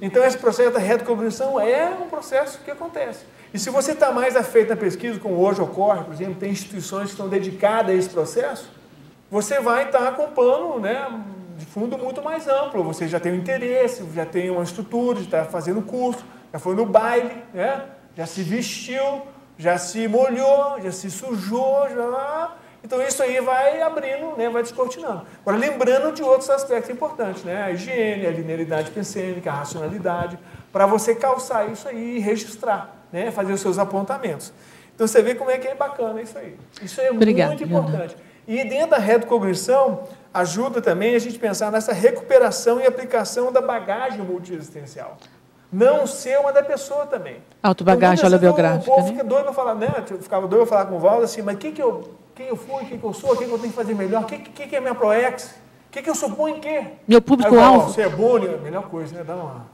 Então, 0.01 0.24
esse 0.24 0.36
processo 0.36 0.72
da 0.72 0.78
retrocognição 0.78 1.61
é 1.61 1.88
um 1.90 2.09
processo 2.09 2.61
que 2.64 2.70
acontece. 2.70 3.24
E 3.53 3.59
se 3.59 3.70
você 3.70 3.92
está 3.92 4.11
mais 4.11 4.34
afeito 4.34 4.70
na 4.70 4.76
pesquisa, 4.76 5.20
como 5.20 5.36
hoje 5.36 5.61
ocorre, 5.61 6.03
por 6.03 6.12
exemplo, 6.12 6.34
tem 6.34 6.51
instituições 6.51 7.07
que 7.07 7.12
estão 7.12 7.28
dedicadas 7.28 7.95
a 7.95 7.95
esse 7.95 8.09
processo, 8.09 8.68
você 9.30 9.61
vai 9.61 9.86
estar 9.86 10.12
com 10.16 10.24
um 10.24 10.80
né, 10.80 11.07
de 11.57 11.64
fundo 11.66 11.97
muito 11.97 12.22
mais 12.22 12.49
amplo. 12.49 12.82
Você 12.82 13.07
já 13.07 13.20
tem 13.20 13.32
um 13.32 13.36
interesse, 13.36 14.05
já 14.14 14.26
tem 14.26 14.51
uma 14.51 14.64
estrutura, 14.64 15.18
já 15.18 15.24
está 15.24 15.45
fazendo 15.45 15.82
curso, 15.82 16.24
já 16.53 16.59
foi 16.59 16.74
no 16.74 16.84
baile, 16.84 17.42
né, 17.53 17.84
já 18.16 18.26
se 18.26 18.42
vestiu, 18.42 19.22
já 19.57 19.78
se 19.78 20.09
molhou, 20.09 20.80
já 20.82 20.90
se 20.90 21.11
sujou, 21.11 21.88
já 21.88 22.57
então 22.85 23.01
isso 23.01 23.22
aí 23.22 23.41
vai 23.41 23.80
abrindo, 23.80 24.37
né, 24.37 24.51
vai 24.51 24.62
descortinando. 24.62 25.22
Agora, 25.41 25.57
lembrando 25.57 26.12
de 26.12 26.22
outros 26.22 26.51
aspectos 26.51 26.91
importantes, 26.91 27.43
né? 27.43 27.62
A 27.62 27.70
higiene, 27.70 28.26
a 28.26 28.30
linearidade 28.30 28.91
pensênica, 28.91 29.51
a 29.51 29.55
racionalidade, 29.55 30.39
para 30.70 30.85
você 30.85 31.14
calçar 31.14 31.66
isso 31.72 31.89
aí 31.89 32.16
e 32.16 32.18
registrar, 32.18 32.95
né? 33.11 33.30
Fazer 33.30 33.55
os 33.55 33.61
seus 33.62 33.78
apontamentos. 33.78 34.53
Então 34.95 35.07
você 35.07 35.22
vê 35.22 35.35
como 35.35 35.51
é 35.51 35.57
que 35.57 35.66
é 35.66 35.74
bacana 35.74 36.20
isso 36.20 36.37
aí. 36.37 36.57
Isso 36.82 37.01
é 37.01 37.11
muito 37.11 37.64
importante. 37.64 38.16
E 38.47 38.62
dentro 38.64 38.91
da 38.91 38.99
retrocognição, 38.99 40.05
ajuda 40.32 40.82
também 40.82 41.14
a 41.14 41.18
gente 41.18 41.39
pensar 41.39 41.72
nessa 41.72 41.95
recuperação 41.95 42.78
e 42.78 42.87
aplicação 42.87 43.51
da 43.51 43.62
bagagem 43.62 44.20
multiexistencial. 44.20 45.16
Não 45.72 46.07
ser 46.07 46.39
uma 46.39 46.53
da 46.53 46.62
pessoa 46.62 47.07
também. 47.07 47.39
Autobagagem 47.62 48.18
então, 48.18 48.28
holobiográfica. 48.28 48.93
O 48.93 48.95
povo 48.95 49.07
né? 49.07 49.12
fica 49.12 49.24
doido 49.24 49.45
para 49.45 49.55
falar, 49.55 49.74
né? 49.74 49.89
Eu 50.11 50.18
ficava 50.18 50.47
doido 50.47 50.66
para 50.66 50.78
falar 50.78 50.91
com 50.91 50.97
o 50.97 51.01
Valdo 51.01 51.24
assim, 51.24 51.41
mas 51.41 51.55
o 51.57 51.59
que, 51.59 51.72
que 51.72 51.82
eu 51.82 52.14
quem 52.35 52.49
eu 52.49 52.57
fui, 52.57 52.85
quem 52.85 52.99
que 52.99 53.05
eu 53.05 53.12
sou, 53.12 53.32
o 53.32 53.37
que, 53.37 53.45
que 53.45 53.51
eu 53.51 53.59
tenho 53.59 53.70
que 53.70 53.76
fazer 53.76 53.95
melhor, 53.95 54.22
o 54.22 54.26
que, 54.26 54.39
que, 54.39 54.66
que 54.66 54.76
é 54.76 54.80
minha 54.80 54.95
ProEx, 54.95 55.55
o 55.89 55.93
que, 55.93 56.03
que 56.03 56.11
eu 56.11 56.14
suponho 56.14 56.59
que 56.61 56.68
é. 56.68 56.95
Meu 57.07 57.22
público-alvo. 57.22 57.93
Você 57.93 58.03
é 58.03 58.09
bom, 58.09 58.39
né? 58.39 58.57
melhor 58.62 58.89
coisa, 58.89 59.14
né? 59.14 59.24
Dá 59.24 59.37
uma... 59.37 59.66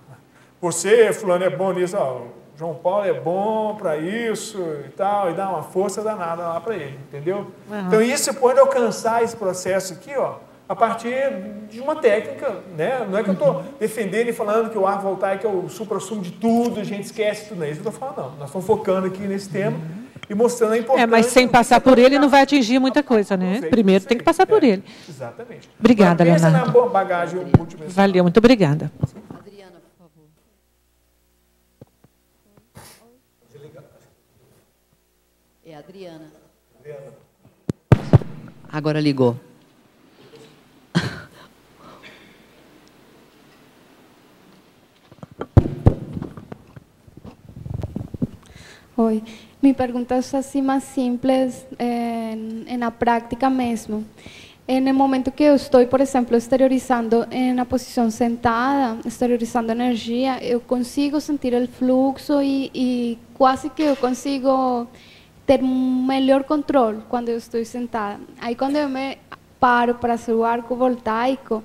Você, 0.60 1.10
fulano, 1.14 1.42
é 1.42 1.48
bom 1.48 1.72
nisso, 1.72 1.96
ó, 1.96 2.20
João 2.58 2.74
Paulo 2.74 3.06
é 3.06 3.14
bom 3.14 3.74
para 3.76 3.96
isso 3.96 4.58
e 4.84 4.90
tal, 4.90 5.30
e 5.30 5.34
dá 5.34 5.48
uma 5.48 5.62
força 5.62 6.02
danada 6.02 6.42
lá 6.42 6.60
para 6.60 6.74
ele, 6.74 6.98
entendeu? 7.08 7.46
Uhum. 7.70 7.86
Então 7.86 8.02
isso 8.02 8.24
você 8.24 8.34
pode 8.34 8.60
alcançar 8.60 9.22
esse 9.22 9.34
processo 9.34 9.94
aqui, 9.94 10.14
ó, 10.14 10.34
a 10.68 10.76
partir 10.76 11.32
de 11.70 11.80
uma 11.80 11.96
técnica, 11.96 12.58
né? 12.76 13.06
Não 13.08 13.16
é 13.16 13.24
que 13.24 13.30
eu 13.30 13.32
estou 13.32 13.62
defendendo 13.78 14.28
e 14.28 14.34
falando 14.34 14.68
que 14.68 14.76
o 14.76 14.86
ar 14.86 15.00
voltaico 15.00 15.46
é 15.46 15.50
o 15.50 15.70
supra-sumo 15.70 16.20
de 16.20 16.32
tudo, 16.32 16.78
a 16.78 16.84
gente 16.84 17.04
esquece 17.04 17.48
tudo, 17.48 17.60
não 17.60 17.66
é 17.66 17.70
isso 17.70 17.80
que 17.80 17.86
eu 17.86 17.92
estou 17.92 18.08
falando, 18.08 18.32
não. 18.32 18.38
Nós 18.40 18.48
estamos 18.48 18.66
focando 18.66 19.06
aqui 19.06 19.22
nesse 19.22 19.48
tema. 19.48 19.78
Uhum 19.78 19.99
e 20.30 20.34
mostrando 20.34 20.74
a 20.74 20.78
importância. 20.78 21.02
É, 21.02 21.06
mas 21.06 21.26
sem 21.26 21.48
passar 21.48 21.80
por 21.80 21.98
ele 21.98 22.16
não 22.16 22.28
vai 22.28 22.42
atingir 22.42 22.78
muita 22.78 23.02
coisa, 23.02 23.36
né? 23.36 23.60
Primeiro 23.62 24.04
tem 24.04 24.16
que 24.16 24.22
passar 24.22 24.46
por 24.46 24.62
é, 24.62 24.68
ele. 24.68 24.84
Exatamente. 25.08 25.68
Obrigada, 25.78 26.22
Leonardo. 26.22 26.56
Pensa 26.56 26.66
na 26.66 26.72
boa 26.72 26.88
bagagem 26.88 27.40
Valeu, 27.88 28.22
muito 28.22 28.38
obrigada. 28.38 28.92
Adriana, 29.36 29.80
por 29.98 30.08
favor. 30.08 30.28
É 35.66 35.74
Adriana. 35.74 36.30
Adriana. 36.78 37.12
Agora 38.72 39.00
ligou. 39.00 39.36
Oi, 48.96 49.24
minha 49.62 49.74
pergunta 49.74 50.14
é 50.14 50.18
assim 50.18 50.62
mais 50.62 50.84
simples, 50.84 51.66
é, 51.78 52.34
na 52.78 52.90
prática 52.90 53.50
mesmo. 53.50 54.04
No 54.68 54.94
momento 54.94 55.32
que 55.32 55.42
eu 55.42 55.56
estou, 55.56 55.84
por 55.88 56.00
exemplo, 56.00 56.36
exteriorizando 56.36 57.26
na 57.56 57.64
posição 57.64 58.08
sentada, 58.08 59.00
exteriorizando 59.04 59.72
energia, 59.72 60.38
eu 60.44 60.60
consigo 60.60 61.20
sentir 61.20 61.52
o 61.54 61.66
fluxo 61.66 62.40
e, 62.40 62.70
e 62.72 63.18
quase 63.34 63.68
que 63.68 63.82
eu 63.82 63.96
consigo 63.96 64.86
ter 65.44 65.60
um 65.60 66.06
melhor 66.06 66.44
controle 66.44 67.02
quando 67.08 67.30
eu 67.30 67.36
estou 67.36 67.64
sentada. 67.64 68.20
Aí 68.40 68.54
quando 68.54 68.76
eu 68.76 68.88
me 68.88 69.18
paro 69.58 69.96
para 69.96 70.16
fazer 70.16 70.34
o 70.34 70.44
arco 70.44 70.76
voltaico, 70.76 71.64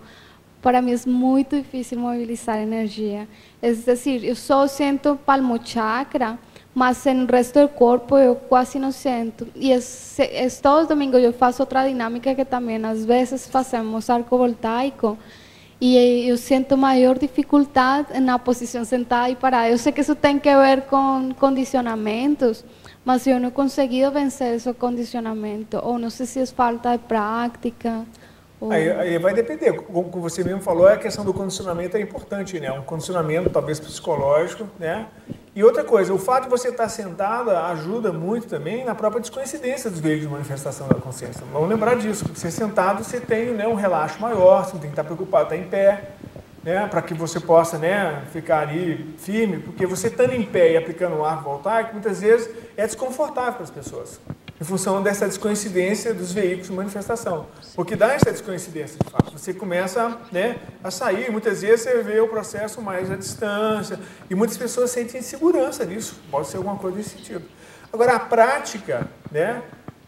para 0.60 0.82
mim 0.82 0.94
é 0.94 1.08
muito 1.08 1.56
difícil 1.56 2.00
mobilizar 2.00 2.58
energia. 2.58 3.28
É 3.62 3.72
decir, 3.72 4.24
eu 4.24 4.36
só 4.36 4.66
sinto 4.66 5.20
palmo 5.24 5.60
chakra, 5.64 6.40
mas 6.76 7.06
no 7.06 7.26
resto 7.26 7.62
do 7.62 7.70
corpo 7.70 8.18
eu 8.18 8.36
quase 8.36 8.78
não 8.78 8.92
sinto. 8.92 9.48
E 9.56 9.72
é, 9.72 9.80
é, 10.20 10.50
todos 10.62 10.82
os 10.82 10.88
domingos 10.90 11.24
eu 11.24 11.32
faço 11.32 11.64
outra 11.64 11.88
dinâmica 11.88 12.36
que 12.36 12.44
também 12.44 12.84
às 12.86 13.06
vezes 13.06 13.48
fazemos 13.48 14.10
arco 14.10 14.38
voltaico 14.38 15.18
e 15.80 16.28
eu 16.28 16.36
sinto 16.36 16.78
maior 16.78 17.18
dificuldade 17.18 18.20
na 18.20 18.38
posição 18.38 18.84
sentada 18.84 19.30
e 19.30 19.38
parada. 19.38 19.70
Eu 19.70 19.78
sei 19.78 19.94
que 19.94 20.02
isso 20.02 20.16
tem 20.16 20.38
que 20.38 20.54
ver 20.54 20.82
com 20.82 21.34
condicionamentos, 21.40 22.66
mas 23.06 23.26
eu 23.26 23.40
não 23.40 23.52
consegui 23.52 24.10
vencer 24.10 24.56
esse 24.56 24.74
condicionamento, 24.74 25.80
ou 25.82 25.98
não 25.98 26.10
sei 26.10 26.26
se 26.26 26.42
é 26.42 26.46
falta 26.46 26.98
de 26.98 27.04
Aí, 28.70 28.90
aí, 28.90 29.18
vai 29.18 29.34
depender, 29.34 29.74
como 29.74 30.10
você 30.22 30.44
mesmo 30.44 30.62
falou, 30.62 30.88
a 30.88 30.96
questão 30.96 31.26
do 31.26 31.34
condicionamento 31.34 31.98
é 31.98 32.02
importante, 32.02 32.60
né? 32.60 32.72
Um 32.72 32.84
condicionamento 32.84 33.50
talvez 33.50 33.80
psicológico, 33.80 34.68
né? 34.80 35.08
E 35.54 35.64
outra 35.64 35.84
coisa, 35.84 36.14
o 36.14 36.18
fato 36.18 36.44
de 36.44 36.50
você 36.50 36.70
estar 36.70 36.88
sentada 36.90 37.66
ajuda 37.68 38.12
muito 38.12 38.48
também 38.48 38.84
na 38.84 38.96
própria 38.96 39.22
descoincidência 39.22 39.90
dos 39.90 40.00
veículos 40.00 40.28
de 40.28 40.34
manifestação 40.34 40.88
da 40.88 40.96
consciência. 40.96 41.44
Vamos 41.52 41.70
lembrar 41.70 41.96
disso, 41.96 42.26
você 42.34 42.50
sentado 42.50 43.04
você 43.04 43.20
tem 43.20 43.52
né, 43.52 43.68
um 43.68 43.76
relaxo 43.76 44.22
maior, 44.22 44.66
você 44.66 44.74
não 44.74 44.80
tem 44.80 44.90
que 44.90 44.94
estar 44.94 45.04
preocupado, 45.04 45.54
estar 45.54 45.58
em 45.58 45.70
pé, 45.70 46.12
né? 46.64 46.88
Para 46.88 47.02
que 47.02 47.14
você 47.14 47.40
possa 47.40 47.78
né, 47.78 48.24
ficar 48.32 48.60
ali 48.60 49.16
firme, 49.18 49.60
porque 49.60 49.86
você 49.86 50.08
estando 50.08 50.34
em 50.34 50.44
pé 50.44 50.72
e 50.72 50.78
aplicando 50.78 51.18
o 51.18 51.26
ar 51.26 51.44
voltaico, 51.44 51.92
muitas 51.94 52.22
vezes 52.22 52.50
é 52.78 52.86
desconfortável 52.86 53.54
para 53.54 53.64
as 53.64 53.70
pessoas 53.70 54.20
em 54.60 54.64
função 54.64 55.04
dessa 55.04 55.28
descoincidência 55.28 56.14
dos 56.14 56.32
veículos 56.32 56.68
de 56.68 56.74
manifestação. 56.74 57.48
Porque 57.76 57.96
dá 57.96 58.14
essa 58.14 58.32
descoincidência, 58.32 58.98
de 59.04 59.12
fato. 59.12 59.32
Você 59.32 59.54
começa 59.54 60.18
né, 60.32 60.58
a 60.84 60.90
sair, 60.90 61.30
muitas 61.30 61.62
vezes 61.62 61.82
você 61.82 62.02
vê 62.02 62.20
o 62.20 62.28
processo 62.28 62.82
mais 62.82 63.12
à 63.12 63.16
distância, 63.16 64.00
e 64.30 64.36
muitas 64.36 64.56
pessoas 64.56 64.92
sentem 64.92 65.20
insegurança 65.20 65.84
nisso, 65.84 66.20
pode 66.32 66.48
ser 66.48 66.58
alguma 66.58 66.78
coisa 66.78 66.98
nesse 66.98 67.10
sentido. 67.10 67.44
Agora, 67.92 68.16
a 68.16 68.20
prática 68.20 69.08
né, 69.32 69.62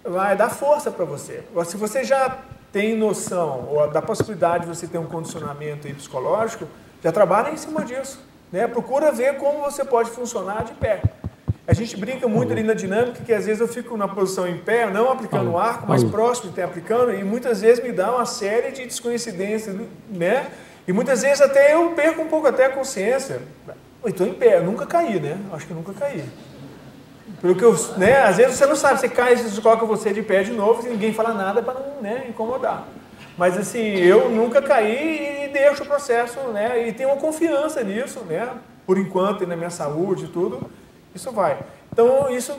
vai 0.03 0.35
dar 0.35 0.49
força 0.49 0.91
para 0.91 1.05
você. 1.05 1.43
Se 1.65 1.75
você 1.75 2.03
já 2.03 2.37
tem 2.71 2.95
noção 2.97 3.67
ou 3.69 3.89
da 3.89 4.01
possibilidade 4.01 4.65
de 4.65 4.75
você 4.75 4.87
ter 4.87 4.97
um 4.97 5.05
condicionamento 5.05 5.87
psicológico, 5.95 6.67
já 7.03 7.11
trabalha 7.11 7.49
em 7.49 7.57
cima 7.57 7.83
disso. 7.83 8.19
Né? 8.51 8.67
Procura 8.67 9.11
ver 9.11 9.37
como 9.37 9.59
você 9.59 9.83
pode 9.83 10.09
funcionar 10.09 10.63
de 10.63 10.73
pé. 10.73 11.01
A 11.67 11.73
gente 11.73 11.97
brinca 11.97 12.29
muito 12.29 12.53
ali 12.53 12.63
na 12.63 12.73
dinâmica 12.73 13.21
que 13.25 13.33
às 13.33 13.45
vezes 13.45 13.59
eu 13.59 13.67
fico 13.67 13.97
na 13.97 14.07
posição 14.07 14.47
em 14.47 14.57
pé, 14.57 14.89
não 14.89 15.11
aplicando 15.11 15.51
o 15.51 15.57
arco, 15.57 15.85
mas 15.85 16.01
próximo 16.01 16.53
ter 16.53 16.61
aplicando, 16.61 17.13
e 17.13 17.25
muitas 17.25 17.59
vezes 17.59 17.83
me 17.83 17.91
dá 17.91 18.15
uma 18.15 18.25
série 18.25 18.71
de 18.71 18.85
descoincidências, 18.85 19.75
né? 20.09 20.47
E 20.87 20.93
muitas 20.93 21.23
vezes 21.23 21.41
até 21.41 21.73
eu 21.73 21.91
perco 21.91 22.21
um 22.21 22.27
pouco 22.27 22.47
até 22.47 22.67
a 22.67 22.69
consciência. 22.69 23.41
Eu 24.01 24.09
estou 24.09 24.25
em 24.25 24.33
pé, 24.33 24.59
eu 24.59 24.63
nunca 24.63 24.85
caí, 24.85 25.19
né? 25.19 25.37
Acho 25.51 25.67
que 25.67 25.73
nunca 25.73 25.91
caí. 25.91 26.23
Pelo 27.41 27.53
que 27.53 27.63
eu, 27.63 27.75
né? 27.97 28.21
Às 28.23 28.37
vezes 28.37 28.55
você 28.55 28.65
não 28.65 28.75
sabe, 28.77 29.01
você 29.01 29.09
cai, 29.09 29.35
você 29.35 29.59
coloca 29.59 29.85
você 29.85 30.13
de 30.13 30.21
pé 30.21 30.43
de 30.43 30.53
novo 30.53 30.87
e 30.87 30.89
ninguém 30.89 31.13
fala 31.13 31.33
nada 31.33 31.61
para 31.61 31.73
não 31.73 32.01
né, 32.01 32.27
incomodar. 32.29 32.87
Mas 33.37 33.57
assim, 33.57 33.97
eu 33.97 34.29
nunca 34.29 34.61
caí 34.61 35.43
e 35.43 35.49
deixo 35.49 35.83
o 35.83 35.85
processo, 35.85 36.39
né? 36.53 36.87
E 36.87 36.93
tenho 36.93 37.09
uma 37.09 37.17
confiança 37.17 37.83
nisso, 37.83 38.21
né? 38.21 38.49
Por 38.85 38.97
enquanto, 38.97 39.43
e 39.43 39.45
na 39.45 39.57
minha 39.57 39.69
saúde 39.69 40.23
e 40.23 40.27
tudo. 40.29 40.71
Isso 41.17 41.31
vai. 41.31 41.57
Então, 41.91 42.29
isso 42.29 42.55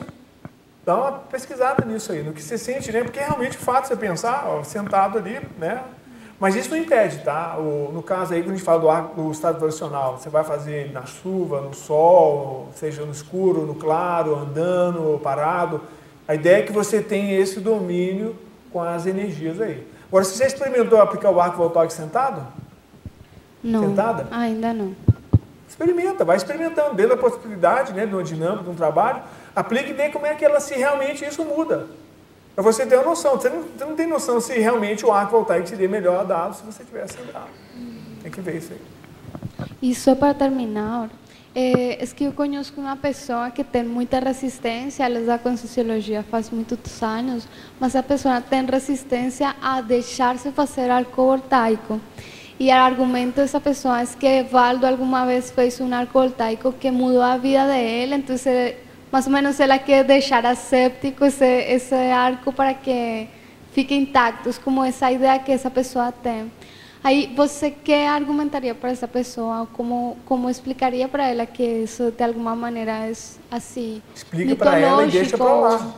dá 0.85 0.95
uma 0.95 1.11
pesquisada 1.13 1.85
nisso 1.85 2.11
aí, 2.11 2.21
no 2.21 2.33
que 2.33 2.41
você 2.41 2.57
sente, 2.57 2.91
né? 2.91 3.03
Porque 3.03 3.19
realmente 3.19 3.55
o 3.55 3.59
fato 3.59 3.83
de 3.83 3.87
você 3.89 3.95
pensar, 3.95 4.45
ó, 4.47 4.63
sentado 4.63 5.17
ali, 5.17 5.39
né? 5.57 5.81
Mas 6.37 6.55
isso 6.55 6.69
não 6.69 6.77
impede, 6.77 7.19
tá? 7.19 7.57
O, 7.57 7.89
no 7.93 8.03
caso 8.03 8.33
aí, 8.33 8.41
quando 8.41 8.51
a 8.51 8.55
gente 8.55 8.65
fala 8.65 8.79
do, 8.79 8.89
ar, 8.89 9.03
do 9.15 9.31
estado 9.31 9.55
vibracional, 9.55 10.17
você 10.17 10.29
vai 10.29 10.43
fazer 10.43 10.91
na 10.91 11.05
chuva, 11.05 11.61
no 11.61 11.73
sol, 11.73 12.69
seja 12.75 13.05
no 13.05 13.11
escuro, 13.11 13.65
no 13.65 13.75
claro, 13.75 14.35
andando, 14.35 15.19
parado. 15.21 15.81
A 16.27 16.35
ideia 16.35 16.59
é 16.59 16.61
que 16.61 16.71
você 16.71 17.01
tenha 17.01 17.37
esse 17.39 17.59
domínio 17.59 18.35
com 18.71 18.81
as 18.81 19.05
energias 19.05 19.59
aí. 19.59 19.85
Agora, 20.07 20.25
você 20.25 20.37
já 20.37 20.47
experimentou 20.47 21.01
aplicar 21.01 21.31
o 21.31 21.39
arco 21.39 21.57
voltaico 21.57 21.93
sentado? 21.93 22.45
Não. 23.63 23.89
Sentada? 23.89 24.27
Ainda 24.31 24.73
não. 24.73 24.95
Experimenta, 25.79 26.25
vai 26.25 26.35
experimentando 26.35 26.93
dentro 26.93 27.15
da 27.15 27.21
possibilidade, 27.21 27.93
né, 27.93 28.05
de 28.05 28.13
uma 28.13 28.21
dinâmica, 28.21 28.63
de 28.65 28.69
um 28.69 28.75
trabalho, 28.75 29.23
aplique 29.55 29.91
e 29.91 29.93
vê 29.93 30.09
como 30.09 30.25
é 30.25 30.35
que 30.35 30.43
ela 30.43 30.59
se 30.59 30.75
realmente 30.75 31.23
isso 31.23 31.45
muda. 31.45 31.87
Para 32.53 32.63
você 32.65 32.85
ter 32.85 32.95
uma 32.97 33.05
noção. 33.05 33.39
Você 33.39 33.47
não, 33.47 33.61
você 33.61 33.85
não 33.85 33.95
tem 33.95 34.05
noção 34.05 34.41
se 34.41 34.59
realmente 34.59 35.05
o 35.05 35.11
arco 35.13 35.31
voltaico 35.31 35.69
seria 35.69 35.87
melhor 35.87 36.25
dado 36.25 36.53
se 36.53 36.63
você 36.63 36.83
tivesse 36.83 37.17
andado. 37.21 37.47
Tem 38.21 38.29
que 38.29 38.41
ver 38.41 38.57
isso 38.57 38.73
aí. 38.73 39.67
E 39.81 39.95
só 39.95 40.13
para 40.13 40.33
terminar, 40.33 41.09
é, 41.55 42.03
é 42.03 42.07
que 42.07 42.25
eu 42.25 42.33
conheço 42.33 42.73
uma 42.75 42.97
pessoa 42.97 43.49
que 43.49 43.63
tem 43.63 43.85
muita 43.85 44.19
resistência, 44.19 45.05
ela 45.05 45.21
está 45.21 45.37
com 45.37 45.55
sociologia 45.55 46.23
faz 46.23 46.49
muitos 46.49 47.01
anos, 47.01 47.47
mas 47.79 47.95
a 47.95 48.03
pessoa 48.03 48.41
tem 48.41 48.65
resistência 48.65 49.55
a 49.61 49.79
deixar-se 49.79 50.51
fazer 50.51 50.91
arco 50.91 51.23
voltaico. 51.23 52.01
E 52.59 52.67
o 52.69 52.73
argumento 52.73 53.37
dessa 53.37 53.59
pessoa 53.61 54.01
é 54.01 54.05
que 54.05 54.43
Valdo 54.43 54.85
alguma 54.85 55.25
vez 55.25 55.49
fez 55.49 55.79
um 55.79 55.93
arco 55.93 56.19
voltaico 56.19 56.73
que 56.73 56.91
mudou 56.91 57.21
a 57.21 57.37
vida 57.37 57.65
dele, 57.65 58.15
então 58.15 58.35
mais 59.09 59.25
ou 59.25 59.31
menos 59.31 59.59
ela 59.61 59.79
quer 59.79 60.03
deixar 60.03 60.45
aséptico 60.45 61.23
esse, 61.23 61.45
esse 61.45 61.95
arco 61.95 62.51
para 62.51 62.73
que 62.73 63.29
fique 63.71 63.95
intacto, 63.95 64.49
como 64.61 64.83
essa 64.83 65.09
ideia 65.09 65.39
que 65.39 65.53
essa 65.53 65.71
pessoa 65.71 66.11
tem. 66.11 66.51
Aí 67.01 67.31
você 67.33 67.71
que 67.71 67.93
argumentaria 67.93 68.75
para 68.75 68.91
essa 68.91 69.07
pessoa? 69.07 69.65
Como 69.71 70.17
como 70.25 70.49
explicaria 70.49 71.07
para 71.07 71.29
ela 71.29 71.45
que 71.45 71.63
isso 71.63 72.11
de 72.11 72.23
alguma 72.23 72.57
maneira 72.57 72.91
é 72.91 73.13
assim? 73.49 74.01
Explica 74.13 74.55
para 74.57 74.77
ela 74.77 75.05
e 75.05 75.11
deixa 75.11 75.37
para 75.37 75.53
lá. 75.53 75.93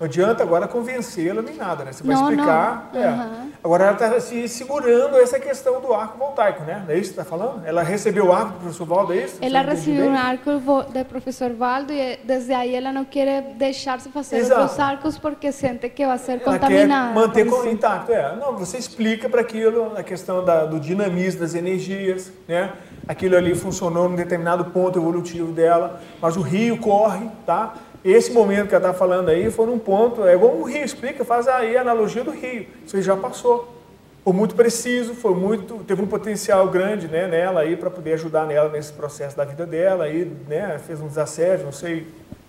Não 0.00 0.06
adianta 0.06 0.42
agora 0.42 0.66
convencê-la 0.66 1.42
nem 1.42 1.54
nada, 1.54 1.84
né? 1.84 1.92
Você 1.92 2.02
vai 2.02 2.16
não, 2.16 2.22
explicar. 2.22 2.88
Não. 2.90 3.00
É. 3.02 3.08
Uhum. 3.10 3.50
Agora 3.62 3.84
ela 3.84 3.92
está 3.92 4.18
se 4.18 4.48
segurando 4.48 5.18
essa 5.18 5.38
questão 5.38 5.78
do 5.78 5.92
arco 5.92 6.16
voltaico, 6.16 6.64
né? 6.64 6.82
É 6.88 6.94
isso 6.94 7.12
que 7.12 7.20
está 7.20 7.24
falando? 7.24 7.66
Ela 7.66 7.82
recebeu 7.82 8.28
o 8.28 8.32
arco 8.32 8.54
do 8.54 8.60
professor 8.60 8.86
Valdo, 8.86 9.12
é 9.12 9.16
isso? 9.18 9.36
Ela 9.42 9.60
recebeu 9.60 10.06
um 10.06 10.16
arco 10.16 10.50
do 10.52 11.04
professor 11.04 11.52
Valdo 11.52 11.92
e 11.92 12.18
desde 12.24 12.54
aí 12.54 12.74
ela 12.74 12.94
não 12.94 13.04
quer 13.04 13.42
deixar-se 13.58 14.08
fazer 14.08 14.38
Exato. 14.38 14.62
outros 14.62 14.80
arcos 14.80 15.18
porque 15.18 15.52
sente 15.52 15.86
que 15.90 16.06
vai 16.06 16.16
ser 16.16 16.32
ela 16.32 16.40
contaminada. 16.44 17.12
Quer 17.12 17.20
manter 17.20 17.44
com, 17.44 17.66
intacto, 17.66 18.10
é. 18.10 18.36
Não, 18.36 18.56
você 18.56 18.78
explica 18.78 19.28
para 19.28 19.42
aquilo 19.42 19.92
a 19.98 20.02
questão 20.02 20.42
da, 20.42 20.64
do 20.64 20.80
dinamismo 20.80 21.40
das 21.40 21.54
energias, 21.54 22.32
né? 22.48 22.72
Aquilo 23.06 23.36
ali 23.36 23.54
funcionou 23.54 24.08
num 24.08 24.16
determinado 24.16 24.64
ponto 24.66 24.98
evolutivo 24.98 25.52
dela, 25.52 26.00
mas 26.22 26.38
o 26.38 26.40
rio 26.40 26.78
corre, 26.78 27.28
tá? 27.44 27.74
Esse 28.04 28.32
momento 28.32 28.68
que 28.68 28.74
ela 28.74 28.88
está 28.88 28.98
falando 28.98 29.28
aí 29.28 29.50
foi 29.50 29.66
um 29.66 29.78
ponto, 29.78 30.26
é 30.26 30.34
igual 30.34 30.56
um 30.56 30.62
rio, 30.62 30.84
explica, 30.84 31.24
faz 31.24 31.46
aí 31.46 31.76
a 31.76 31.82
analogia 31.82 32.24
do 32.24 32.30
rio. 32.30 32.66
Isso 32.86 32.96
aí 32.96 33.02
já 33.02 33.16
passou. 33.16 33.76
Foi 34.24 34.32
muito 34.32 34.54
preciso, 34.54 35.14
foi 35.14 35.34
muito, 35.34 35.82
teve 35.84 36.02
um 36.02 36.06
potencial 36.06 36.68
grande 36.68 37.08
né, 37.08 37.26
nela 37.26 37.60
aí 37.60 37.76
para 37.76 37.90
poder 37.90 38.14
ajudar 38.14 38.46
nela 38.46 38.68
nesse 38.68 38.92
processo 38.92 39.36
da 39.36 39.44
vida 39.44 39.66
dela. 39.66 40.04
Aí, 40.04 40.24
né, 40.46 40.78
fez 40.78 41.00
um 41.00 41.08
desassédio, 41.08 41.64
não 41.64 41.72
sei, 41.72 42.06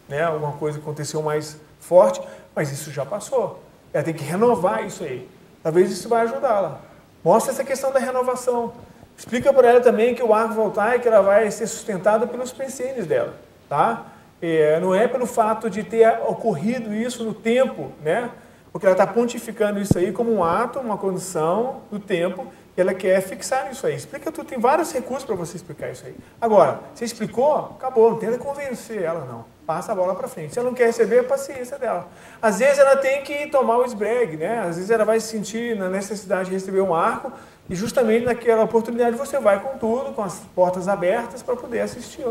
né, 0.08 0.24
alguma 0.24 0.54
coisa 0.54 0.80
aconteceu 0.80 1.22
mais 1.22 1.58
forte, 1.80 2.22
mas 2.56 2.72
isso 2.72 2.92
já 2.92 3.06
passou. 3.06 3.62
Ela 3.94 4.04
tem 4.04 4.14
que 4.14 4.24
renovar 4.24 4.86
isso 4.86 5.04
aí. 5.04 5.28
Talvez 5.64 5.92
isso 5.92 6.08
vai 6.08 6.22
ajudá-la. 6.22 6.82
Mostra 7.24 7.52
essa 7.52 7.64
questão 7.64 7.92
da 7.92 8.00
renovação. 8.00 8.74
Explica 9.18 9.54
para 9.54 9.70
ela 9.70 9.82
também 9.82 10.16
que 10.16 10.24
o 10.24 10.34
arco 10.34 10.54
voltaico 10.54 11.08
ela 11.08 11.22
vai 11.22 11.52
ser 11.52 11.68
sustentado 11.68 12.28
pelos 12.28 12.52
pensenes 12.52 13.06
dela, 13.06 13.36
tá? 13.70 14.06
É, 14.42 14.80
não 14.80 14.96
é 14.96 15.08
pelo 15.08 15.28
fato 15.28 15.70
de 15.70 15.84
ter 15.84 16.08
ocorrido 16.28 16.94
isso 16.94 17.24
no 17.24 17.34
tempo, 17.34 17.92
né? 18.04 18.32
Porque 18.72 18.86
ela 18.86 18.94
está 18.94 19.06
pontificando 19.06 19.80
isso 19.80 19.98
aí 19.98 20.12
como 20.12 20.34
um 20.34 20.44
ato, 20.44 20.80
uma 20.80 20.98
condição 20.98 21.82
do 21.92 22.00
tempo, 22.00 22.48
e 22.76 22.82
ela 22.82 22.94
quer 22.94 23.22
fixar 23.22 23.70
isso 23.72 23.86
aí. 23.86 23.96
Explica 23.96 24.32
tudo, 24.32 24.48
tem 24.48 24.58
vários 24.58 24.92
recursos 24.94 25.26
para 25.26 25.36
você 25.36 25.58
explicar 25.58 25.92
isso 25.92 26.06
aí. 26.06 26.16
Agora, 26.40 26.80
você 26.96 27.04
explicou, 27.06 27.76
acabou, 27.78 28.12
não 28.12 28.18
tenta 28.18 28.38
convencer 28.38 29.04
ela, 29.04 29.26
não. 29.26 29.46
Passa 29.68 29.92
a 29.92 29.96
bola 29.96 30.16
para 30.16 30.28
frente. 30.28 30.54
Se 30.54 30.60
ela 30.60 30.70
não 30.70 30.76
quer 30.76 30.86
receber, 30.86 31.20
a 31.20 31.24
paciência 31.24 31.78
dela. 31.78 32.08
Às 32.42 32.60
vezes 32.60 32.80
ela 32.80 32.96
tem 32.96 33.22
que 33.24 33.48
tomar 33.48 33.78
o 33.78 33.86
esbregue, 33.86 34.38
né? 34.38 34.60
Às 34.60 34.78
vezes 34.78 34.90
ela 34.90 35.06
vai 35.06 35.20
se 35.20 35.28
sentir 35.28 35.76
na 35.76 35.90
necessidade 35.90 36.50
de 36.50 36.56
receber 36.56 36.82
um 36.82 36.96
arco, 36.96 37.32
e 37.70 37.76
justamente 37.76 38.26
naquela 38.26 38.64
oportunidade 38.64 39.16
você 39.16 39.40
vai 39.40 39.60
com 39.60 39.78
tudo, 39.78 40.14
com 40.14 40.24
as 40.24 40.40
portas 40.56 40.88
abertas 40.88 41.44
para 41.44 41.56
poder 41.56 41.82
assistir 41.82 42.26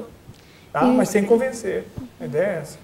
tá? 0.72 0.84
mas 0.84 1.08
sem 1.08 1.24
convencer. 1.24 1.86
A 2.20 2.24
ideia 2.24 2.46
é 2.46 2.58
essa. 2.60 2.78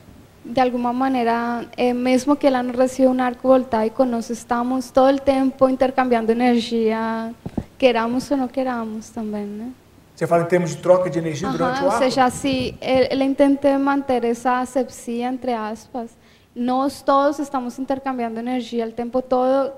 De 0.44 0.60
alguma 0.60 0.92
maneira, 0.92 1.66
é, 1.76 1.92
mesmo 1.92 2.36
que 2.36 2.46
ela 2.46 2.62
não 2.62 2.72
receba 2.72 3.10
um 3.10 3.20
arco 3.20 3.48
voltaico, 3.48 4.04
nós 4.04 4.30
estamos 4.30 4.90
todo 4.90 5.16
o 5.16 5.20
tempo 5.20 5.68
intercambiando 5.68 6.30
energia, 6.30 7.34
queramos 7.76 8.30
ou 8.30 8.36
não 8.36 8.48
queramos 8.48 9.10
também, 9.10 9.44
né? 9.44 9.72
Você 10.14 10.26
fala 10.26 10.44
em 10.44 10.46
termos 10.46 10.70
de 10.70 10.76
troca 10.78 11.10
de 11.10 11.18
energia 11.18 11.48
Aham, 11.48 11.56
durante 11.58 11.82
o 11.82 11.84
arco? 11.84 11.94
Ou 11.96 11.98
seja, 11.98 12.30
se 12.30 12.74
ela 12.80 13.24
intenta 13.24 13.78
manter 13.78 14.24
essa 14.24 14.60
asepsia, 14.60 15.26
entre 15.26 15.52
aspas, 15.52 16.16
nós 16.54 17.02
todos 17.02 17.38
estamos 17.38 17.78
intercambiando 17.78 18.38
energia 18.38 18.86
o 18.86 18.92
tempo 18.92 19.20
todo, 19.20 19.72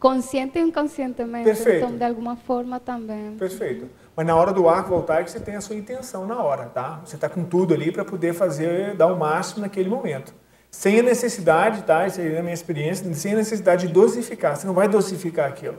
consciente 0.00 0.58
e 0.58 0.62
inconscientemente. 0.62 1.44
Perfeito. 1.44 1.84
Então, 1.84 1.96
de 1.98 2.04
alguma 2.04 2.36
forma 2.36 2.80
também. 2.80 3.32
Perfeito. 3.36 3.90
Mas 4.16 4.26
na 4.26 4.36
hora 4.36 4.52
do 4.52 4.68
arco 4.68 4.90
voltaico 4.90 5.28
você 5.28 5.40
tem 5.40 5.56
a 5.56 5.60
sua 5.60 5.76
intenção 5.76 6.26
na 6.26 6.42
hora, 6.42 6.66
tá? 6.66 7.00
Você 7.04 7.16
está 7.16 7.28
com 7.28 7.44
tudo 7.44 7.74
ali 7.74 7.90
para 7.90 8.04
poder 8.04 8.32
fazer, 8.32 8.94
dar 8.94 9.08
o 9.08 9.18
máximo 9.18 9.62
naquele 9.62 9.88
momento. 9.88 10.32
Sem 10.70 11.00
a 11.00 11.02
necessidade, 11.02 11.82
tá? 11.82 12.06
Isso 12.06 12.20
aí 12.20 12.34
é 12.34 12.38
a 12.38 12.42
minha 12.42 12.54
experiência, 12.54 13.12
sem 13.14 13.32
a 13.32 13.36
necessidade 13.36 13.86
de 13.86 13.92
dosificar. 13.92 14.56
Você 14.56 14.66
não 14.66 14.74
vai 14.74 14.88
dosificar 14.88 15.48
aquilo. 15.48 15.78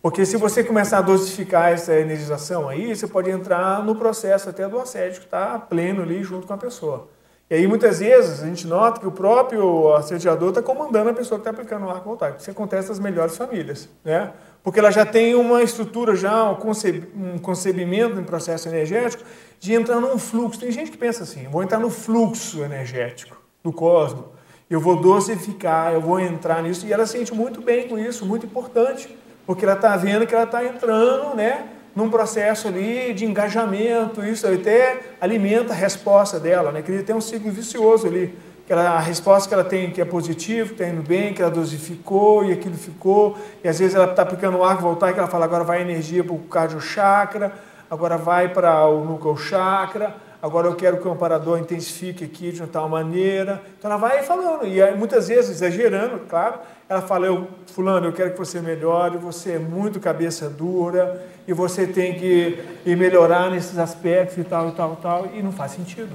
Porque 0.00 0.26
se 0.26 0.36
você 0.36 0.64
começar 0.64 0.98
a 0.98 1.02
dosificar 1.02 1.70
essa 1.70 1.94
energização 1.94 2.68
aí, 2.68 2.94
você 2.94 3.06
pode 3.06 3.30
entrar 3.30 3.84
no 3.84 3.94
processo 3.94 4.48
até 4.48 4.68
do 4.68 4.80
assédio, 4.80 5.20
que 5.20 5.26
está 5.26 5.58
pleno 5.60 6.02
ali 6.02 6.24
junto 6.24 6.46
com 6.46 6.54
a 6.54 6.58
pessoa. 6.58 7.08
E 7.48 7.54
aí 7.54 7.66
muitas 7.68 8.00
vezes 8.00 8.42
a 8.42 8.46
gente 8.46 8.66
nota 8.66 8.98
que 8.98 9.06
o 9.06 9.12
próprio 9.12 9.94
assediador 9.94 10.48
está 10.48 10.62
comandando 10.62 11.10
a 11.10 11.14
pessoa 11.14 11.38
que 11.38 11.42
está 11.42 11.50
aplicando 11.50 11.86
o 11.86 11.90
arco 11.90 12.08
voltaico. 12.08 12.40
Isso 12.40 12.50
acontece 12.50 12.88
nas 12.88 12.98
melhores 12.98 13.36
famílias, 13.36 13.88
né? 14.02 14.32
Porque 14.62 14.78
ela 14.78 14.90
já 14.90 15.04
tem 15.04 15.34
uma 15.34 15.62
estrutura, 15.62 16.14
já 16.14 16.50
um 16.50 17.38
concebimento 17.38 18.20
em 18.20 18.24
processo 18.24 18.68
energético 18.68 19.24
de 19.58 19.74
entrar 19.74 20.00
num 20.00 20.18
fluxo. 20.18 20.60
Tem 20.60 20.70
gente 20.70 20.90
que 20.90 20.96
pensa 20.96 21.24
assim, 21.24 21.48
vou 21.48 21.62
entrar 21.62 21.78
no 21.78 21.90
fluxo 21.90 22.62
energético 22.62 23.36
do 23.62 23.72
cosmos, 23.72 24.24
eu 24.70 24.80
vou 24.80 24.96
dosificar, 24.96 25.92
eu 25.92 26.00
vou 26.00 26.18
entrar 26.18 26.62
nisso, 26.62 26.86
e 26.86 26.92
ela 26.92 27.06
sente 27.06 27.34
muito 27.34 27.60
bem 27.60 27.88
com 27.88 27.98
isso, 27.98 28.24
muito 28.24 28.46
importante, 28.46 29.16
porque 29.46 29.64
ela 29.64 29.74
está 29.74 29.96
vendo 29.96 30.26
que 30.26 30.34
ela 30.34 30.44
está 30.44 30.64
entrando 30.64 31.36
né, 31.36 31.68
num 31.94 32.08
processo 32.08 32.68
ali 32.68 33.12
de 33.12 33.26
engajamento, 33.26 34.24
isso 34.24 34.46
até 34.46 35.00
alimenta 35.20 35.72
a 35.72 35.76
resposta 35.76 36.40
dela, 36.40 36.72
né, 36.72 36.82
que 36.82 37.02
tem 37.02 37.14
um 37.14 37.20
ciclo 37.20 37.50
vicioso 37.50 38.06
ali 38.06 38.34
que 38.66 38.72
ela, 38.72 38.90
a 38.90 39.00
resposta 39.00 39.48
que 39.48 39.54
ela 39.54 39.64
tem 39.64 39.90
que 39.90 40.00
é 40.00 40.04
positiva, 40.04 40.68
que 40.68 40.74
está 40.74 40.86
indo 40.86 41.02
bem, 41.02 41.34
que 41.34 41.42
ela 41.42 41.50
dosificou 41.50 42.44
e 42.44 42.52
aquilo 42.52 42.76
ficou, 42.76 43.36
e 43.62 43.68
às 43.68 43.78
vezes 43.78 43.94
ela 43.94 44.10
está 44.10 44.22
aplicando 44.22 44.58
o 44.58 44.64
arco 44.64 44.82
voltar 44.82 45.12
que 45.12 45.18
ela 45.18 45.28
fala, 45.28 45.44
agora 45.44 45.64
vai 45.64 45.80
energia 45.82 46.22
para 46.22 46.34
o 46.34 46.38
cardio 46.38 46.80
chakra, 46.80 47.52
agora 47.90 48.16
vai 48.16 48.48
para 48.48 48.86
o 48.86 49.04
núcleo 49.04 49.36
chakra, 49.36 50.14
agora 50.40 50.66
eu 50.66 50.74
quero 50.74 50.96
que 50.98 51.06
o 51.06 51.10
amparador 51.12 51.58
intensifique 51.58 52.24
aqui 52.24 52.52
de 52.52 52.60
uma 52.60 52.68
tal 52.68 52.88
maneira. 52.88 53.60
Então 53.78 53.90
ela 53.90 53.98
vai 53.98 54.22
falando, 54.22 54.66
e 54.66 54.80
muitas 54.92 55.28
vezes, 55.28 55.50
exagerando, 55.50 56.20
claro, 56.28 56.60
ela 56.88 57.00
fala, 57.00 57.26
eu, 57.26 57.48
fulano, 57.66 58.06
eu 58.06 58.12
quero 58.12 58.32
que 58.32 58.38
você 58.38 58.60
melhore, 58.60 59.16
você 59.16 59.52
é 59.52 59.58
muito 59.58 60.00
cabeça 60.00 60.48
dura, 60.48 61.22
e 61.46 61.52
você 61.52 61.86
tem 61.86 62.14
que 62.14 62.58
melhorar 62.86 63.50
nesses 63.50 63.78
aspectos 63.78 64.38
e 64.38 64.44
tal, 64.44 64.68
e 64.68 64.72
tal, 64.72 64.92
e 64.92 65.02
tal, 65.02 65.28
e 65.34 65.42
não 65.42 65.52
faz 65.52 65.72
sentido. 65.72 66.10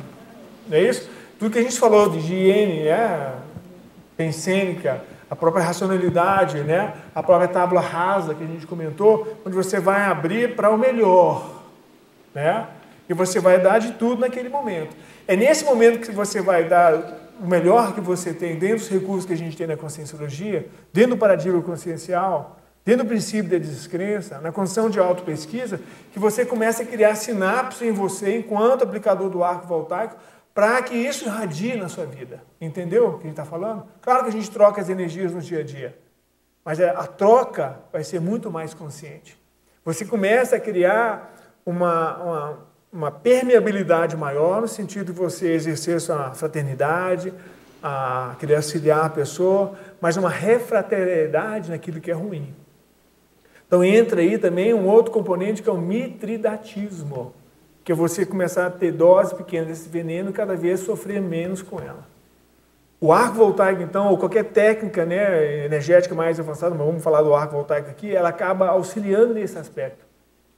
Não 0.68 0.78
é 0.78 0.82
isso? 0.82 1.10
Tudo 1.40 1.52
que 1.52 1.60
a 1.60 1.64
gente 1.64 1.80
falou 1.80 2.10
de 2.10 2.18
higiene, 2.18 2.84
né? 2.84 3.34
pensênica, 4.16 5.04
a 5.30 5.36
própria 5.36 5.64
racionalidade, 5.64 6.62
né? 6.62 6.94
a 7.14 7.22
própria 7.22 7.48
tábua 7.48 7.80
rasa 7.80 8.34
que 8.34 8.44
a 8.44 8.48
gente 8.48 8.66
comentou, 8.66 9.38
onde 9.46 9.56
você 9.56 9.80
vai 9.80 10.02
abrir 10.02 10.56
para 10.56 10.72
o 10.72 10.78
melhor. 10.78 11.64
Né? 12.34 12.66
E 13.08 13.14
você 13.14 13.40
vai 13.40 13.60
dar 13.60 13.80
de 13.80 13.92
tudo 13.94 14.22
naquele 14.22 14.50
momento. 14.50 14.96
É 15.28 15.36
nesse 15.36 15.64
momento 15.64 16.00
que 16.00 16.12
você 16.12 16.42
vai 16.42 16.64
dar 16.64 17.28
o 17.40 17.46
melhor 17.46 17.94
que 17.94 18.02
você 18.02 18.34
tem 18.34 18.58
dentro 18.58 18.80
dos 18.80 18.90
recursos 18.90 19.26
que 19.26 19.34
a 19.34 19.38
gente 19.38 19.56
tem 19.56 19.68
na 19.68 19.78
conscienciologia, 19.78 20.68
dentro 20.92 21.12
do 21.12 21.18
paradigma 21.18 21.62
consciencial, 21.62 22.58
dentro 22.84 23.04
do 23.04 23.10
princípio 23.10 23.52
da 23.52 23.58
descrença, 23.58 24.40
na 24.40 24.52
condição 24.52 24.90
de 24.90 25.00
auto-pesquisa, 25.00 25.80
que 26.12 26.18
você 26.18 26.46
começa 26.46 26.82
a 26.82 26.86
criar 26.86 27.16
sinapses 27.16 27.82
em 27.82 27.92
você 27.92 28.38
enquanto 28.38 28.84
aplicador 28.84 29.30
do 29.30 29.44
arco 29.44 29.68
voltaico 29.68 30.16
para 30.58 30.82
que 30.82 30.96
isso 30.96 31.26
irradie 31.26 31.76
na 31.76 31.88
sua 31.88 32.08
vida. 32.08 32.42
Entendeu 32.60 33.10
o 33.10 33.12
que 33.12 33.20
a 33.20 33.22
gente 33.28 33.40
está 33.40 33.46
falando? 33.46 33.86
Claro 34.02 34.24
que 34.24 34.30
a 34.30 34.32
gente 34.32 34.50
troca 34.50 34.82
as 34.82 34.90
energias 34.90 35.32
no 35.32 35.40
dia 35.40 35.60
a 35.60 35.64
dia, 35.64 35.96
mas 36.66 36.82
a 36.82 37.06
troca 37.06 37.78
vai 37.94 38.04
ser 38.04 38.20
muito 38.20 38.50
mais 38.50 38.74
consciente. 38.74 39.40
Você 39.86 40.04
começa 40.04 40.56
a 40.56 40.60
criar 40.60 41.32
uma, 41.64 42.18
uma, 42.18 42.60
uma 42.92 43.12
permeabilidade 43.12 44.18
maior 44.18 44.62
no 44.62 44.68
sentido 44.68 45.14
de 45.14 45.20
você 45.20 45.52
exercer 45.52 46.02
sua 46.02 46.32
fraternidade, 46.32 47.32
a 47.84 48.36
querer 48.40 48.56
auxiliar 48.56 49.06
a 49.06 49.10
pessoa, 49.12 49.76
mas 50.02 50.18
uma 50.18 50.30
refraternidade 50.32 51.70
naquilo 51.70 52.02
que 52.02 52.10
é 52.10 52.16
ruim. 52.16 52.52
Então 53.68 53.84
entra 53.84 54.22
aí 54.22 54.40
também 54.40 54.74
um 54.74 54.88
outro 54.88 55.12
componente 55.12 55.62
que 55.62 55.70
é 55.70 55.72
o 55.72 55.78
mitridatismo 55.78 57.36
que 57.88 57.94
é 57.94 57.96
você 57.96 58.26
começar 58.26 58.66
a 58.66 58.70
ter 58.70 58.92
doses 58.92 59.32
pequenas 59.32 59.70
desse 59.70 59.88
veneno 59.88 60.32
e 60.32 60.34
cada 60.34 60.58
vez 60.58 60.82
sofrer 60.82 61.22
menos 61.22 61.62
com 61.62 61.80
ela. 61.80 62.06
O 63.00 63.14
arco 63.14 63.36
voltaico, 63.36 63.82
então, 63.82 64.10
ou 64.10 64.18
qualquer 64.18 64.44
técnica 64.44 65.06
né, 65.06 65.64
energética 65.64 66.14
mais 66.14 66.38
avançada, 66.38 66.76
mas 66.76 66.86
vamos 66.86 67.02
falar 67.02 67.22
do 67.22 67.34
arco 67.34 67.54
voltaico 67.54 67.90
aqui, 67.90 68.14
ela 68.14 68.28
acaba 68.28 68.68
auxiliando 68.68 69.34
nesse 69.34 69.58
aspecto. 69.58 70.06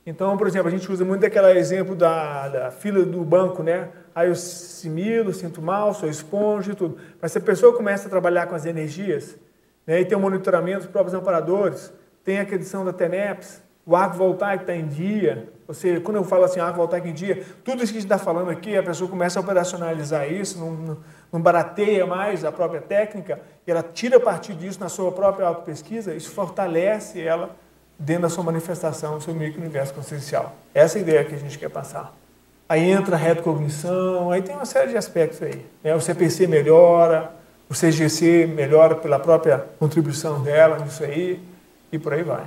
Então, 0.07 0.35
por 0.37 0.47
exemplo, 0.47 0.69
a 0.69 0.71
gente 0.71 0.91
usa 0.91 1.05
muito 1.05 1.23
aquele 1.23 1.51
exemplo 1.51 1.95
da, 1.95 2.47
da 2.47 2.71
fila 2.71 3.05
do 3.05 3.23
banco, 3.23 3.61
né? 3.61 3.89
Aí 4.15 4.27
eu 4.27 4.35
similo, 4.35 5.31
sinto 5.31 5.61
mal, 5.61 5.93
sou 5.93 6.09
esponja 6.09 6.71
e 6.71 6.75
tudo. 6.75 6.97
Mas 7.21 7.31
se 7.31 7.37
a 7.37 7.41
pessoa 7.41 7.77
começa 7.77 8.07
a 8.07 8.09
trabalhar 8.09 8.47
com 8.47 8.55
as 8.55 8.65
energias, 8.65 9.37
né, 9.85 10.01
e 10.01 10.05
tem 10.05 10.17
o 10.17 10.21
monitoramento 10.21 10.79
dos 10.79 10.87
próprios 10.87 11.13
amparadores, 11.13 11.93
tem 12.23 12.39
a 12.39 12.41
aquisição 12.41 12.83
da 12.83 12.91
TENEPS, 12.91 13.61
o 13.89 13.95
arco 13.95 14.17
voltaico 14.17 14.61
está 14.61 14.75
em 14.75 14.85
dia, 14.85 15.49
ou 15.67 15.73
seja, 15.73 15.99
quando 15.99 16.17
eu 16.17 16.23
falo 16.23 16.43
assim, 16.43 16.59
arco 16.59 16.77
voltaico 16.77 17.07
em 17.07 17.13
dia, 17.13 17.43
tudo 17.63 17.83
isso 17.83 17.91
que 17.91 17.97
a 17.97 18.01
gente 18.01 18.11
está 18.11 18.19
falando 18.19 18.51
aqui, 18.51 18.77
a 18.77 18.83
pessoa 18.83 19.09
começa 19.09 19.39
a 19.39 19.41
operacionalizar 19.41 20.31
isso, 20.31 20.59
não, 20.59 20.95
não, 21.33 21.41
barateia 21.41 22.05
mais 22.05 22.45
a 22.45 22.51
própria 22.51 22.81
técnica, 22.81 23.41
e 23.65 23.71
ela 23.71 23.81
tira 23.81 24.19
partido 24.19 24.59
disso 24.59 24.79
na 24.79 24.89
sua 24.89 25.11
própria 25.11 25.47
auto-pesquisa, 25.47 26.13
isso 26.13 26.29
fortalece 26.29 27.19
ela 27.19 27.49
dentro 27.97 28.21
da 28.21 28.29
sua 28.29 28.43
manifestação, 28.43 29.15
no 29.15 29.21
seu 29.21 29.33
micro-universo 29.33 29.91
consciencial. 29.91 30.53
Essa 30.71 30.99
é 30.99 30.99
a 30.99 31.01
ideia 31.01 31.25
que 31.25 31.33
a 31.33 31.39
gente 31.39 31.57
quer 31.57 31.71
passar. 31.71 32.13
Aí 32.69 32.91
entra 32.91 33.15
a 33.15 33.17
retrocognição, 33.17 34.29
aí 34.29 34.43
tem 34.43 34.55
uma 34.55 34.65
série 34.65 34.91
de 34.91 34.97
aspectos 34.97 35.41
aí. 35.41 35.65
Né? 35.83 35.95
O 35.95 35.99
CPC 35.99 36.45
melhora, 36.45 37.31
o 37.67 37.73
CGC 37.73 38.45
melhora 38.45 38.93
pela 38.93 39.17
própria 39.17 39.65
contribuição 39.79 40.43
dela 40.43 40.77
nisso 40.77 41.03
aí, 41.03 41.41
e 41.91 41.97
por 41.97 42.13
aí 42.13 42.21
vai. 42.21 42.45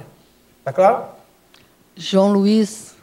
Tá 0.65 0.73
claro? 0.73 1.22
João 1.97 2.33
Luiz. 2.33 2.95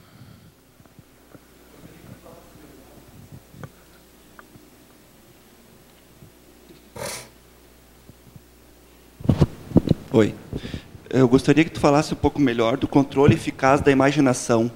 Oi. 10.12 10.34
Eu 11.10 11.28
gostaria 11.28 11.64
que 11.64 11.70
tu 11.70 11.80
falasse 11.80 12.14
um 12.14 12.18
pouco 12.18 12.40
melhor 12.42 12.78
do 12.78 12.88
controle 12.88 13.36
eficaz 13.36 13.80
da 13.82 13.92
imaginação. 13.92 14.72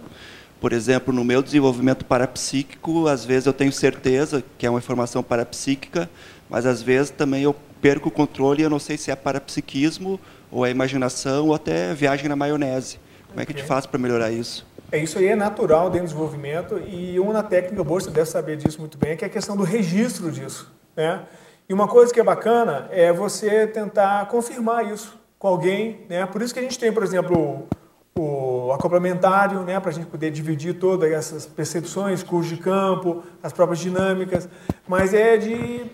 Por 0.61 0.71
exemplo, 0.71 1.13
no 1.13 1.23
meu 1.23 1.41
desenvolvimento 1.41 2.05
parapsíquico, 2.05 3.07
às 3.07 3.25
vezes 3.25 3.47
eu 3.47 3.53
tenho 3.53 3.71
certeza 3.71 4.43
que 4.57 4.65
é 4.65 4.69
uma 4.69 4.79
informação 4.79 5.21
parapsíquica, 5.21 6.09
mas 6.49 6.65
às 6.65 6.81
vezes 6.81 7.09
também 7.09 7.43
eu 7.43 7.55
perco 7.81 8.09
o 8.09 8.11
controle 8.11 8.61
e 8.61 8.63
eu 8.63 8.69
não 8.69 8.79
sei 8.79 8.95
se 8.95 9.11
é 9.11 9.15
parapsiquismo 9.15 10.19
ou 10.51 10.65
é 10.65 10.69
imaginação 10.69 11.47
ou 11.47 11.53
até 11.53 11.93
viagem 11.93 12.29
na 12.29 12.35
maionese. 12.35 12.97
Como 13.33 13.41
é 13.41 13.45
que 13.47 13.51
a 13.51 13.55
gente 13.57 13.67
faz 13.67 13.87
para 13.87 13.99
melhorar 13.99 14.29
isso? 14.29 14.63
É, 14.91 14.99
isso 14.99 15.17
aí 15.17 15.25
é 15.25 15.35
natural 15.35 15.89
dentro 15.89 16.05
do 16.05 16.09
desenvolvimento 16.09 16.77
e 16.87 17.19
uma 17.19 17.41
técnica 17.41 17.83
boa, 17.83 17.99
você 17.99 18.11
deve 18.11 18.29
saber 18.29 18.57
disso 18.57 18.79
muito 18.79 18.95
bem, 18.95 19.13
é 19.13 19.15
que 19.15 19.25
é 19.25 19.27
a 19.27 19.29
questão 19.29 19.57
do 19.57 19.63
registro 19.63 20.31
disso. 20.31 20.71
Né? 20.95 21.19
E 21.67 21.73
uma 21.73 21.87
coisa 21.87 22.13
que 22.13 22.19
é 22.19 22.23
bacana 22.23 22.87
é 22.91 23.11
você 23.11 23.65
tentar 23.65 24.27
confirmar 24.27 24.85
isso 24.85 25.17
com 25.39 25.47
alguém. 25.47 26.05
Né? 26.07 26.23
Por 26.27 26.43
isso 26.43 26.53
que 26.53 26.59
a 26.59 26.63
gente 26.63 26.77
tem, 26.77 26.93
por 26.93 27.01
exemplo, 27.01 27.67
o, 28.15 28.21
o 28.67 28.71
acoplamentário, 28.71 29.61
né? 29.63 29.79
para 29.79 29.89
a 29.89 29.93
gente 29.93 30.05
poder 30.05 30.29
dividir 30.29 30.75
todas 30.75 31.11
essas 31.11 31.47
percepções, 31.47 32.21
curso 32.21 32.49
de 32.49 32.61
campo, 32.61 33.23
as 33.41 33.51
próprias 33.51 33.79
dinâmicas, 33.79 34.47
mas 34.87 35.11
é 35.11 35.37
de 35.37 35.87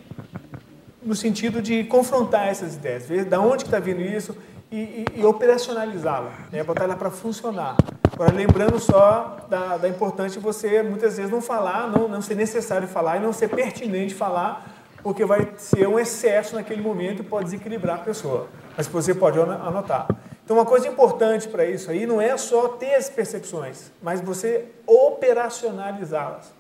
no 1.02 1.16
sentido 1.16 1.62
de 1.62 1.86
confrontar 1.86 2.50
essas 2.50 2.76
ideias, 2.76 3.06
ver 3.06 3.24
de 3.24 3.38
onde 3.38 3.64
está 3.64 3.80
vindo 3.80 4.02
isso 4.02 4.36
e, 4.72 5.06
e, 5.16 5.26
operacionalizá-la, 5.26 6.32
né? 6.52 6.64
botar 6.64 6.84
ela 6.84 6.96
para 6.96 7.10
funcionar. 7.10 7.76
Agora, 8.14 8.32
lembrando 8.32 8.80
só 8.80 9.38
da, 9.50 9.78
da 9.78 9.88
importância 9.90 10.40
você, 10.40 10.84
muitas 10.84 11.18
vezes, 11.18 11.32
não 11.32 11.42
falar, 11.42 11.88
não, 11.90 12.08
não 12.08 12.22
ser 12.22 12.36
necessário 12.36 12.88
falar 12.88 13.18
e 13.18 13.20
não 13.20 13.34
ser 13.34 13.48
pertinente 13.50 14.14
falar, 14.14 14.68
porque 15.02 15.26
vai 15.26 15.54
ser 15.58 15.88
um 15.88 15.98
excesso 15.98 16.56
naquele 16.56 16.82
momento 16.82 17.22
e 17.22 17.26
pode 17.26 17.46
desequilibrar 17.46 17.98
a 17.98 18.04
pessoa. 18.04 18.48
Mas 18.78 18.88
você 18.88 19.14
pode 19.14 19.40
anotar. 19.40 20.08
Então, 20.44 20.58
uma 20.58 20.66
coisa 20.66 20.88
importante 20.88 21.48
para 21.48 21.66
isso 21.66 21.90
aí 21.90 22.06
não 22.06 22.20
é 22.20 22.36
só 22.38 22.70
ter 22.70 22.96
as 22.96 23.10
percepções, 23.10 23.92
mas 24.02 24.20
você 24.20 24.66
operacionalizá-las. 24.86 26.52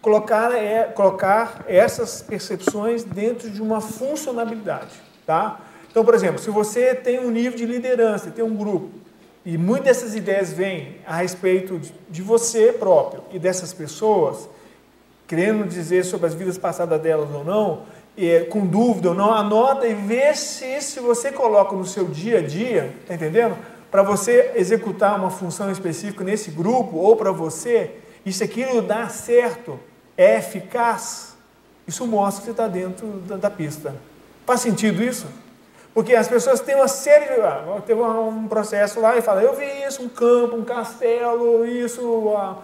Colocar, 0.00 0.54
é, 0.54 0.84
colocar 0.84 1.64
essas 1.66 2.22
percepções 2.22 3.02
dentro 3.02 3.50
de 3.50 3.60
uma 3.60 3.80
funcionalidade. 3.80 4.92
Tá? 5.26 5.60
Então, 5.90 6.04
por 6.04 6.14
exemplo, 6.14 6.38
se 6.38 6.50
você 6.50 6.94
tem 6.94 7.18
um 7.18 7.30
nível 7.30 7.58
de 7.58 7.66
liderança, 7.66 8.30
tem 8.30 8.44
um 8.44 8.54
grupo, 8.54 8.90
e 9.44 9.56
muitas 9.56 9.86
dessas 9.86 10.14
ideias 10.14 10.52
vêm 10.52 10.96
a 11.06 11.16
respeito 11.16 11.80
de 12.08 12.22
você 12.22 12.72
próprio 12.72 13.22
e 13.32 13.38
dessas 13.38 13.72
pessoas, 13.72 14.48
querendo 15.26 15.66
dizer 15.66 16.04
sobre 16.04 16.26
as 16.26 16.34
vidas 16.34 16.58
passadas 16.58 17.00
delas 17.00 17.30
ou 17.34 17.44
não, 17.44 17.82
e, 18.16 18.40
com 18.50 18.66
dúvida 18.66 19.08
ou 19.08 19.14
não, 19.14 19.32
anota 19.32 19.86
e 19.86 19.94
vê 19.94 20.34
se, 20.34 20.80
se 20.80 21.00
você 21.00 21.32
coloca 21.32 21.74
no 21.74 21.86
seu 21.86 22.06
dia 22.06 22.38
a 22.38 22.42
dia, 22.42 22.94
tá 23.06 23.14
entendendo? 23.14 23.56
Para 23.90 24.02
você 24.02 24.52
executar 24.54 25.18
uma 25.18 25.30
função 25.30 25.70
específica 25.70 26.22
nesse 26.22 26.50
grupo, 26.50 26.96
ou 26.98 27.16
para 27.16 27.32
você, 27.32 27.92
isso 28.24 28.44
aquilo 28.44 28.82
dá 28.82 29.08
certo, 29.08 29.80
é 30.16 30.36
eficaz, 30.36 31.34
isso 31.86 32.06
mostra 32.06 32.40
que 32.40 32.44
você 32.46 32.50
está 32.50 32.68
dentro 32.68 33.06
da, 33.26 33.36
da 33.36 33.50
pista. 33.50 33.96
Faz 34.44 34.60
sentido 34.60 35.02
isso? 35.02 35.26
Porque 35.92 36.14
as 36.14 36.28
pessoas 36.28 36.60
têm 36.60 36.76
uma 36.76 36.88
série 36.88 37.34
de. 37.34 37.40
Ah, 37.40 37.82
teve 37.84 38.00
um 38.00 38.46
processo 38.46 39.00
lá 39.00 39.16
e 39.16 39.22
fala, 39.22 39.42
eu 39.42 39.54
vi 39.54 39.66
isso, 39.86 40.02
um 40.02 40.08
campo, 40.08 40.56
um 40.56 40.64
castelo, 40.64 41.66
isso. 41.66 42.32
Ah, 42.36 42.58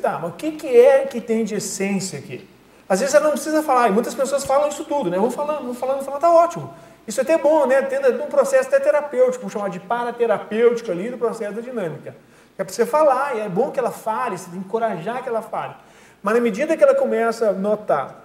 tá, 0.00 0.18
mas 0.20 0.30
o 0.30 0.34
que, 0.34 0.52
que 0.52 0.80
é 0.80 1.06
que 1.06 1.20
tem 1.20 1.44
de 1.44 1.54
essência 1.54 2.18
aqui? 2.18 2.48
Às 2.88 3.00
vezes 3.00 3.14
ela 3.14 3.24
não 3.24 3.32
precisa 3.32 3.62
falar, 3.62 3.88
e 3.88 3.92
muitas 3.92 4.14
pessoas 4.14 4.44
falam 4.44 4.68
isso 4.68 4.84
tudo, 4.84 5.08
né? 5.08 5.16
Vão 5.16 5.30
falando, 5.30 5.64
vão 5.64 5.74
falando, 5.74 6.04
falando, 6.04 6.20
tá 6.20 6.30
ótimo. 6.30 6.74
Isso 7.06 7.20
é 7.20 7.22
até 7.22 7.38
bom, 7.38 7.66
né? 7.66 7.80
Tendo 7.82 8.22
um 8.22 8.26
processo 8.26 8.68
até 8.68 8.80
terapêutico, 8.80 9.38
vamos 9.38 9.52
chamar 9.52 9.70
de 9.70 9.80
paraterapêutico 9.80 10.90
ali 10.90 11.08
do 11.08 11.16
processo 11.16 11.54
da 11.54 11.60
dinâmica. 11.60 12.14
É 12.58 12.64
para 12.64 12.72
você 12.72 12.84
falar, 12.84 13.36
e 13.36 13.40
é 13.40 13.48
bom 13.48 13.70
que 13.70 13.78
ela 13.78 13.90
fale, 13.90 14.36
você 14.36 14.50
tem 14.50 14.60
que 14.60 14.66
encorajar 14.66 15.22
que 15.22 15.28
ela 15.28 15.40
fale. 15.40 15.74
Mas 16.22 16.34
na 16.34 16.40
medida 16.40 16.76
que 16.76 16.84
ela 16.84 16.94
começa 16.94 17.50
a 17.50 17.52
notar 17.52 18.22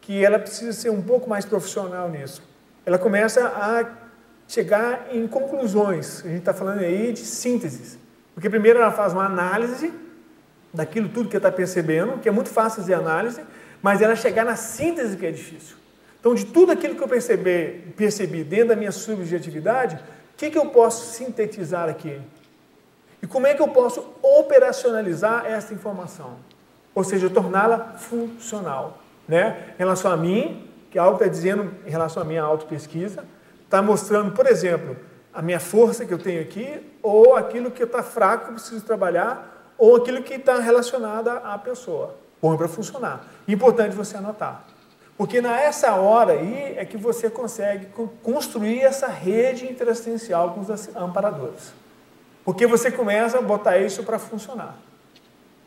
que 0.00 0.24
ela 0.24 0.38
precisa 0.38 0.72
ser 0.72 0.90
um 0.90 1.02
pouco 1.02 1.28
mais 1.28 1.44
profissional 1.44 2.08
nisso, 2.08 2.42
ela 2.90 2.98
começa 2.98 3.46
a 3.46 3.84
chegar 4.48 5.10
em 5.12 5.24
conclusões. 5.28 6.24
A 6.24 6.28
gente 6.28 6.40
está 6.40 6.52
falando 6.52 6.80
aí 6.80 7.12
de 7.12 7.20
sínteses. 7.20 7.96
Porque 8.34 8.50
primeiro 8.50 8.80
ela 8.80 8.90
faz 8.90 9.12
uma 9.12 9.24
análise 9.24 9.92
daquilo 10.74 11.08
tudo 11.08 11.28
que 11.28 11.36
ela 11.36 11.46
está 11.46 11.56
percebendo, 11.56 12.18
que 12.18 12.28
é 12.28 12.32
muito 12.32 12.50
fácil 12.50 12.80
fazer 12.80 12.94
análise, 12.94 13.40
mas 13.80 14.02
ela 14.02 14.16
chegar 14.16 14.44
na 14.44 14.56
síntese 14.56 15.16
que 15.16 15.24
é 15.24 15.30
difícil. 15.30 15.76
Então, 16.18 16.34
de 16.34 16.46
tudo 16.46 16.72
aquilo 16.72 16.96
que 16.96 17.02
eu 17.02 17.06
percebi, 17.06 17.92
percebi 17.96 18.42
dentro 18.42 18.70
da 18.70 18.76
minha 18.76 18.90
subjetividade, 18.90 19.94
o 19.94 20.36
que, 20.36 20.50
que 20.50 20.58
eu 20.58 20.66
posso 20.66 21.14
sintetizar 21.14 21.88
aqui? 21.88 22.20
E 23.22 23.26
como 23.28 23.46
é 23.46 23.54
que 23.54 23.62
eu 23.62 23.68
posso 23.68 24.04
operacionalizar 24.20 25.46
essa 25.46 25.72
informação? 25.72 26.38
Ou 26.92 27.04
seja, 27.04 27.30
torná-la 27.30 27.94
funcional. 27.98 28.98
Né? 29.28 29.74
Em 29.76 29.78
relação 29.78 30.10
a 30.10 30.16
mim, 30.16 30.68
que 30.90 30.98
algo 30.98 31.14
está 31.14 31.26
dizendo 31.26 31.72
em 31.86 31.90
relação 31.90 32.22
à 32.22 32.26
minha 32.26 32.42
autopesquisa, 32.42 33.24
está 33.64 33.80
mostrando, 33.80 34.32
por 34.32 34.46
exemplo, 34.46 34.96
a 35.32 35.40
minha 35.40 35.60
força 35.60 36.04
que 36.04 36.12
eu 36.12 36.18
tenho 36.18 36.42
aqui, 36.42 36.80
ou 37.02 37.36
aquilo 37.36 37.70
que 37.70 37.84
está 37.84 38.02
fraco 38.02 38.44
que 38.44 38.50
eu 38.50 38.54
preciso 38.54 38.84
trabalhar, 38.84 39.74
ou 39.78 39.96
aquilo 39.96 40.22
que 40.22 40.34
está 40.34 40.58
relacionado 40.58 41.28
à 41.28 41.56
pessoa. 41.56 42.16
Põe 42.40 42.56
para 42.56 42.68
funcionar. 42.68 43.24
Importante 43.46 43.94
você 43.94 44.16
anotar. 44.16 44.64
Porque 45.16 45.40
nessa 45.40 45.94
hora 45.94 46.32
aí 46.32 46.74
é 46.76 46.84
que 46.84 46.96
você 46.96 47.28
consegue 47.28 47.88
construir 48.22 48.80
essa 48.80 49.06
rede 49.06 49.66
interassistencial 49.66 50.52
com 50.52 50.60
os 50.60 50.96
amparadores. 50.96 51.72
Porque 52.44 52.66
você 52.66 52.90
começa 52.90 53.38
a 53.38 53.42
botar 53.42 53.78
isso 53.78 54.02
para 54.02 54.18
funcionar. 54.18 54.78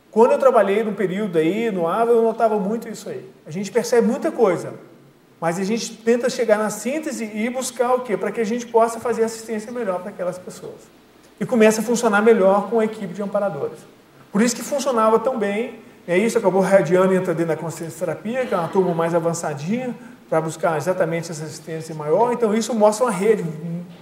Quando 0.10 0.32
eu 0.32 0.40
trabalhei 0.40 0.84
no 0.84 0.94
período 0.94 1.38
aí, 1.38 1.72
no 1.72 1.88
AVA, 1.88 2.12
eu 2.12 2.22
notava 2.22 2.60
muito 2.60 2.90
isso 2.90 3.10
aí. 3.10 3.28
A 3.45 3.52
gente 3.52 3.72
percebe 3.72 4.08
muita 4.08 4.32
coisa, 4.32 4.74
mas 5.44 5.60
a 5.60 5.64
gente 5.65 5.98
tenta 5.98 6.30
chegar 6.30 6.57
na 6.57 6.70
síntese 6.70 7.30
e 7.36 7.49
buscar 7.49 7.95
o 7.95 7.99
quê? 7.99 8.15
Para 8.15 8.32
que 8.32 8.40
a 8.40 8.45
gente 8.45 8.65
possa 8.65 8.98
fazer 8.98 9.26
assistência 9.26 9.74
melhor 9.74 9.99
para 9.99 10.10
aquelas 10.10 10.38
pessoas. 10.38 10.80
E 11.38 11.45
começa 11.45 11.82
a 11.82 11.84
funcionar 11.84 12.22
melhor 12.22 12.70
com 12.70 12.80
a 12.80 12.86
equipe 12.86 13.14
de 13.14 13.22
amparadores. 13.22 13.80
Por 14.32 14.41
isso 14.41 14.56
que 14.56 14.64
funcionava 14.64 15.20
tão 15.20 15.38
bem. 15.38 15.82
É 16.07 16.18
isso, 16.18 16.38
acabou 16.38 16.61
radiando 16.61 17.14
e 17.14 17.18
entra 17.18 17.34
dentro 17.34 17.49
da 17.49 17.57
consciência 17.57 17.99
terapia, 17.99 18.45
que 18.45 18.53
é 18.53 18.57
uma 18.57 18.70
turma 18.70 18.94
mais 18.94 19.14
avançadinha, 19.14 19.94
para 20.30 20.40
buscar 20.40 20.78
exatamente 20.78 21.30
essa 21.30 21.44
assistência 21.44 21.94
maior. 21.94 22.32
Então, 22.32 22.56
isso 22.56 22.74
mostra 22.74 23.07
uma 23.07 23.11
rede, 23.11 23.44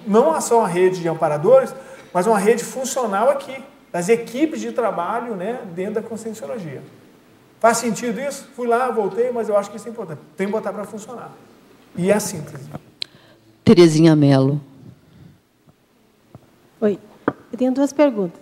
não 0.05 0.39
só 0.39 0.59
uma 0.59 0.67
rede 0.67 1.01
de 1.01 1.09
amparadores, 1.09 1.73
mas 2.13 2.27
uma 2.27 2.37
rede 2.37 2.63
funcional 2.63 3.31
aqui, 3.31 3.63
das 3.91 4.09
equipes 4.09 4.61
de 4.61 4.71
trabalho 4.71 5.35
né, 5.35 5.61
dentro 5.73 5.95
da 5.95 6.03
conscienciologia. 6.03 6.83
Faz 7.61 7.77
sentido 7.77 8.19
isso? 8.19 8.49
Fui 8.55 8.67
lá, 8.67 8.89
voltei, 8.89 9.31
mas 9.31 9.47
eu 9.47 9.55
acho 9.55 9.69
que 9.69 9.77
isso 9.77 9.87
é 9.87 9.91
importante. 9.91 10.19
Tem 10.35 10.47
que 10.47 10.51
botar 10.51 10.73
para 10.73 10.83
funcionar. 10.83 11.31
E 11.95 12.09
é 12.09 12.15
a 12.15 12.19
síntese. 12.19 12.67
Terezinha 13.63 14.15
Mello. 14.15 14.59
Oi. 16.81 16.97
Eu 17.27 17.57
tenho 17.59 17.71
duas 17.71 17.93
perguntas. 17.93 18.41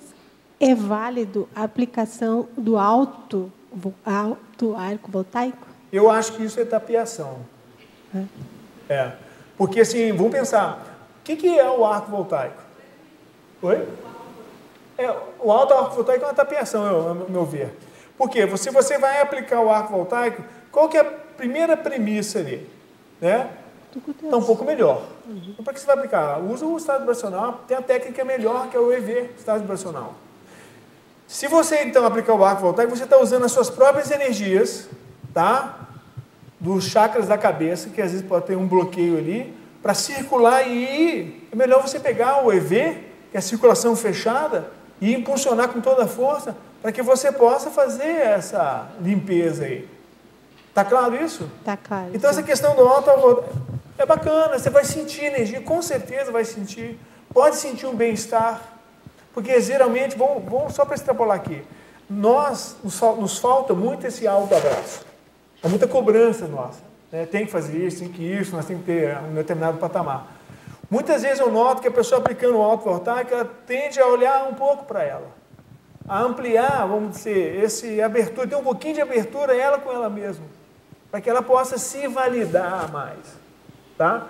É 0.58 0.74
válido 0.74 1.50
a 1.54 1.64
aplicação 1.64 2.48
do 2.58 2.78
alto, 2.78 3.52
alto 4.06 4.76
arco 4.78 5.12
voltaico? 5.12 5.68
Eu 5.92 6.10
acho 6.10 6.32
que 6.34 6.44
isso 6.46 6.58
é 6.58 6.64
tapiação. 6.64 7.40
É. 8.16 8.24
é. 8.94 9.16
Porque, 9.58 9.82
assim, 9.82 10.14
vamos 10.14 10.32
pensar, 10.32 11.10
o 11.20 11.24
que 11.24 11.60
é 11.60 11.70
o 11.70 11.84
arco 11.84 12.10
voltaico? 12.10 12.64
Oi? 13.62 13.86
É, 14.98 15.14
o 15.42 15.52
alto 15.52 15.74
arco 15.74 15.96
voltaico 15.96 16.24
é 16.24 16.28
uma 16.28 16.34
tapeação, 16.34 17.10
ao 17.10 17.16
meu 17.30 17.46
ver. 17.46 17.76
Por 18.20 18.30
quê? 18.30 18.46
Se 18.58 18.70
você 18.70 18.98
vai 18.98 19.22
aplicar 19.22 19.62
o 19.62 19.70
arco 19.70 19.94
voltaico, 19.94 20.44
qual 20.74 20.90
que 20.90 20.98
é 20.98 21.00
a 21.00 21.06
primeira 21.06 21.78
premissa 21.78 22.40
ali? 22.40 22.70
Né? 23.22 23.50
Está 24.22 24.36
um 24.36 24.44
pouco 24.44 24.66
melhor. 24.66 25.04
Então, 25.26 25.64
para 25.64 25.74
que 25.74 25.80
você 25.80 25.86
vai 25.86 25.96
aplicar? 25.96 26.38
Usa 26.38 26.66
o 26.66 26.76
estado 26.76 27.00
vibracional, 27.00 27.64
tem 27.66 27.78
a 27.78 27.82
técnica 27.82 28.26
melhor 28.26 28.68
que 28.68 28.76
é 28.76 28.80
o 28.80 28.92
EV, 28.92 29.30
estado 29.38 29.62
vibracional. 29.62 30.16
Se 31.30 31.48
você 31.48 31.84
então 31.84 32.06
aplicar 32.06 32.34
o 32.34 32.44
arco 32.44 32.62
voltaico, 32.62 32.94
você 32.94 33.06
está 33.06 33.18
usando 33.18 33.46
as 33.46 33.54
suas 33.54 33.70
próprias 33.70 34.12
energias, 34.12 34.90
tá? 35.34 35.88
Dos 36.60 36.90
chakras 36.90 37.26
da 37.26 37.38
cabeça, 37.38 37.90
que 37.90 38.02
às 38.02 38.12
vezes 38.12 38.28
pode 38.28 38.48
ter 38.48 38.58
um 38.58 38.68
bloqueio 38.68 39.18
ali, 39.18 39.56
para 39.82 39.94
circular 39.94 40.68
e. 40.68 41.48
É 41.54 41.56
melhor 41.56 41.82
você 41.82 42.02
pegar 42.02 42.46
o 42.46 42.52
EV, 42.52 42.98
que 43.32 43.38
é 43.38 43.40
a 43.40 43.42
circulação 43.42 43.96
fechada, 43.96 44.70
e 45.00 45.14
impulsionar 45.16 45.70
com 45.70 45.80
toda 45.80 46.04
a 46.04 46.08
força 46.08 46.54
para 46.82 46.92
que 46.92 47.02
você 47.02 47.32
possa 47.32 47.70
fazer 47.70 48.04
essa 48.08 48.90
limpeza 49.02 49.66
aí. 49.66 49.88
Tá 50.74 50.86
claro 50.86 51.16
isso? 51.16 51.50
Tá 51.66 51.76
claro. 51.76 52.12
Então 52.14 52.30
essa 52.30 52.44
questão 52.44 52.76
do 52.76 52.88
alto 52.88 53.10
é 53.98 54.06
bacana, 54.06 54.58
você 54.58 54.70
vai 54.70 54.86
sentir 54.86 55.26
energia, 55.26 55.62
com 55.62 55.82
certeza 55.82 56.32
vai 56.32 56.46
sentir. 56.46 56.98
Pode 57.34 57.58
sentir 57.58 57.86
um 57.86 57.94
bem-estar, 57.94 58.62
porque 59.34 59.60
geralmente, 59.62 60.18
vamos, 60.18 60.44
vamos 60.46 60.74
só 60.74 60.86
para 60.86 60.96
extrapolar 60.96 61.38
aqui, 61.38 61.62
nós, 62.10 62.76
nos, 62.84 63.38
falta 63.38 63.74
muito 63.74 64.08
esse 64.08 64.26
alto 64.28 64.56
abraço. 64.56 65.06
É 65.62 65.68
muita 65.68 65.88
cobrança 65.88 66.48
nossa. 66.48 66.80
Né? 67.12 67.26
Tem 67.26 67.46
que 67.46 67.52
fazer 67.52 67.78
isso, 67.78 68.00
tem 68.00 68.10
que 68.10 68.24
isso, 68.24 68.56
nós 68.56 68.66
temos 68.66 68.84
que 68.84 68.92
ter 68.92 69.18
um 69.18 69.36
determinado 69.36 69.78
patamar. 69.78 70.28
Muitas 70.90 71.22
vezes 71.22 71.40
eu 71.40 71.52
noto 71.52 71.82
que 71.82 71.88
a 71.88 71.92
pessoa 71.92 72.20
aplicando 72.20 72.58
o 72.58 72.62
alto 72.62 72.86
voltaico, 72.86 73.32
ela 73.32 73.46
tende 73.68 74.00
a 74.00 74.08
olhar 74.08 74.48
um 74.50 74.56
pouco 74.56 74.86
para 74.86 75.04
ela, 75.04 75.28
a 76.10 76.24
ampliar, 76.24 76.88
vamos 76.88 77.18
dizer, 77.18 77.64
esse 77.64 78.02
abertura, 78.02 78.48
ter 78.48 78.56
um 78.56 78.64
pouquinho 78.64 78.96
de 78.96 79.02
abertura 79.02 79.56
ela 79.56 79.78
com 79.78 79.92
ela 79.92 80.10
mesma, 80.10 80.44
para 81.12 81.22
que 81.22 81.30
ela 81.30 81.44
possa 81.44 81.78
se 81.78 82.08
validar 82.08 82.92
mais, 82.92 83.20
tá? 83.96 84.28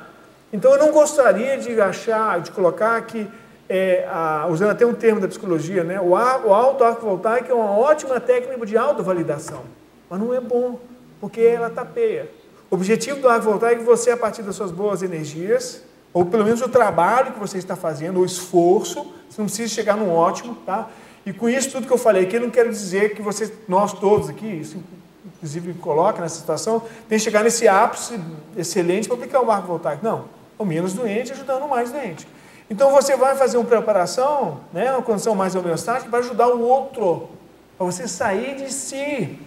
Então 0.52 0.74
eu 0.74 0.78
não 0.78 0.92
gostaria 0.92 1.58
de 1.58 1.80
achar, 1.80 2.42
de 2.42 2.52
colocar 2.52 3.02
que, 3.04 3.26
é, 3.70 4.06
a, 4.12 4.46
usando 4.50 4.72
até 4.72 4.86
um 4.86 4.94
termo 4.94 5.22
da 5.22 5.28
psicologia, 5.30 5.86
né, 5.86 6.02
o, 6.02 6.10
o 6.10 6.16
alto 6.54 6.84
arco 6.84 7.06
voltaico 7.06 7.50
é 7.50 7.56
uma 7.56 7.72
ótima 7.72 8.20
técnica 8.20 8.66
de 8.66 8.78
autovalidação, 8.78 9.62
mas 10.10 10.20
não 10.20 10.34
é 10.34 10.42
bom, 10.42 10.78
porque 11.22 11.40
ela 11.40 11.70
tapeia. 11.70 12.30
O 12.70 12.76
objetivo 12.76 13.22
do 13.22 13.30
arco 13.30 13.46
voltaico 13.46 13.82
é 13.84 13.86
você, 13.86 14.12
a 14.12 14.18
partir 14.18 14.44
das 14.44 14.56
suas 14.56 14.72
boas 14.72 15.02
energias, 15.02 15.82
ou 16.12 16.26
pelo 16.26 16.44
menos 16.44 16.62
o 16.62 16.68
trabalho 16.68 17.32
que 17.32 17.40
você 17.40 17.58
está 17.58 17.76
fazendo, 17.76 18.20
o 18.20 18.26
esforço, 18.26 19.14
você 19.30 19.40
não 19.40 19.46
precisa 19.46 19.74
chegar 19.74 19.96
no 19.96 20.12
ótimo, 20.12 20.56
tá? 20.66 20.90
E 21.30 21.34
com 21.34 21.48
isso 21.48 21.70
tudo 21.70 21.86
que 21.86 21.94
eu 21.94 21.98
falei 21.98 22.24
aqui, 22.24 22.38
eu 22.38 22.42
não 22.42 22.50
quero 22.50 22.72
dizer 22.72 23.14
que 23.14 23.22
você, 23.22 23.54
nós 23.68 23.94
todos 23.94 24.30
aqui, 24.30 24.48
isso 24.48 24.84
inclusive 25.36 25.76
coloca 25.76 26.20
nessa 26.20 26.40
situação, 26.40 26.82
tem 27.08 27.20
que 27.20 27.24
chegar 27.24 27.44
nesse 27.44 27.68
ápice 27.68 28.20
excelente 28.58 29.08
para 29.08 29.16
aplicar 29.16 29.40
o 29.40 29.46
marco 29.46 29.68
voltaico. 29.68 30.04
Não, 30.04 30.26
o 30.58 30.66
menos 30.66 30.94
doente 30.94 31.32
ajudando 31.32 31.66
o 31.66 31.70
mais 31.70 31.92
doente. 31.92 32.28
Então 32.68 32.92
você 32.92 33.16
vai 33.16 33.36
fazer 33.36 33.58
uma 33.58 33.66
preparação, 33.68 34.62
né, 34.74 34.92
uma 34.92 35.04
condição 35.04 35.36
mais 35.36 35.54
homeostática, 35.54 36.10
para 36.10 36.18
ajudar 36.18 36.48
o 36.48 36.64
outro, 36.64 37.30
para 37.78 37.86
você 37.86 38.08
sair 38.08 38.56
de 38.56 38.74
si. 38.74 39.38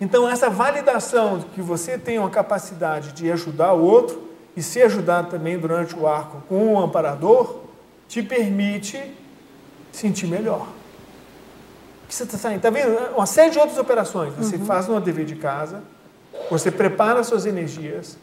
Então 0.00 0.26
essa 0.26 0.48
validação 0.48 1.40
de 1.40 1.44
que 1.46 1.60
você 1.60 1.98
tem 1.98 2.18
uma 2.18 2.30
capacidade 2.30 3.12
de 3.12 3.30
ajudar 3.30 3.74
o 3.74 3.84
outro, 3.84 4.22
e 4.56 4.62
ser 4.62 4.84
ajudado 4.84 5.28
também 5.28 5.58
durante 5.58 5.94
o 5.94 6.06
arco 6.06 6.42
com 6.48 6.72
o 6.74 6.80
amparador, 6.80 7.56
te 8.08 8.22
permite 8.22 9.20
sentir 9.92 10.26
melhor. 10.26 10.66
Você 12.08 12.24
está 12.24 12.54
está 12.54 12.70
vendo? 12.70 13.14
Uma 13.16 13.26
série 13.26 13.50
de 13.50 13.58
outras 13.58 13.78
operações. 13.78 14.34
Você 14.34 14.56
uhum. 14.56 14.66
faz 14.66 14.86
no 14.86 15.00
dever 15.00 15.24
de 15.24 15.36
casa, 15.36 15.82
você 16.50 16.70
prepara 16.70 17.22
suas 17.24 17.46
energias, 17.46 18.18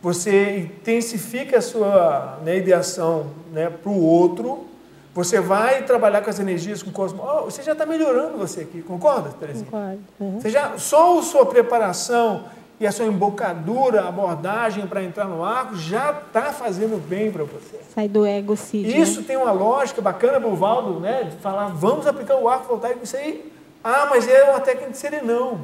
você 0.00 0.58
intensifica 0.60 1.58
a 1.58 1.62
sua 1.62 2.38
né, 2.44 2.58
ideação 2.58 3.26
né, 3.52 3.68
para 3.68 3.90
o 3.90 4.02
outro, 4.02 4.66
você 5.14 5.40
vai 5.40 5.82
trabalhar 5.84 6.22
com 6.22 6.30
as 6.30 6.40
energias, 6.40 6.82
com 6.82 6.90
o 6.90 6.92
cosmos. 6.92 7.24
Oh, 7.24 7.44
você 7.44 7.62
já 7.62 7.72
está 7.72 7.86
melhorando 7.86 8.36
você 8.36 8.62
aqui, 8.62 8.82
concorda, 8.82 9.30
Terezinha? 9.38 9.66
Concordo. 9.66 10.00
Uhum. 10.18 10.40
Você 10.40 10.50
já, 10.50 10.76
só 10.76 11.18
a 11.18 11.22
sua 11.22 11.46
preparação 11.46 12.44
e 12.78 12.86
a 12.86 12.92
sua 12.92 13.06
embocadura, 13.06 14.08
abordagem 14.08 14.86
para 14.86 15.02
entrar 15.02 15.26
no 15.26 15.44
arco 15.44 15.76
já 15.76 16.10
está 16.10 16.52
fazendo 16.52 17.00
bem 17.08 17.30
para 17.30 17.44
você. 17.44 17.80
Sai 17.94 18.08
do 18.08 18.26
ego 18.26 18.56
cid, 18.56 19.00
Isso 19.00 19.20
né? 19.20 19.26
tem 19.28 19.36
uma 19.36 19.52
lógica 19.52 20.02
bacana 20.02 20.40
para 20.40 20.48
o 20.48 20.56
Valdo, 20.56 21.00
né? 21.00 21.24
De 21.24 21.36
falar, 21.36 21.68
vamos 21.68 22.06
aplicar 22.06 22.36
o 22.36 22.48
arco 22.48 22.66
voltaico. 22.66 23.04
Isso 23.04 23.16
aí, 23.16 23.52
ah, 23.82 24.06
mas 24.10 24.28
é 24.28 24.44
uma 24.50 24.60
técnica 24.60 24.90
de 24.90 24.98
serenão. 24.98 25.60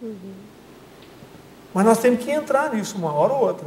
Uhum. 0.00 0.32
Mas 1.74 1.84
nós 1.84 1.98
temos 1.98 2.24
que 2.24 2.30
entrar 2.30 2.72
nisso 2.72 2.96
uma 2.96 3.12
hora 3.12 3.34
ou 3.34 3.40
outra. 3.40 3.66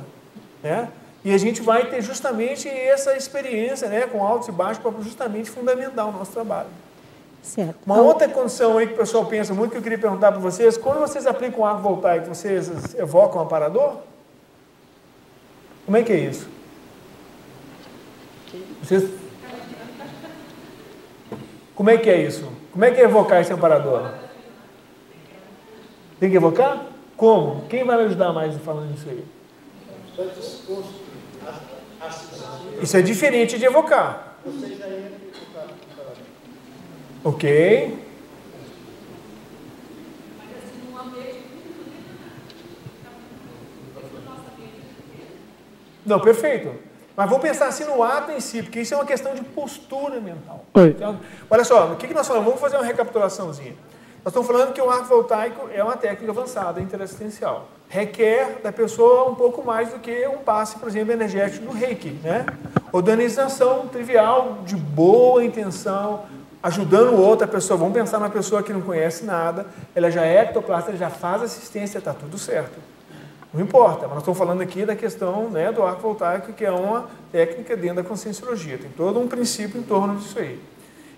Né? 0.64 0.90
E 1.24 1.34
a 1.34 1.38
gente 1.38 1.62
vai 1.62 1.88
ter 1.88 2.02
justamente 2.02 2.68
essa 2.68 3.16
experiência 3.16 3.88
né, 3.88 4.02
com 4.08 4.26
altos 4.26 4.48
e 4.48 4.52
baixos 4.52 4.82
para 4.82 4.92
justamente 5.02 5.50
fundamentar 5.50 6.08
o 6.08 6.12
nosso 6.12 6.32
trabalho. 6.32 6.70
Certo. 7.42 7.80
Uma 7.86 7.96
então, 7.96 8.08
outra 8.08 8.30
condição 8.30 8.78
aí 8.78 8.88
que 8.88 8.94
o 8.94 8.98
pessoal 8.98 9.26
pensa 9.26 9.54
muito, 9.54 9.72
que 9.72 9.78
eu 9.78 9.82
queria 9.82 9.98
perguntar 9.98 10.32
para 10.32 10.40
vocês, 10.40 10.78
quando 10.78 11.00
vocês 11.00 11.26
aplicam 11.26 11.66
arco 11.66 11.82
voltaico, 11.82 12.28
vocês 12.28 12.94
evocam 12.96 13.42
um 13.42 13.46
aparador? 13.46 13.98
Como 15.86 15.98
é 15.98 16.04
que 16.04 16.14
é 16.14 16.20
isso? 16.20 16.48
Vocês... 18.82 19.10
Como 21.76 21.90
é 21.90 21.98
que 21.98 22.10
é 22.10 22.22
isso? 22.22 22.48
Como 22.72 22.86
é 22.86 22.92
que 22.92 23.02
é 23.02 23.06
evocar 23.06 23.42
esse 23.42 23.52
amparador? 23.52 24.14
Tem 26.20 26.30
que 26.30 26.36
evocar? 26.36 26.86
Como? 27.18 27.66
Quem 27.68 27.84
vai 27.84 27.98
me 27.98 28.04
ajudar 28.04 28.32
mais 28.32 28.56
falando 28.58 28.94
isso 28.94 29.10
aí? 29.10 29.26
Isso 32.82 32.98
é 32.98 33.02
diferente 33.02 33.58
de 33.58 33.66
evocar. 33.66 34.38
Você 34.46 34.76
já 34.76 34.86
Ok. 37.24 37.98
Não, 46.04 46.20
perfeito. 46.20 46.74
Mas 47.16 47.30
vamos 47.30 47.44
pensar 47.44 47.68
assim 47.68 47.84
no 47.84 48.02
ato 48.02 48.32
em 48.32 48.40
si, 48.40 48.64
porque 48.64 48.82
isso 48.82 48.94
é 48.94 48.98
uma 48.98 49.06
questão 49.06 49.36
de 49.36 49.44
postura 49.44 50.20
mental. 50.20 50.66
Então, 50.76 51.20
olha 51.50 51.64
só, 51.64 51.92
o 51.92 51.96
que, 51.96 52.08
que 52.08 52.14
nós 52.14 52.28
falamos? 52.28 52.48
Vamos 52.48 52.62
fazer 52.62 52.78
uma 52.78 52.86
recapitulaçãozinha. 52.86 53.76
Nós 54.24 54.32
estamos 54.32 54.48
falando 54.48 54.74
que 54.74 54.82
o 54.82 54.90
arco 54.90 55.06
voltaico 55.06 55.68
é 55.74 55.84
uma 55.84 55.98
técnica 55.98 56.32
avançada 56.32 56.80
interassistencial. 56.80 57.68
Requer 57.90 58.60
da 58.64 58.72
pessoa 58.72 59.30
um 59.30 59.36
pouco 59.36 59.64
mais 59.64 59.90
do 59.90 60.00
que 60.00 60.28
um 60.28 60.38
passe, 60.38 60.78
por 60.78 60.88
exemplo, 60.88 61.12
energético 61.12 61.66
do 61.66 61.72
reiki, 61.72 62.12
né? 62.24 62.46
Organização 62.92 63.88
trivial, 63.88 64.60
de 64.64 64.76
boa 64.76 65.44
intenção, 65.44 66.24
ajudando 66.62 67.14
o 67.14 67.22
outro, 67.22 67.46
a 67.46 67.48
pessoa, 67.48 67.78
vamos 67.78 67.94
pensar 67.94 68.20
numa 68.20 68.30
pessoa 68.30 68.62
que 68.62 68.72
não 68.72 68.82
conhece 68.82 69.26
nada, 69.26 69.66
ela 69.96 70.12
já 70.12 70.26
é 70.26 70.42
ectoplasta, 70.44 70.96
já 70.96 71.10
faz 71.10 71.42
assistência, 71.42 71.98
está 71.98 72.14
tudo 72.14 72.38
certo. 72.38 72.78
Não 73.54 73.62
importa, 73.62 74.04
mas 74.04 74.12
nós 74.12 74.20
estamos 74.20 74.38
falando 74.38 74.62
aqui 74.62 74.86
da 74.86 74.96
questão 74.96 75.50
né, 75.50 75.72
do 75.72 75.84
arco 75.84 76.02
voltaico, 76.02 76.54
que 76.54 76.64
é 76.64 76.72
uma 76.72 77.10
técnica 77.32 77.76
dentro 77.76 77.98
da 77.98 78.04
conscienciologia. 78.04 78.78
Tem 78.78 78.90
todo 78.92 79.20
um 79.20 79.28
princípio 79.28 79.80
em 79.80 79.84
torno 79.84 80.16
disso 80.16 80.40
aí. 80.40 80.58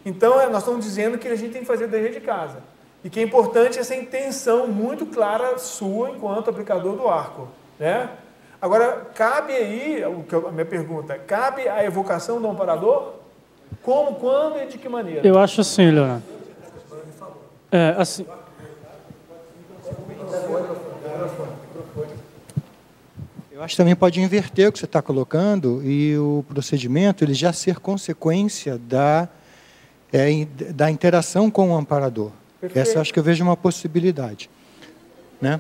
Então, 0.03 0.41
é, 0.41 0.49
nós 0.49 0.63
estamos 0.63 0.83
dizendo 0.83 1.17
que 1.17 1.27
a 1.27 1.35
gente 1.35 1.51
tem 1.51 1.61
que 1.61 1.67
fazer 1.67 1.87
dever 1.87 2.11
de 2.11 2.19
casa. 2.19 2.57
E 3.03 3.09
que 3.09 3.19
é 3.19 3.23
importante 3.23 3.77
essa 3.77 3.95
intenção 3.95 4.65
muito 4.67 5.05
clara 5.05 5.57
sua 5.59 6.09
enquanto 6.09 6.49
aplicador 6.49 6.95
do 6.95 7.07
arco. 7.07 7.49
Né? 7.77 8.09
Agora, 8.59 9.07
cabe 9.13 9.53
aí, 9.53 10.03
a 10.03 10.51
minha 10.51 10.65
pergunta, 10.65 11.17
cabe 11.19 11.67
a 11.67 11.83
evocação 11.83 12.41
do 12.41 12.47
amparador? 12.47 13.22
Como, 13.81 14.15
quando 14.15 14.61
e 14.61 14.67
de 14.67 14.77
que 14.77 14.87
maneira? 14.87 15.25
Eu 15.27 15.39
acho 15.39 15.61
assim, 15.61 15.89
Leonardo. 15.89 16.23
É, 17.71 17.95
assim. 17.97 18.25
Eu 23.51 23.63
acho 23.63 23.75
que 23.75 23.77
também 23.77 23.95
pode 23.95 24.19
inverter 24.19 24.67
o 24.67 24.71
que 24.71 24.79
você 24.79 24.85
está 24.85 25.01
colocando 25.01 25.81
e 25.83 26.17
o 26.17 26.43
procedimento 26.47 27.23
ele 27.23 27.33
já 27.33 27.53
ser 27.53 27.79
consequência 27.79 28.77
da, 28.77 29.27
é, 30.11 30.45
da 30.71 30.91
interação 30.91 31.49
com 31.49 31.71
o 31.71 31.75
amparador. 31.75 32.31
Perfeito. 32.59 32.89
Essa 32.89 33.01
acho 33.01 33.13
que 33.13 33.19
eu 33.19 33.23
vejo 33.23 33.43
uma 33.43 33.57
possibilidade. 33.57 34.49
Né? 35.41 35.59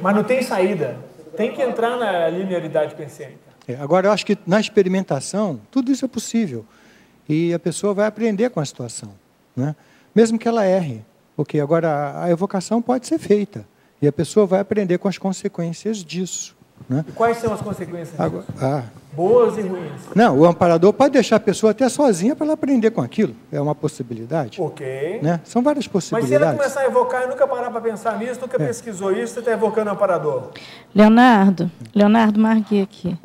Mas 0.00 0.14
não 0.14 0.24
tem 0.24 0.42
saída. 0.42 0.98
Tem 1.36 1.52
que 1.52 1.62
entrar 1.62 1.96
na 1.96 2.28
linearidade 2.28 2.94
pensênica. 2.94 3.49
É, 3.70 3.76
agora, 3.80 4.08
eu 4.08 4.12
acho 4.12 4.26
que 4.26 4.36
na 4.46 4.58
experimentação, 4.58 5.60
tudo 5.70 5.92
isso 5.92 6.04
é 6.04 6.08
possível. 6.08 6.64
E 7.28 7.54
a 7.54 7.58
pessoa 7.58 7.94
vai 7.94 8.06
aprender 8.06 8.50
com 8.50 8.58
a 8.60 8.64
situação. 8.64 9.12
Né? 9.54 9.76
Mesmo 10.14 10.38
que 10.38 10.48
ela 10.48 10.66
erre. 10.66 11.04
Porque 11.36 11.60
agora 11.60 12.22
a 12.22 12.30
evocação 12.30 12.82
pode 12.82 13.06
ser 13.06 13.18
feita. 13.18 13.66
E 14.02 14.08
a 14.08 14.12
pessoa 14.12 14.46
vai 14.46 14.60
aprender 14.60 14.98
com 14.98 15.08
as 15.08 15.18
consequências 15.18 15.98
disso. 16.04 16.56
Né? 16.88 17.04
E 17.08 17.12
quais 17.12 17.36
são 17.38 17.52
as 17.52 17.60
consequências 17.60 18.18
agora, 18.18 18.44
ah, 18.60 18.82
boas 19.12 19.56
e 19.58 19.62
ruins. 19.62 20.00
Não, 20.14 20.38
o 20.38 20.44
amparador 20.44 20.92
pode 20.92 21.12
deixar 21.12 21.36
a 21.36 21.40
pessoa 21.40 21.72
até 21.72 21.88
sozinha 21.88 22.34
para 22.34 22.46
ela 22.46 22.54
aprender 22.54 22.90
com 22.90 23.00
aquilo. 23.00 23.34
É 23.52 23.60
uma 23.60 23.74
possibilidade. 23.74 24.60
Ok. 24.60 25.20
Né? 25.22 25.40
São 25.44 25.62
várias 25.62 25.88
Mas 25.92 26.04
se 26.04 26.14
ela 26.14 26.20
possibilidades. 26.20 26.58
começar 26.58 26.80
a 26.80 26.86
evocar 26.86 27.24
e 27.24 27.26
nunca 27.26 27.46
parar 27.46 27.70
para 27.70 27.80
pensar 27.80 28.18
nisso, 28.18 28.40
nunca 28.40 28.58
pesquisou 28.58 29.12
isso, 29.12 29.34
você 29.34 29.38
está 29.40 29.52
evocando 29.52 29.90
o 29.90 29.92
amparador. 29.92 30.50
Leonardo, 30.94 31.70
Leonardo 31.94 32.40
Margui 32.40 32.82
aqui. 32.82 33.16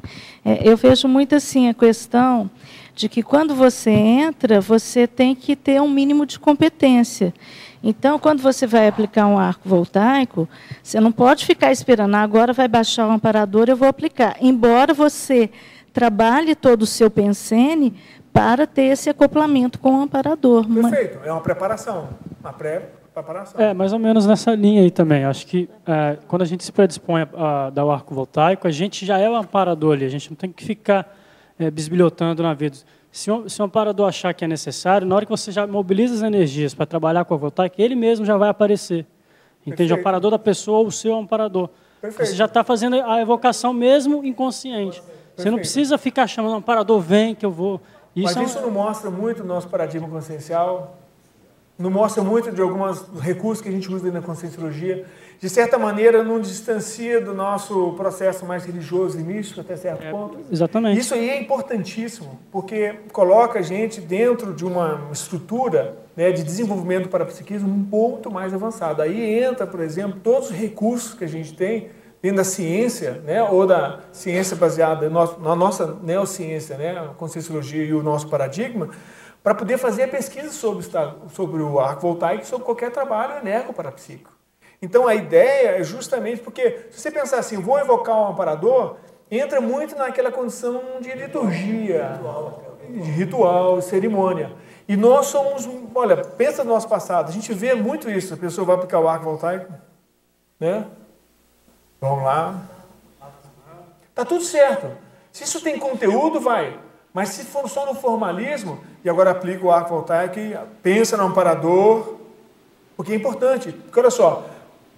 É, 0.43 0.67
eu 0.67 0.77
vejo 0.77 1.07
muito 1.07 1.35
assim 1.35 1.69
a 1.69 1.73
questão 1.73 2.49
de 2.93 3.09
que 3.09 3.21
quando 3.21 3.53
você 3.53 3.91
entra, 3.91 4.61
você 4.61 5.05
tem 5.05 5.35
que 5.35 5.55
ter 5.55 5.81
um 5.81 5.89
mínimo 5.89 6.25
de 6.25 6.39
competência. 6.39 7.33
Então, 7.87 8.17
quando 8.17 8.41
você 8.41 8.65
vai 8.65 8.87
aplicar 8.87 9.27
um 9.27 9.37
arco 9.37 9.69
voltaico, 9.69 10.49
você 10.81 10.99
não 10.99 11.11
pode 11.11 11.45
ficar 11.45 11.71
esperando, 11.71 12.15
"Ah, 12.15 12.21
agora 12.23 12.51
vai 12.51 12.67
baixar 12.67 13.07
o 13.07 13.11
amparador, 13.11 13.65
eu 13.69 13.77
vou 13.77 13.87
aplicar. 13.87 14.35
Embora 14.41 14.91
você 14.91 15.51
trabalhe 15.93 16.55
todo 16.55 16.81
o 16.81 16.85
seu 16.87 17.11
pensene 17.11 17.93
para 18.33 18.65
ter 18.65 18.85
esse 18.85 19.07
acoplamento 19.07 19.77
com 19.79 19.99
o 19.99 20.01
amparador. 20.01 20.67
Perfeito. 20.67 21.19
É 21.23 21.31
uma 21.31 21.41
preparação. 21.41 22.09
Uma 22.41 22.51
pré-preparação. 22.51 23.61
É, 23.61 23.73
mais 23.73 23.93
ou 23.93 23.99
menos 23.99 24.25
nessa 24.25 24.53
linha 24.55 24.81
aí 24.81 24.89
também. 24.91 25.23
Acho 25.23 25.45
que 25.45 25.69
é, 25.85 26.17
quando 26.27 26.41
a 26.41 26.45
gente 26.45 26.63
se 26.63 26.71
predispõe 26.71 27.21
a, 27.21 27.67
a 27.67 27.69
dar 27.69 27.85
o 27.85 27.91
arco 27.91 28.13
voltaico, 28.15 28.67
a 28.67 28.71
gente 28.71 29.05
já 29.05 29.19
é 29.19 29.29
o 29.29 29.35
amparador 29.35 29.93
ali. 29.93 30.05
A 30.05 30.09
gente 30.09 30.29
não 30.31 30.35
tem 30.35 30.51
que 30.51 30.65
ficar 30.65 31.15
é, 31.57 31.71
bisbilhotando 31.71 32.43
na 32.43 32.53
vida. 32.53 32.75
Se 33.15 33.31
o, 33.31 33.47
se 33.47 33.61
o 33.61 33.63
amparador 33.65 34.09
achar 34.09 34.33
que 34.33 34.43
é 34.43 34.47
necessário, 34.47 35.07
na 35.07 35.15
hora 35.15 35.25
que 35.25 35.31
você 35.31 35.49
já 35.49 35.65
mobiliza 35.65 36.15
as 36.15 36.21
energias 36.21 36.73
para 36.73 36.85
trabalhar 36.85 37.23
com 37.23 37.33
a 37.33 37.37
voltaica, 37.37 37.81
ele 37.81 37.95
mesmo 37.95 38.25
já 38.25 38.35
vai 38.35 38.49
aparecer. 38.49 39.05
Entende? 39.61 39.77
Perfeito. 39.77 39.93
O 39.95 39.99
amparador 40.01 40.31
da 40.31 40.37
pessoa 40.37 40.79
ou 40.79 40.87
o 40.87 40.91
seu 40.91 41.15
amparador. 41.15 41.69
Perfeito. 42.01 42.27
Você 42.27 42.35
já 42.35 42.43
está 42.43 42.61
fazendo 42.61 42.97
a 43.01 43.21
evocação 43.21 43.71
mesmo 43.71 44.21
inconsciente. 44.25 44.97
Você 45.33 45.49
não 45.49 45.55
Perfeito. 45.55 45.59
precisa 45.59 45.97
ficar 45.97 46.27
chamando 46.27 46.51
o 46.51 46.55
amparador, 46.57 46.99
vem 46.99 47.33
que 47.33 47.45
eu 47.45 47.51
vou. 47.51 47.79
Isso 48.13 48.25
Mas 48.25 48.35
é 48.35 48.39
um- 48.41 48.43
isso 48.43 48.59
não 48.61 48.71
mostra 48.71 49.09
muito 49.09 49.43
o 49.43 49.45
nosso 49.45 49.69
paradigma 49.69 50.09
consciencial? 50.09 50.97
Não 51.79 51.89
mostra 51.89 52.21
muito 52.21 52.51
de 52.51 52.61
alguns 52.61 53.01
recursos 53.21 53.61
que 53.61 53.69
a 53.69 53.71
gente 53.71 53.89
usa 53.89 54.11
na 54.11 54.21
conscienciologia? 54.21 55.05
De 55.39 55.49
certa 55.49 55.77
maneira, 55.77 56.23
não 56.23 56.39
distancia 56.39 57.19
do 57.19 57.33
nosso 57.33 57.93
processo 57.93 58.45
mais 58.45 58.63
religioso 58.65 59.19
e 59.19 59.23
místico 59.23 59.61
até 59.61 59.75
certo 59.75 60.09
ponto? 60.09 60.39
Exatamente. 60.51 60.99
Isso 60.99 61.13
aí 61.13 61.29
é 61.29 61.39
importantíssimo, 61.39 62.39
porque 62.51 62.95
coloca 63.11 63.59
a 63.59 63.61
gente 63.61 63.99
dentro 63.99 64.53
de 64.53 64.65
uma 64.65 65.09
estrutura 65.11 65.97
né, 66.15 66.31
de 66.31 66.43
desenvolvimento 66.43 67.03
do 67.03 67.09
parapsiquismo 67.09 67.69
um 67.69 67.83
ponto 67.83 68.31
mais 68.31 68.53
avançado. 68.53 69.01
Aí 69.01 69.43
entra, 69.43 69.67
por 69.67 69.81
exemplo, 69.81 70.19
todos 70.23 70.49
os 70.49 70.55
recursos 70.55 71.13
que 71.13 71.23
a 71.23 71.27
gente 71.27 71.53
tem 71.53 71.89
dentro 72.21 72.37
da 72.37 72.43
ciência, 72.43 73.21
né, 73.23 73.43
ou 73.43 73.67
da 73.67 73.99
ciência 74.11 74.55
baseada 74.55 75.09
na 75.09 75.55
nossa 75.55 75.97
neociência, 76.01 76.75
né, 76.77 76.97
a 76.97 77.07
conscienciologia 77.09 77.83
e 77.83 77.93
o 77.93 78.01
nosso 78.01 78.27
paradigma, 78.29 78.89
para 79.43 79.53
poder 79.53 79.77
fazer 79.77 80.03
a 80.03 80.07
pesquisa 80.07 80.49
sobre, 80.51 80.83
o 80.83 81.29
sobre 81.29 81.61
o 81.61 81.79
arco 81.79 82.01
voltaico 82.01 82.43
sobre 82.47 82.65
qualquer 82.65 82.91
trabalho 82.91 83.37
energo-parapsíquico. 83.45 84.34
Então 84.85 85.07
a 85.07 85.15
ideia 85.15 85.79
é 85.79 85.83
justamente 85.83 86.41
porque, 86.41 86.85
se 86.91 87.01
você 87.01 87.09
pensar 87.09 87.39
assim, 87.39 87.57
vou 87.57 87.79
evocar 87.79 88.15
um 88.15 88.27
amparador, 88.27 88.97
entra 89.31 89.59
muito 89.59 89.95
naquela 89.95 90.31
condição 90.31 90.79
de 91.01 91.11
liturgia, 91.11 92.21
de 92.87 93.09
ritual, 93.09 93.81
cerimônia. 93.81 94.51
E 94.87 94.95
nós 94.95 95.25
somos, 95.25 95.67
olha, 95.95 96.17
pensa 96.17 96.63
no 96.63 96.71
nosso 96.71 96.87
passado, 96.87 97.29
a 97.29 97.31
gente 97.31 97.51
vê 97.51 97.73
muito 97.73 98.07
isso, 98.11 98.35
a 98.35 98.37
pessoa 98.37 98.63
vai 98.63 98.75
aplicar 98.75 98.99
o 98.99 99.07
arco 99.07 99.25
voltaico, 99.25 99.73
né? 100.59 100.85
Vamos 101.99 102.23
lá. 102.23 102.61
Tá 104.13 104.23
tudo 104.23 104.43
certo. 104.43 104.91
Se 105.31 105.45
isso 105.45 105.61
tem 105.61 105.79
conteúdo, 105.79 106.39
vai. 106.39 106.77
Mas 107.11 107.29
se 107.29 107.43
for 107.43 107.67
só 107.67 107.87
no 107.87 107.95
formalismo, 107.95 108.79
e 109.03 109.09
agora 109.09 109.31
aplica 109.31 109.65
o 109.65 109.71
arco 109.71 109.89
voltaico 109.89 110.39
pensa 110.83 111.17
no 111.17 111.23
amparador, 111.23 112.17
porque 112.95 113.13
é 113.13 113.15
importante. 113.15 113.71
Porque 113.71 113.99
olha 113.99 114.11
só, 114.11 114.45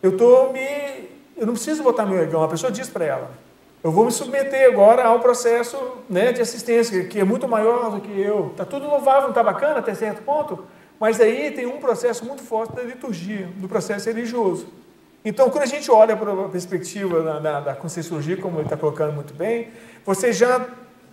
eu 0.02 0.18
tô 0.18 0.52
me. 0.52 1.08
Eu 1.36 1.46
não 1.46 1.54
preciso 1.54 1.84
botar 1.84 2.06
meu 2.06 2.22
egão, 2.22 2.44
a 2.44 2.48
pessoa 2.48 2.72
diz 2.72 2.90
para 2.90 3.06
ela. 3.06 3.32
Eu 3.84 3.92
vou 3.92 4.06
me 4.06 4.12
submeter 4.12 4.68
agora 4.68 5.04
ao 5.06 5.20
processo 5.20 5.78
né, 6.10 6.32
de 6.32 6.42
assistência, 6.42 7.06
que 7.06 7.20
é 7.20 7.24
muito 7.24 7.48
maior 7.48 7.92
do 7.92 8.02
que 8.02 8.20
eu. 8.20 8.48
Está 8.48 8.66
tudo 8.66 8.88
louvável, 8.88 9.30
está 9.30 9.44
bacana 9.44 9.80
até 9.80 9.94
certo 9.94 10.24
ponto, 10.24 10.66
mas 11.00 11.22
aí 11.22 11.52
tem 11.52 11.68
um 11.68 11.78
processo 11.78 12.26
muito 12.26 12.42
forte 12.42 12.76
da 12.76 12.82
liturgia, 12.82 13.48
do 13.56 13.68
processo 13.68 14.08
religioso. 14.10 14.68
Então, 15.24 15.50
quando 15.50 15.64
a 15.64 15.68
gente 15.68 15.92
olha 15.92 16.16
para 16.16 16.32
a 16.32 16.50
perspectiva 16.50 17.22
da, 17.22 17.40
da, 17.40 17.60
da 17.60 17.76
Conscienciologia, 17.76 18.38
como 18.38 18.58
ele 18.58 18.64
está 18.64 18.78
colocando 18.78 19.14
muito 19.14 19.34
bem, 19.34 19.70
você 20.06 20.34
já, 20.34 20.66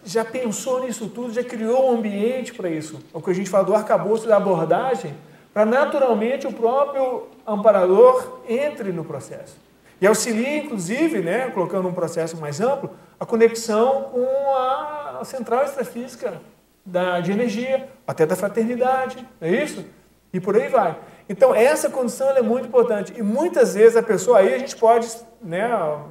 já 0.04 0.24
pensou 0.24 0.84
nisso 0.84 1.08
tudo, 1.08 1.32
já 1.32 1.42
criou 1.42 1.90
um 1.90 1.98
ambiente 1.98 2.54
para 2.54 2.70
isso. 2.70 3.00
É 3.12 3.18
o 3.18 3.20
que 3.20 3.30
a 3.30 3.34
gente 3.34 3.50
fala 3.50 3.64
do 3.64 3.74
arcabouço 3.74 4.26
da 4.26 4.36
abordagem, 4.36 5.14
para 5.54 5.64
naturalmente 5.64 6.48
o 6.48 6.52
próprio 6.52 7.28
amparador 7.46 8.40
entre 8.48 8.90
no 8.90 9.04
processo. 9.04 9.56
E 10.00 10.06
auxilia, 10.06 10.58
inclusive, 10.58 11.20
né, 11.20 11.48
colocando 11.50 11.88
um 11.88 11.94
processo 11.94 12.36
mais 12.36 12.60
amplo, 12.60 12.90
a 13.18 13.24
conexão 13.24 14.10
com 14.12 14.56
a 14.56 15.22
central 15.24 15.64
extrafísica 15.64 16.42
da, 16.84 17.20
de 17.20 17.30
energia, 17.30 17.88
até 18.04 18.26
da 18.26 18.34
fraternidade, 18.34 19.26
é 19.40 19.48
isso? 19.48 19.86
E 20.32 20.40
por 20.40 20.56
aí 20.56 20.68
vai. 20.68 20.98
Então, 21.28 21.54
essa 21.54 21.88
condição 21.88 22.28
é 22.30 22.42
muito 22.42 22.66
importante. 22.66 23.14
E 23.16 23.22
muitas 23.22 23.74
vezes 23.74 23.96
a 23.96 24.02
pessoa, 24.02 24.38
aí 24.40 24.52
a 24.52 24.58
gente 24.58 24.74
pode 24.74 25.08
né, 25.40 25.70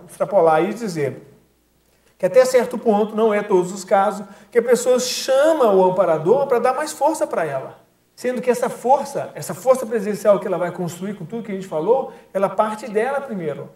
extrapolar 0.10 0.64
e 0.64 0.74
dizer 0.74 1.22
que 2.18 2.26
até 2.26 2.46
certo 2.46 2.78
ponto, 2.78 3.14
não 3.14 3.34
é 3.34 3.44
todos 3.44 3.74
os 3.74 3.84
casos, 3.84 4.26
que 4.50 4.58
a 4.58 4.64
pessoa 4.64 4.98
chama 4.98 5.74
o 5.74 5.84
amparador 5.84 6.48
para 6.48 6.58
dar 6.58 6.74
mais 6.74 6.94
força 6.94 7.28
para 7.28 7.44
ela. 7.44 7.83
Sendo 8.24 8.42
que 8.42 8.50
essa 8.50 8.70
força, 8.70 9.32
essa 9.36 9.54
força 9.54 9.86
presencial 9.86 10.40
que 10.40 10.48
ela 10.48 10.58
vai 10.58 10.72
construir 10.72 11.14
com 11.14 11.26
tudo 11.26 11.44
que 11.44 11.52
a 11.52 11.56
gente 11.56 11.68
falou, 11.68 12.14
ela 12.34 12.48
parte 12.48 12.90
dela 12.90 13.20
primeiro. 13.20 13.70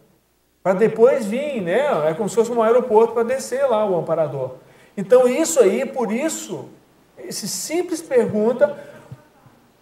Para 0.64 0.72
depois 0.72 1.26
vir, 1.26 1.62
né? 1.62 2.10
É 2.10 2.14
como 2.14 2.30
se 2.30 2.36
fosse 2.36 2.50
um 2.50 2.64
aeroporto 2.64 3.12
para 3.12 3.24
descer 3.24 3.68
lá 3.70 3.86
o 3.86 4.00
amparador. 4.00 4.52
Então, 4.96 5.28
isso 5.28 5.60
aí, 5.60 5.86
por 5.86 6.14
isso, 6.14 6.70
esse 7.18 7.46
simples 7.46 8.02
pergunta 8.02 8.78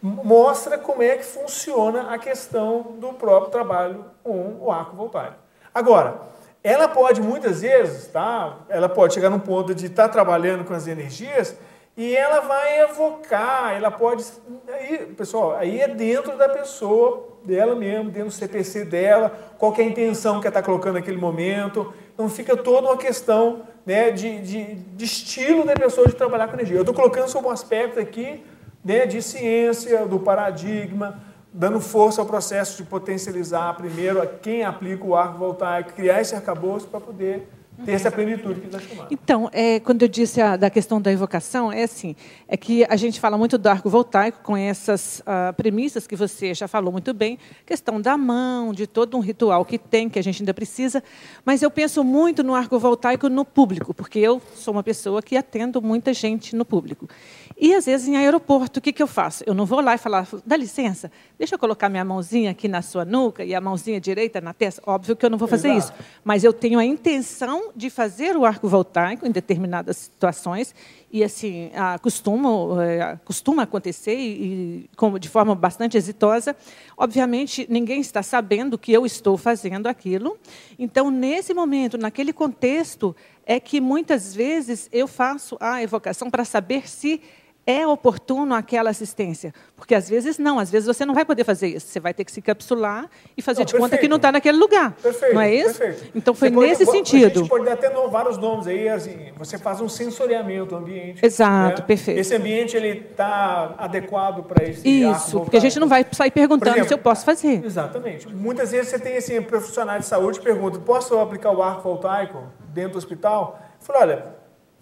mostra 0.01 0.79
como 0.79 1.03
é 1.03 1.15
que 1.15 1.25
funciona 1.25 2.11
a 2.11 2.17
questão 2.17 2.95
do 2.99 3.13
próprio 3.13 3.51
trabalho 3.51 4.05
com 4.23 4.57
o 4.61 4.71
arco 4.71 4.95
voltaico. 4.95 5.35
Agora, 5.71 6.21
ela 6.63 6.87
pode 6.87 7.21
muitas 7.21 7.61
vezes, 7.61 8.07
tá? 8.07 8.61
Ela 8.67 8.89
pode 8.89 9.13
chegar 9.13 9.29
num 9.29 9.37
ponto 9.37 9.75
de 9.75 9.85
estar 9.85 10.09
trabalhando 10.09 10.65
com 10.65 10.73
as 10.73 10.87
energias 10.87 11.55
e 11.97 12.13
ela 12.13 12.41
vai 12.41 12.81
evocar, 12.81 13.73
ela 13.73 13.89
pode, 13.89 14.25
aí, 14.67 14.97
pessoal, 15.15 15.55
aí 15.55 15.79
é 15.79 15.87
dentro 15.87 16.37
da 16.37 16.49
pessoa 16.49 17.35
dela 17.45 17.73
mesmo, 17.73 18.11
dentro 18.11 18.29
do 18.29 18.33
CPC 18.33 18.83
dela, 18.83 19.29
qual 19.57 19.73
é 19.77 19.81
a 19.81 19.85
intenção 19.85 20.41
que 20.41 20.47
ela 20.47 20.57
está 20.57 20.61
colocando 20.61 20.95
naquele 20.95 21.17
momento. 21.17 21.93
Então 22.13 22.27
fica 22.27 22.57
toda 22.57 22.87
uma 22.87 22.97
questão 22.97 23.61
né, 23.85 24.11
de, 24.11 24.41
de, 24.41 24.73
de 24.75 25.05
estilo 25.05 25.63
da 25.63 25.73
pessoa 25.73 26.05
de 26.07 26.15
trabalhar 26.15 26.47
com 26.47 26.55
energia. 26.55 26.75
Eu 26.75 26.81
estou 26.81 26.95
colocando 26.95 27.29
sobre 27.29 27.47
um 27.47 27.51
aspecto 27.51 27.97
aqui 27.97 28.43
né, 28.83 29.05
de 29.05 29.21
ciência, 29.21 30.05
do 30.05 30.19
paradigma, 30.19 31.21
dando 31.53 31.79
força 31.79 32.19
ao 32.19 32.27
processo 32.27 32.75
de 32.75 32.83
potencializar 32.83 33.73
primeiro 33.75 34.21
a 34.21 34.27
quem 34.27 34.65
aplica 34.65 35.05
o 35.05 35.15
arco 35.15 35.37
voltaico, 35.37 35.93
criar 35.93 36.19
esse 36.19 36.35
arcabouço 36.35 36.87
para 36.87 36.99
poder 36.99 37.47
ter 37.83 37.91
essa 37.91 38.11
plenitude 38.11 38.61
que 38.61 38.67
está 38.67 38.79
chamando. 38.79 39.07
Então, 39.11 39.49
é, 39.51 39.79
quando 39.79 40.01
eu 40.01 40.07
disse 40.07 40.41
a, 40.41 40.55
da 40.55 40.69
questão 40.69 41.01
da 41.01 41.11
evocação, 41.11 41.71
é 41.71 41.83
assim, 41.83 42.15
é 42.47 42.55
que 42.55 42.85
a 42.85 42.95
gente 42.95 43.19
fala 43.19 43.37
muito 43.37 43.57
do 43.57 43.67
arco 43.67 43.89
voltaico 43.89 44.39
com 44.43 44.55
essas 44.55 45.21
ah, 45.25 45.53
premissas 45.55 46.07
que 46.07 46.15
você 46.15 46.53
já 46.53 46.67
falou 46.67 46.91
muito 46.91 47.13
bem, 47.13 47.37
questão 47.65 47.99
da 47.99 48.17
mão, 48.17 48.73
de 48.73 48.87
todo 48.87 49.17
um 49.17 49.19
ritual 49.19 49.65
que 49.65 49.77
tem, 49.77 50.09
que 50.09 50.19
a 50.19 50.23
gente 50.23 50.41
ainda 50.41 50.53
precisa, 50.53 51.03
mas 51.43 51.61
eu 51.61 51.71
penso 51.71 52.03
muito 52.03 52.43
no 52.43 52.55
arco 52.55 52.77
voltaico 52.79 53.29
no 53.29 53.43
público, 53.43 53.93
porque 53.93 54.19
eu 54.19 54.41
sou 54.55 54.73
uma 54.73 54.83
pessoa 54.83 55.21
que 55.21 55.35
atendo 55.35 55.81
muita 55.81 56.13
gente 56.13 56.55
no 56.55 56.63
público. 56.63 57.07
E, 57.57 57.73
às 57.73 57.85
vezes, 57.85 58.07
em 58.07 58.17
aeroporto, 58.17 58.79
o 58.79 58.81
que, 58.81 58.91
que 58.91 59.01
eu 59.01 59.07
faço? 59.07 59.41
Eu 59.47 59.53
não 59.53 59.65
vou 59.65 59.79
lá 59.79 59.95
e 59.95 59.97
falar, 59.97 60.27
dá 60.45 60.57
licença, 60.57 61.09
deixa 61.37 61.55
eu 61.55 61.59
colocar 61.59 61.87
minha 61.87 62.03
mãozinha 62.03 62.51
aqui 62.51 62.67
na 62.67 62.81
sua 62.81 63.05
nuca 63.05 63.45
e 63.45 63.55
a 63.55 63.61
mãozinha 63.61 63.99
direita 63.99 64.41
na 64.41 64.53
testa. 64.53 64.81
Óbvio 64.85 65.15
que 65.15 65.25
eu 65.25 65.29
não 65.29 65.37
vou 65.37 65.47
fazer 65.47 65.69
Exato. 65.69 65.93
isso. 65.93 66.09
Mas 66.21 66.43
eu 66.43 66.51
tenho 66.51 66.77
a 66.79 66.83
intenção 66.83 67.71
de 67.73 67.89
fazer 67.89 68.35
o 68.35 68.43
arco 68.43 68.67
voltaico 68.67 69.25
em 69.25 69.31
determinadas 69.31 69.97
situações 69.97 70.75
e 71.09 71.23
assim 71.23 71.71
costuma 72.01 72.49
eh, 72.83 73.17
costuma 73.23 73.63
acontecer 73.63 74.17
e, 74.17 74.43
e 74.43 74.89
como 74.97 75.17
de 75.17 75.29
forma 75.29 75.55
bastante 75.55 75.95
exitosa. 75.95 76.53
Obviamente 76.97 77.65
ninguém 77.69 78.01
está 78.01 78.21
sabendo 78.21 78.77
que 78.77 78.91
eu 78.91 79.05
estou 79.05 79.37
fazendo 79.37 79.87
aquilo. 79.87 80.37
Então 80.77 81.09
nesse 81.09 81.53
momento, 81.53 81.97
naquele 81.97 82.33
contexto, 82.33 83.15
é 83.45 83.61
que 83.61 83.79
muitas 83.79 84.35
vezes 84.35 84.89
eu 84.91 85.07
faço 85.07 85.55
a 85.61 85.81
evocação 85.81 86.29
para 86.29 86.43
saber 86.43 86.89
se 86.89 87.21
é 87.67 87.85
oportuno 87.87 88.53
aquela 88.53 88.91
assistência. 88.91 89.53
Porque 89.75 89.95
às 89.95 90.07
vezes 90.07 90.37
não, 90.37 90.59
às 90.59 90.69
vezes 90.69 90.85
você 90.87 91.03
não 91.05 91.13
vai 91.15 91.25
poder 91.25 91.43
fazer 91.43 91.67
isso. 91.67 91.87
Você 91.87 91.99
vai 91.99 92.13
ter 92.13 92.23
que 92.23 92.31
se 92.31 92.41
capsular 92.41 93.09
e 93.35 93.41
fazer 93.41 93.61
Não, 93.61 93.65
de 93.65 93.71
conta 93.73 93.85
que 93.85 93.89
perfeito. 93.91 94.09
não 94.09 94.15
está 94.17 94.31
naquele 94.31 94.57
lugar. 94.57 94.91
Perfeito, 95.01 95.33
não 95.33 95.41
é 95.41 95.53
isso? 95.53 95.79
perfeito. 95.79 96.11
Então 96.15 96.33
foi 96.35 96.49
Você 96.49 96.55
pode- 96.55 96.67
nesse 96.69 96.83
A 96.83 96.85
sentido. 96.85 97.39
gente 97.39 97.49
pode 97.49 97.67
até 97.69 97.89
no- 97.89 98.07
vários 98.09 98.37
nomes 98.37 98.67
aí, 98.67 98.87
assim, 98.87 99.31
você 99.35 99.57
faz 99.57 99.81
um 99.81 99.89
sensoriamento 99.89 100.67
do 100.67 100.75
ambiente. 100.75 101.25
Exato, 101.25 101.81
né? 101.81 101.87
perfeito. 101.87 102.19
Esse 102.19 102.35
ambiente 102.35 102.77
ele 102.77 103.05
está 103.09 103.73
adequado 103.77 104.43
para 104.43 104.63
esse 104.67 104.87
Isso, 104.87 105.39
porque 105.41 105.57
a 105.57 105.61
gente 105.61 105.79
não 105.79 105.87
vai 105.87 106.05
sair 106.11 106.31
perguntando 106.31 106.71
exemplo, 106.71 106.87
se 106.87 106.93
eu 106.93 106.97
posso 106.99 107.25
fazer. 107.25 107.63
Exatamente. 107.65 108.27
Muitas 108.33 108.71
vezes 108.71 108.89
você 108.89 108.99
tem 108.99 109.17
assim, 109.17 109.41
profissionais 109.41 110.01
de 110.03 110.07
saúde 110.07 110.39
que 110.39 110.45
perguntam, 110.45 110.81
posso 110.81 111.17
aplicar 111.19 111.51
o 111.51 111.63
arco 111.63 111.81
voltaico 111.81 112.43
dentro 112.73 112.91
do 112.93 112.97
hospital? 112.99 113.59
Eu 113.79 113.85
falo, 113.85 113.99
olha, 113.99 114.34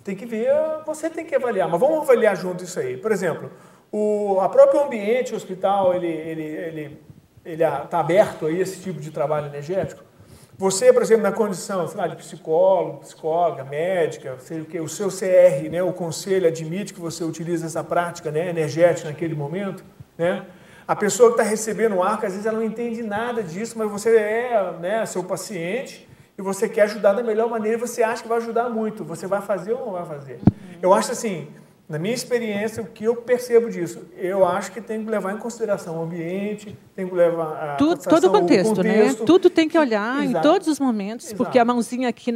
tem 0.03 0.15
que 0.15 0.25
ver, 0.25 0.51
você 0.85 1.09
tem 1.09 1.25
que 1.25 1.35
avaliar, 1.35 1.67
mas 1.69 1.79
vamos 1.79 2.01
avaliar 2.01 2.35
junto 2.35 2.63
isso 2.63 2.79
aí. 2.79 2.97
Por 2.97 3.11
exemplo, 3.11 3.49
o 3.91 4.39
a 4.41 4.49
próprio 4.49 4.83
ambiente, 4.83 5.33
o 5.33 5.37
hospital, 5.37 5.93
ele 5.93 6.07
ele 6.07 6.43
ele 6.43 7.01
ele 7.45 7.63
está 7.63 7.99
aberto 7.99 8.45
a 8.45 8.51
esse 8.51 8.81
tipo 8.81 8.99
de 8.99 9.11
trabalho 9.11 9.47
energético. 9.47 10.03
Você, 10.57 10.93
por 10.93 11.01
exemplo, 11.01 11.23
na 11.23 11.31
condição 11.31 11.89
lá, 11.95 12.07
de 12.07 12.15
psicólogo, 12.15 12.99
psicóloga, 12.99 13.63
médica, 13.63 14.37
sei 14.39 14.61
o 14.61 14.65
que, 14.65 14.79
o 14.79 14.87
seu 14.87 15.09
CR, 15.09 15.69
né, 15.69 15.81
o 15.81 15.91
conselho 15.91 16.47
admite 16.47 16.93
que 16.93 16.99
você 16.99 17.23
utiliza 17.23 17.65
essa 17.65 17.83
prática 17.83 18.31
né, 18.31 18.49
energética 18.49 19.09
naquele 19.09 19.35
momento, 19.35 19.83
né? 20.17 20.45
A 20.87 20.95
pessoa 20.95 21.29
que 21.29 21.39
está 21.39 21.49
recebendo 21.49 21.95
o 21.95 22.03
arco, 22.03 22.25
às 22.25 22.33
vezes 22.33 22.45
ela 22.45 22.57
não 22.57 22.65
entende 22.65 23.01
nada 23.01 23.41
disso, 23.41 23.77
mas 23.77 23.89
você 23.89 24.15
é 24.15 24.73
né, 24.79 25.05
seu 25.05 25.23
paciente 25.23 26.07
e 26.37 26.41
você 26.41 26.67
quer 26.67 26.83
ajudar 26.83 27.13
da 27.13 27.23
melhor 27.23 27.49
maneira 27.49 27.77
e 27.77 27.79
você 27.79 28.01
acha 28.03 28.21
que 28.23 28.27
vai 28.27 28.37
ajudar 28.37 28.69
muito. 28.69 29.03
Você 29.03 29.27
vai 29.27 29.41
fazer 29.41 29.73
ou 29.73 29.85
não 29.85 29.91
vai 29.93 30.05
fazer? 30.05 30.39
Eu 30.81 30.93
acho 30.93 31.11
assim, 31.11 31.47
na 31.87 31.99
minha 31.99 32.13
experiência, 32.13 32.81
o 32.81 32.85
que 32.87 33.03
eu 33.03 33.15
percebo 33.17 33.69
disso, 33.69 34.03
eu 34.17 34.45
acho 34.47 34.71
que 34.71 34.79
tem 34.81 35.03
que 35.03 35.11
levar 35.11 35.33
em 35.33 35.37
consideração 35.37 35.99
o 35.99 36.03
ambiente, 36.03 36.75
tem 36.95 37.05
que 37.07 37.13
levar 37.13 37.51
a 37.51 37.75
Tu- 37.75 37.85
consideração 37.87 38.11
todo 38.21 38.27
o 38.35 38.39
contexto, 38.39 38.83
né? 38.83 38.93
contexto. 38.99 39.25
Tudo 39.25 39.49
tem 39.49 39.67
que 39.67 39.77
olhar 39.77 40.23
em 40.23 40.29
Exato. 40.29 40.47
todos 40.47 40.67
os 40.69 40.79
momentos, 40.79 41.25
Exato. 41.27 41.37
porque 41.43 41.59
a 41.59 41.65
mãozinha 41.65 42.07
aqui 42.09 42.31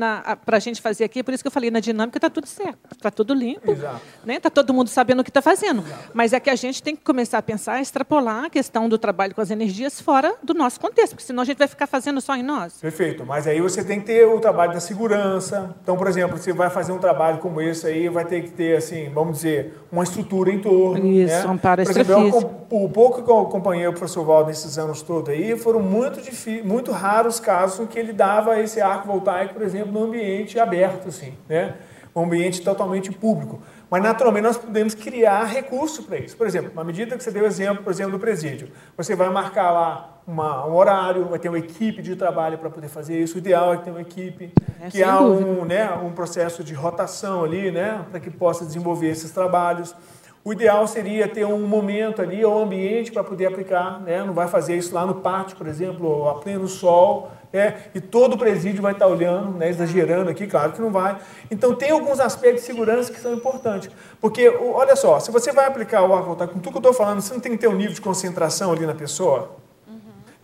para 0.45 0.57
a 0.57 0.59
gente 0.59 0.81
fazer 0.81 1.05
aqui, 1.05 1.23
por 1.23 1.33
isso 1.33 1.43
que 1.43 1.47
eu 1.47 1.51
falei 1.51 1.71
na 1.71 1.79
dinâmica, 1.79 2.17
está 2.17 2.29
tudo 2.29 2.45
certo, 2.45 2.77
está 2.91 3.09
tudo 3.09 3.33
limpo, 3.33 3.71
Exato. 3.71 4.01
né? 4.25 4.35
Está 4.35 4.49
todo 4.49 4.73
mundo 4.73 4.89
sabendo 4.89 5.21
o 5.21 5.23
que 5.23 5.29
está 5.29 5.41
fazendo. 5.41 5.83
Mas 6.13 6.33
é 6.33 6.39
que 6.39 6.49
a 6.49 6.55
gente 6.55 6.83
tem 6.83 6.95
que 6.95 7.01
começar 7.03 7.37
a 7.37 7.41
pensar, 7.41 7.81
extrapolar 7.81 8.45
a 8.45 8.49
questão 8.49 8.89
do 8.89 8.97
trabalho 8.97 9.33
com 9.33 9.41
as 9.41 9.49
energias 9.49 9.99
fora 10.01 10.35
do 10.43 10.53
nosso 10.53 10.79
contexto, 10.79 11.11
porque 11.13 11.23
senão 11.25 11.41
a 11.41 11.45
gente 11.45 11.57
vai 11.57 11.67
ficar 11.67 11.87
fazendo 11.87 12.19
só 12.19 12.35
em 12.35 12.43
nós. 12.43 12.73
Perfeito, 12.81 13.25
mas 13.25 13.47
aí 13.47 13.61
você 13.61 13.81
tem 13.83 13.99
que 14.01 14.07
ter 14.07 14.25
o 14.27 14.39
trabalho 14.39 14.73
da 14.73 14.79
segurança. 14.81 15.73
Então, 15.81 15.95
por 15.97 16.07
exemplo, 16.07 16.37
você 16.37 16.51
vai 16.51 16.69
fazer 16.69 16.91
um 16.91 16.99
trabalho 16.99 17.37
como 17.39 17.61
esse 17.61 17.87
aí, 17.87 18.09
vai 18.09 18.25
ter 18.25 18.41
que 18.43 18.49
ter, 18.51 18.75
assim, 18.77 19.09
vamos 19.13 19.36
dizer, 19.37 19.79
uma 19.91 20.03
estrutura 20.03 20.51
em 20.51 20.59
torno. 20.59 21.05
Isso, 21.05 21.47
né? 21.47 21.53
amparo 21.53 21.83
Por 21.83 21.91
exemplo, 21.91 22.13
eu, 22.13 22.83
o 22.83 22.89
pouco 22.89 23.23
que 23.23 23.29
eu 23.29 23.39
acompanhei 23.39 23.87
o 23.87 23.93
professor 23.93 24.25
Valdo 24.25 24.49
nesses 24.49 24.77
anos 24.77 25.01
todos 25.01 25.29
aí, 25.29 25.57
foram 25.57 25.81
muito, 25.81 26.19
muito 26.65 26.91
raros 26.91 27.39
casos 27.39 27.79
em 27.79 27.85
que 27.85 27.97
ele 27.97 28.13
dava 28.13 28.59
esse 28.59 28.81
arco 28.81 29.07
voltaico, 29.07 29.53
por 29.53 29.63
exemplo, 29.63 29.91
num 29.91 30.03
ambiente 30.03 30.59
aberto, 30.59 31.07
assim, 31.07 31.33
né? 31.47 31.75
Um 32.15 32.23
ambiente 32.23 32.61
totalmente 32.61 33.11
público. 33.11 33.61
Mas, 33.89 34.03
naturalmente, 34.03 34.43
nós 34.43 34.57
podemos 34.57 34.93
criar 34.93 35.45
recursos 35.45 36.05
para 36.05 36.17
isso. 36.17 36.35
Por 36.35 36.45
exemplo, 36.45 36.71
na 36.75 36.83
medida 36.83 37.15
que 37.15 37.23
você 37.23 37.31
deu 37.31 37.43
o 37.43 37.47
exemplo, 37.47 37.83
por 37.83 37.91
exemplo, 37.91 38.13
do 38.13 38.19
presídio, 38.19 38.69
você 38.97 39.15
vai 39.15 39.29
marcar 39.29 39.71
lá 39.71 40.16
uma- 40.27 40.67
um 40.67 40.75
horário, 40.75 41.25
vai 41.25 41.39
ter 41.39 41.47
uma 41.47 41.57
equipe 41.57 42.01
de 42.01 42.15
trabalho 42.15 42.57
para 42.57 42.69
poder 42.69 42.89
fazer 42.89 43.17
isso. 43.17 43.35
O 43.35 43.37
ideal 43.37 43.73
é 43.73 43.77
que 43.77 43.83
tenha 43.83 43.95
uma 43.95 44.01
equipe, 44.01 44.51
É, 44.81 44.89
que 44.89 45.01
há 45.01 45.21
um, 45.21 45.63
né, 45.63 45.89
um 46.03 46.11
processo 46.11 46.63
de 46.63 46.73
rotação 46.73 47.45
ali, 47.45 47.71
né, 47.71 48.05
para 48.11 48.19
que 48.19 48.29
possa 48.29 48.65
desenvolver 48.65 49.07
esses 49.09 49.31
trabalhos. 49.31 49.95
O 50.43 50.51
ideal 50.53 50.85
seria 50.87 51.27
ter 51.27 51.45
um 51.45 51.65
momento 51.67 52.21
ali, 52.21 52.43
ou 52.43 52.59
um 52.59 52.63
ambiente 52.63 53.11
para 53.11 53.21
poder 53.23 53.47
aplicar, 53.47 53.99
né? 54.01 54.23
não 54.23 54.33
vai 54.33 54.47
fazer 54.47 54.77
isso 54.77 54.95
lá 54.95 55.05
no 55.05 55.15
pátio, 55.15 55.57
por 55.57 55.67
exemplo, 55.67 56.29
a 56.29 56.35
pleno 56.35 56.69
sol, 56.69 57.29
né? 57.51 57.75
e 57.93 57.99
todo 57.99 58.35
o 58.35 58.37
presídio 58.37 58.81
vai 58.81 58.93
estar 58.93 59.07
olhando, 59.07 59.57
né? 59.57 59.67
exagerando 59.67 60.29
aqui, 60.29 60.47
claro 60.47 60.71
que 60.71 60.79
não 60.81 60.89
vai. 60.89 61.17
Então 61.51 61.75
tem 61.75 61.91
alguns 61.91 62.21
aspectos 62.21 62.61
de 62.61 62.67
segurança 62.67 63.11
que 63.11 63.19
são 63.19 63.33
importantes, 63.33 63.89
porque, 64.21 64.47
olha 64.47 64.95
só, 64.95 65.19
se 65.19 65.31
você 65.31 65.51
vai 65.51 65.65
aplicar 65.65 66.03
o 66.03 66.13
arco 66.13 66.27
voltaico, 66.27 66.53
com 66.53 66.59
tudo 66.61 66.71
que 66.71 66.77
eu 66.77 66.91
estou 66.91 66.93
falando, 66.93 67.19
você 67.19 67.33
não 67.33 67.41
tem 67.41 67.51
que 67.51 67.57
ter 67.57 67.67
um 67.67 67.75
nível 67.75 67.93
de 67.93 67.99
concentração 67.99 68.71
ali 68.71 68.85
na 68.85 68.95
pessoa, 68.95 69.49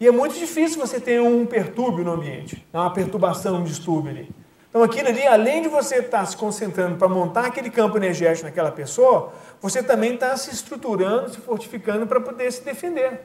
e 0.04 0.08
é 0.08 0.12
muito 0.12 0.38
difícil 0.38 0.78
você 0.78 1.00
ter 1.00 1.22
um 1.22 1.46
pertúrbio 1.46 2.04
no 2.04 2.12
ambiente, 2.12 2.68
uma 2.74 2.92
perturbação, 2.92 3.62
um 3.62 3.64
distúrbio 3.64 4.12
ali. 4.12 4.30
Então, 4.68 4.84
aquilo 4.84 5.08
ali, 5.08 5.26
além 5.26 5.62
de 5.62 5.70
você 5.70 6.00
estar 6.00 6.26
se 6.26 6.36
concentrando 6.36 6.98
para 6.98 7.08
montar 7.08 7.46
aquele 7.46 7.70
campo 7.70 7.96
energético 7.96 8.46
naquela 8.46 8.70
pessoa, 8.70 9.32
você 9.62 9.82
também 9.82 10.16
está 10.16 10.36
se 10.36 10.52
estruturando, 10.52 11.30
se 11.30 11.40
fortificando 11.40 12.06
para 12.06 12.20
poder 12.20 12.52
se 12.52 12.66
defender. 12.66 13.22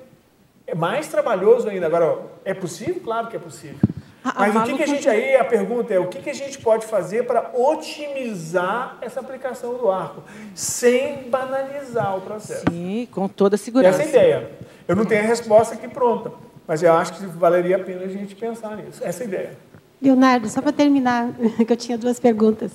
É 0.68 0.74
mais 0.76 1.08
trabalhoso 1.08 1.68
ainda. 1.68 1.86
Agora, 1.86 2.16
é 2.44 2.54
possível? 2.54 3.00
Claro 3.02 3.26
que 3.26 3.34
é 3.34 3.40
possível. 3.40 3.80
Mas 4.22 4.54
o 4.54 4.62
que, 4.62 4.76
que 4.76 4.82
a 4.84 4.86
gente 4.86 5.08
aí, 5.08 5.34
a 5.34 5.44
pergunta 5.44 5.92
é, 5.92 5.98
o 5.98 6.06
que, 6.06 6.22
que 6.22 6.30
a 6.30 6.34
gente 6.34 6.58
pode 6.60 6.86
fazer 6.86 7.26
para 7.26 7.50
otimizar 7.54 8.98
essa 9.00 9.18
aplicação 9.18 9.74
do 9.74 9.90
arco, 9.90 10.22
sem 10.54 11.28
banalizar 11.28 12.16
o 12.16 12.20
processo? 12.20 12.66
Sim, 12.70 13.08
com 13.10 13.26
toda 13.26 13.56
a 13.56 13.58
segurança. 13.58 14.00
Essa 14.00 14.02
é 14.02 14.04
a 14.04 14.08
ideia. 14.08 14.50
Eu 14.86 14.94
não 14.94 15.04
tenho 15.04 15.22
a 15.22 15.26
resposta 15.26 15.74
aqui 15.74 15.88
pronta, 15.88 16.32
mas 16.68 16.82
eu 16.82 16.92
acho 16.92 17.14
que 17.14 17.24
valeria 17.26 17.76
a 17.76 17.78
pena 17.80 18.02
a 18.04 18.08
gente 18.08 18.36
pensar 18.36 18.76
nisso. 18.76 19.00
Essa 19.02 19.24
ideia. 19.24 19.52
Leonardo, 20.00 20.48
só 20.48 20.60
para 20.60 20.70
terminar, 20.70 21.30
que 21.66 21.72
eu 21.72 21.76
tinha 21.76 21.96
duas 21.96 22.20
perguntas. 22.20 22.70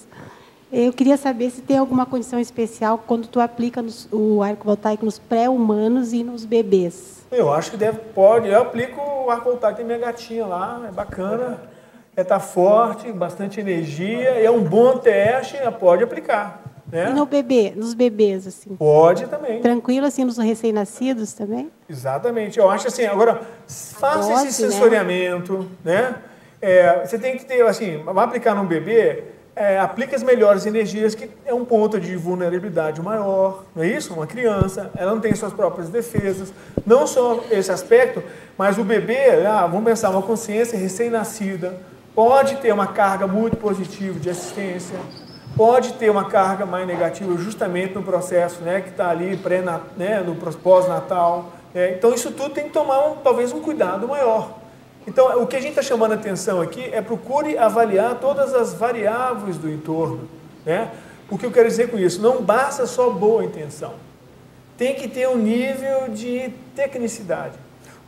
Eu 0.71 0.91
queria 0.91 1.15
saber 1.15 1.51
se 1.51 1.61
tem 1.61 1.77
alguma 1.77 2.03
condição 2.03 2.39
especial 2.39 2.97
quando 2.97 3.27
tu 3.27 3.39
aplica 3.39 3.79
nos- 3.79 4.07
o 4.11 4.41
arco 4.41 4.65
voltaico 4.65 5.05
nos 5.05 5.19
pré-humanos 5.19 6.11
e 6.13 6.23
nos 6.23 6.43
bebês. 6.45 7.21
Eu 7.31 7.53
acho 7.53 7.69
que 7.71 7.77
deve, 7.77 7.99
pode. 8.15 8.47
Eu 8.47 8.59
aplico 8.63 8.99
o 8.99 9.29
arco 9.29 9.51
voltaico 9.51 9.77
tem 9.77 9.85
minha 9.85 9.99
gatinha 9.99 10.47
lá, 10.47 10.83
é 10.89 10.91
bacana, 10.91 11.61
é 12.15 12.23
tá 12.23 12.39
forte, 12.39 13.11
bastante 13.11 13.59
energia, 13.59 14.29
é 14.29 14.49
um 14.49 14.63
bom 14.63 14.97
teste, 14.97 15.55
pode 15.79 16.03
aplicar. 16.03 16.62
Né? 16.93 17.09
E 17.09 17.13
no 17.13 17.25
bebê, 17.25 17.73
nos 17.75 17.95
bebês, 17.95 18.45
assim. 18.45 18.75
Pode 18.75 19.25
também. 19.25 19.59
Tranquilo, 19.61 20.05
assim, 20.05 20.23
nos 20.23 20.37
recém-nascidos 20.37 21.33
também? 21.33 21.71
Exatamente. 21.89 22.59
Eu 22.59 22.69
acho 22.69 22.87
assim, 22.87 23.03
agora, 23.07 23.41
faça 23.65 24.29
dose, 24.29 24.49
esse 24.49 24.61
né? 24.61 24.69
sensoriamento, 24.69 25.67
né? 25.83 26.13
É, 26.61 27.03
você 27.03 27.17
tem 27.17 27.35
que 27.35 27.45
ter, 27.45 27.65
assim, 27.65 27.97
vai 28.03 28.23
aplicar 28.23 28.53
num 28.53 28.67
bebê, 28.67 29.23
é, 29.55 29.79
aplique 29.79 30.13
as 30.13 30.21
melhores 30.21 30.67
energias, 30.67 31.15
que 31.15 31.31
é 31.43 31.51
um 31.51 31.65
ponto 31.65 31.99
de 31.99 32.15
vulnerabilidade 32.15 33.01
maior, 33.01 33.63
não 33.75 33.83
é 33.83 33.87
isso? 33.87 34.13
Uma 34.13 34.27
criança, 34.27 34.91
ela 34.95 35.15
não 35.15 35.19
tem 35.19 35.33
suas 35.33 35.51
próprias 35.51 35.89
defesas. 35.89 36.53
Não 36.85 37.07
só 37.07 37.43
esse 37.49 37.71
aspecto, 37.71 38.21
mas 38.55 38.77
o 38.77 38.83
bebê, 38.83 39.43
ah, 39.47 39.65
vamos 39.65 39.85
pensar, 39.85 40.11
uma 40.11 40.21
consciência 40.21 40.77
recém-nascida, 40.77 41.75
pode 42.13 42.57
ter 42.57 42.71
uma 42.71 42.85
carga 42.85 43.25
muito 43.25 43.57
positiva 43.57 44.19
de 44.19 44.29
assistência, 44.29 44.99
pode 45.55 45.93
ter 45.93 46.09
uma 46.09 46.25
carga 46.25 46.65
mais 46.65 46.87
negativa 46.87 47.35
justamente 47.37 47.93
no 47.93 48.03
processo 48.03 48.61
né, 48.61 48.81
que 48.81 48.89
está 48.89 49.09
ali 49.09 49.37
pré 49.37 49.61
né, 49.95 50.19
no 50.25 50.35
pós-natal. 50.35 51.51
né? 51.73 51.93
então, 51.93 52.13
isso 52.13 52.31
tudo 52.31 52.49
tem 52.49 52.65
que 52.65 52.71
tomar 52.71 53.07
um, 53.07 53.15
talvez 53.17 53.51
um 53.51 53.61
cuidado 53.61 54.07
maior. 54.07 54.59
Então, 55.05 55.41
o 55.41 55.47
que 55.47 55.55
a 55.55 55.59
gente 55.59 55.71
está 55.71 55.81
chamando 55.81 56.13
a 56.13 56.15
atenção 56.15 56.61
aqui 56.61 56.83
é 56.91 57.01
procure 57.01 57.57
avaliar 57.57 58.15
todas 58.15 58.53
as 58.53 58.73
variáveis 58.73 59.57
do 59.57 59.69
entorno. 59.69 60.29
Né? 60.65 60.89
O 61.29 61.37
que 61.37 61.45
eu 61.45 61.51
quero 61.51 61.67
dizer 61.67 61.91
com 61.91 61.97
isso? 61.97 62.21
Não 62.21 62.41
basta 62.41 62.85
só 62.85 63.09
boa 63.09 63.43
intenção. 63.43 63.93
Tem 64.77 64.95
que 64.95 65.07
ter 65.07 65.27
um 65.27 65.37
nível 65.37 66.09
de 66.09 66.51
tecnicidade. 66.75 67.62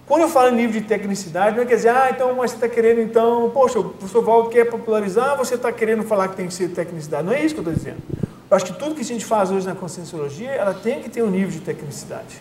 Quando 0.07 0.21
eu 0.21 0.29
falo 0.29 0.49
em 0.49 0.55
nível 0.55 0.79
de 0.79 0.87
tecnicidade, 0.87 1.55
não 1.55 1.63
é 1.63 1.65
quer 1.65 1.75
dizer, 1.75 1.89
ah, 1.89 2.09
então 2.11 2.35
mas 2.35 2.51
você 2.51 2.57
está 2.57 2.69
querendo, 2.69 3.01
então, 3.01 3.49
poxa, 3.49 3.79
o 3.79 3.89
professor 3.89 4.23
Valdo 4.23 4.49
quer 4.49 4.65
popularizar, 4.65 5.35
você 5.35 5.55
está 5.55 5.71
querendo 5.71 6.03
falar 6.03 6.27
que 6.27 6.35
tem 6.35 6.47
que 6.47 6.53
ser 6.53 6.69
tecnicidade. 6.69 7.25
Não 7.25 7.33
é 7.33 7.43
isso 7.43 7.55
que 7.55 7.59
eu 7.59 7.63
estou 7.63 7.73
dizendo. 7.73 8.01
Eu 8.49 8.55
acho 8.55 8.65
que 8.65 8.73
tudo 8.73 8.93
que 8.93 9.01
a 9.01 9.05
gente 9.05 9.25
faz 9.25 9.49
hoje 9.49 9.65
na 9.65 9.73
conscienciologia, 9.73 10.51
ela 10.51 10.75
tem 10.75 11.01
que 11.01 11.09
ter 11.09 11.23
um 11.23 11.29
nível 11.31 11.49
de 11.49 11.61
tecnicidade. 11.61 12.39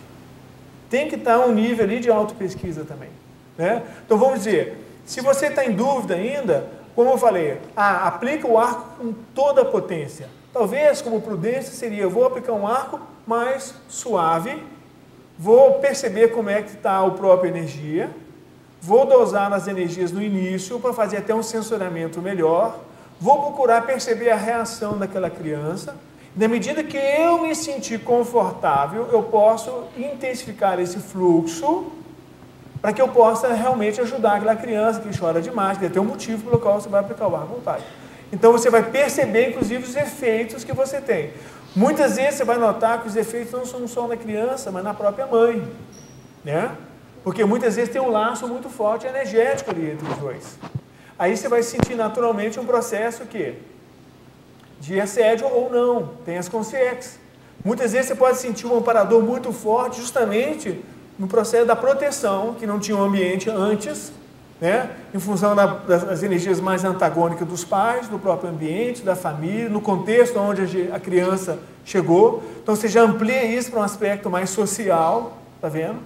Tem 0.91 1.09
que 1.09 1.15
estar 1.15 1.39
um 1.39 1.53
nível 1.53 1.85
ali 1.85 2.01
de 2.01 2.11
auto-pesquisa 2.11 2.85
também. 2.85 3.09
Né? 3.57 3.82
Então, 4.05 4.19
vamos 4.19 4.41
dizer, 4.41 4.78
se 5.07 5.23
você 5.23 5.47
está 5.47 5.65
em 5.65 5.73
dúvida 5.73 6.15
ainda, 6.15 6.66
como 6.95 7.11
eu 7.11 7.19
falei, 7.19 7.59
ah, 7.74 8.07
aplica 8.07 8.47
o 8.47 8.59
arco 8.59 8.85
com 8.99 9.15
toda 9.35 9.62
a 9.62 9.65
potência. 9.65 10.28
Talvez, 10.53 11.01
como 11.01 11.23
prudência, 11.23 11.73
seria, 11.73 12.03
eu 12.03 12.11
vou 12.11 12.27
aplicar 12.27 12.53
um 12.53 12.66
arco 12.66 13.01
mais 13.27 13.74
suave, 13.89 14.62
vou 15.39 15.74
perceber 15.74 16.28
como 16.28 16.51
é 16.51 16.62
que 16.62 16.70
está 16.70 17.05
a 17.05 17.11
própria 17.11 17.48
energia, 17.48 18.11
vou 18.81 19.06
dosar 19.06 19.48
nas 19.51 19.66
energias 19.66 20.12
no 20.12 20.23
início 20.23 20.78
para 20.78 20.93
fazer 20.93 21.16
até 21.19 21.35
um 21.35 21.43
sensoriamento 21.43 22.20
melhor, 22.20 22.78
vou 23.20 23.40
procurar 23.40 23.86
perceber 23.86 24.31
a 24.31 24.36
reação 24.36 24.98
daquela 24.98 25.31
criança. 25.31 25.97
Na 26.36 26.48
medida 26.48 26.82
que 26.82 26.97
eu 26.97 27.43
me 27.43 27.55
sentir 27.55 28.01
confortável, 28.01 29.09
eu 29.12 29.23
posso 29.23 29.85
intensificar 29.97 30.78
esse 30.81 30.98
fluxo 30.98 31.93
para 32.82 32.93
que 32.93 33.01
eu 33.01 33.09
possa 33.09 33.52
realmente 33.55 34.01
ajudar 34.01 34.35
aquela 34.35 34.56
criança 34.56 35.01
que 35.01 35.19
chora 35.19 35.40
demais, 35.40 35.78
que 35.78 35.89
tem 35.89 36.02
um 36.02 36.05
motivo 36.05 36.44
pelo 36.44 36.61
qual 36.61 36.81
você 36.81 36.89
vai 36.89 37.01
aplicar 37.01 37.28
o 37.28 37.35
ar 37.35 37.47
voltaico. 37.47 37.86
Então 38.31 38.52
você 38.52 38.69
vai 38.69 38.82
perceber, 38.82 39.51
inclusive, 39.51 39.85
os 39.85 39.97
efeitos 39.97 40.65
que 40.65 40.73
você 40.73 41.01
tem. 41.01 41.31
Muitas 41.76 42.16
vezes 42.16 42.34
você 42.34 42.44
vai 42.44 42.56
notar 42.56 43.02
que 43.02 43.09
os 43.09 43.16
efeitos 43.16 43.52
não 43.52 43.66
são 43.66 43.86
só 43.88 44.06
na 44.06 44.16
criança, 44.16 44.70
mas 44.70 44.84
na 44.84 44.94
própria 44.94 45.26
mãe. 45.26 45.68
Né? 46.44 46.76
Porque 47.24 47.44
muitas 47.44 47.74
vezes 47.74 47.92
tem 47.92 48.01
um 48.01 48.10
laço 48.10 48.46
muito 48.46 48.68
forte 48.68 49.06
energético 49.06 49.70
ali 49.70 49.90
entre 49.90 50.09
os 50.09 50.16
dois. 50.18 50.59
Aí 51.18 51.36
você 51.36 51.48
vai 51.48 51.62
sentir 51.62 51.94
naturalmente 51.94 52.60
um 52.60 52.64
processo 52.64 53.24
que 53.24 53.55
de 54.80 55.01
assédio 55.01 55.46
ou 55.48 55.70
não, 55.70 56.10
tem 56.24 56.36
as 56.36 56.48
consciências. 56.48 57.18
Muitas 57.64 57.92
vezes 57.92 58.09
você 58.09 58.14
pode 58.14 58.36
sentir 58.36 58.66
um 58.66 58.76
amparador 58.76 59.22
muito 59.22 59.52
forte 59.52 60.01
justamente 60.01 60.84
no 61.18 61.26
processo 61.26 61.64
da 61.64 61.74
proteção, 61.74 62.55
que 62.55 62.66
não 62.66 62.78
tinha 62.78 62.96
um 62.96 63.02
ambiente 63.02 63.48
antes, 63.48 64.12
né? 64.65 64.89
em 65.12 65.19
função 65.19 65.55
da, 65.55 65.66
das 65.66 66.23
energias 66.23 66.59
mais 66.59 66.86
antagônicas 66.86 67.47
dos 67.47 67.62
pais, 67.62 68.09
do 68.09 68.19
próprio 68.19 68.49
ambiente, 68.49 69.03
da 69.03 69.15
família, 69.15 69.69
no 69.69 69.78
contexto 69.78 70.39
onde 70.39 70.91
a 70.91 70.99
criança 70.99 71.59
chegou. 71.85 72.43
Então 72.62 72.74
você 72.74 72.89
já 72.89 73.03
amplia 73.03 73.45
isso 73.45 73.70
para 73.70 73.81
um 73.81 73.82
aspecto 73.82 74.31
mais 74.31 74.49
social, 74.49 75.36
tá 75.61 75.69
vendo? 75.69 75.99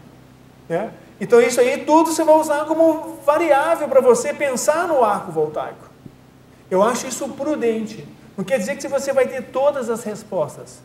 Né? 0.69 0.91
Então 1.21 1.41
isso 1.41 1.61
aí 1.61 1.85
tudo 1.85 2.11
você 2.11 2.25
vai 2.25 2.35
usar 2.35 2.65
como 2.65 3.21
variável 3.25 3.87
para 3.87 4.01
você 4.01 4.35
pensar 4.35 4.89
no 4.89 5.05
arco 5.05 5.31
voltaico. 5.31 5.89
Eu 6.69 6.83
acho 6.83 7.07
isso 7.07 7.29
prudente. 7.29 8.05
Não 8.37 8.45
quer 8.45 8.59
dizer 8.59 8.75
que 8.75 8.89
você 8.89 9.13
vai 9.13 9.29
ter 9.29 9.41
todas 9.53 9.89
as 9.89 10.03
respostas, 10.03 10.81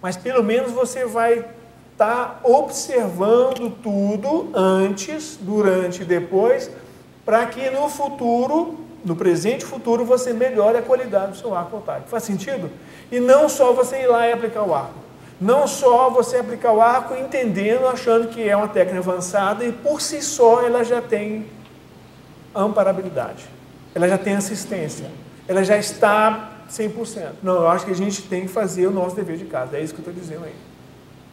mas 0.00 0.16
pelo 0.16 0.42
menos 0.42 0.72
você 0.72 1.04
vai 1.04 1.44
estar 1.92 2.40
tá 2.40 2.40
observando 2.42 3.70
tudo 3.82 4.48
antes, 4.54 5.38
durante 5.38 6.00
e 6.00 6.04
depois, 6.06 6.70
para 7.28 7.44
que 7.44 7.68
no 7.68 7.90
futuro, 7.90 8.78
no 9.04 9.14
presente 9.14 9.62
futuro, 9.62 10.02
você 10.02 10.32
melhore 10.32 10.78
a 10.78 10.82
qualidade 10.82 11.32
do 11.32 11.36
seu 11.36 11.54
arco 11.54 11.72
voltaico. 11.72 12.08
Faz 12.08 12.22
sentido? 12.22 12.70
E 13.12 13.20
não 13.20 13.50
só 13.50 13.74
você 13.74 14.00
ir 14.00 14.06
lá 14.06 14.26
e 14.26 14.32
aplicar 14.32 14.62
o 14.62 14.74
arco. 14.74 14.94
Não 15.38 15.66
só 15.66 16.08
você 16.08 16.38
aplicar 16.38 16.72
o 16.72 16.80
arco 16.80 17.14
entendendo, 17.14 17.86
achando 17.86 18.28
que 18.28 18.48
é 18.48 18.56
uma 18.56 18.68
técnica 18.68 19.00
avançada 19.00 19.62
e 19.62 19.72
por 19.72 20.00
si 20.00 20.22
só 20.22 20.62
ela 20.62 20.82
já 20.82 21.02
tem 21.02 21.44
amparabilidade, 22.54 23.44
ela 23.94 24.08
já 24.08 24.16
tem 24.16 24.34
assistência, 24.34 25.10
ela 25.46 25.62
já 25.62 25.76
está 25.76 26.62
100%. 26.70 27.32
Não, 27.42 27.56
eu 27.56 27.68
acho 27.68 27.84
que 27.84 27.92
a 27.92 27.94
gente 27.94 28.22
tem 28.22 28.46
que 28.46 28.48
fazer 28.48 28.86
o 28.86 28.90
nosso 28.90 29.14
dever 29.14 29.36
de 29.36 29.44
casa. 29.44 29.76
É 29.76 29.82
isso 29.82 29.92
que 29.92 30.00
eu 30.00 30.08
estou 30.08 30.14
dizendo 30.14 30.46
aí. 30.46 30.54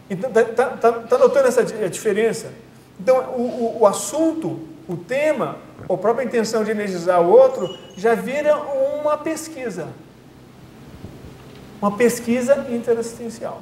Então, 0.10 0.30
está 0.30 0.44
tá, 0.44 0.66
tá, 0.72 0.92
tá 0.92 1.18
notando 1.18 1.48
essa 1.48 1.64
diferença? 1.64 2.52
Então, 3.00 3.18
o, 3.38 3.42
o, 3.42 3.78
o, 3.82 3.88
assunto, 3.88 4.75
o 4.88 4.96
tema, 4.96 5.58
a 5.90 5.98
própria 5.98 6.24
intenção 6.24 6.64
de 6.64 6.72
energizar 6.72 7.22
o 7.22 7.30
outro, 7.30 7.78
já 7.96 8.16
vira 8.16 8.56
uma 8.58 9.18
pesquisa. 9.18 9.88
Uma 11.82 11.96
pesquisa 11.96 12.66
interassistencial. 12.70 13.62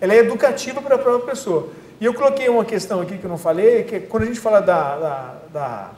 Ela 0.00 0.14
é 0.14 0.18
educativa 0.18 0.80
para 0.80 0.94
a 0.94 0.98
própria 0.98 1.30
pessoa. 1.30 1.70
E 2.00 2.04
eu 2.04 2.14
coloquei 2.14 2.48
uma 2.48 2.64
questão 2.64 3.00
aqui 3.00 3.18
que 3.18 3.24
eu 3.24 3.30
não 3.30 3.38
falei, 3.38 3.84
que 3.84 3.96
é 3.96 4.00
quando 4.00 4.22
a 4.24 4.26
gente 4.26 4.38
fala 4.38 4.60
da, 4.60 4.96
da, 4.98 5.34
da, 5.52 5.90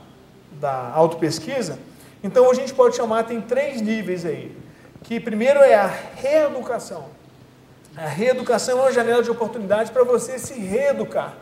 da 0.59 0.91
autopesquisa, 0.95 1.77
então 2.23 2.49
a 2.49 2.53
gente 2.53 2.73
pode 2.73 2.95
chamar, 2.95 3.23
tem 3.23 3.41
três 3.41 3.81
níveis 3.81 4.25
aí 4.25 4.55
que 5.03 5.19
primeiro 5.19 5.59
é 5.59 5.75
a 5.75 5.87
reeducação. 5.87 7.05
A 7.95 8.07
reeducação 8.07 8.79
é 8.79 8.81
uma 8.83 8.91
janela 8.91 9.21
de 9.21 9.29
oportunidade 9.29 9.91
para 9.91 10.03
você 10.03 10.39
se 10.39 10.53
reeducar, 10.53 11.33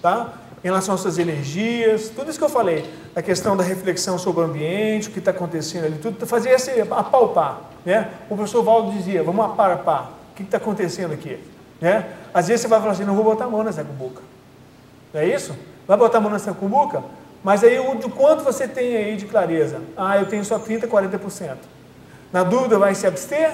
tá? 0.00 0.32
Em 0.64 0.68
relação 0.68 0.94
às 0.94 1.00
suas 1.00 1.18
energias, 1.18 2.08
tudo 2.08 2.30
isso 2.30 2.38
que 2.38 2.44
eu 2.44 2.48
falei, 2.48 2.90
a 3.14 3.22
questão 3.22 3.56
da 3.56 3.62
reflexão 3.62 4.18
sobre 4.18 4.42
o 4.42 4.44
ambiente, 4.44 5.08
o 5.08 5.12
que 5.12 5.18
está 5.18 5.30
acontecendo 5.30 5.84
ali, 5.84 5.98
tudo, 5.98 6.26
fazer 6.26 6.50
esse 6.50 6.80
apalpar, 6.80 7.60
né? 7.84 8.10
O 8.28 8.34
professor 8.34 8.62
Valdo 8.62 8.92
dizia, 8.92 9.22
vamos 9.22 9.44
apalpar, 9.44 10.10
o 10.32 10.34
que 10.34 10.42
está 10.42 10.56
acontecendo 10.56 11.12
aqui, 11.12 11.38
né? 11.80 12.06
Às 12.34 12.48
vezes 12.48 12.62
você 12.62 12.68
vai 12.68 12.80
falar 12.80 12.92
assim, 12.92 13.04
não 13.04 13.14
vou 13.14 13.24
botar 13.24 13.44
a 13.44 13.48
mão 13.48 13.62
nessa 13.62 13.84
cumbuca, 13.84 14.22
não 15.12 15.20
é 15.20 15.26
isso? 15.26 15.54
Vai 15.86 15.96
botar 15.96 16.18
a 16.18 16.20
mão 16.20 16.32
nessa 16.32 16.52
cumbuca? 16.52 17.02
Mas 17.44 17.62
aí 17.62 17.78
o 17.78 17.94
de 17.94 18.08
quanto 18.08 18.42
você 18.42 18.66
tem 18.66 18.96
aí 18.96 19.16
de 19.16 19.24
clareza? 19.24 19.80
Ah, 19.96 20.18
eu 20.18 20.26
tenho 20.26 20.44
só 20.44 20.58
30, 20.58 20.88
40%. 20.88 21.56
Na 22.32 22.42
dúvida, 22.42 22.76
vai 22.76 22.92
se 22.94 23.06
abster? 23.06 23.52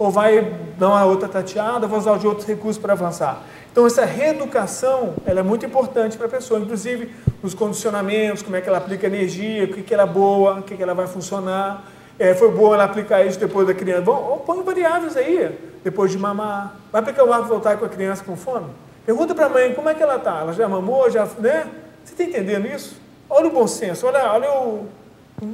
Ou 0.00 0.10
vai 0.10 0.40
dar 0.78 0.88
uma 0.88 1.04
outra 1.04 1.28
tateada, 1.28 1.86
vai 1.86 1.98
usar 1.98 2.16
de 2.16 2.26
outros 2.26 2.46
recursos 2.46 2.80
para 2.80 2.94
avançar? 2.94 3.42
Então, 3.70 3.86
essa 3.86 4.02
reeducação 4.06 5.12
ela 5.26 5.40
é 5.40 5.42
muito 5.42 5.66
importante 5.66 6.16
para 6.16 6.24
a 6.24 6.30
pessoa, 6.30 6.58
inclusive 6.58 7.14
os 7.42 7.52
condicionamentos, 7.52 8.42
como 8.42 8.56
é 8.56 8.62
que 8.62 8.68
ela 8.70 8.78
aplica 8.78 9.06
energia, 9.06 9.64
o 9.64 9.68
que, 9.68 9.82
que 9.82 9.92
ela 9.92 10.04
é 10.04 10.06
boa, 10.06 10.60
o 10.60 10.62
que, 10.62 10.74
que 10.74 10.82
ela 10.82 10.94
vai 10.94 11.06
funcionar. 11.06 11.84
É, 12.18 12.34
foi 12.34 12.50
bom 12.50 12.72
ela 12.72 12.84
aplicar 12.84 13.26
isso 13.26 13.38
depois 13.38 13.66
da 13.66 13.74
criança. 13.74 14.00
Bom, 14.00 14.42
põe 14.46 14.62
variáveis 14.62 15.18
aí, 15.18 15.58
depois 15.84 16.10
de 16.10 16.16
mamar. 16.16 16.76
Vai 16.90 17.02
aplicar 17.02 17.22
o 17.24 17.30
arco 17.30 17.48
voltar 17.48 17.76
com 17.76 17.84
a 17.84 17.88
criança 17.90 18.24
com 18.24 18.34
fome? 18.38 18.68
Pergunta 19.04 19.34
para 19.34 19.46
a 19.46 19.48
mãe 19.50 19.74
como 19.74 19.90
é 19.90 19.94
que 19.94 20.02
ela 20.02 20.16
está. 20.16 20.38
Ela 20.40 20.54
já 20.54 20.66
mamou, 20.66 21.10
já, 21.10 21.26
né? 21.38 21.68
Você 22.02 22.14
está 22.14 22.24
entendendo 22.24 22.66
isso? 22.66 22.96
Olha 23.28 23.48
o 23.48 23.50
bom 23.50 23.66
senso, 23.66 24.06
olha, 24.06 24.32
olha 24.32 24.50
o, 24.50 24.86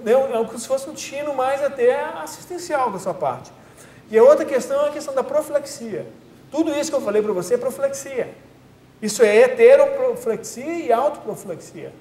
é, 0.06 0.12
é 0.12 0.44
como 0.44 0.56
se 0.56 0.68
fosse 0.68 0.89
um 0.89 0.94
tino 0.94 1.35
mais 1.35 1.64
até 1.64 2.01
assistencial 2.23 2.93
da 2.93 3.01
sua 3.01 3.12
parte. 3.12 3.51
E 4.11 4.19
a 4.19 4.23
outra 4.23 4.45
questão 4.45 4.85
é 4.85 4.89
a 4.89 4.93
questão 4.93 5.15
da 5.15 5.23
profilaxia. 5.23 6.07
Tudo 6.51 6.73
isso 6.73 6.91
que 6.91 6.97
eu 6.97 7.01
falei 7.01 7.23
para 7.23 7.33
você 7.33 7.55
é 7.55 7.59
profilaxia. 7.59 8.31
Isso 9.03 9.23
é 9.23 9.37
heteroproflexia 9.37 10.78
e 10.78 10.93
autoproflexia. 10.93 11.93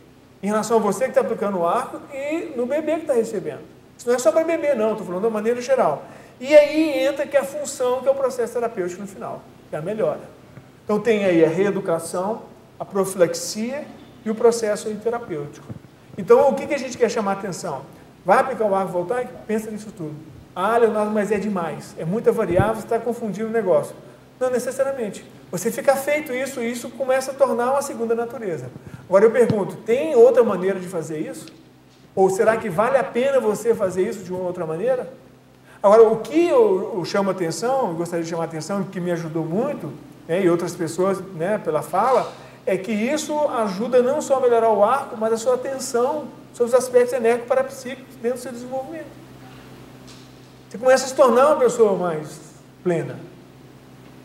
Em 0.41 0.47
relação 0.47 0.77
a 0.77 0.79
você 0.79 1.05
que 1.05 1.11
está 1.11 1.21
aplicando 1.21 1.59
o 1.59 1.67
arco 1.67 1.99
e 2.13 2.53
no 2.55 2.65
bebê 2.65 2.95
que 2.95 3.01
está 3.01 3.13
recebendo. 3.13 3.61
Isso 3.97 4.07
não 4.07 4.15
é 4.15 4.19
só 4.19 4.31
para 4.31 4.43
bebê, 4.43 4.75
não, 4.75 4.91
estou 4.91 5.05
falando 5.05 5.21
de 5.21 5.27
uma 5.27 5.33
maneira 5.33 5.61
geral. 5.61 6.05
E 6.39 6.55
aí 6.55 7.05
entra 7.05 7.25
que 7.25 7.35
a 7.35 7.43
função 7.43 8.01
que 8.01 8.07
é 8.07 8.11
o 8.11 8.15
processo 8.15 8.53
terapêutico 8.53 9.01
no 9.01 9.07
final, 9.07 9.41
que 9.69 9.75
é 9.75 9.79
a 9.79 9.81
melhora. 9.81 10.21
Então 10.83 10.99
tem 10.99 11.25
aí 11.25 11.43
a 11.43 11.49
reeducação, 11.49 12.43
a 12.79 12.85
profilaxia 12.85 13.85
e 14.23 14.29
o 14.29 14.35
processo 14.35 14.93
terapêutico. 14.95 15.67
Então, 16.17 16.49
o 16.49 16.53
que, 16.53 16.67
que 16.67 16.73
a 16.73 16.77
gente 16.77 16.97
quer 16.97 17.09
chamar 17.09 17.31
a 17.31 17.33
atenção? 17.33 17.81
Vai 18.25 18.39
aplicar 18.39 18.65
o 18.65 18.73
arco 18.73 18.91
voltaico? 18.91 19.33
Pensa 19.45 19.69
nisso 19.69 19.91
tudo. 19.91 20.15
Ah, 20.55 20.77
Leonardo, 20.77 21.11
mas 21.11 21.31
é 21.31 21.37
demais. 21.37 21.93
É 21.97 22.05
muita 22.05 22.31
variável, 22.31 22.79
está 22.79 22.97
confundindo 22.97 23.49
o 23.49 23.51
negócio. 23.51 23.93
Não 24.39 24.49
necessariamente. 24.49 25.25
Você 25.51 25.69
fica 25.69 25.95
feito 25.95 26.33
isso 26.33 26.61
e 26.61 26.71
isso 26.71 26.89
começa 26.89 27.31
a 27.31 27.33
tornar 27.33 27.71
uma 27.71 27.81
segunda 27.81 28.15
natureza. 28.15 28.69
Agora 29.07 29.25
eu 29.25 29.31
pergunto, 29.31 29.75
tem 29.77 30.15
outra 30.15 30.43
maneira 30.43 30.79
de 30.79 30.87
fazer 30.87 31.19
isso? 31.19 31.47
Ou 32.15 32.29
será 32.29 32.55
que 32.55 32.69
vale 32.69 32.97
a 32.97 33.03
pena 33.03 33.39
você 33.39 33.75
fazer 33.75 34.07
isso 34.07 34.23
de 34.23 34.31
uma 34.31 34.43
outra 34.43 34.65
maneira? 34.65 35.11
Agora, 35.83 36.03
o 36.03 36.17
que 36.17 36.47
eu, 36.47 36.95
eu 36.97 37.05
chamo 37.05 37.29
atenção, 37.29 37.89
eu 37.89 37.95
gostaria 37.95 38.23
de 38.23 38.29
chamar 38.29 38.45
atenção, 38.45 38.83
que 38.83 38.99
me 38.99 39.11
ajudou 39.11 39.45
muito, 39.45 39.91
né, 40.27 40.41
e 40.41 40.49
outras 40.49 40.73
pessoas 40.73 41.19
né, 41.35 41.57
pela 41.57 41.81
fala, 41.81 42.33
é 42.65 42.75
que 42.77 42.91
isso 42.91 43.37
ajuda 43.49 44.01
não 44.01 44.21
só 44.21 44.37
a 44.37 44.39
melhorar 44.39 44.71
o 44.71 44.83
arco, 44.83 45.15
mas 45.15 45.33
a 45.33 45.37
sua 45.37 45.55
atenção 45.55 46.27
sobre 46.53 46.69
os 46.69 46.73
aspectos 46.73 47.13
enérgicos 47.13 47.47
parapsíquicos 47.47 48.15
dentro 48.15 48.39
do 48.39 48.41
seu 48.41 48.51
desenvolvimento. 48.51 49.24
Você 50.75 50.79
começa 50.79 51.05
a 51.05 51.07
se 51.07 51.15
tornar 51.15 51.47
uma 51.47 51.55
pessoa 51.55 51.97
mais 51.97 52.37
plena. 52.83 53.17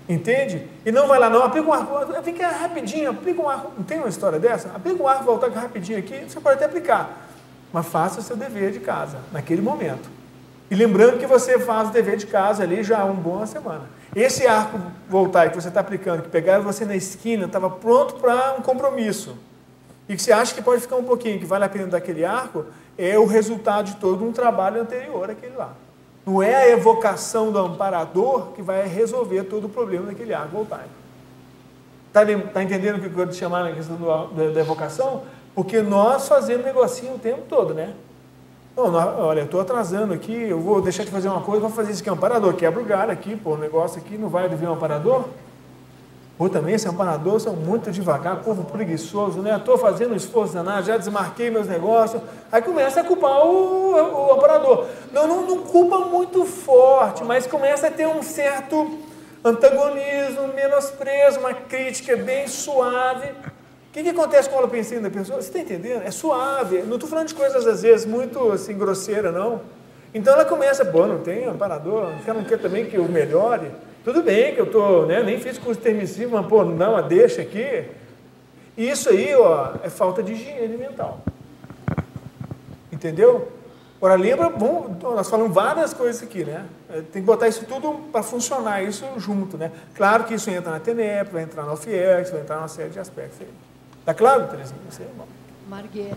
Entende? 0.08 0.66
E 0.84 0.90
não 0.90 1.06
vai 1.06 1.16
lá, 1.16 1.30
não, 1.30 1.44
aplica 1.44 1.68
um 1.68 1.72
arco, 1.72 2.22
fica 2.24 2.48
rapidinho, 2.48 3.10
aplica 3.10 3.40
um 3.40 3.48
arco. 3.48 3.70
Não 3.78 3.84
tem 3.84 3.98
uma 3.98 4.08
história 4.08 4.36
dessa? 4.36 4.66
Aplica 4.74 5.00
um 5.00 5.06
arco, 5.06 5.22
voltar 5.22 5.48
rapidinho 5.50 6.00
aqui, 6.00 6.24
você 6.28 6.40
pode 6.40 6.56
até 6.56 6.64
aplicar. 6.64 7.28
Mas 7.72 7.86
faça 7.86 8.18
o 8.18 8.22
seu 8.22 8.34
dever 8.34 8.72
de 8.72 8.80
casa, 8.80 9.18
naquele 9.30 9.62
momento. 9.62 10.10
E 10.68 10.74
lembrando 10.74 11.20
que 11.20 11.26
você 11.26 11.56
faz 11.56 11.88
o 11.88 11.92
dever 11.92 12.16
de 12.16 12.26
casa 12.26 12.64
ali 12.64 12.82
já 12.82 12.98
há 12.98 13.04
uma 13.04 13.14
boa 13.14 13.46
semana. 13.46 13.84
Esse 14.16 14.44
arco 14.48 14.76
voltaico 15.08 15.54
que 15.54 15.62
você 15.62 15.68
está 15.68 15.78
aplicando, 15.78 16.22
que 16.22 16.30
pegava 16.30 16.64
você 16.64 16.84
na 16.84 16.96
esquina, 16.96 17.46
estava 17.46 17.70
pronto 17.70 18.14
para 18.14 18.56
um 18.58 18.62
compromisso. 18.62 19.36
E 20.08 20.16
que 20.16 20.22
você 20.22 20.32
acha 20.32 20.52
que 20.52 20.60
pode 20.60 20.82
ficar 20.82 20.96
um 20.96 21.04
pouquinho, 21.04 21.38
que 21.38 21.46
vale 21.46 21.64
a 21.64 21.68
pena 21.68 21.86
daquele 21.86 22.24
arco, 22.24 22.66
é 22.98 23.16
o 23.16 23.24
resultado 23.24 23.86
de 23.86 23.96
todo 23.98 24.24
um 24.24 24.32
trabalho 24.32 24.82
anterior 24.82 25.30
àquele 25.30 25.54
lá. 25.54 25.74
Não 26.30 26.40
é 26.40 26.54
a 26.54 26.68
evocação 26.70 27.50
do 27.50 27.58
amparador 27.58 28.52
que 28.54 28.62
vai 28.62 28.86
resolver 28.86 29.42
todo 29.42 29.64
o 29.64 29.68
problema 29.68 30.06
daquele 30.06 30.32
arco 30.32 30.50
voltaico. 30.50 30.88
Está 32.06 32.24
tá 32.52 32.62
entendendo 32.62 32.98
o 32.98 33.10
que 33.10 33.18
eu 33.18 33.32
chamar 33.32 33.64
na 33.64 33.72
questão 33.72 33.96
do, 33.96 34.06
da, 34.06 34.50
da 34.52 34.60
evocação? 34.60 35.22
Porque 35.56 35.82
nós 35.82 36.28
fazemos 36.28 36.64
negocinho 36.64 37.14
o 37.14 37.18
tempo 37.18 37.42
todo, 37.48 37.74
né? 37.74 37.94
Não, 38.76 38.92
não, 38.92 39.18
olha, 39.18 39.40
estou 39.40 39.60
atrasando 39.60 40.14
aqui, 40.14 40.32
eu 40.32 40.60
vou 40.60 40.80
deixar 40.80 41.02
de 41.02 41.10
fazer 41.10 41.28
uma 41.28 41.40
coisa, 41.40 41.62
vou 41.62 41.70
fazer 41.70 41.90
isso 41.90 42.00
aqui, 42.00 42.08
é 42.08 42.12
um 42.12 42.16
parador, 42.16 42.54
quebra 42.54 42.80
o 42.80 42.84
galho 42.84 43.10
aqui, 43.10 43.34
pô, 43.34 43.54
o 43.54 43.58
negócio 43.58 44.00
aqui 44.00 44.16
não 44.16 44.28
vai 44.28 44.48
vir 44.48 44.68
um 44.68 44.74
amparador? 44.74 45.24
Ou 46.40 46.48
também, 46.48 46.74
esse 46.74 46.88
amparador 46.88 47.38
são 47.38 47.54
muito 47.54 47.92
devagar, 47.92 48.42
povo 48.42 48.64
preguiçoso, 48.64 49.42
né? 49.42 49.54
Estou 49.56 49.76
fazendo 49.76 50.16
esforço 50.16 50.54
danado, 50.54 50.86
já 50.86 50.96
desmarquei 50.96 51.50
meus 51.50 51.66
negócios. 51.66 52.22
Aí 52.50 52.62
começa 52.62 53.02
a 53.02 53.04
culpar 53.04 53.44
o, 53.44 53.92
o 53.92 54.32
amparador. 54.32 54.86
Não, 55.12 55.28
não, 55.28 55.46
não 55.46 55.58
culpa 55.58 55.98
muito 55.98 56.46
forte, 56.46 57.22
mas 57.24 57.46
começa 57.46 57.88
a 57.88 57.90
ter 57.90 58.06
um 58.06 58.22
certo 58.22 58.98
antagonismo, 59.44 60.48
menosprezo, 60.54 61.40
uma 61.40 61.52
crítica 61.52 62.16
bem 62.16 62.48
suave. 62.48 63.28
O 63.28 63.92
que, 63.92 64.02
que 64.02 64.08
acontece 64.08 64.48
com 64.48 64.56
o 64.64 64.66
pensinho 64.66 65.02
da 65.02 65.10
pessoa? 65.10 65.42
Você 65.42 65.48
está 65.48 65.58
entendendo? 65.58 66.02
É 66.06 66.10
suave. 66.10 66.78
Não 66.84 66.94
estou 66.94 67.06
falando 67.06 67.28
de 67.28 67.34
coisas, 67.34 67.66
às 67.66 67.82
vezes, 67.82 68.06
muito 68.06 68.50
assim, 68.50 68.78
grosseira, 68.78 69.30
não. 69.30 69.60
Então 70.14 70.32
ela 70.32 70.46
começa, 70.46 70.86
pô, 70.86 71.06
não 71.06 71.18
tem 71.18 71.44
amparador, 71.44 72.12
você 72.24 72.32
não 72.32 72.44
quer 72.44 72.58
também 72.58 72.86
que 72.86 72.96
eu 72.96 73.06
melhore? 73.06 73.70
Tudo 74.04 74.22
bem 74.22 74.54
que 74.54 74.60
eu 74.60 74.66
tô, 74.66 75.04
né, 75.06 75.22
nem 75.22 75.38
fiz 75.38 75.58
curso 75.58 75.80
termicível, 75.80 76.30
mas 76.30 76.46
pô, 76.46 76.64
não, 76.64 77.06
deixa 77.06 77.42
aqui. 77.42 77.84
Isso 78.76 79.10
aí, 79.10 79.34
ó, 79.34 79.74
é 79.82 79.90
falta 79.90 80.22
de 80.22 80.32
higiene 80.32 80.76
mental. 80.76 81.20
Entendeu? 82.90 83.52
Agora 83.98 84.14
lembra, 84.14 84.48
bom, 84.48 84.96
nós 85.02 85.28
falamos 85.28 85.54
várias 85.54 85.92
coisas 85.92 86.22
aqui, 86.22 86.42
né? 86.42 86.64
É, 86.88 87.02
tem 87.02 87.20
que 87.20 87.26
botar 87.26 87.48
isso 87.48 87.66
tudo 87.66 87.92
para 88.10 88.22
funcionar, 88.22 88.82
isso 88.82 89.04
junto, 89.18 89.58
né? 89.58 89.70
Claro 89.94 90.24
que 90.24 90.32
isso 90.32 90.48
entra 90.48 90.70
na 90.70 90.80
TENEP, 90.80 91.30
vai 91.30 91.42
entrar 91.42 91.64
na 91.64 91.74
UFIEX, 91.74 92.30
vai 92.30 92.40
entrar 92.40 92.56
numa 92.56 92.68
série 92.68 92.88
de 92.88 92.98
aspectos 92.98 93.42
aí. 93.42 93.48
Tá 94.06 94.14
claro, 94.14 94.46
Terezinha? 94.48 94.80
Você, 94.88 95.04
bom. 95.16 95.26
Marguerite. 95.68 96.16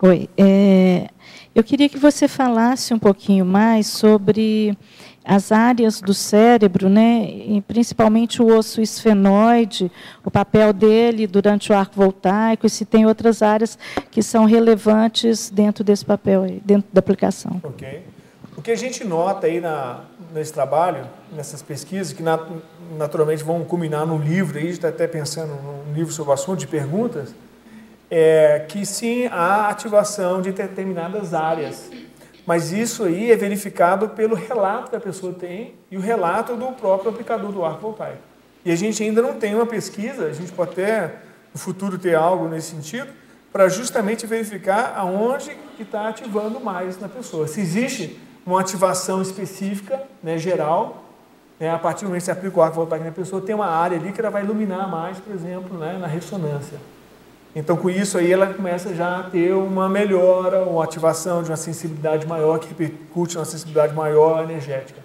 Oi. 0.00 0.28
É, 0.38 1.08
eu 1.52 1.64
queria 1.64 1.88
que 1.88 1.98
você 1.98 2.28
falasse 2.28 2.94
um 2.94 2.98
pouquinho 2.98 3.44
mais 3.44 3.88
sobre 3.88 4.78
as 5.26 5.50
áreas 5.50 6.00
do 6.00 6.14
cérebro, 6.14 6.88
né, 6.88 7.28
e 7.28 7.60
principalmente 7.66 8.40
o 8.40 8.56
osso 8.56 8.80
esfenoide, 8.80 9.90
o 10.24 10.30
papel 10.30 10.72
dele 10.72 11.26
durante 11.26 11.72
o 11.72 11.74
arco 11.74 11.96
voltaico, 11.96 12.66
e 12.66 12.70
se 12.70 12.84
tem 12.84 13.04
outras 13.06 13.42
áreas 13.42 13.76
que 14.10 14.22
são 14.22 14.44
relevantes 14.44 15.50
dentro 15.50 15.82
desse 15.82 16.04
papel, 16.04 16.44
aí, 16.44 16.62
dentro 16.64 16.88
da 16.92 17.00
aplicação. 17.00 17.60
Ok. 17.64 18.02
O 18.56 18.62
que 18.62 18.70
a 18.70 18.76
gente 18.76 19.04
nota 19.04 19.48
aí 19.48 19.60
na, 19.60 20.00
nesse 20.32 20.52
trabalho, 20.52 21.04
nessas 21.34 21.60
pesquisas, 21.60 22.12
que 22.12 22.22
nat 22.22 22.40
naturalmente 22.96 23.42
vão 23.42 23.64
culminar 23.64 24.06
num 24.06 24.18
livro, 24.18 24.56
aí, 24.56 24.62
a 24.62 24.66
gente 24.66 24.76
está 24.76 24.88
até 24.88 25.08
pensando 25.08 25.52
num 25.60 25.92
livro 25.92 26.12
sobre 26.12 26.30
o 26.30 26.34
assunto, 26.34 26.60
de 26.60 26.68
perguntas, 26.68 27.34
é 28.08 28.64
que 28.68 28.86
sim, 28.86 29.26
há 29.26 29.68
ativação 29.68 30.40
de 30.40 30.52
determinadas 30.52 31.34
áreas 31.34 31.90
mas 32.46 32.72
isso 32.72 33.02
aí 33.02 33.32
é 33.32 33.36
verificado 33.36 34.10
pelo 34.10 34.36
relato 34.36 34.90
que 34.90 34.96
a 34.96 35.00
pessoa 35.00 35.32
tem 35.32 35.74
e 35.90 35.96
o 35.96 36.00
relato 36.00 36.54
do 36.54 36.66
próprio 36.72 37.10
aplicador 37.10 37.50
do 37.50 37.64
arco 37.64 37.80
voltaico. 37.80 38.22
E 38.64 38.70
a 38.70 38.76
gente 38.76 39.02
ainda 39.02 39.20
não 39.20 39.34
tem 39.34 39.54
uma 39.54 39.66
pesquisa, 39.66 40.26
a 40.26 40.32
gente 40.32 40.52
pode 40.52 40.70
até 40.70 41.16
no 41.52 41.58
futuro 41.58 41.98
ter 41.98 42.14
algo 42.14 42.48
nesse 42.48 42.70
sentido, 42.70 43.08
para 43.52 43.68
justamente 43.68 44.26
verificar 44.26 44.94
aonde 44.96 45.56
está 45.80 46.08
ativando 46.08 46.60
mais 46.60 47.00
na 47.00 47.08
pessoa. 47.08 47.48
Se 47.48 47.60
existe 47.60 48.20
uma 48.44 48.60
ativação 48.60 49.22
específica, 49.22 50.02
né, 50.22 50.36
geral, 50.36 51.04
né, 51.58 51.70
a 51.70 51.78
partir 51.78 52.04
do 52.04 52.08
momento 52.08 52.20
que 52.20 52.26
você 52.26 52.30
aplica 52.30 52.58
o 52.58 52.62
arco 52.62 52.76
voltaico 52.76 53.04
na 53.04 53.10
pessoa, 53.10 53.40
tem 53.40 53.54
uma 53.54 53.66
área 53.66 53.98
ali 53.98 54.12
que 54.12 54.20
ela 54.20 54.30
vai 54.30 54.44
iluminar 54.44 54.88
mais, 54.88 55.18
por 55.18 55.34
exemplo, 55.34 55.78
né, 55.78 55.96
na 55.98 56.06
ressonância. 56.06 56.78
Então, 57.58 57.74
com 57.74 57.88
isso 57.88 58.18
aí, 58.18 58.30
ela 58.30 58.52
começa 58.52 58.94
já 58.94 59.20
a 59.20 59.22
ter 59.22 59.54
uma 59.54 59.88
melhora, 59.88 60.62
uma 60.62 60.84
ativação 60.84 61.42
de 61.42 61.50
uma 61.50 61.56
sensibilidade 61.56 62.26
maior, 62.26 62.58
que 62.58 62.68
repercute 62.68 63.38
uma 63.38 63.46
sensibilidade 63.46 63.94
maior 63.94 64.44
energética. 64.44 65.00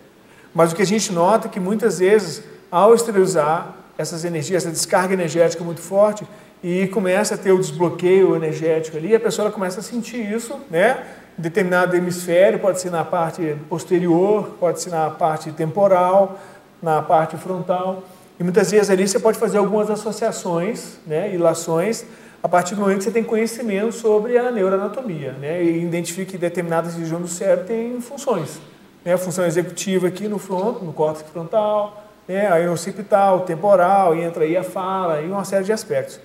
Mas 0.53 0.73
o 0.73 0.75
que 0.75 0.81
a 0.81 0.85
gente 0.85 1.13
nota 1.13 1.47
é 1.47 1.49
que 1.49 1.61
muitas 1.61 1.99
vezes, 1.99 2.43
ao 2.69 2.93
esterilizar 2.93 3.73
essas 3.97 4.25
energias, 4.25 4.65
essa 4.65 4.71
descarga 4.73 5.13
energética 5.13 5.63
muito 5.63 5.79
forte, 5.79 6.27
e 6.61 6.87
começa 6.87 7.35
a 7.35 7.37
ter 7.37 7.53
o 7.53 7.57
desbloqueio 7.57 8.35
energético 8.35 8.97
ali, 8.97 9.15
a 9.15 9.19
pessoa 9.19 9.49
começa 9.49 9.79
a 9.79 9.83
sentir 9.83 10.29
isso, 10.29 10.59
né? 10.69 11.05
Em 11.39 11.41
determinado 11.41 11.95
hemisfério, 11.95 12.59
pode 12.59 12.81
ser 12.81 12.89
na 12.89 13.05
parte 13.05 13.55
posterior, 13.69 14.57
pode 14.59 14.81
ser 14.81 14.89
na 14.89 15.09
parte 15.09 15.53
temporal, 15.53 16.37
na 16.83 17.01
parte 17.01 17.37
frontal. 17.37 18.03
E 18.37 18.43
muitas 18.43 18.71
vezes 18.71 18.89
ali 18.89 19.07
você 19.07 19.19
pode 19.19 19.39
fazer 19.39 19.57
algumas 19.57 19.89
associações, 19.89 20.97
né, 21.07 21.33
ilações, 21.33 22.05
a 22.43 22.49
partir 22.49 22.75
do 22.75 22.81
momento 22.81 22.99
que 22.99 23.03
você 23.03 23.11
tem 23.11 23.23
conhecimento 23.23 23.91
sobre 23.91 24.37
a 24.37 24.51
neuroanatomia, 24.51 25.33
né, 25.33 25.63
e 25.63 25.83
identifica 25.83 26.31
que 26.31 26.37
determinadas 26.37 26.95
regiões 26.95 27.21
do 27.21 27.27
cérebro 27.27 27.65
têm 27.65 28.01
funções. 28.01 28.59
Né, 29.05 29.13
a 29.13 29.17
função 29.17 29.45
executiva 29.45 30.07
aqui 30.07 30.27
no 30.27 30.39
front, 30.39 30.81
no 30.81 30.91
córtex 30.91 31.29
frontal, 31.29 32.03
né, 32.27 32.51
aí 32.51 32.65
no 32.65 32.73
occipital, 32.73 33.41
temporal, 33.41 34.15
e 34.15 34.21
entra 34.21 34.43
aí 34.43 34.57
a 34.57 34.63
fala, 34.63 35.21
e 35.21 35.27
uma 35.27 35.45
série 35.45 35.65
de 35.65 35.71
aspectos. 35.71 36.19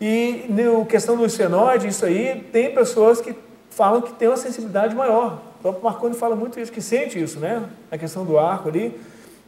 E 0.00 0.46
na 0.48 0.84
questão 0.84 1.16
do 1.16 1.24
esfenoide, 1.24 1.86
isso 1.86 2.04
aí, 2.04 2.44
tem 2.52 2.74
pessoas 2.74 3.20
que 3.20 3.36
falam 3.70 4.02
que 4.02 4.12
tem 4.12 4.26
uma 4.26 4.36
sensibilidade 4.36 4.96
maior. 4.96 5.40
O 5.58 5.62
próprio 5.62 5.84
Marconi 5.84 6.14
fala 6.16 6.34
muito 6.34 6.58
isso, 6.58 6.72
que 6.72 6.82
sente 6.82 7.22
isso, 7.22 7.38
né? 7.38 7.62
A 7.88 7.96
questão 7.96 8.24
do 8.24 8.36
arco 8.36 8.68
ali, 8.68 9.00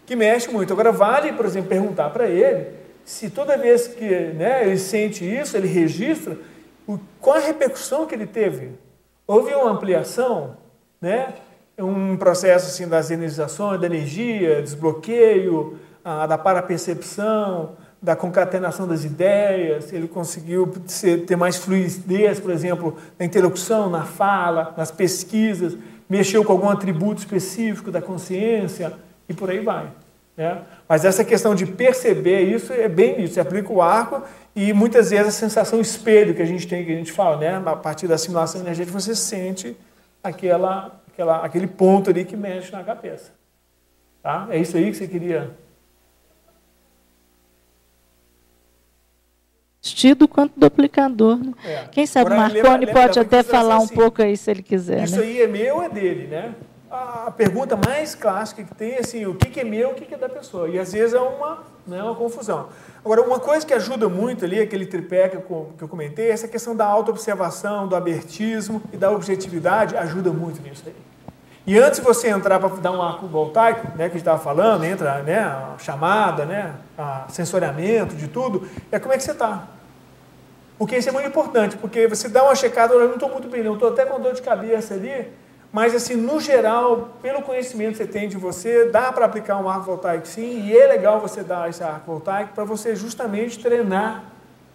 que 0.07 0.15
mexe 0.15 0.49
muito. 0.51 0.73
Agora, 0.73 0.93
vale, 0.93 1.33
por 1.33 1.45
exemplo, 1.45 1.69
perguntar 1.69 2.11
para 2.11 2.29
ele 2.29 2.84
se 3.05 3.31
toda 3.31 3.57
vez 3.57 3.87
que 3.89 4.09
né, 4.09 4.67
ele 4.67 4.79
sente 4.79 5.25
isso, 5.25 5.57
ele 5.57 5.69
registra, 5.69 6.37
qual 7.21 7.37
a 7.37 7.41
repercussão 7.41 8.07
que 8.07 8.15
ele 8.15 8.27
teve? 8.27 8.73
Houve 9.27 9.55
uma 9.55 9.71
ampliação, 9.71 10.57
né? 11.01 11.35
um 11.79 12.17
processo 12.17 12.67
assim, 12.67 12.89
das 12.89 13.11
energizações, 13.11 13.81
da 13.81 13.87
energia, 13.87 14.63
desbloqueio, 14.63 15.79
a, 16.05 16.27
da 16.27 16.39
parapercepção, 16.39 17.77
da 18.01 18.15
concatenação 18.15 18.87
das 18.87 19.03
ideias, 19.03 19.93
ele 19.93 20.07
conseguiu 20.07 20.71
ter 21.27 21.37
mais 21.37 21.57
fluidez, 21.57 22.39
por 22.39 22.51
exemplo, 22.51 22.97
na 23.19 23.25
interlocução, 23.25 23.89
na 23.89 24.05
fala, 24.05 24.75
nas 24.77 24.91
pesquisas, 24.91 25.77
mexeu 26.09 26.45
com 26.45 26.53
algum 26.53 26.69
atributo 26.69 27.21
específico 27.21 27.91
da 27.91 28.03
consciência 28.03 28.93
e 29.27 29.33
por 29.33 29.49
aí 29.49 29.61
vai. 29.61 29.91
Né? 30.37 30.61
Mas 30.89 31.05
essa 31.05 31.25
questão 31.25 31.55
de 31.55 31.67
perceber 31.67 32.43
isso 32.43 32.73
é 32.73 32.89
bem 32.89 33.23
isso. 33.23 33.35
Você 33.35 33.41
aplica 33.41 33.73
o 33.73 33.81
arco 33.81 34.23
e 34.55 34.73
muitas 34.73 35.11
vezes 35.11 35.29
a 35.29 35.31
sensação 35.31 35.81
espelho 35.81 36.35
que 36.35 36.43
a 36.43 36.47
gente 36.47 36.67
tem, 36.67 36.85
que 36.85 36.93
a 36.93 36.97
gente 36.97 37.13
fala, 37.13 37.39
né? 37.39 37.63
a 37.65 37.77
partir 37.77 38.07
da 38.07 38.19
simulação 38.19 38.61
energética, 38.61 38.99
você 38.99 39.15
sente 39.15 39.77
aquela, 40.23 41.01
aquela, 41.13 41.45
aquele 41.45 41.67
ponto 41.67 42.11
ali 42.11 42.25
que 42.25 42.37
mexe 42.37 42.71
na 42.71 42.85
cabeça. 42.85 43.33
Tá? 44.23 44.47
É 44.51 44.59
isso 44.59 44.77
aí 44.77 44.91
que 44.91 44.97
você 44.97 45.09
queria. 45.09 45.51
Vestido 49.83 50.27
quanto 50.27 50.59
do 50.59 50.65
aplicador. 50.65 51.37
Né? 51.37 51.53
É. 51.65 51.89
Quem 51.91 52.07
sabe 52.07 52.33
o 52.33 52.37
Marconi 52.37 52.87
pode 52.87 53.19
até 53.19 53.43
falar 53.43 53.81
um 53.81 53.85
assim, 53.85 53.95
pouco 53.95 54.23
aí 54.23 54.37
se 54.37 54.51
ele 54.51 54.63
quiser. 54.63 55.05
Isso 55.05 55.17
né? 55.17 55.23
aí 55.23 55.43
é 55.43 55.47
meu 55.47 55.77
ou 55.77 55.83
é 55.83 55.89
dele, 55.89 56.27
né? 56.27 56.55
A 56.95 57.31
pergunta 57.31 57.77
mais 57.77 58.15
clássica 58.15 58.63
que 58.63 58.75
tem 58.75 58.93
é 58.93 59.01
assim, 59.01 59.27
o 59.27 59.35
que 59.35 59.61
é 59.61 59.65
meu, 59.65 59.91
o 59.91 59.95
que 59.95 60.13
é 60.13 60.17
da 60.17 60.29
pessoa. 60.29 60.69
E 60.69 60.79
às 60.79 60.93
vezes 60.93 61.15
é 61.15 61.21
uma, 61.21 61.59
né, 61.87 62.03
uma 62.03 62.15
confusão. 62.15 62.69
Agora, 63.05 63.23
uma 63.23 63.41
coisa 63.41 63.67
que 63.67 63.75
ajuda 63.75 64.09
muito 64.09 64.45
ali, 64.45 64.61
aquele 64.61 64.87
tripé 64.87 65.29
que 65.29 65.37
eu, 65.37 65.73
que 65.77 65.83
eu 65.83 65.89
comentei, 65.89 66.31
essa 66.31 66.47
questão 66.47 66.75
da 66.75 66.87
autoobservação, 66.87 67.89
do 67.89 67.97
abertismo 67.97 68.81
e 68.93 68.97
da 68.97 69.11
objetividade, 69.11 69.97
ajuda 69.97 70.31
muito 70.31 70.63
nisso 70.63 70.85
aí. 70.87 70.95
E 71.67 71.79
antes 71.79 71.99
de 71.99 72.05
você 72.05 72.29
entrar 72.29 72.61
para 72.61 72.69
dar 72.77 72.93
um 72.93 73.03
arco 73.03 73.27
voltaico, 73.27 73.89
né, 73.89 73.95
que 73.97 74.03
a 74.03 74.09
gente 74.09 74.17
estava 74.19 74.39
falando, 74.39 74.85
entra 74.85 75.23
né, 75.23 75.41
a 75.41 75.75
chamada, 75.79 76.45
né, 76.45 76.75
a 76.97 77.25
sensoriamento 77.29 78.15
de 78.15 78.29
tudo, 78.29 78.69
é 78.93 78.99
como 78.99 79.15
é 79.15 79.17
que 79.17 79.23
você 79.23 79.33
está. 79.33 79.65
Porque 80.79 80.97
isso 80.97 81.09
é 81.09 81.13
muito 81.13 81.29
importante, 81.29 81.77
porque 81.77 82.07
você 82.07 82.29
dá 82.29 82.45
uma 82.45 82.55
checada, 82.55 82.93
eu 82.93 83.07
não 83.07 83.15
estou 83.15 83.31
muito 83.31 83.49
bem, 83.49 83.63
não 83.63 83.75
estou 83.75 83.89
até 83.89 84.05
com 84.05 84.21
dor 84.21 84.35
de 84.35 84.43
cabeça 84.43 84.95
ali, 84.95 85.29
mas, 85.75 85.93
assim, 85.93 86.15
no 86.15 86.39
geral, 86.39 87.19
pelo 87.21 87.43
conhecimento 87.43 87.97
que 87.97 87.97
você 87.97 88.07
tem 88.07 88.29
de 88.29 88.37
você, 88.37 88.91
dá 88.91 89.11
para 89.11 89.25
aplicar 89.25 89.59
um 89.59 89.69
arco 89.69 89.87
voltaico 89.87 90.25
sim, 90.25 90.69
e 90.69 90.79
é 90.79 90.87
legal 90.87 91.19
você 91.19 91.43
dar 91.43 91.69
esse 91.69 91.83
arco 91.83 92.13
voltaico 92.13 92.55
para 92.55 92.63
você 92.63 92.95
justamente 92.95 93.59
treinar, 93.59 94.23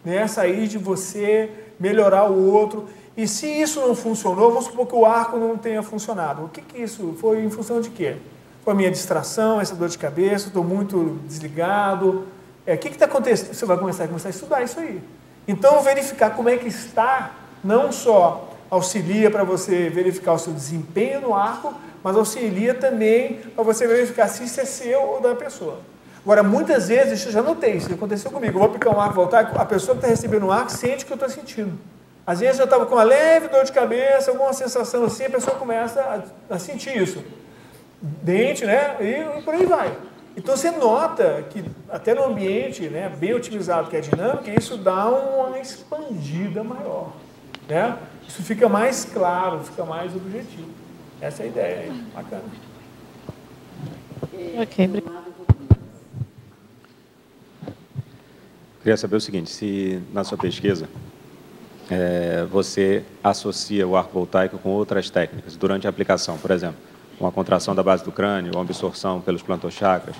né, 0.03 0.27
sair 0.27 0.67
de 0.67 0.77
você, 0.77 1.49
melhorar 1.79 2.29
o 2.29 2.51
outro. 2.53 2.89
E 3.15 3.29
se 3.29 3.47
isso 3.47 3.79
não 3.79 3.95
funcionou, 3.95 4.49
vamos 4.49 4.65
supor 4.65 4.87
que 4.87 4.95
o 4.95 5.05
arco 5.05 5.37
não 5.37 5.57
tenha 5.57 5.81
funcionado. 5.81 6.43
O 6.43 6.49
que, 6.49 6.61
que 6.61 6.81
isso 6.81 7.15
foi 7.21 7.45
em 7.45 7.49
função 7.49 7.79
de 7.79 7.89
quê? 7.91 8.17
Foi 8.65 8.73
a 8.73 8.75
minha 8.75 8.91
distração, 8.91 9.61
essa 9.61 9.75
dor 9.75 9.87
de 9.87 9.97
cabeça, 9.97 10.47
estou 10.47 10.65
muito 10.65 11.17
desligado. 11.25 12.27
É, 12.67 12.73
o 12.73 12.77
que 12.77 12.89
está 12.89 13.05
acontecendo? 13.05 13.53
Você 13.53 13.65
vai 13.65 13.77
começar 13.77 14.03
a 14.03 14.07
começar 14.07 14.27
a 14.27 14.31
estudar 14.31 14.63
isso 14.63 14.77
aí. 14.77 15.01
Então, 15.47 15.81
verificar 15.81 16.31
como 16.31 16.49
é 16.49 16.57
que 16.57 16.67
está, 16.67 17.31
não 17.63 17.89
só 17.89 18.48
auxilia 18.69 19.31
para 19.31 19.43
você 19.43 19.89
verificar 19.89 20.33
o 20.33 20.39
seu 20.39 20.53
desempenho 20.53 21.21
no 21.21 21.35
arco, 21.35 21.73
mas 22.03 22.15
auxilia 22.15 22.73
também 22.73 23.41
para 23.55 23.63
você 23.63 23.87
verificar 23.87 24.27
se 24.27 24.43
isso 24.43 24.61
é 24.61 24.65
seu 24.65 25.01
ou 25.01 25.21
da 25.21 25.35
pessoa. 25.35 25.79
Agora, 26.23 26.43
muitas 26.43 26.89
vezes, 26.89 27.19
isso 27.19 27.29
eu 27.29 27.33
já 27.33 27.41
notei, 27.41 27.73
isso 27.73 27.93
aconteceu 27.93 28.29
comigo. 28.29 28.53
Eu 28.53 28.59
vou 28.59 28.67
aplicar 28.67 28.95
um 28.95 28.99
arco 28.99 29.15
voltaico, 29.15 29.59
a 29.59 29.65
pessoa 29.65 29.95
que 29.95 29.99
está 29.99 30.07
recebendo 30.07 30.45
o 30.45 30.51
arco 30.51 30.71
sente 30.71 31.03
o 31.03 31.07
que 31.07 31.13
eu 31.13 31.15
estou 31.15 31.29
sentindo. 31.29 31.77
Às 32.25 32.41
vezes 32.41 32.59
eu 32.59 32.65
estava 32.65 32.85
com 32.85 32.95
uma 32.95 33.03
leve 33.03 33.47
dor 33.47 33.63
de 33.63 33.71
cabeça, 33.71 34.29
alguma 34.29 34.53
sensação 34.53 35.05
assim, 35.05 35.25
a 35.25 35.29
pessoa 35.29 35.55
começa 35.55 35.99
a, 36.49 36.53
a 36.55 36.59
sentir 36.59 36.95
isso. 36.95 37.23
Dente, 38.01 38.65
né? 38.65 38.97
E, 38.99 39.39
e, 39.39 39.41
por 39.41 39.55
aí 39.55 39.65
vai. 39.65 39.91
Então 40.37 40.55
você 40.55 40.69
nota 40.69 41.43
que 41.49 41.65
até 41.89 42.13
no 42.13 42.25
ambiente 42.25 42.87
né, 42.87 43.11
bem 43.17 43.33
otimizado, 43.33 43.89
que 43.89 43.97
é 43.97 43.99
dinâmico, 43.99 44.49
isso 44.49 44.77
dá 44.77 45.09
uma 45.09 45.57
expandida 45.59 46.63
maior. 46.63 47.13
Né? 47.67 47.97
Isso 48.29 48.43
fica 48.43 48.69
mais 48.69 49.05
claro, 49.05 49.63
fica 49.63 49.83
mais 49.83 50.15
objetivo. 50.15 50.69
Essa 51.19 51.41
é 51.41 51.45
a 51.45 51.49
ideia 51.49 51.79
aí. 51.79 52.03
Bacana. 52.13 52.43
Ok, 54.61 54.85
obrigado. 54.85 55.29
Queria 58.83 58.95
saber 58.95 59.15
o 59.15 59.21
seguinte, 59.21 59.49
se 59.49 59.99
na 60.13 60.23
sua 60.23 60.37
pesquisa 60.37 60.87
é, 61.89 62.45
você 62.49 63.03
associa 63.23 63.87
o 63.87 63.97
arco 63.97 64.13
voltaico 64.13 64.59
com 64.59 64.69
outras 64.69 65.09
técnicas 65.09 65.55
durante 65.55 65.87
a 65.87 65.89
aplicação, 65.89 66.37
por 66.37 66.51
exemplo, 66.51 66.77
uma 67.19 67.31
contração 67.31 67.73
da 67.73 67.81
base 67.81 68.05
do 68.05 68.11
crânio, 68.11 68.53
uma 68.53 68.61
absorção 68.61 69.19
pelos 69.19 69.41
plantochakras, 69.41 70.15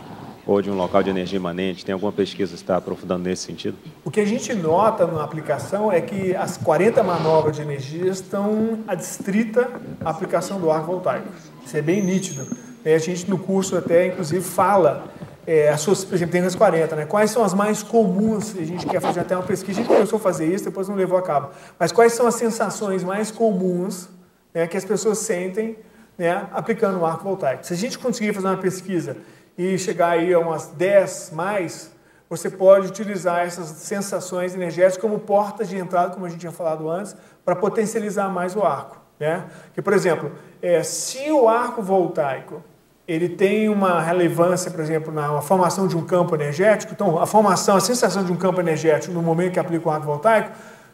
ou 0.50 0.64
de 0.64 0.72
um 0.72 0.76
local 0.76 1.04
de 1.04 1.12
energia 1.12 1.38
imanente? 1.38 1.86
Tem 1.86 1.94
alguma 1.94 2.12
pesquisa 2.12 2.52
que 2.52 2.60
está 2.60 2.78
aprofundando 2.78 3.24
nesse 3.24 3.44
sentido? 3.44 3.78
O 4.04 4.10
que 4.10 4.20
a 4.20 4.26
gente 4.26 4.52
nota 4.56 5.06
na 5.06 5.24
aplicação 5.24 5.92
é 5.92 6.02
que 6.02 6.36
as 6.36 6.58
40 6.58 7.04
manobras 7.04 7.56
de 7.56 7.62
energia 7.62 8.10
estão 8.10 8.80
adstrita 8.88 9.70
à 10.04 10.10
aplicação 10.10 10.60
do 10.60 10.72
arco 10.72 10.88
voltaico. 10.88 11.28
Isso 11.64 11.78
é 11.78 11.84
bem 11.84 12.04
nítido. 12.04 12.48
A 12.84 12.98
gente 12.98 13.30
no 13.30 13.38
curso 13.38 13.78
até, 13.78 14.08
inclusive, 14.08 14.44
fala 14.44 15.06
é, 15.46 15.70
as 15.70 15.82
suas, 15.82 16.04
por 16.04 16.16
exemplo, 16.16 16.32
tem 16.32 16.42
as 16.42 16.56
40, 16.56 16.96
né? 16.96 17.06
Quais 17.06 17.30
são 17.30 17.44
as 17.44 17.54
mais 17.54 17.84
comuns? 17.84 18.56
A 18.58 18.64
gente 18.64 18.88
quer 18.88 19.02
fazer 19.02 19.20
até 19.20 19.36
uma 19.36 19.44
pesquisa, 19.44 19.80
a 19.80 19.84
gente 19.84 19.94
começou 19.94 20.18
a 20.18 20.20
fazer 20.20 20.52
isso, 20.52 20.66
depois 20.66 20.88
não 20.88 20.96
levou 20.96 21.18
a 21.18 21.22
cabo. 21.22 21.50
Mas 21.78 21.92
quais 21.92 22.14
são 22.14 22.26
as 22.26 22.36
sensações 22.36 23.04
mais 23.04 23.30
comuns 23.30 24.10
né, 24.52 24.66
que 24.66 24.78
as 24.78 24.86
pessoas 24.86 25.20
sentem 25.20 25.78
né, 26.18 26.48
aplicando 26.52 27.00
o 27.00 27.06
arco 27.06 27.24
voltaico? 27.24 27.64
Se 27.64 27.74
a 27.74 27.78
gente 27.78 28.00
conseguir 28.00 28.34
fazer 28.34 28.48
uma 28.48 28.58
pesquisa 28.58 29.18
e 29.60 29.78
chegar 29.78 30.12
aí 30.12 30.34
a 30.34 30.40
umas 30.40 30.68
10 30.68 31.32
mais, 31.36 31.92
você 32.30 32.50
pode 32.50 32.88
utilizar 32.88 33.46
essas 33.46 33.68
sensações 33.68 34.56
energéticas 34.56 34.96
como 34.96 35.20
portas 35.20 35.68
de 35.68 35.78
entrada, 35.78 36.14
como 36.14 36.26
a 36.26 36.30
gente 36.30 36.40
tinha 36.40 36.52
falado 36.52 36.90
antes, 36.90 37.14
para 37.44 37.58
potencializar 37.58 38.30
mais 38.30 38.56
o 38.56 38.64
arco. 38.64 38.98
Né? 39.20 39.44
Que, 39.74 39.82
por 39.82 39.92
exemplo, 39.92 40.32
é, 40.62 40.82
se 40.82 41.30
o 41.30 41.50
arco 41.50 41.82
voltaico 41.82 42.64
ele 43.06 43.28
tem 43.28 43.68
uma 43.68 44.00
relevância, 44.00 44.72
por 44.72 44.80
exemplo, 44.80 45.12
na 45.12 45.42
formação 45.42 45.88
de 45.88 45.98
um 45.98 46.06
campo 46.06 46.36
energético, 46.36 46.94
então 46.94 47.20
a 47.20 47.26
formação, 47.26 47.76
a 47.76 47.82
sensação 47.82 48.24
de 48.24 48.32
um 48.32 48.38
campo 48.38 48.62
energético 48.62 49.14
no 49.14 49.22
momento 49.22 49.54
que 49.54 49.60
aplica 49.60 49.90
o 49.90 49.92
arco 49.92 50.06
voltaico, 50.06 50.52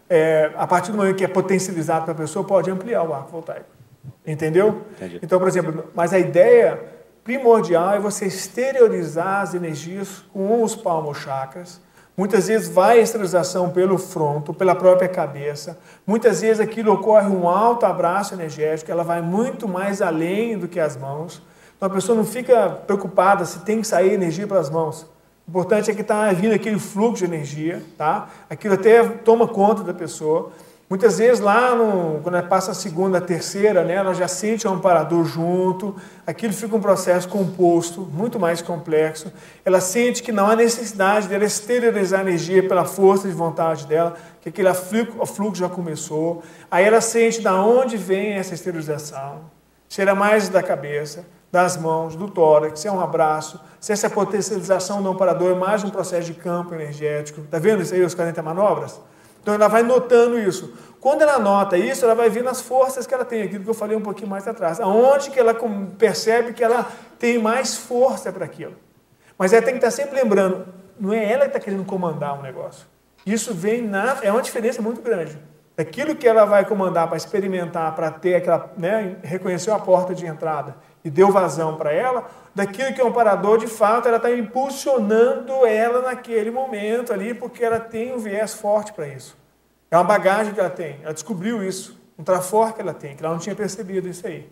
é, 0.10 0.50
a 0.56 0.66
partir 0.66 0.92
do 0.92 0.98
momento 0.98 1.18
que 1.18 1.26
é 1.26 1.28
potencializado 1.28 2.06
para 2.06 2.14
a 2.14 2.18
pessoa, 2.18 2.44
pode 2.44 2.72
ampliar 2.72 3.04
o 3.04 3.14
arco 3.14 3.30
voltaico. 3.30 3.68
Entendeu? 4.26 4.82
Entendi. 4.96 5.20
Então, 5.22 5.38
por 5.38 5.48
exemplo, 5.48 5.92
mas 5.94 6.14
a 6.14 6.18
ideia 6.18 6.95
primordial 7.26 7.96
é 7.96 8.00
você 8.00 8.28
exteriorizar 8.28 9.42
as 9.42 9.56
energias 9.56 10.24
com 10.32 10.62
os 10.62 10.76
palmochakras. 10.76 11.82
Muitas 12.16 12.48
vezes 12.48 12.70
vai 12.70 13.00
a 13.00 13.02
esterilização 13.02 13.72
pelo 13.72 13.98
fronto, 13.98 14.54
pela 14.54 14.76
própria 14.76 15.10
cabeça. 15.10 15.78
Muitas 16.06 16.42
vezes 16.42 16.60
aquilo 16.60 16.94
ocorre 16.94 17.28
um 17.28 17.50
alto 17.50 17.84
abraço 17.84 18.36
energético, 18.36 18.92
ela 18.92 19.04
vai 19.04 19.24
muito 19.24 19.68
mais 19.68 20.04
além 20.04 20.56
do 20.56 20.68
que 20.68 20.80
as 20.80 20.96
mãos. 20.96 21.42
Então 21.76 21.88
a 21.88 21.92
pessoa 21.92 22.16
não 22.16 22.24
fica 22.24 22.70
preocupada 22.70 23.44
se 23.44 23.60
tem 23.62 23.82
que 23.82 23.88
sair 23.88 24.14
energia 24.14 24.46
para 24.46 24.60
as 24.60 24.70
mãos. 24.70 25.02
O 25.48 25.50
importante 25.50 25.90
é 25.90 25.96
que 25.96 26.02
está 26.02 26.32
vindo 26.32 26.54
aquele 26.54 26.80
fluxo 26.80 27.26
de 27.26 27.26
energia, 27.26 27.84
tá? 27.98 28.30
Aquilo 28.48 28.76
até 28.76 29.04
toma 29.04 29.48
conta 29.48 29.84
da 29.84 29.96
pessoa. 29.96 30.52
Muitas 30.88 31.18
vezes 31.18 31.40
lá, 31.40 31.74
no, 31.74 32.22
quando 32.22 32.36
ela 32.36 32.48
passa 32.48 32.70
a 32.70 32.76
segunda, 32.76 33.18
a 33.18 33.22
terceira, 33.22 33.84
né, 33.84 33.96
ela 33.96 34.14
já 34.14 34.28
sente 34.28 34.68
o 34.68 34.70
amparador 34.70 35.26
junto, 35.26 35.96
aquilo 36.28 36.54
fica 36.54 36.76
um 36.76 36.80
processo 36.80 37.28
composto, 37.28 38.02
muito 38.02 38.40
mais 38.40 38.62
complexo. 38.62 39.34
Ela 39.66 39.82
sente 39.82 40.22
que 40.22 40.32
não 40.32 40.46
há 40.46 40.56
necessidade 40.56 41.28
dela 41.28 41.44
exteriorizar 41.44 42.20
a 42.20 42.24
energia 42.24 42.68
pela 42.68 42.86
força 42.86 43.28
de 43.28 43.34
vontade 43.34 43.88
dela, 43.88 44.14
que 44.40 44.50
aquele 44.50 44.72
fluxo 44.76 45.56
já 45.56 45.68
começou. 45.68 46.44
Aí 46.70 46.86
ela 46.86 47.02
sente 47.02 47.42
de 47.42 47.48
onde 47.48 47.98
vem 47.98 48.34
essa 48.34 48.54
esterilização. 48.54 49.42
Se 49.90 50.04
era 50.04 50.14
mais 50.14 50.50
da 50.50 50.62
cabeça, 50.62 51.26
das 51.52 51.78
mãos, 51.78 52.16
do 52.16 52.30
tórax, 52.30 52.82
se 52.82 52.88
é 52.88 52.92
um 52.92 53.00
abraço, 53.00 53.60
se 53.80 53.92
essa 53.92 54.08
potencialização 54.08 55.02
do 55.02 55.10
amparador 55.10 55.54
é 55.54 55.56
mais 55.56 55.84
um 55.84 55.90
processo 55.90 56.28
de 56.28 56.36
campo 56.36 56.76
energético. 56.76 57.42
Está 57.42 57.58
vendo 57.58 57.82
isso 57.82 57.96
aí, 57.96 58.04
os 58.04 58.14
40 58.14 58.40
manobras? 58.44 59.00
Então 59.46 59.54
ela 59.54 59.68
vai 59.68 59.84
notando 59.84 60.40
isso. 60.40 60.74
Quando 61.00 61.22
ela 61.22 61.38
nota 61.38 61.78
isso, 61.78 62.04
ela 62.04 62.16
vai 62.16 62.32
ver 62.32 62.48
as 62.48 62.62
forças 62.62 63.06
que 63.06 63.14
ela 63.14 63.24
tem, 63.24 63.44
aquilo 63.44 63.64
que 63.64 63.70
eu 63.70 63.76
falei 63.76 63.96
um 63.96 64.02
pouquinho 64.02 64.28
mais 64.28 64.48
atrás. 64.48 64.80
Aonde 64.80 65.30
que 65.30 65.40
ela 65.40 65.56
percebe 66.00 66.52
que 66.52 66.64
ela 66.64 66.92
tem 67.20 67.38
mais 67.38 67.78
força 67.78 68.34
para 68.34 68.44
aquilo. 68.44 68.74
Mas 69.38 69.54
ela 69.54 69.62
tem 69.62 69.76
que 69.76 69.86
estar 69.86 69.92
sempre 69.92 70.20
lembrando, 70.20 70.66
não 71.00 71.14
é 71.14 71.32
ela 71.32 71.42
que 71.42 71.50
está 71.50 71.60
querendo 71.60 71.86
comandar 71.86 72.40
um 72.40 72.42
negócio. 72.42 72.88
Isso 73.24 73.54
vem 73.54 73.84
na. 73.84 74.18
É 74.24 74.32
uma 74.32 74.42
diferença 74.42 74.82
muito 74.82 75.00
grande. 75.00 75.38
Aquilo 75.78 76.16
que 76.16 76.28
ela 76.28 76.46
vai 76.46 76.66
comandar 76.66 77.08
para 77.08 77.18
experimentar, 77.18 77.94
para 77.94 78.10
ter 78.10 78.38
aquela. 78.38 78.74
Né, 78.76 79.18
reconheceu 79.22 79.76
a 79.76 79.80
porta 79.80 80.16
de 80.16 80.26
entrada 80.26 80.76
e 81.06 81.10
deu 81.12 81.32
vazão 81.32 81.78
para 81.78 81.94
ela, 81.94 82.28
daquilo 82.56 82.92
que 82.92 83.00
é 83.00 83.06
um 83.06 83.12
parador, 83.12 83.60
de 83.60 83.68
fato, 83.68 84.08
ela 84.08 84.18
está 84.18 84.32
impulsionando 84.32 85.64
ela 85.64 86.02
naquele 86.02 86.50
momento 86.50 87.14
ali, 87.14 87.32
porque 87.32 87.64
ela 87.64 87.80
tem 87.80 88.12
um 88.16 88.18
viés 88.18 88.56
forte 88.56 88.92
para 88.92 89.08
isso. 89.08 89.38
É 89.92 89.96
uma 89.96 90.04
bagagem 90.04 90.52
que 90.52 90.60
ela 90.60 90.70
tem, 90.70 91.00
ela 91.04 91.14
descobriu 91.14 91.64
isso, 91.64 91.96
um 92.18 92.24
trafor 92.24 92.74
que 92.74 92.82
ela 92.82 92.94
tem, 92.94 93.16
que 93.16 93.24
ela 93.24 93.34
não 93.34 93.40
tinha 93.40 93.56
percebido 93.56 94.08
isso 94.08 94.26
aí. 94.26 94.50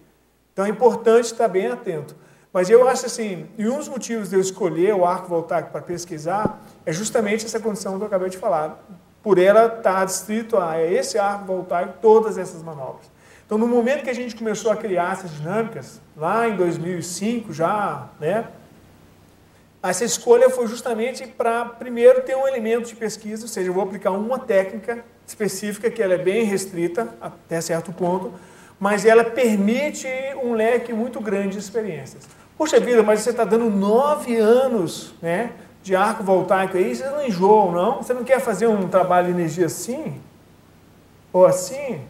Então 0.54 0.64
é 0.64 0.70
importante 0.70 1.26
estar 1.26 1.48
bem 1.48 1.66
atento. 1.66 2.16
Mas 2.54 2.70
eu 2.70 2.88
acho 2.88 3.08
assim, 3.08 3.50
e 3.58 3.68
um 3.68 3.80
dos 3.80 3.90
motivos 3.90 4.30
de 4.30 4.36
eu 4.36 4.40
escolher 4.40 4.94
o 4.94 5.04
arco 5.04 5.28
voltaico 5.28 5.72
para 5.72 5.82
pesquisar 5.82 6.62
é 6.86 6.94
justamente 6.94 7.48
essa 7.48 7.60
condição 7.60 7.98
que 7.98 8.04
eu 8.04 8.08
acabei 8.08 8.30
de 8.30 8.38
falar. 8.38 8.80
Por 9.24 9.40
ela 9.40 9.78
estar 9.78 10.06
distrito 10.06 10.60
a 10.60 10.80
esse 10.80 11.18
arco 11.18 11.46
voltaico 11.46 11.96
todas 12.00 12.38
essas 12.38 12.62
manobras. 12.62 13.12
Então, 13.54 13.68
no 13.68 13.72
momento 13.72 14.04
que 14.04 14.10
a 14.10 14.16
gente 14.16 14.36
começou 14.36 14.72
a 14.72 14.76
criar 14.76 15.14
essas 15.14 15.30
dinâmicas, 15.30 16.02
lá 16.18 16.50
em 16.50 16.56
2005 16.56 17.54
já, 17.54 18.10
né, 18.20 18.46
essa 19.84 20.04
escolha 20.04 20.50
foi 20.50 20.66
justamente 20.66 21.28
para, 21.28 21.64
primeiro, 21.64 22.24
ter 22.24 22.36
um 22.36 22.48
elemento 22.48 22.88
de 22.88 22.96
pesquisa, 22.96 23.44
ou 23.44 23.48
seja, 23.48 23.70
eu 23.70 23.74
vou 23.76 23.84
aplicar 23.84 24.10
uma 24.10 24.40
técnica 24.40 25.06
específica 25.28 25.92
que 25.92 26.02
ela 26.02 26.16
é 26.16 26.18
bem 26.18 26.46
restrita 26.46 27.14
até 27.22 27.62
certo 27.62 27.94
ponto, 27.94 28.34
mas 28.80 29.06
ela 29.06 29.24
permite 29.24 30.08
um 30.44 30.54
leque 30.54 30.92
muito 30.92 31.22
grande 31.22 31.50
de 31.50 31.60
experiências. 31.60 32.28
Poxa 32.58 32.80
vida, 32.80 33.04
mas 33.04 33.20
você 33.20 33.30
está 33.30 33.44
dando 33.44 33.70
nove 33.70 34.36
anos 34.36 35.14
né, 35.22 35.52
de 35.84 35.96
arco 35.96 36.24
voltaico 36.24 36.76
aí, 36.76 36.96
você 36.96 37.08
não 37.08 37.24
enjoam, 37.24 37.72
não? 37.72 37.98
Você 38.02 38.16
não 38.16 38.24
quer 38.24 38.40
fazer 38.40 38.66
um 38.66 38.88
trabalho 38.88 39.28
de 39.28 39.34
energia 39.34 39.68
assim? 39.68 40.20
Ou 41.32 41.46
assim? 41.46 42.02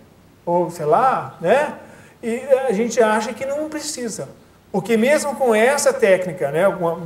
Ou 0.45 0.69
sei 0.69 0.85
lá, 0.85 1.37
né? 1.39 1.77
E 2.21 2.41
a 2.67 2.71
gente 2.71 3.01
acha 3.01 3.33
que 3.33 3.45
não 3.45 3.69
precisa. 3.69 4.29
Porque 4.71 4.97
mesmo 4.97 5.35
com 5.35 5.53
essa 5.53 5.93
técnica, 5.93 6.49
né, 6.51 6.63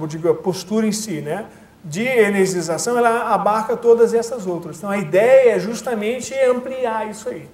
digo, 0.07 0.29
a 0.29 0.35
postura 0.35 0.87
em 0.87 0.91
si, 0.91 1.21
né, 1.21 1.45
de 1.83 2.03
energização, 2.03 2.97
ela 2.97 3.33
abarca 3.33 3.75
todas 3.75 4.13
essas 4.13 4.47
outras. 4.47 4.77
Então 4.77 4.89
a 4.89 4.97
ideia 4.97 5.55
é 5.55 5.59
justamente 5.59 6.33
ampliar 6.33 7.09
isso 7.09 7.27
aí. 7.29 7.47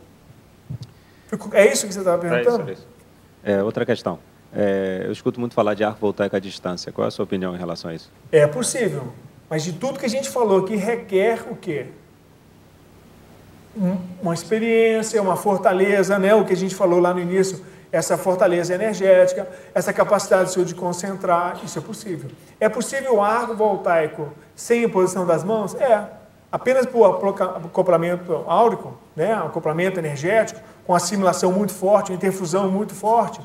É 1.53 1.71
isso 1.71 1.87
que 1.87 1.93
você 1.93 1.99
estava 1.99 2.19
perguntando? 2.19 2.69
É, 2.69 2.73
isso, 2.73 2.87
é, 3.43 3.53
é 3.53 3.63
outra 3.63 3.85
questão. 3.85 4.19
É, 4.55 5.01
eu 5.05 5.11
escuto 5.11 5.39
muito 5.39 5.55
falar 5.55 5.73
de 5.73 5.83
arco 5.83 5.99
voltaico 5.99 6.35
à 6.35 6.39
distância. 6.39 6.91
Qual 6.91 7.05
é 7.05 7.07
a 7.07 7.11
sua 7.11 7.23
opinião 7.23 7.55
em 7.55 7.57
relação 7.57 7.89
a 7.89 7.95
isso? 7.95 8.11
É 8.31 8.45
possível. 8.45 9.11
Mas 9.49 9.63
de 9.63 9.73
tudo 9.73 9.99
que 9.99 10.05
a 10.05 10.09
gente 10.09 10.29
falou 10.29 10.59
aqui, 10.59 10.75
requer 10.75 11.41
o 11.49 11.55
quê? 11.55 11.87
Uma 14.21 14.33
experiência, 14.33 15.21
uma 15.21 15.35
fortaleza, 15.35 16.19
né? 16.19 16.33
o 16.33 16.45
que 16.45 16.53
a 16.53 16.57
gente 16.57 16.75
falou 16.75 16.99
lá 16.99 17.13
no 17.13 17.19
início, 17.19 17.63
essa 17.91 18.17
fortaleza 18.17 18.73
energética, 18.73 19.47
essa 19.73 19.91
capacidade 19.91 20.51
sua 20.51 20.65
de 20.65 20.75
concentrar, 20.75 21.59
isso 21.63 21.77
é 21.77 21.81
possível. 21.81 22.29
É 22.59 22.69
possível 22.69 23.15
o 23.15 23.21
arco 23.21 23.55
voltaico 23.55 24.31
sem 24.55 24.83
imposição 24.83 25.25
das 25.25 25.43
mãos? 25.43 25.75
É. 25.75 26.03
Apenas 26.51 26.85
por 26.85 27.03
acoplamento 27.05 28.43
áurico, 28.47 28.95
né? 29.15 29.33
acoplamento 29.33 29.99
energético, 29.99 30.59
com 30.85 30.93
assimilação 30.93 31.51
muito 31.51 31.73
forte, 31.73 32.13
interfusão 32.13 32.69
muito 32.69 32.93
forte, 32.93 33.41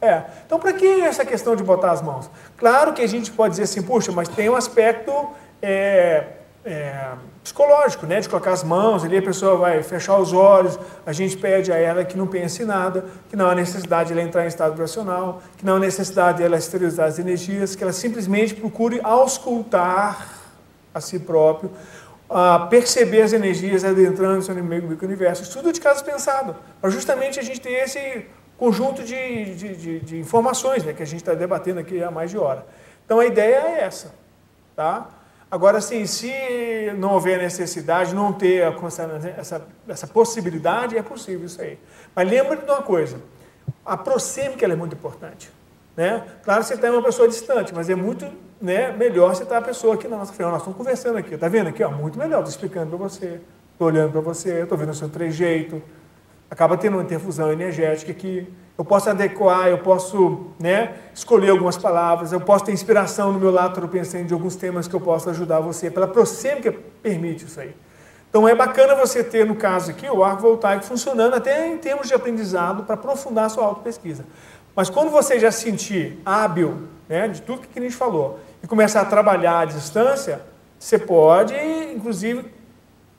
é. 0.00 0.24
Então, 0.46 0.58
para 0.58 0.72
que 0.72 0.86
essa 1.02 1.24
questão 1.24 1.54
de 1.54 1.62
botar 1.62 1.92
as 1.92 2.00
mãos? 2.00 2.30
Claro 2.56 2.92
que 2.94 3.02
a 3.02 3.06
gente 3.06 3.30
pode 3.30 3.52
dizer 3.52 3.64
assim, 3.64 3.82
puxa, 3.82 4.10
mas 4.10 4.28
tem 4.28 4.48
um 4.48 4.56
aspecto 4.56 5.12
é, 5.60 6.24
é, 6.64 7.12
psicológico, 7.42 8.06
né? 8.06 8.20
De 8.20 8.28
colocar 8.28 8.52
as 8.52 8.62
mãos, 8.62 9.04
ali 9.04 9.16
a 9.16 9.22
pessoa 9.22 9.56
vai 9.56 9.82
fechar 9.82 10.18
os 10.18 10.32
olhos, 10.32 10.78
a 11.06 11.12
gente 11.12 11.36
pede 11.36 11.72
a 11.72 11.76
ela 11.76 12.04
que 12.04 12.16
não 12.16 12.26
pense 12.26 12.62
em 12.62 12.66
nada, 12.66 13.04
que 13.28 13.36
não 13.36 13.48
há 13.48 13.54
necessidade 13.54 14.08
de 14.08 14.18
ela 14.18 14.22
entrar 14.22 14.44
em 14.44 14.48
estado 14.48 14.72
vibracional, 14.72 15.42
que 15.56 15.64
não 15.64 15.76
há 15.76 15.78
necessidade 15.78 16.38
de 16.38 16.44
ela 16.44 16.56
esterilizar 16.56 17.08
as 17.08 17.18
energias, 17.18 17.74
que 17.74 17.82
ela 17.82 17.92
simplesmente 17.92 18.54
procure 18.54 19.00
auscultar 19.02 20.38
a 20.94 21.00
si 21.00 21.18
próprio, 21.18 21.70
a 22.28 22.66
perceber 22.70 23.22
as 23.22 23.32
energias 23.32 23.84
adentrando 23.84 24.36
no 24.36 24.42
seu 24.42 24.54
meio 24.54 24.98
universo. 25.02 25.42
Estudo 25.42 25.72
de 25.72 25.80
caso 25.80 26.04
pensado, 26.04 26.54
para 26.80 26.90
justamente 26.90 27.40
a 27.40 27.42
gente 27.42 27.60
ter 27.60 27.72
esse 27.72 28.26
conjunto 28.56 29.02
de, 29.02 29.54
de, 29.54 29.76
de, 29.76 30.00
de 30.00 30.18
informações 30.18 30.84
né, 30.84 30.92
que 30.92 31.02
a 31.02 31.06
gente 31.06 31.20
está 31.20 31.32
debatendo 31.32 31.80
aqui 31.80 32.02
há 32.02 32.10
mais 32.10 32.30
de 32.30 32.36
hora. 32.36 32.66
Então 33.04 33.18
a 33.18 33.26
ideia 33.26 33.56
é 33.56 33.80
essa. 33.80 34.14
Tá? 34.76 35.08
Agora, 35.50 35.78
assim, 35.78 36.06
se 36.06 36.32
não 36.96 37.14
houver 37.14 37.38
necessidade, 37.38 38.14
não 38.14 38.32
ter 38.32 38.72
essa, 39.36 39.66
essa 39.88 40.06
possibilidade, 40.06 40.96
é 40.96 41.02
possível 41.02 41.46
isso 41.46 41.60
aí. 41.60 41.76
Mas 42.14 42.30
lembre 42.30 42.58
de 42.58 42.70
uma 42.70 42.82
coisa, 42.82 43.20
a 43.84 43.96
que 44.56 44.64
é 44.64 44.76
muito 44.76 44.94
importante. 44.94 45.50
Né? 45.96 46.24
Claro 46.44 46.60
que 46.60 46.68
você 46.68 46.74
está 46.74 46.90
uma 46.90 47.02
pessoa 47.02 47.28
distante, 47.28 47.74
mas 47.74 47.90
é 47.90 47.96
muito 47.96 48.26
né, 48.60 48.92
melhor 48.92 49.34
você 49.34 49.42
estar 49.42 49.56
tá 49.56 49.60
a 49.60 49.64
pessoa 49.64 49.94
aqui 49.94 50.06
na 50.06 50.18
nossa 50.18 50.32
frente. 50.32 50.48
Nós 50.48 50.58
estamos 50.58 50.76
conversando 50.76 51.18
aqui, 51.18 51.34
está 51.34 51.48
vendo 51.48 51.68
aqui? 51.68 51.82
Ó, 51.82 51.90
muito 51.90 52.16
melhor, 52.16 52.38
estou 52.38 52.50
explicando 52.50 52.96
para 52.96 53.08
você. 53.08 53.40
estou 53.72 53.88
olhando 53.88 54.12
para 54.12 54.20
você, 54.20 54.62
estou 54.62 54.78
vendo 54.78 54.90
o 54.90 54.94
seu 54.94 55.08
trejeito, 55.08 55.82
acaba 56.48 56.76
tendo 56.76 56.94
uma 56.94 57.02
interfusão 57.02 57.50
energética 57.50 58.14
que 58.14 58.46
eu 58.80 58.84
posso 58.84 59.10
adequar, 59.10 59.68
eu 59.68 59.76
posso 59.76 60.46
né, 60.58 60.94
escolher 61.14 61.50
algumas 61.50 61.76
palavras, 61.76 62.32
eu 62.32 62.40
posso 62.40 62.64
ter 62.64 62.72
inspiração 62.72 63.30
no 63.30 63.38
meu 63.38 63.50
lado 63.50 63.86
pensando 63.88 64.24
de 64.24 64.32
alguns 64.32 64.56
temas 64.56 64.88
que 64.88 64.96
eu 64.96 65.00
posso 65.02 65.28
ajudar 65.28 65.60
você, 65.60 65.90
pela 65.90 66.08
prosêmica 66.08 66.74
permite 67.02 67.44
isso 67.44 67.60
aí. 67.60 67.76
Então 68.30 68.48
é 68.48 68.54
bacana 68.54 68.94
você 68.94 69.22
ter, 69.22 69.44
no 69.44 69.54
caso 69.54 69.90
aqui, 69.90 70.08
o 70.08 70.24
arco 70.24 70.40
voltaico 70.40 70.82
funcionando 70.82 71.34
até 71.34 71.68
em 71.68 71.76
termos 71.76 72.08
de 72.08 72.14
aprendizado 72.14 72.84
para 72.84 72.94
aprofundar 72.94 73.44
a 73.44 73.48
sua 73.50 73.66
autopesquisa. 73.66 74.24
Mas 74.74 74.88
quando 74.88 75.10
você 75.10 75.38
já 75.38 75.52
se 75.52 75.60
sentir 75.60 76.18
hábil 76.24 76.88
né, 77.06 77.28
de 77.28 77.42
tudo 77.42 77.68
que 77.68 77.78
a 77.78 77.82
gente 77.82 77.94
falou 77.94 78.40
e 78.62 78.66
começar 78.66 79.02
a 79.02 79.04
trabalhar 79.04 79.58
à 79.58 79.64
distância, 79.66 80.40
você 80.78 80.98
pode, 80.98 81.54
inclusive, 81.94 82.50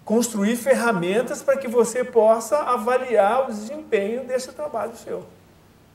construir 0.04 0.56
ferramentas 0.56 1.44
para 1.44 1.56
que 1.56 1.68
você 1.68 2.04
possa 2.04 2.58
avaliar 2.58 3.44
o 3.44 3.54
desempenho 3.54 4.24
desse 4.24 4.52
trabalho 4.54 4.96
seu. 4.96 5.24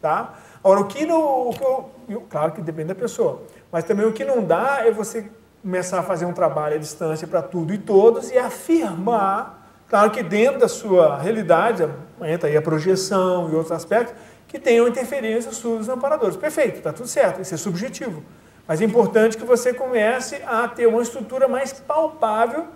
Tá? 0.00 0.34
Agora, 0.62 0.80
o 0.80 0.84
que 0.86 1.06
não. 1.06 1.48
O 1.48 1.52
que 1.52 1.64
eu, 1.64 2.20
claro 2.28 2.52
que 2.52 2.60
depende 2.60 2.88
da 2.88 2.94
pessoa, 2.94 3.42
mas 3.72 3.84
também 3.84 4.06
o 4.06 4.12
que 4.12 4.24
não 4.24 4.42
dá 4.44 4.82
é 4.84 4.90
você 4.90 5.28
começar 5.62 5.98
a 5.98 6.02
fazer 6.02 6.26
um 6.26 6.32
trabalho 6.32 6.76
à 6.76 6.78
distância 6.78 7.26
para 7.26 7.42
tudo 7.42 7.74
e 7.74 7.78
todos 7.78 8.30
e 8.30 8.38
afirmar, 8.38 9.68
claro 9.88 10.12
que 10.12 10.22
dentro 10.22 10.60
da 10.60 10.68
sua 10.68 11.18
realidade, 11.18 11.88
entra 12.22 12.48
aí 12.48 12.56
a 12.56 12.62
projeção 12.62 13.50
e 13.50 13.54
outros 13.54 13.72
aspectos, 13.72 14.14
que 14.46 14.60
tenham 14.60 14.86
interferência 14.86 15.50
sobre 15.50 15.80
os 15.80 15.88
amparadores. 15.88 16.36
Perfeito, 16.36 16.78
está 16.78 16.92
tudo 16.92 17.08
certo, 17.08 17.40
isso 17.40 17.52
é 17.52 17.56
subjetivo. 17.56 18.22
Mas 18.66 18.80
é 18.80 18.84
importante 18.84 19.36
que 19.36 19.44
você 19.44 19.74
comece 19.74 20.40
a 20.46 20.68
ter 20.68 20.86
uma 20.86 21.02
estrutura 21.02 21.48
mais 21.48 21.72
palpável 21.72 22.66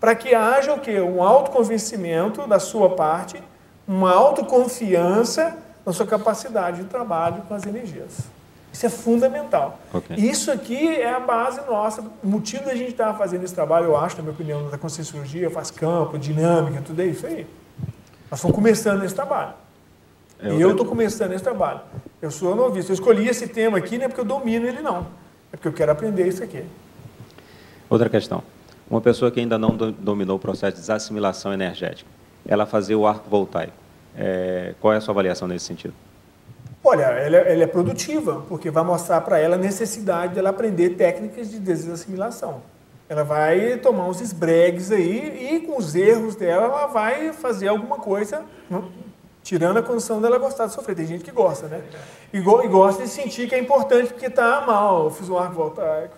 para 0.00 0.14
que 0.14 0.34
haja 0.34 0.72
o 0.72 0.80
quê? 0.80 1.00
Um 1.00 1.22
autoconvencimento 1.22 2.46
da 2.46 2.58
sua 2.58 2.94
parte, 2.94 3.42
uma 3.86 4.12
autoconfiança 4.12 5.56
na 5.88 5.94
sua 5.94 6.06
capacidade 6.06 6.82
de 6.82 6.84
trabalho 6.84 7.40
com 7.48 7.54
as 7.54 7.64
energias. 7.64 8.18
Isso 8.70 8.84
é 8.84 8.90
fundamental. 8.90 9.80
Okay. 9.94 10.16
Isso 10.18 10.52
aqui 10.52 10.86
é 10.86 11.10
a 11.10 11.18
base 11.18 11.62
nossa. 11.66 12.02
O 12.22 12.28
motivo 12.28 12.66
da 12.66 12.74
gente 12.74 12.90
estar 12.90 13.14
fazendo 13.14 13.42
esse 13.42 13.54
trabalho, 13.54 13.86
eu 13.86 13.96
acho, 13.96 14.16
na 14.16 14.22
minha 14.22 14.34
opinião, 14.34 14.68
da 14.68 14.76
conscienciologia, 14.76 15.48
faz 15.48 15.70
campo, 15.70 16.18
dinâmica, 16.18 16.82
tudo 16.82 17.00
é 17.00 17.06
isso 17.06 17.26
aí. 17.26 17.46
Nós 18.30 18.38
estamos 18.38 18.54
começando 18.54 19.02
esse 19.02 19.14
trabalho. 19.14 19.54
É, 20.38 20.52
e 20.52 20.60
eu 20.60 20.72
estou 20.72 20.84
começando 20.84 21.32
esse 21.32 21.42
trabalho. 21.42 21.80
Eu 22.20 22.30
sou 22.30 22.54
noviço. 22.54 22.90
Eu 22.90 22.94
escolhi 22.94 23.26
esse 23.26 23.48
tema 23.48 23.78
aqui 23.78 23.96
não 23.96 24.04
é 24.04 24.08
porque 24.08 24.20
eu 24.20 24.26
domino 24.26 24.66
ele, 24.66 24.82
não. 24.82 25.06
É 25.50 25.56
porque 25.56 25.68
eu 25.68 25.72
quero 25.72 25.90
aprender 25.90 26.28
isso 26.28 26.44
aqui. 26.44 26.62
Outra 27.88 28.10
questão. 28.10 28.42
Uma 28.90 29.00
pessoa 29.00 29.30
que 29.30 29.40
ainda 29.40 29.56
não 29.56 29.74
dominou 29.74 30.36
o 30.36 30.38
processo 30.38 30.74
de 30.74 30.80
desassimilação 30.80 31.50
energética, 31.50 32.10
ela 32.46 32.66
fazer 32.66 32.94
o 32.94 33.06
arco 33.06 33.30
voltaico, 33.30 33.72
é, 34.18 34.74
qual 34.80 34.92
é 34.92 34.96
a 34.96 35.00
sua 35.00 35.12
avaliação 35.12 35.46
nesse 35.46 35.64
sentido? 35.66 35.94
Olha, 36.82 37.04
ela, 37.04 37.36
ela 37.36 37.62
é 37.62 37.66
produtiva, 37.66 38.44
porque 38.48 38.70
vai 38.70 38.82
mostrar 38.82 39.20
para 39.20 39.38
ela 39.38 39.56
a 39.56 39.58
necessidade 39.58 40.34
dela 40.34 40.50
aprender 40.50 40.90
técnicas 40.90 41.50
de 41.50 41.58
desassimilação. 41.58 42.62
Ela 43.08 43.24
vai 43.24 43.78
tomar 43.78 44.06
uns 44.06 44.20
esbregues 44.20 44.90
aí 44.92 45.54
e 45.54 45.66
com 45.66 45.78
os 45.78 45.94
erros 45.94 46.34
dela 46.36 46.66
ela 46.66 46.86
vai 46.86 47.32
fazer 47.32 47.68
alguma 47.68 47.96
coisa, 47.96 48.42
tirando 49.42 49.78
a 49.78 49.82
condição 49.82 50.20
dela 50.20 50.38
gostar 50.38 50.66
de 50.66 50.74
sofrer. 50.74 50.94
Tem 50.94 51.06
gente 51.06 51.24
que 51.24 51.30
gosta, 51.30 51.68
né? 51.68 51.82
E, 52.32 52.40
go, 52.40 52.62
e 52.62 52.68
gosta 52.68 53.04
de 53.04 53.08
sentir 53.08 53.48
que 53.48 53.54
é 53.54 53.58
importante 53.58 54.08
porque 54.12 54.26
está 54.26 54.60
mal. 54.66 55.04
Eu 55.04 55.10
fiz 55.10 55.28
um 55.28 55.38
arco 55.38 55.54
voltaico. 55.54 56.16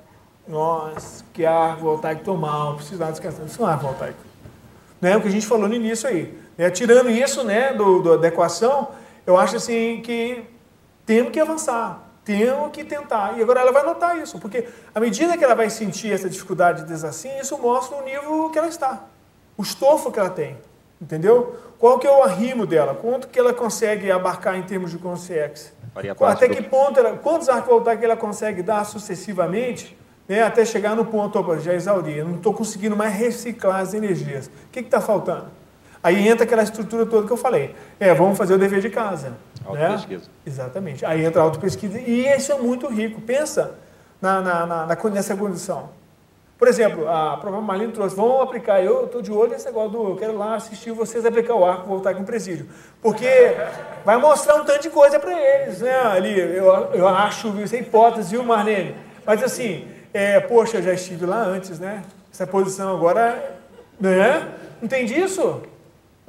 Nossa, 0.49 1.25
que 1.33 1.47
arco 1.47 1.83
voltaico 1.83 2.23
estou 2.23 2.37
mal, 2.37 2.75
preciso 2.75 2.99
dar 2.99 3.13
descansando. 3.13 3.47
Isso 3.47 3.63
é 3.63 3.65
um 3.65 3.69
arco 3.69 3.85
voltaico. 3.85 4.19
Né? 5.01 5.17
O 5.17 5.21
que 5.21 5.29
a 5.29 5.31
gente 5.31 5.47
falou 5.47 5.69
no 5.69 5.75
início 5.75 6.09
aí. 6.09 6.37
Né? 6.61 6.69
Tirando 6.69 7.09
isso 7.09 7.43
né, 7.43 7.73
do, 7.73 8.03
do, 8.03 8.19
da 8.19 8.29
equação, 8.29 8.89
eu 9.27 9.39
acho 9.39 9.57
assim 9.57 10.03
que 10.05 10.45
temos 11.07 11.33
que 11.33 11.41
avançar, 11.41 12.03
temos 12.23 12.71
que 12.71 12.85
tentar. 12.85 13.39
E 13.39 13.43
agora 13.43 13.61
ela 13.61 13.73
vai 13.73 13.83
notar 13.83 14.19
isso, 14.19 14.39
porque 14.39 14.69
à 14.95 15.01
medida 15.01 15.39
que 15.39 15.43
ela 15.43 15.55
vai 15.55 15.71
sentir 15.71 16.13
essa 16.13 16.29
dificuldade 16.29 16.83
de 16.83 16.89
desassim, 16.89 17.31
isso 17.41 17.57
mostra 17.57 17.97
o 17.97 18.05
nível 18.05 18.51
que 18.51 18.59
ela 18.59 18.69
está, 18.69 19.05
o 19.57 19.63
estofo 19.63 20.13
que 20.13 20.21
ela 20.21 20.29
tem, 20.29 20.59
entendeu? 21.01 21.57
Qual 21.79 21.99
que 21.99 22.07
é 22.07 22.11
o 22.11 22.23
arrimo 22.23 22.67
dela? 22.67 22.95
Quanto 22.95 23.29
que 23.29 23.39
ela 23.39 23.55
consegue 23.55 24.11
abarcar 24.11 24.55
em 24.59 24.63
termos 24.63 24.91
de 24.91 24.99
consciência? 24.99 25.73
Até 26.31 26.47
que 26.47 26.63
ponto 26.63 27.01
ela, 27.01 27.17
quantos 27.17 27.49
arcos 27.49 27.83
que 27.99 28.05
ela 28.05 28.19
consegue 28.19 28.63
dar 28.63 28.85
sucessivamente, 28.85 29.97
né, 30.29 30.43
até 30.43 30.67
chegar 30.67 30.95
no 30.95 31.07
ponto, 31.07 31.39
opa, 31.39 31.59
já 31.59 31.73
exauri, 31.73 32.23
não 32.23 32.35
estou 32.35 32.53
conseguindo 32.53 32.95
mais 32.95 33.15
reciclar 33.15 33.81
as 33.81 33.95
energias. 33.95 34.49
O 34.49 34.71
que 34.71 34.81
está 34.81 35.01
faltando? 35.01 35.60
Aí 36.03 36.27
entra 36.27 36.45
aquela 36.45 36.63
estrutura 36.63 37.05
toda 37.05 37.27
que 37.27 37.33
eu 37.33 37.37
falei. 37.37 37.75
É, 37.99 38.15
vamos 38.15 38.39
fazer 38.39 38.55
o 38.55 38.59
dever 38.59 38.81
de 38.81 38.91
casa. 38.91 39.33
Autopesquisa. 39.65 40.25
Né? 40.25 40.31
Exatamente. 40.47 41.05
Aí 41.05 41.25
entra 41.25 41.43
a 41.43 41.45
autopesquisa. 41.45 41.99
E 41.99 42.27
isso 42.27 42.53
é 42.53 42.59
muito 42.59 42.89
rico. 42.89 43.21
Pensa 43.21 43.75
na, 44.21 44.41
na, 44.41 44.67
na, 44.67 44.97
nessa 45.11 45.37
condição. 45.37 45.91
Por 46.61 46.69
exemplo, 46.69 47.09
a 47.09 47.39
própria 47.39 47.63
Marlene 47.63 47.91
trouxe, 47.91 48.15
vamos 48.15 48.43
aplicar, 48.43 48.85
eu 48.85 49.07
estou 49.07 49.23
de 49.23 49.33
olho 49.33 49.53
nesse 49.53 49.65
negócio 49.65 49.93
do, 49.93 50.11
eu 50.11 50.17
quero 50.17 50.37
lá 50.37 50.57
assistir 50.57 50.93
vocês 50.93 51.25
aplicar 51.25 51.55
o 51.55 51.65
arco, 51.65 51.89
voltar 51.89 52.15
com 52.15 52.21
o 52.21 52.25
presídio. 52.27 52.67
Porque 53.01 53.27
vai 54.05 54.19
mostrar 54.19 54.57
um 54.57 54.65
tanto 54.65 54.83
de 54.83 54.91
coisa 54.91 55.19
para 55.19 55.33
eles, 55.33 55.81
né? 55.81 56.03
Ali, 56.03 56.39
eu, 56.39 56.67
eu 56.93 57.09
acho, 57.09 57.49
isso 57.63 57.75
é 57.75 57.79
hipótese, 57.79 58.33
viu, 58.33 58.45
Marlene? 58.45 58.95
Mas 59.25 59.43
assim, 59.43 59.89
é, 60.13 60.39
poxa, 60.39 60.77
eu 60.77 60.83
já 60.83 60.93
estive 60.93 61.25
lá 61.25 61.43
antes, 61.43 61.79
né? 61.79 62.03
Essa 62.31 62.47
posição 62.47 62.95
agora, 62.95 63.57
né? 63.99 64.47
Entende 64.83 65.19
isso? 65.19 65.63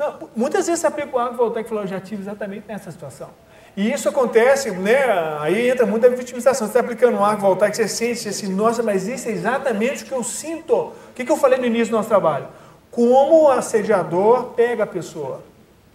Não, 0.02 0.16
muitas 0.36 0.66
vezes 0.66 0.82
você 0.82 0.88
aplica 0.88 1.16
o 1.16 1.20
arco 1.20 1.36
voltaico 1.36 1.68
e 1.68 1.70
fala, 1.70 1.82
eu 1.82 1.88
já 1.88 2.00
tive 2.00 2.24
exatamente 2.24 2.66
nessa 2.68 2.90
situação. 2.90 3.30
E 3.78 3.94
isso 3.94 4.10
acontece, 4.10 4.72
né? 4.72 4.98
Aí 5.40 5.70
entra 5.70 5.86
muita 5.86 6.10
vitimização. 6.10 6.66
Você 6.66 6.72
está 6.72 6.80
aplicando 6.80 7.18
um 7.18 7.24
arco 7.24 7.44
voltaico, 7.44 7.76
você 7.76 7.88
sente 7.88 8.28
assim, 8.28 8.52
nossa, 8.52 8.82
mas 8.82 9.08
isso 9.08 9.30
é 9.30 9.32
exatamente 9.32 10.04
o 10.04 10.08
que 10.08 10.12
eu 10.12 10.24
sinto. 10.24 10.74
O 10.74 10.94
que, 11.14 11.24
que 11.24 11.32
eu 11.32 11.38
falei 11.38 11.60
no 11.60 11.68
início 11.68 11.92
do 11.92 11.98
nosso 11.98 12.10
trabalho? 12.10 12.48
Como 12.90 13.44
o 13.44 13.52
assediador 13.52 14.46
pega 14.56 14.86
a 14.86 14.88
pessoa, 14.88 15.44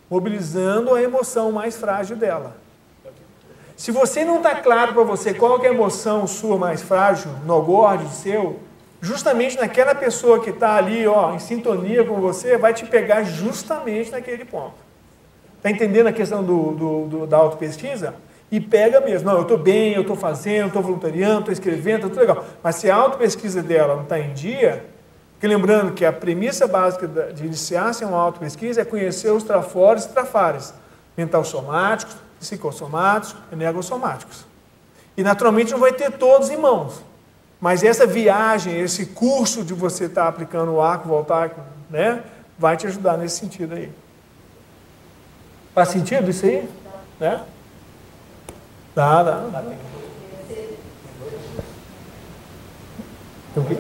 mobilizando 0.08 0.94
a 0.94 1.02
emoção 1.02 1.50
mais 1.50 1.76
frágil 1.76 2.16
dela. 2.16 2.56
Se 3.76 3.90
você 3.90 4.24
não 4.24 4.36
está 4.36 4.54
claro 4.54 4.94
para 4.94 5.02
você 5.02 5.34
qual 5.34 5.60
é 5.64 5.66
a 5.66 5.72
emoção 5.72 6.28
sua 6.28 6.56
mais 6.56 6.80
frágil, 6.80 7.32
no 7.44 7.60
gorde 7.60 8.08
seu, 8.14 8.60
justamente 9.06 9.56
naquela 9.56 9.94
pessoa 9.94 10.42
que 10.42 10.50
está 10.50 10.74
ali, 10.74 11.06
ó, 11.06 11.32
em 11.32 11.38
sintonia 11.38 12.04
com 12.04 12.20
você, 12.20 12.58
vai 12.58 12.74
te 12.74 12.84
pegar 12.84 13.22
justamente 13.22 14.10
naquele 14.10 14.44
ponto. 14.44 14.74
Está 15.56 15.70
entendendo 15.70 16.08
a 16.08 16.12
questão 16.12 16.42
do, 16.42 16.72
do, 16.72 17.06
do 17.06 17.26
da 17.26 17.36
autopesquisa? 17.36 18.14
E 18.50 18.60
pega 18.60 19.00
mesmo. 19.00 19.28
Não, 19.28 19.36
eu 19.36 19.42
estou 19.42 19.56
bem, 19.56 19.94
eu 19.94 20.02
estou 20.02 20.16
fazendo, 20.16 20.68
estou 20.68 20.82
voluntariando, 20.82 21.38
estou 21.38 21.52
escrevendo, 21.52 22.06
está 22.06 22.08
tudo 22.08 22.20
legal. 22.20 22.44
Mas 22.62 22.76
se 22.76 22.90
a 22.90 22.96
autopesquisa 22.96 23.62
dela 23.62 23.94
não 23.94 24.02
está 24.02 24.18
em 24.18 24.32
dia, 24.34 24.84
porque 25.32 25.46
lembrando 25.46 25.92
que 25.92 26.04
a 26.04 26.12
premissa 26.12 26.66
básica 26.66 27.06
de 27.06 27.44
iniciar-se 27.44 28.04
uma 28.04 28.18
autopesquisa 28.18 28.80
é 28.80 28.84
conhecer 28.84 29.30
os 29.30 29.44
trafores 29.44 30.04
e 30.04 30.08
trafares, 30.08 30.74
mental 31.16 31.44
somáticos, 31.44 32.16
psicossomáticos, 32.40 33.36
energossomáticos. 33.52 34.44
E 35.16 35.22
naturalmente 35.22 35.72
não 35.72 35.78
vai 35.78 35.92
ter 35.92 36.12
todos 36.12 36.50
em 36.50 36.56
mãos. 36.56 37.02
Mas 37.60 37.82
essa 37.82 38.06
viagem, 38.06 38.78
esse 38.78 39.06
curso 39.06 39.64
de 39.64 39.72
você 39.72 40.04
estar 40.04 40.22
tá 40.22 40.28
aplicando 40.28 40.72
o 40.72 40.80
arco 40.80 41.08
voltaico, 41.08 41.60
né, 41.90 42.22
vai 42.58 42.76
te 42.76 42.86
ajudar 42.86 43.16
nesse 43.16 43.38
sentido 43.38 43.74
aí. 43.74 43.90
Faz 45.74 45.88
sentido 45.88 46.30
isso 46.30 46.44
aí? 46.44 46.68
Né? 47.18 47.42
Dá, 48.94 49.22
dá. 49.22 49.62
Tem 53.54 53.62
o 53.62 53.66
quê? 53.66 53.76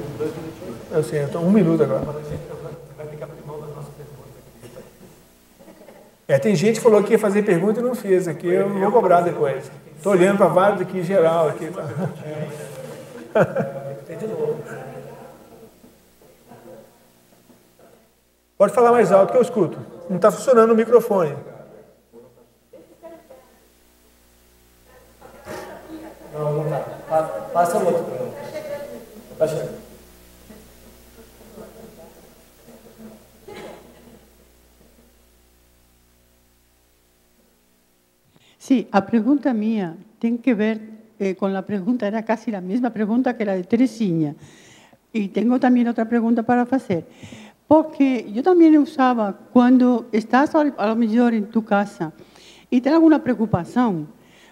Eu 0.90 1.02
sei, 1.02 1.22
então 1.22 1.42
um 1.42 1.50
minuto 1.50 1.82
agora. 1.82 2.04
É, 6.28 6.38
tem 6.38 6.56
gente 6.56 6.76
que 6.76 6.82
falou 6.82 7.02
que 7.04 7.12
ia 7.12 7.18
fazer 7.18 7.42
pergunta 7.42 7.78
e 7.80 7.82
não 7.82 7.94
fez 7.94 8.26
aqui, 8.26 8.48
eu 8.48 8.68
vou 8.68 8.90
cobrar 8.90 9.20
depois. 9.20 9.70
Estou 9.96 10.12
olhando 10.12 10.38
para 10.38 10.48
vários 10.48 10.80
aqui 10.80 10.98
em 10.98 11.02
geral. 11.02 11.48
Aqui, 11.48 11.66
tá? 11.66 11.84
Pode 18.56 18.72
falar 18.72 18.92
mais 18.92 19.12
alto 19.12 19.32
que 19.32 19.38
eu 19.38 19.42
escuto. 19.42 19.78
Não 20.08 20.16
está 20.16 20.30
funcionando 20.30 20.70
o 20.70 20.76
microfone. 20.76 21.36
Não, 26.32 26.52
não 26.52 26.64
está. 26.64 26.80
Passa 27.52 27.76
o 27.78 27.86
outro. 27.86 28.06
Tá 29.38 29.46
Sí, 38.58 38.88
a 38.90 39.00
pergunta 39.00 39.54
minha 39.54 39.96
tem 40.18 40.36
que 40.36 40.52
ver 40.52 40.95
eh, 41.18 41.34
con 41.34 41.52
la 41.52 41.62
pregunta, 41.62 42.06
era 42.06 42.24
casi 42.24 42.50
la 42.50 42.60
misma 42.60 42.90
pregunta 42.90 43.36
que 43.36 43.44
la 43.44 43.54
de 43.54 43.64
Teresinha. 43.64 44.34
Y 45.12 45.28
tengo 45.28 45.58
también 45.58 45.88
otra 45.88 46.08
pregunta 46.08 46.42
para 46.42 46.62
hacer. 46.62 47.06
Porque 47.66 48.26
eu 48.32 48.42
também 48.42 48.78
usava, 48.78 49.32
quando 49.52 50.06
estás 50.12 50.54
a 50.54 50.86
lo 50.86 50.96
melhor 50.96 51.34
em 51.34 51.42
tu 51.42 51.62
casa 51.62 52.12
e 52.70 52.80
tem 52.80 52.92
alguma 52.92 53.18
preocupação, 53.18 54.06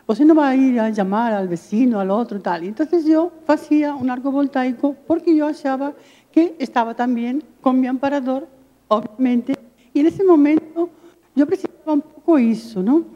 você 0.07 0.25
não 0.25 0.35
vai 0.35 0.59
ir 0.59 0.79
a 0.81 0.93
chamar 0.93 1.33
ao 1.33 1.47
vecino, 1.47 2.01
ao 2.01 2.09
outro 2.09 2.41
tal. 2.41 2.63
Então 2.63 2.87
eu 3.07 3.33
fazia 3.45 3.95
um 3.95 4.11
arco 4.11 4.31
voltaico 4.33 4.97
porque 5.07 5.31
eu 5.31 5.47
achava 5.47 5.95
que 6.33 6.55
estava 6.59 6.93
também 6.93 7.41
com 7.63 7.73
meu 7.73 7.93
amparador, 7.93 8.43
obviamente. 8.91 9.57
E 9.95 10.03
nesse 10.03 10.25
momento 10.25 10.91
eu 11.37 11.47
precisava 11.47 11.93
um 11.93 12.01
pouco 12.01 12.39
isso, 12.39 12.83
não? 12.83 13.14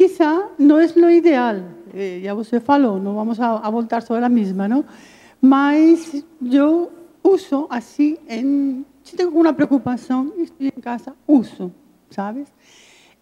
Quizá 0.00 0.48
não 0.58 0.80
é 0.80 0.86
o 0.86 1.10
ideal, 1.10 1.56
eh, 1.92 2.20
já 2.24 2.32
você 2.32 2.58
falou, 2.58 2.98
não 2.98 3.14
vamos 3.14 3.38
a, 3.38 3.58
a 3.58 3.68
voltar 3.68 4.00
sobre 4.00 4.24
a 4.24 4.30
mesma, 4.30 4.66
não? 4.66 4.82
Mas 5.42 6.24
eu 6.50 6.90
uso 7.22 7.66
assim, 7.68 8.16
em, 8.26 8.82
se 9.04 9.14
tenho 9.14 9.28
alguma 9.28 9.52
preocupação, 9.52 10.32
estou 10.38 10.66
em 10.66 10.80
casa, 10.80 11.14
uso, 11.26 11.70
¿sabes? 12.08 12.48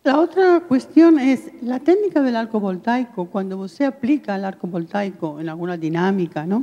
La 0.05 0.21
otra 0.21 0.61
cuestión 0.61 1.19
es 1.19 1.51
la 1.63 1.81
técnica 1.81 2.23
del 2.23 2.37
arco 2.37 2.61
voltaico, 2.61 3.27
cuando 3.27 3.59
você 3.59 3.85
aplica 3.85 4.37
el 4.37 4.45
arco 4.45 4.69
voltaico 4.69 5.41
en 5.41 5.49
alguna 5.49 5.77
dinámica, 5.77 6.47
¿no? 6.47 6.63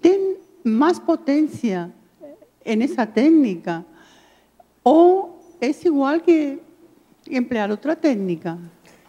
¿Tiene 0.00 0.38
más 0.64 0.98
potencia 0.98 1.90
en 2.64 2.80
esa 2.80 3.04
técnica 3.04 3.84
o 4.82 5.42
es 5.60 5.84
igual 5.84 6.22
que 6.22 6.71
emplear 7.30 7.70
outra 7.70 7.94
técnica? 7.94 8.58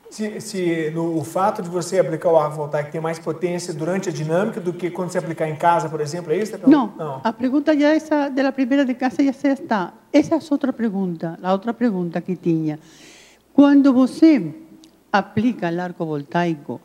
Se, 0.10 0.40
se 0.41 0.91
no, 0.91 1.18
o 1.18 1.23
fato 1.23 1.64
de 1.64 1.69
você 1.69 1.98
aplicar 1.98 2.30
o 2.30 2.38
arco 2.38 2.56
voltaico 2.56 2.91
tem 2.91 3.02
mais 3.02 3.18
potência 3.18 3.73
durante 3.73 4.10
a 4.10 4.11
dinâmica 4.11 4.61
do 4.61 4.72
que 4.72 4.91
quando 4.91 5.10
você 5.10 5.18
aplicar 5.18 5.49
em 5.49 5.56
casa, 5.56 5.90
por 5.90 5.99
exemplo, 5.99 6.31
é 6.31 6.38
isso? 6.38 6.56
Não, 6.68 6.94
Não. 6.95 7.19
a 7.23 7.34
pergunta 7.34 7.76
já 7.77 7.90
essa 7.90 8.30
da 8.30 8.52
primeira 8.52 8.85
de 8.85 8.94
casa 8.94 9.23
já 9.23 9.53
está. 9.53 9.94
Essa 10.11 10.35
é 10.35 10.40
outra 10.52 10.72
pergunta, 10.72 11.40
a 11.41 11.52
outra 11.52 11.73
pergunta 11.73 12.22
que 12.22 12.35
tinha. 12.35 12.80
Quando 13.53 13.91
você 13.91 14.53
aplica 15.11 15.72
o 15.72 15.81
arco 15.81 16.06
voltaico, 16.06 16.80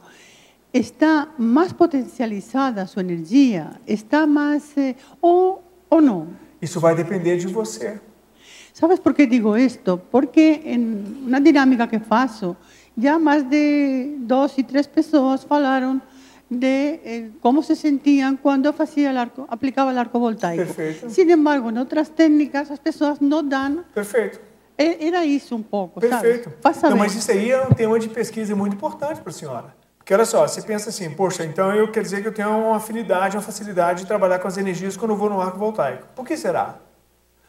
está 0.73 1.29
mais 1.39 1.73
potencializada 1.73 2.83
a 2.83 2.87
sua 2.87 3.03
energia? 3.03 3.73
Está 3.87 4.27
mais... 4.27 4.77
Eh, 4.77 4.95
ou, 5.21 5.63
ou 5.91 6.01
não? 6.01 6.29
Isso 6.61 6.81
vai 6.81 6.95
depender 6.95 7.37
de 7.37 7.47
você. 7.47 8.01
¿Sabes 8.79 9.01
por 9.01 9.13
qué 9.13 9.27
digo 9.27 9.57
esto? 9.57 9.99
Porque 9.99 10.63
en 10.65 11.25
una 11.27 11.41
dinámica 11.41 11.89
que 11.89 11.99
faço, 11.99 12.57
ya 12.95 13.19
más 13.19 13.51
de 13.51 14.15
dos 14.19 14.57
y 14.57 14.63
tres 14.63 14.87
personas 14.87 15.45
falaron 15.45 16.01
de 16.49 17.01
eh, 17.05 17.31
cómo 17.41 17.65
se 17.65 17.75
sentían 17.75 18.37
cuando 18.37 18.73
hacía 18.79 19.11
el 19.11 19.19
arco, 19.19 19.49
aplicaba 19.51 19.91
el 19.91 19.99
arco 19.99 20.21
voltaico. 20.21 20.63
Perfeito. 20.63 21.11
Sin 21.11 21.29
embargo, 21.29 21.71
en 21.71 21.79
otras 21.79 22.11
técnicas, 22.11 22.71
as 22.71 22.79
pessoas 22.79 23.21
não 23.21 23.43
dão. 23.43 23.85
Perfeito. 23.93 24.39
Era 24.77 25.25
isso 25.25 25.57
um 25.57 25.63
pouco, 25.63 25.99
Perfeito. 25.99 26.49
sabe? 26.73 26.91
Não, 26.91 26.99
mas 26.99 27.17
isso 27.17 27.33
aí 27.33 27.51
é 27.51 27.61
um 27.61 27.75
tema 27.75 27.99
de 27.99 28.09
pesquisa 28.09 28.55
muito 28.55 28.75
importante 28.75 29.21
para 29.21 29.31
a 29.31 29.33
senhora. 29.33 29.75
Porque 29.99 30.15
olha 30.15 30.25
só, 30.25 30.47
você 30.47 30.63
pensa 30.63 30.91
assim, 30.91 31.11
poxa, 31.11 31.45
então 31.45 31.75
eu 31.75 31.91
quer 31.91 32.05
dizer 32.05 32.23
que 32.23 32.29
eu 32.29 32.33
tenho 32.33 32.49
uma 32.51 32.77
afinidade, 32.77 33.37
uma 33.37 33.43
facilidade 33.43 34.03
de 34.03 34.07
trabalhar 34.07 34.39
com 34.39 34.47
as 34.47 34.57
energias 34.57 34.97
quando 34.97 35.11
eu 35.11 35.17
vou 35.17 35.29
no 35.29 35.41
arco 35.41 35.59
voltaico. 35.59 36.07
Por 36.15 36.25
que 36.25 36.37
será? 36.37 36.79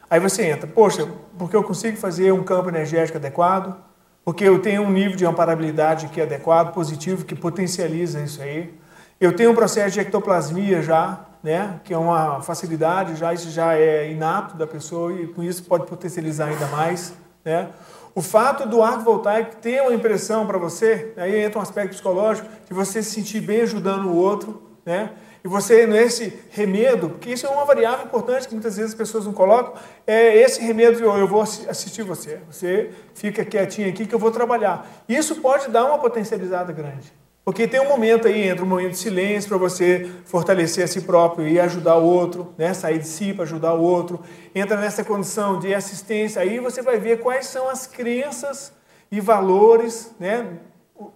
Aí 0.10 0.20
você 0.20 0.44
entra, 0.44 0.68
poxa, 0.68 1.08
porque 1.38 1.56
eu 1.56 1.64
consigo 1.64 1.96
fazer 1.98 2.32
um 2.32 2.44
campo 2.44 2.70
energético 2.70 3.18
adequado, 3.18 3.78
porque 4.26 4.44
eu 4.44 4.60
tenho 4.60 4.82
um 4.82 4.90
nível 4.90 5.16
de 5.16 5.26
amparabilidade 5.26 6.08
que 6.08 6.20
é 6.20 6.24
adequado, 6.24 6.74
positivo, 6.74 7.26
que 7.26 7.36
potencializa 7.36 8.20
isso 8.22 8.42
aí. 8.42 8.74
Eu 9.22 9.36
tenho 9.36 9.52
um 9.52 9.56
processo 9.56 9.94
de 9.94 10.00
ectoplasmia 10.00 10.82
já, 10.82 11.26
né, 11.44 11.80
que 11.84 11.94
é 11.94 11.98
uma 11.98 12.42
facilidade, 12.42 13.16
já 13.16 13.34
isso 13.34 13.50
já 13.50 13.76
é 13.76 14.12
inato 14.12 14.58
da 14.58 14.66
pessoa 14.66 15.14
e 15.14 15.28
com 15.28 15.44
isso 15.44 15.64
pode 15.64 15.86
potencializar 15.86 16.48
ainda 16.48 16.68
mais, 16.68 17.14
né? 17.46 17.70
O 18.16 18.22
fato 18.22 18.68
do 18.68 18.82
arco 18.82 19.04
voltaico 19.04 19.56
ter 19.58 19.82
uma 19.82 19.94
impressão 19.94 20.46
para 20.46 20.58
você, 20.58 21.14
aí 21.16 21.44
entra 21.44 21.60
um 21.60 21.62
aspecto 21.62 21.92
psicológico 21.92 22.48
de 22.68 22.74
você 22.74 23.02
se 23.02 23.12
sentir 23.12 23.40
bem 23.40 23.62
ajudando 23.62 24.08
o 24.08 24.16
outro, 24.16 24.62
né? 24.86 25.12
E 25.44 25.48
você, 25.48 25.88
nesse 25.88 26.38
remedo, 26.50 27.12
porque 27.12 27.32
isso 27.32 27.46
é 27.46 27.50
uma 27.50 27.64
variável 27.64 28.06
importante 28.06 28.48
que 28.48 28.54
muitas 28.54 28.76
vezes 28.76 28.92
as 28.92 28.98
pessoas 28.98 29.26
não 29.26 29.32
colocam, 29.32 29.74
é 30.06 30.38
esse 30.38 30.62
remedo 30.62 30.98
de 30.98 31.04
eu 31.04 31.28
vou 31.28 31.42
assistir 31.42 32.04
você, 32.04 32.40
você 32.50 32.92
fica 33.14 33.46
quietinho 33.46 33.90
aqui 33.90 34.06
que 34.06 34.14
eu 34.14 34.20
vou 34.20 34.32
trabalhar. 34.32 34.86
Isso 35.08 35.36
pode 35.38 35.70
dar 35.70 35.86
uma 35.86 35.98
potencializada 35.98 36.74
grande. 36.74 37.14
Porque 37.50 37.68
tem 37.68 37.80
um 37.80 37.88
momento 37.88 38.28
aí, 38.28 38.48
entra 38.48 38.64
um 38.64 38.68
momento 38.68 38.92
de 38.92 38.98
silêncio 38.98 39.50
para 39.50 39.58
você 39.58 40.12
fortalecer 40.26 40.84
a 40.84 40.88
si 40.88 41.02
próprio 41.02 41.48
e 41.48 41.60
ajudar 41.60 41.96
o 41.96 42.04
outro, 42.04 42.54
né? 42.58 42.74
sair 42.74 43.00
de 43.00 43.08
si 43.08 43.34
para 43.34 43.44
ajudar 43.44 43.74
o 43.74 43.82
outro. 43.82 44.20
Entra 44.54 44.78
nessa 44.78 45.04
condição 45.04 45.58
de 45.58 45.74
assistência, 45.74 46.42
aí 46.42 46.60
você 46.60 46.82
vai 46.82 47.00
ver 47.00 47.22
quais 47.22 47.48
são 47.48 47.68
as 47.68 47.88
crenças 47.88 48.72
e 49.12 49.20
valores, 49.20 50.12
né? 50.20 50.60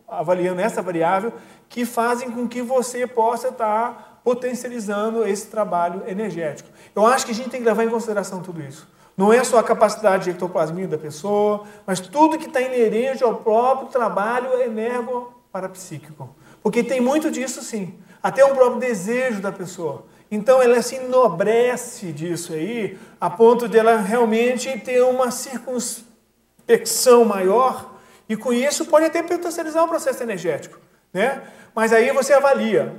avaliando 0.07 0.61
essa 0.61 0.81
variável, 0.81 1.33
que 1.69 1.85
fazem 1.85 2.31
com 2.31 2.47
que 2.47 2.61
você 2.61 3.05
possa 3.05 3.49
estar 3.49 4.12
potencializando 4.23 5.27
esse 5.27 5.47
trabalho 5.47 6.03
energético. 6.07 6.69
Eu 6.95 7.05
acho 7.05 7.25
que 7.25 7.31
a 7.31 7.35
gente 7.35 7.49
tem 7.49 7.59
que 7.61 7.65
levar 7.65 7.83
em 7.83 7.89
consideração 7.89 8.41
tudo 8.41 8.61
isso. 8.61 8.87
Não 9.15 9.31
é 9.31 9.43
só 9.43 9.59
a 9.59 9.63
capacidade 9.63 10.23
de 10.23 10.31
ectoplasmia 10.31 10.87
da 10.87 10.97
pessoa, 10.97 11.65
mas 11.85 11.99
tudo 11.99 12.37
que 12.37 12.47
está 12.47 12.61
inerente 12.61 13.23
ao 13.23 13.35
próprio 13.35 13.89
trabalho 13.89 14.61
energo-parapsíquico. 14.61 16.35
Porque 16.63 16.83
tem 16.83 16.99
muito 16.99 17.29
disso, 17.29 17.61
sim. 17.61 17.93
Até 18.21 18.43
o 18.43 18.55
próprio 18.55 18.79
desejo 18.79 19.41
da 19.41 19.51
pessoa. 19.51 20.05
Então 20.31 20.61
ela 20.63 20.81
se 20.81 20.95
enobrece 20.95 22.11
disso 22.11 22.53
aí, 22.53 22.97
a 23.21 23.29
ponto 23.29 23.67
de 23.67 23.77
ela 23.77 23.97
realmente 23.97 24.79
ter 24.79 25.03
uma 25.03 25.29
circunspecção 25.29 27.23
maior, 27.23 27.93
e 28.27 28.35
com 28.35 28.51
isso 28.51 28.85
pode 28.85 29.05
até 29.05 29.21
potencializar 29.21 29.83
o 29.83 29.87
processo 29.87 30.23
energético. 30.23 30.79
Né? 31.13 31.43
Mas 31.75 31.93
aí 31.93 32.11
você 32.11 32.33
avalia. 32.33 32.95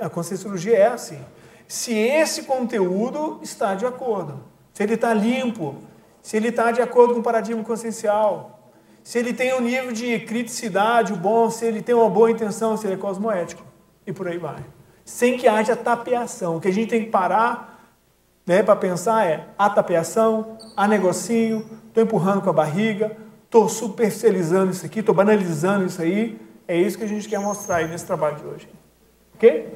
A 0.00 0.08
conscienciologia 0.08 0.76
é 0.76 0.86
assim. 0.86 1.18
Se 1.66 1.92
esse 1.92 2.42
conteúdo 2.42 3.38
está 3.42 3.74
de 3.74 3.86
acordo, 3.86 4.40
se 4.72 4.82
ele 4.82 4.94
está 4.94 5.14
limpo, 5.14 5.76
se 6.22 6.36
ele 6.36 6.48
está 6.48 6.70
de 6.70 6.82
acordo 6.82 7.14
com 7.14 7.20
o 7.20 7.22
paradigma 7.22 7.62
consciencial, 7.62 8.60
se 9.02 9.18
ele 9.18 9.32
tem 9.32 9.54
um 9.54 9.60
nível 9.60 9.92
de 9.92 10.18
criticidade 10.20 11.12
bom, 11.14 11.50
se 11.50 11.64
ele 11.64 11.80
tem 11.80 11.94
uma 11.94 12.10
boa 12.10 12.30
intenção, 12.30 12.76
se 12.76 12.86
ele 12.86 12.94
é 12.94 12.96
cosmoético, 12.96 13.62
e 14.06 14.12
por 14.12 14.28
aí 14.28 14.38
vai. 14.38 14.64
Sem 15.04 15.38
que 15.38 15.48
haja 15.48 15.74
tapeação. 15.74 16.56
O 16.56 16.60
que 16.60 16.68
a 16.68 16.72
gente 16.72 16.90
tem 16.90 17.04
que 17.04 17.10
parar 17.10 17.70
né, 18.46 18.62
para 18.62 18.76
pensar 18.76 19.26
é 19.26 19.46
a 19.56 19.70
tapeação, 19.70 20.58
a 20.76 20.86
negocinho, 20.88 21.64
estou 21.88 22.02
empurrando 22.02 22.42
com 22.42 22.50
a 22.50 22.52
barriga, 22.52 23.16
estou 23.44 23.68
superficializando 23.68 24.70
isso 24.70 24.84
aqui, 24.84 25.00
estou 25.00 25.14
banalizando 25.14 25.86
isso 25.86 26.00
aí, 26.02 26.40
é 26.66 26.76
isso 26.76 26.98
que 26.98 27.04
a 27.04 27.08
gente 27.08 27.28
quer 27.28 27.38
mostrar 27.38 27.76
aí 27.76 27.88
nesse 27.88 28.06
trabalho 28.06 28.36
de 28.36 28.46
hoje. 28.46 28.68
Ok? 29.40 29.72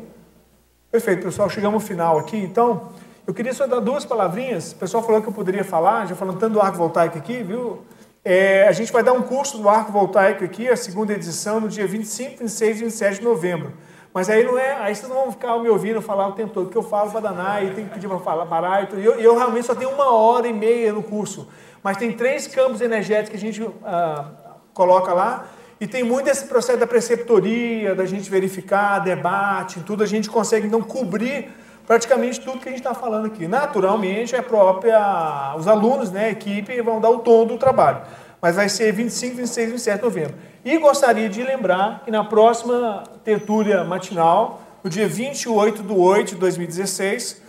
Perfeito, 0.93 1.23
pessoal. 1.23 1.49
Chegamos 1.49 1.82
ao 1.82 1.89
final 1.89 2.19
aqui, 2.19 2.36
então. 2.36 2.91
Eu 3.27 3.32
queria 3.32 3.55
só 3.55 3.66
dar 3.66 3.81
duas 3.81 4.05
palavrinhas. 4.05 4.73
O 4.73 4.77
pessoal 4.77 5.03
falou 5.03 5.23
que 5.23 5.28
eu 5.28 5.32
poderia 5.32 5.65
falar, 5.65 6.05
já 6.05 6.15
falando 6.15 6.39
tanto 6.39 6.53
do 6.53 6.61
arco 6.61 6.77
voltaico 6.77 7.16
aqui, 7.16 7.43
viu? 7.43 7.82
É, 8.23 8.69
a 8.69 8.73
gente 8.73 8.93
vai 8.93 9.03
dar 9.03 9.15
um 9.15 9.23
curso 9.23 9.57
do 9.57 9.66
arco 9.66 9.91
voltaico 9.91 10.45
aqui, 10.45 10.69
a 10.69 10.77
segunda 10.77 11.15
edição, 11.15 11.61
no 11.61 11.69
dia 11.70 11.86
25, 11.86 12.41
26 12.41 12.77
e 12.77 12.85
27 12.85 13.19
de 13.20 13.24
novembro. 13.24 13.73
Mas 14.12 14.28
aí 14.28 14.45
não 14.45 14.59
é, 14.59 14.73
aí 14.74 14.95
vocês 14.95 15.09
não 15.09 15.23
vão 15.23 15.32
ficar 15.32 15.59
me 15.59 15.70
ouvindo 15.70 16.03
falar 16.03 16.28
o 16.28 16.32
tempo 16.32 16.53
todo, 16.53 16.66
porque 16.66 16.77
eu 16.77 16.82
falo 16.82 17.11
para 17.11 17.20
danar 17.20 17.65
e 17.65 17.70
tem 17.70 17.86
que 17.86 17.95
pedir 17.95 18.07
para 18.07 18.19
falar, 18.19 18.45
parar. 18.45 18.86
E 18.93 19.03
eu, 19.03 19.15
eu, 19.15 19.35
realmente 19.35 19.65
só 19.65 19.74
tenho 19.74 19.93
uma 19.93 20.12
hora 20.12 20.47
e 20.47 20.53
meia 20.53 20.93
no 20.93 21.03
curso. 21.03 21.49
Mas 21.82 21.97
tem 21.97 22.12
três 22.12 22.47
campos 22.47 22.82
energéticos 22.82 23.31
que 23.31 23.36
a 23.36 23.51
gente 23.51 23.74
ah, 23.82 24.27
coloca 24.74 25.15
lá 25.15 25.47
e 25.85 25.86
tem 25.86 26.02
muito 26.02 26.31
esse 26.31 26.47
processo 26.47 26.78
da 26.78 26.86
preceptoria, 26.86 27.94
da 27.94 28.06
gente 28.06 28.31
verificar, 28.31 29.01
debate, 29.01 29.81
tudo, 29.81 30.02
a 30.02 30.06
gente 30.06 30.31
consegue 30.31 30.66
então 30.66 30.81
cobrir 30.81 31.51
praticamente 31.86 32.40
tudo 32.40 32.59
que 32.59 32.70
a 32.70 32.73
gente 32.73 32.81
está 32.81 32.94
falando 32.94 33.27
aqui. 33.27 33.47
Naturalmente, 33.47 34.35
é 34.35 34.40
própria, 34.40 35.55
os 35.59 35.69
alunos, 35.69 36.11
né, 36.11 36.24
a 36.24 36.31
equipe, 36.31 36.81
vão 36.81 37.02
dar 37.02 37.11
o 37.11 37.19
tom 37.19 37.44
do 37.44 37.59
trabalho. 37.59 38.01
Mas 38.40 38.56
vai 38.56 38.66
ser 38.70 38.93
25, 38.93 39.36
26 39.36 39.69
e 39.69 39.73
27 39.73 39.97
de 39.98 40.02
novembro. 40.05 40.35
E 40.65 40.78
gostaria 40.78 41.28
de 41.28 41.43
lembrar 41.43 42.01
que 42.02 42.11
na 42.11 42.24
próxima 42.24 43.05
tertúlia 43.23 43.85
matinal, 43.85 44.62
no 44.82 44.89
dia 44.89 45.06
28 45.06 45.82
de 45.82 45.93
8 45.93 46.28
de 46.28 46.36
2016, 46.36 47.43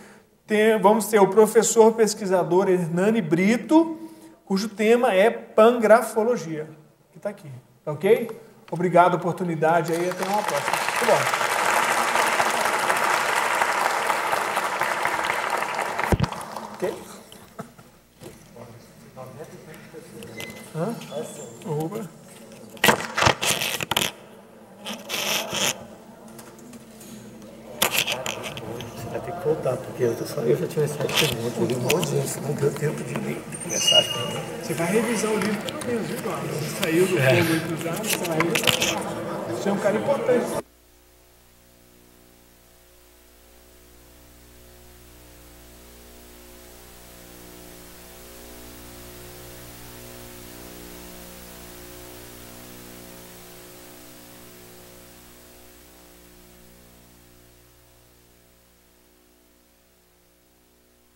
tem, 0.46 0.78
vamos 0.78 1.06
ter 1.06 1.20
o 1.20 1.28
professor 1.28 1.94
pesquisador 1.94 2.68
Hernani 2.68 3.22
Brito, 3.22 3.98
cujo 4.44 4.68
tema 4.68 5.14
é 5.14 5.30
pangrafologia, 5.30 6.68
que 7.10 7.16
está 7.16 7.30
aqui. 7.30 7.48
Tá 7.86 7.92
ok? 7.92 8.28
Obrigado 8.72 9.14
oportunidade 9.14 9.92
aí, 9.92 10.10
até 10.10 10.24
uma 10.24 10.42
próxima. 10.42 10.76
Muito 10.98 11.06
bom. 11.06 11.20
Ok? 16.74 16.94
Hã? 20.74 20.96
Uba. 21.64 22.15
Eu, 29.98 30.14
só, 30.26 30.40
eu 30.42 30.56
já 30.56 30.66
tinha 30.66 30.86
sete 30.86 31.26
perguntas, 31.28 31.56
eu 31.58 31.64
li 31.66 31.74
um 31.74 31.80
monte 31.80 32.10
de 32.10 32.16
gente, 32.20 32.40
não 32.42 32.52
deu 32.52 32.70
tempo 32.70 33.02
de, 33.02 33.14
de 33.14 33.56
começar 33.62 33.98
as 34.00 34.06
perguntas. 34.06 34.42
Você 34.62 34.74
vai 34.74 34.86
revisar 34.92 35.30
o 35.30 35.38
livro 35.38 35.62
pelo 35.62 35.86
menos, 35.86 36.06
viu? 36.06 36.18
Você 36.18 36.82
saiu 36.82 37.06
do 37.06 37.18
É. 37.18 37.42
fogo 37.42 37.54
entusiasmo, 37.56 38.04
você 38.04 38.16
vai 38.28 38.38
revisar. 38.38 39.02
Você 39.50 39.68
é 39.68 39.72
um 39.72 39.78
cara 39.78 39.96
importante. 39.96 40.65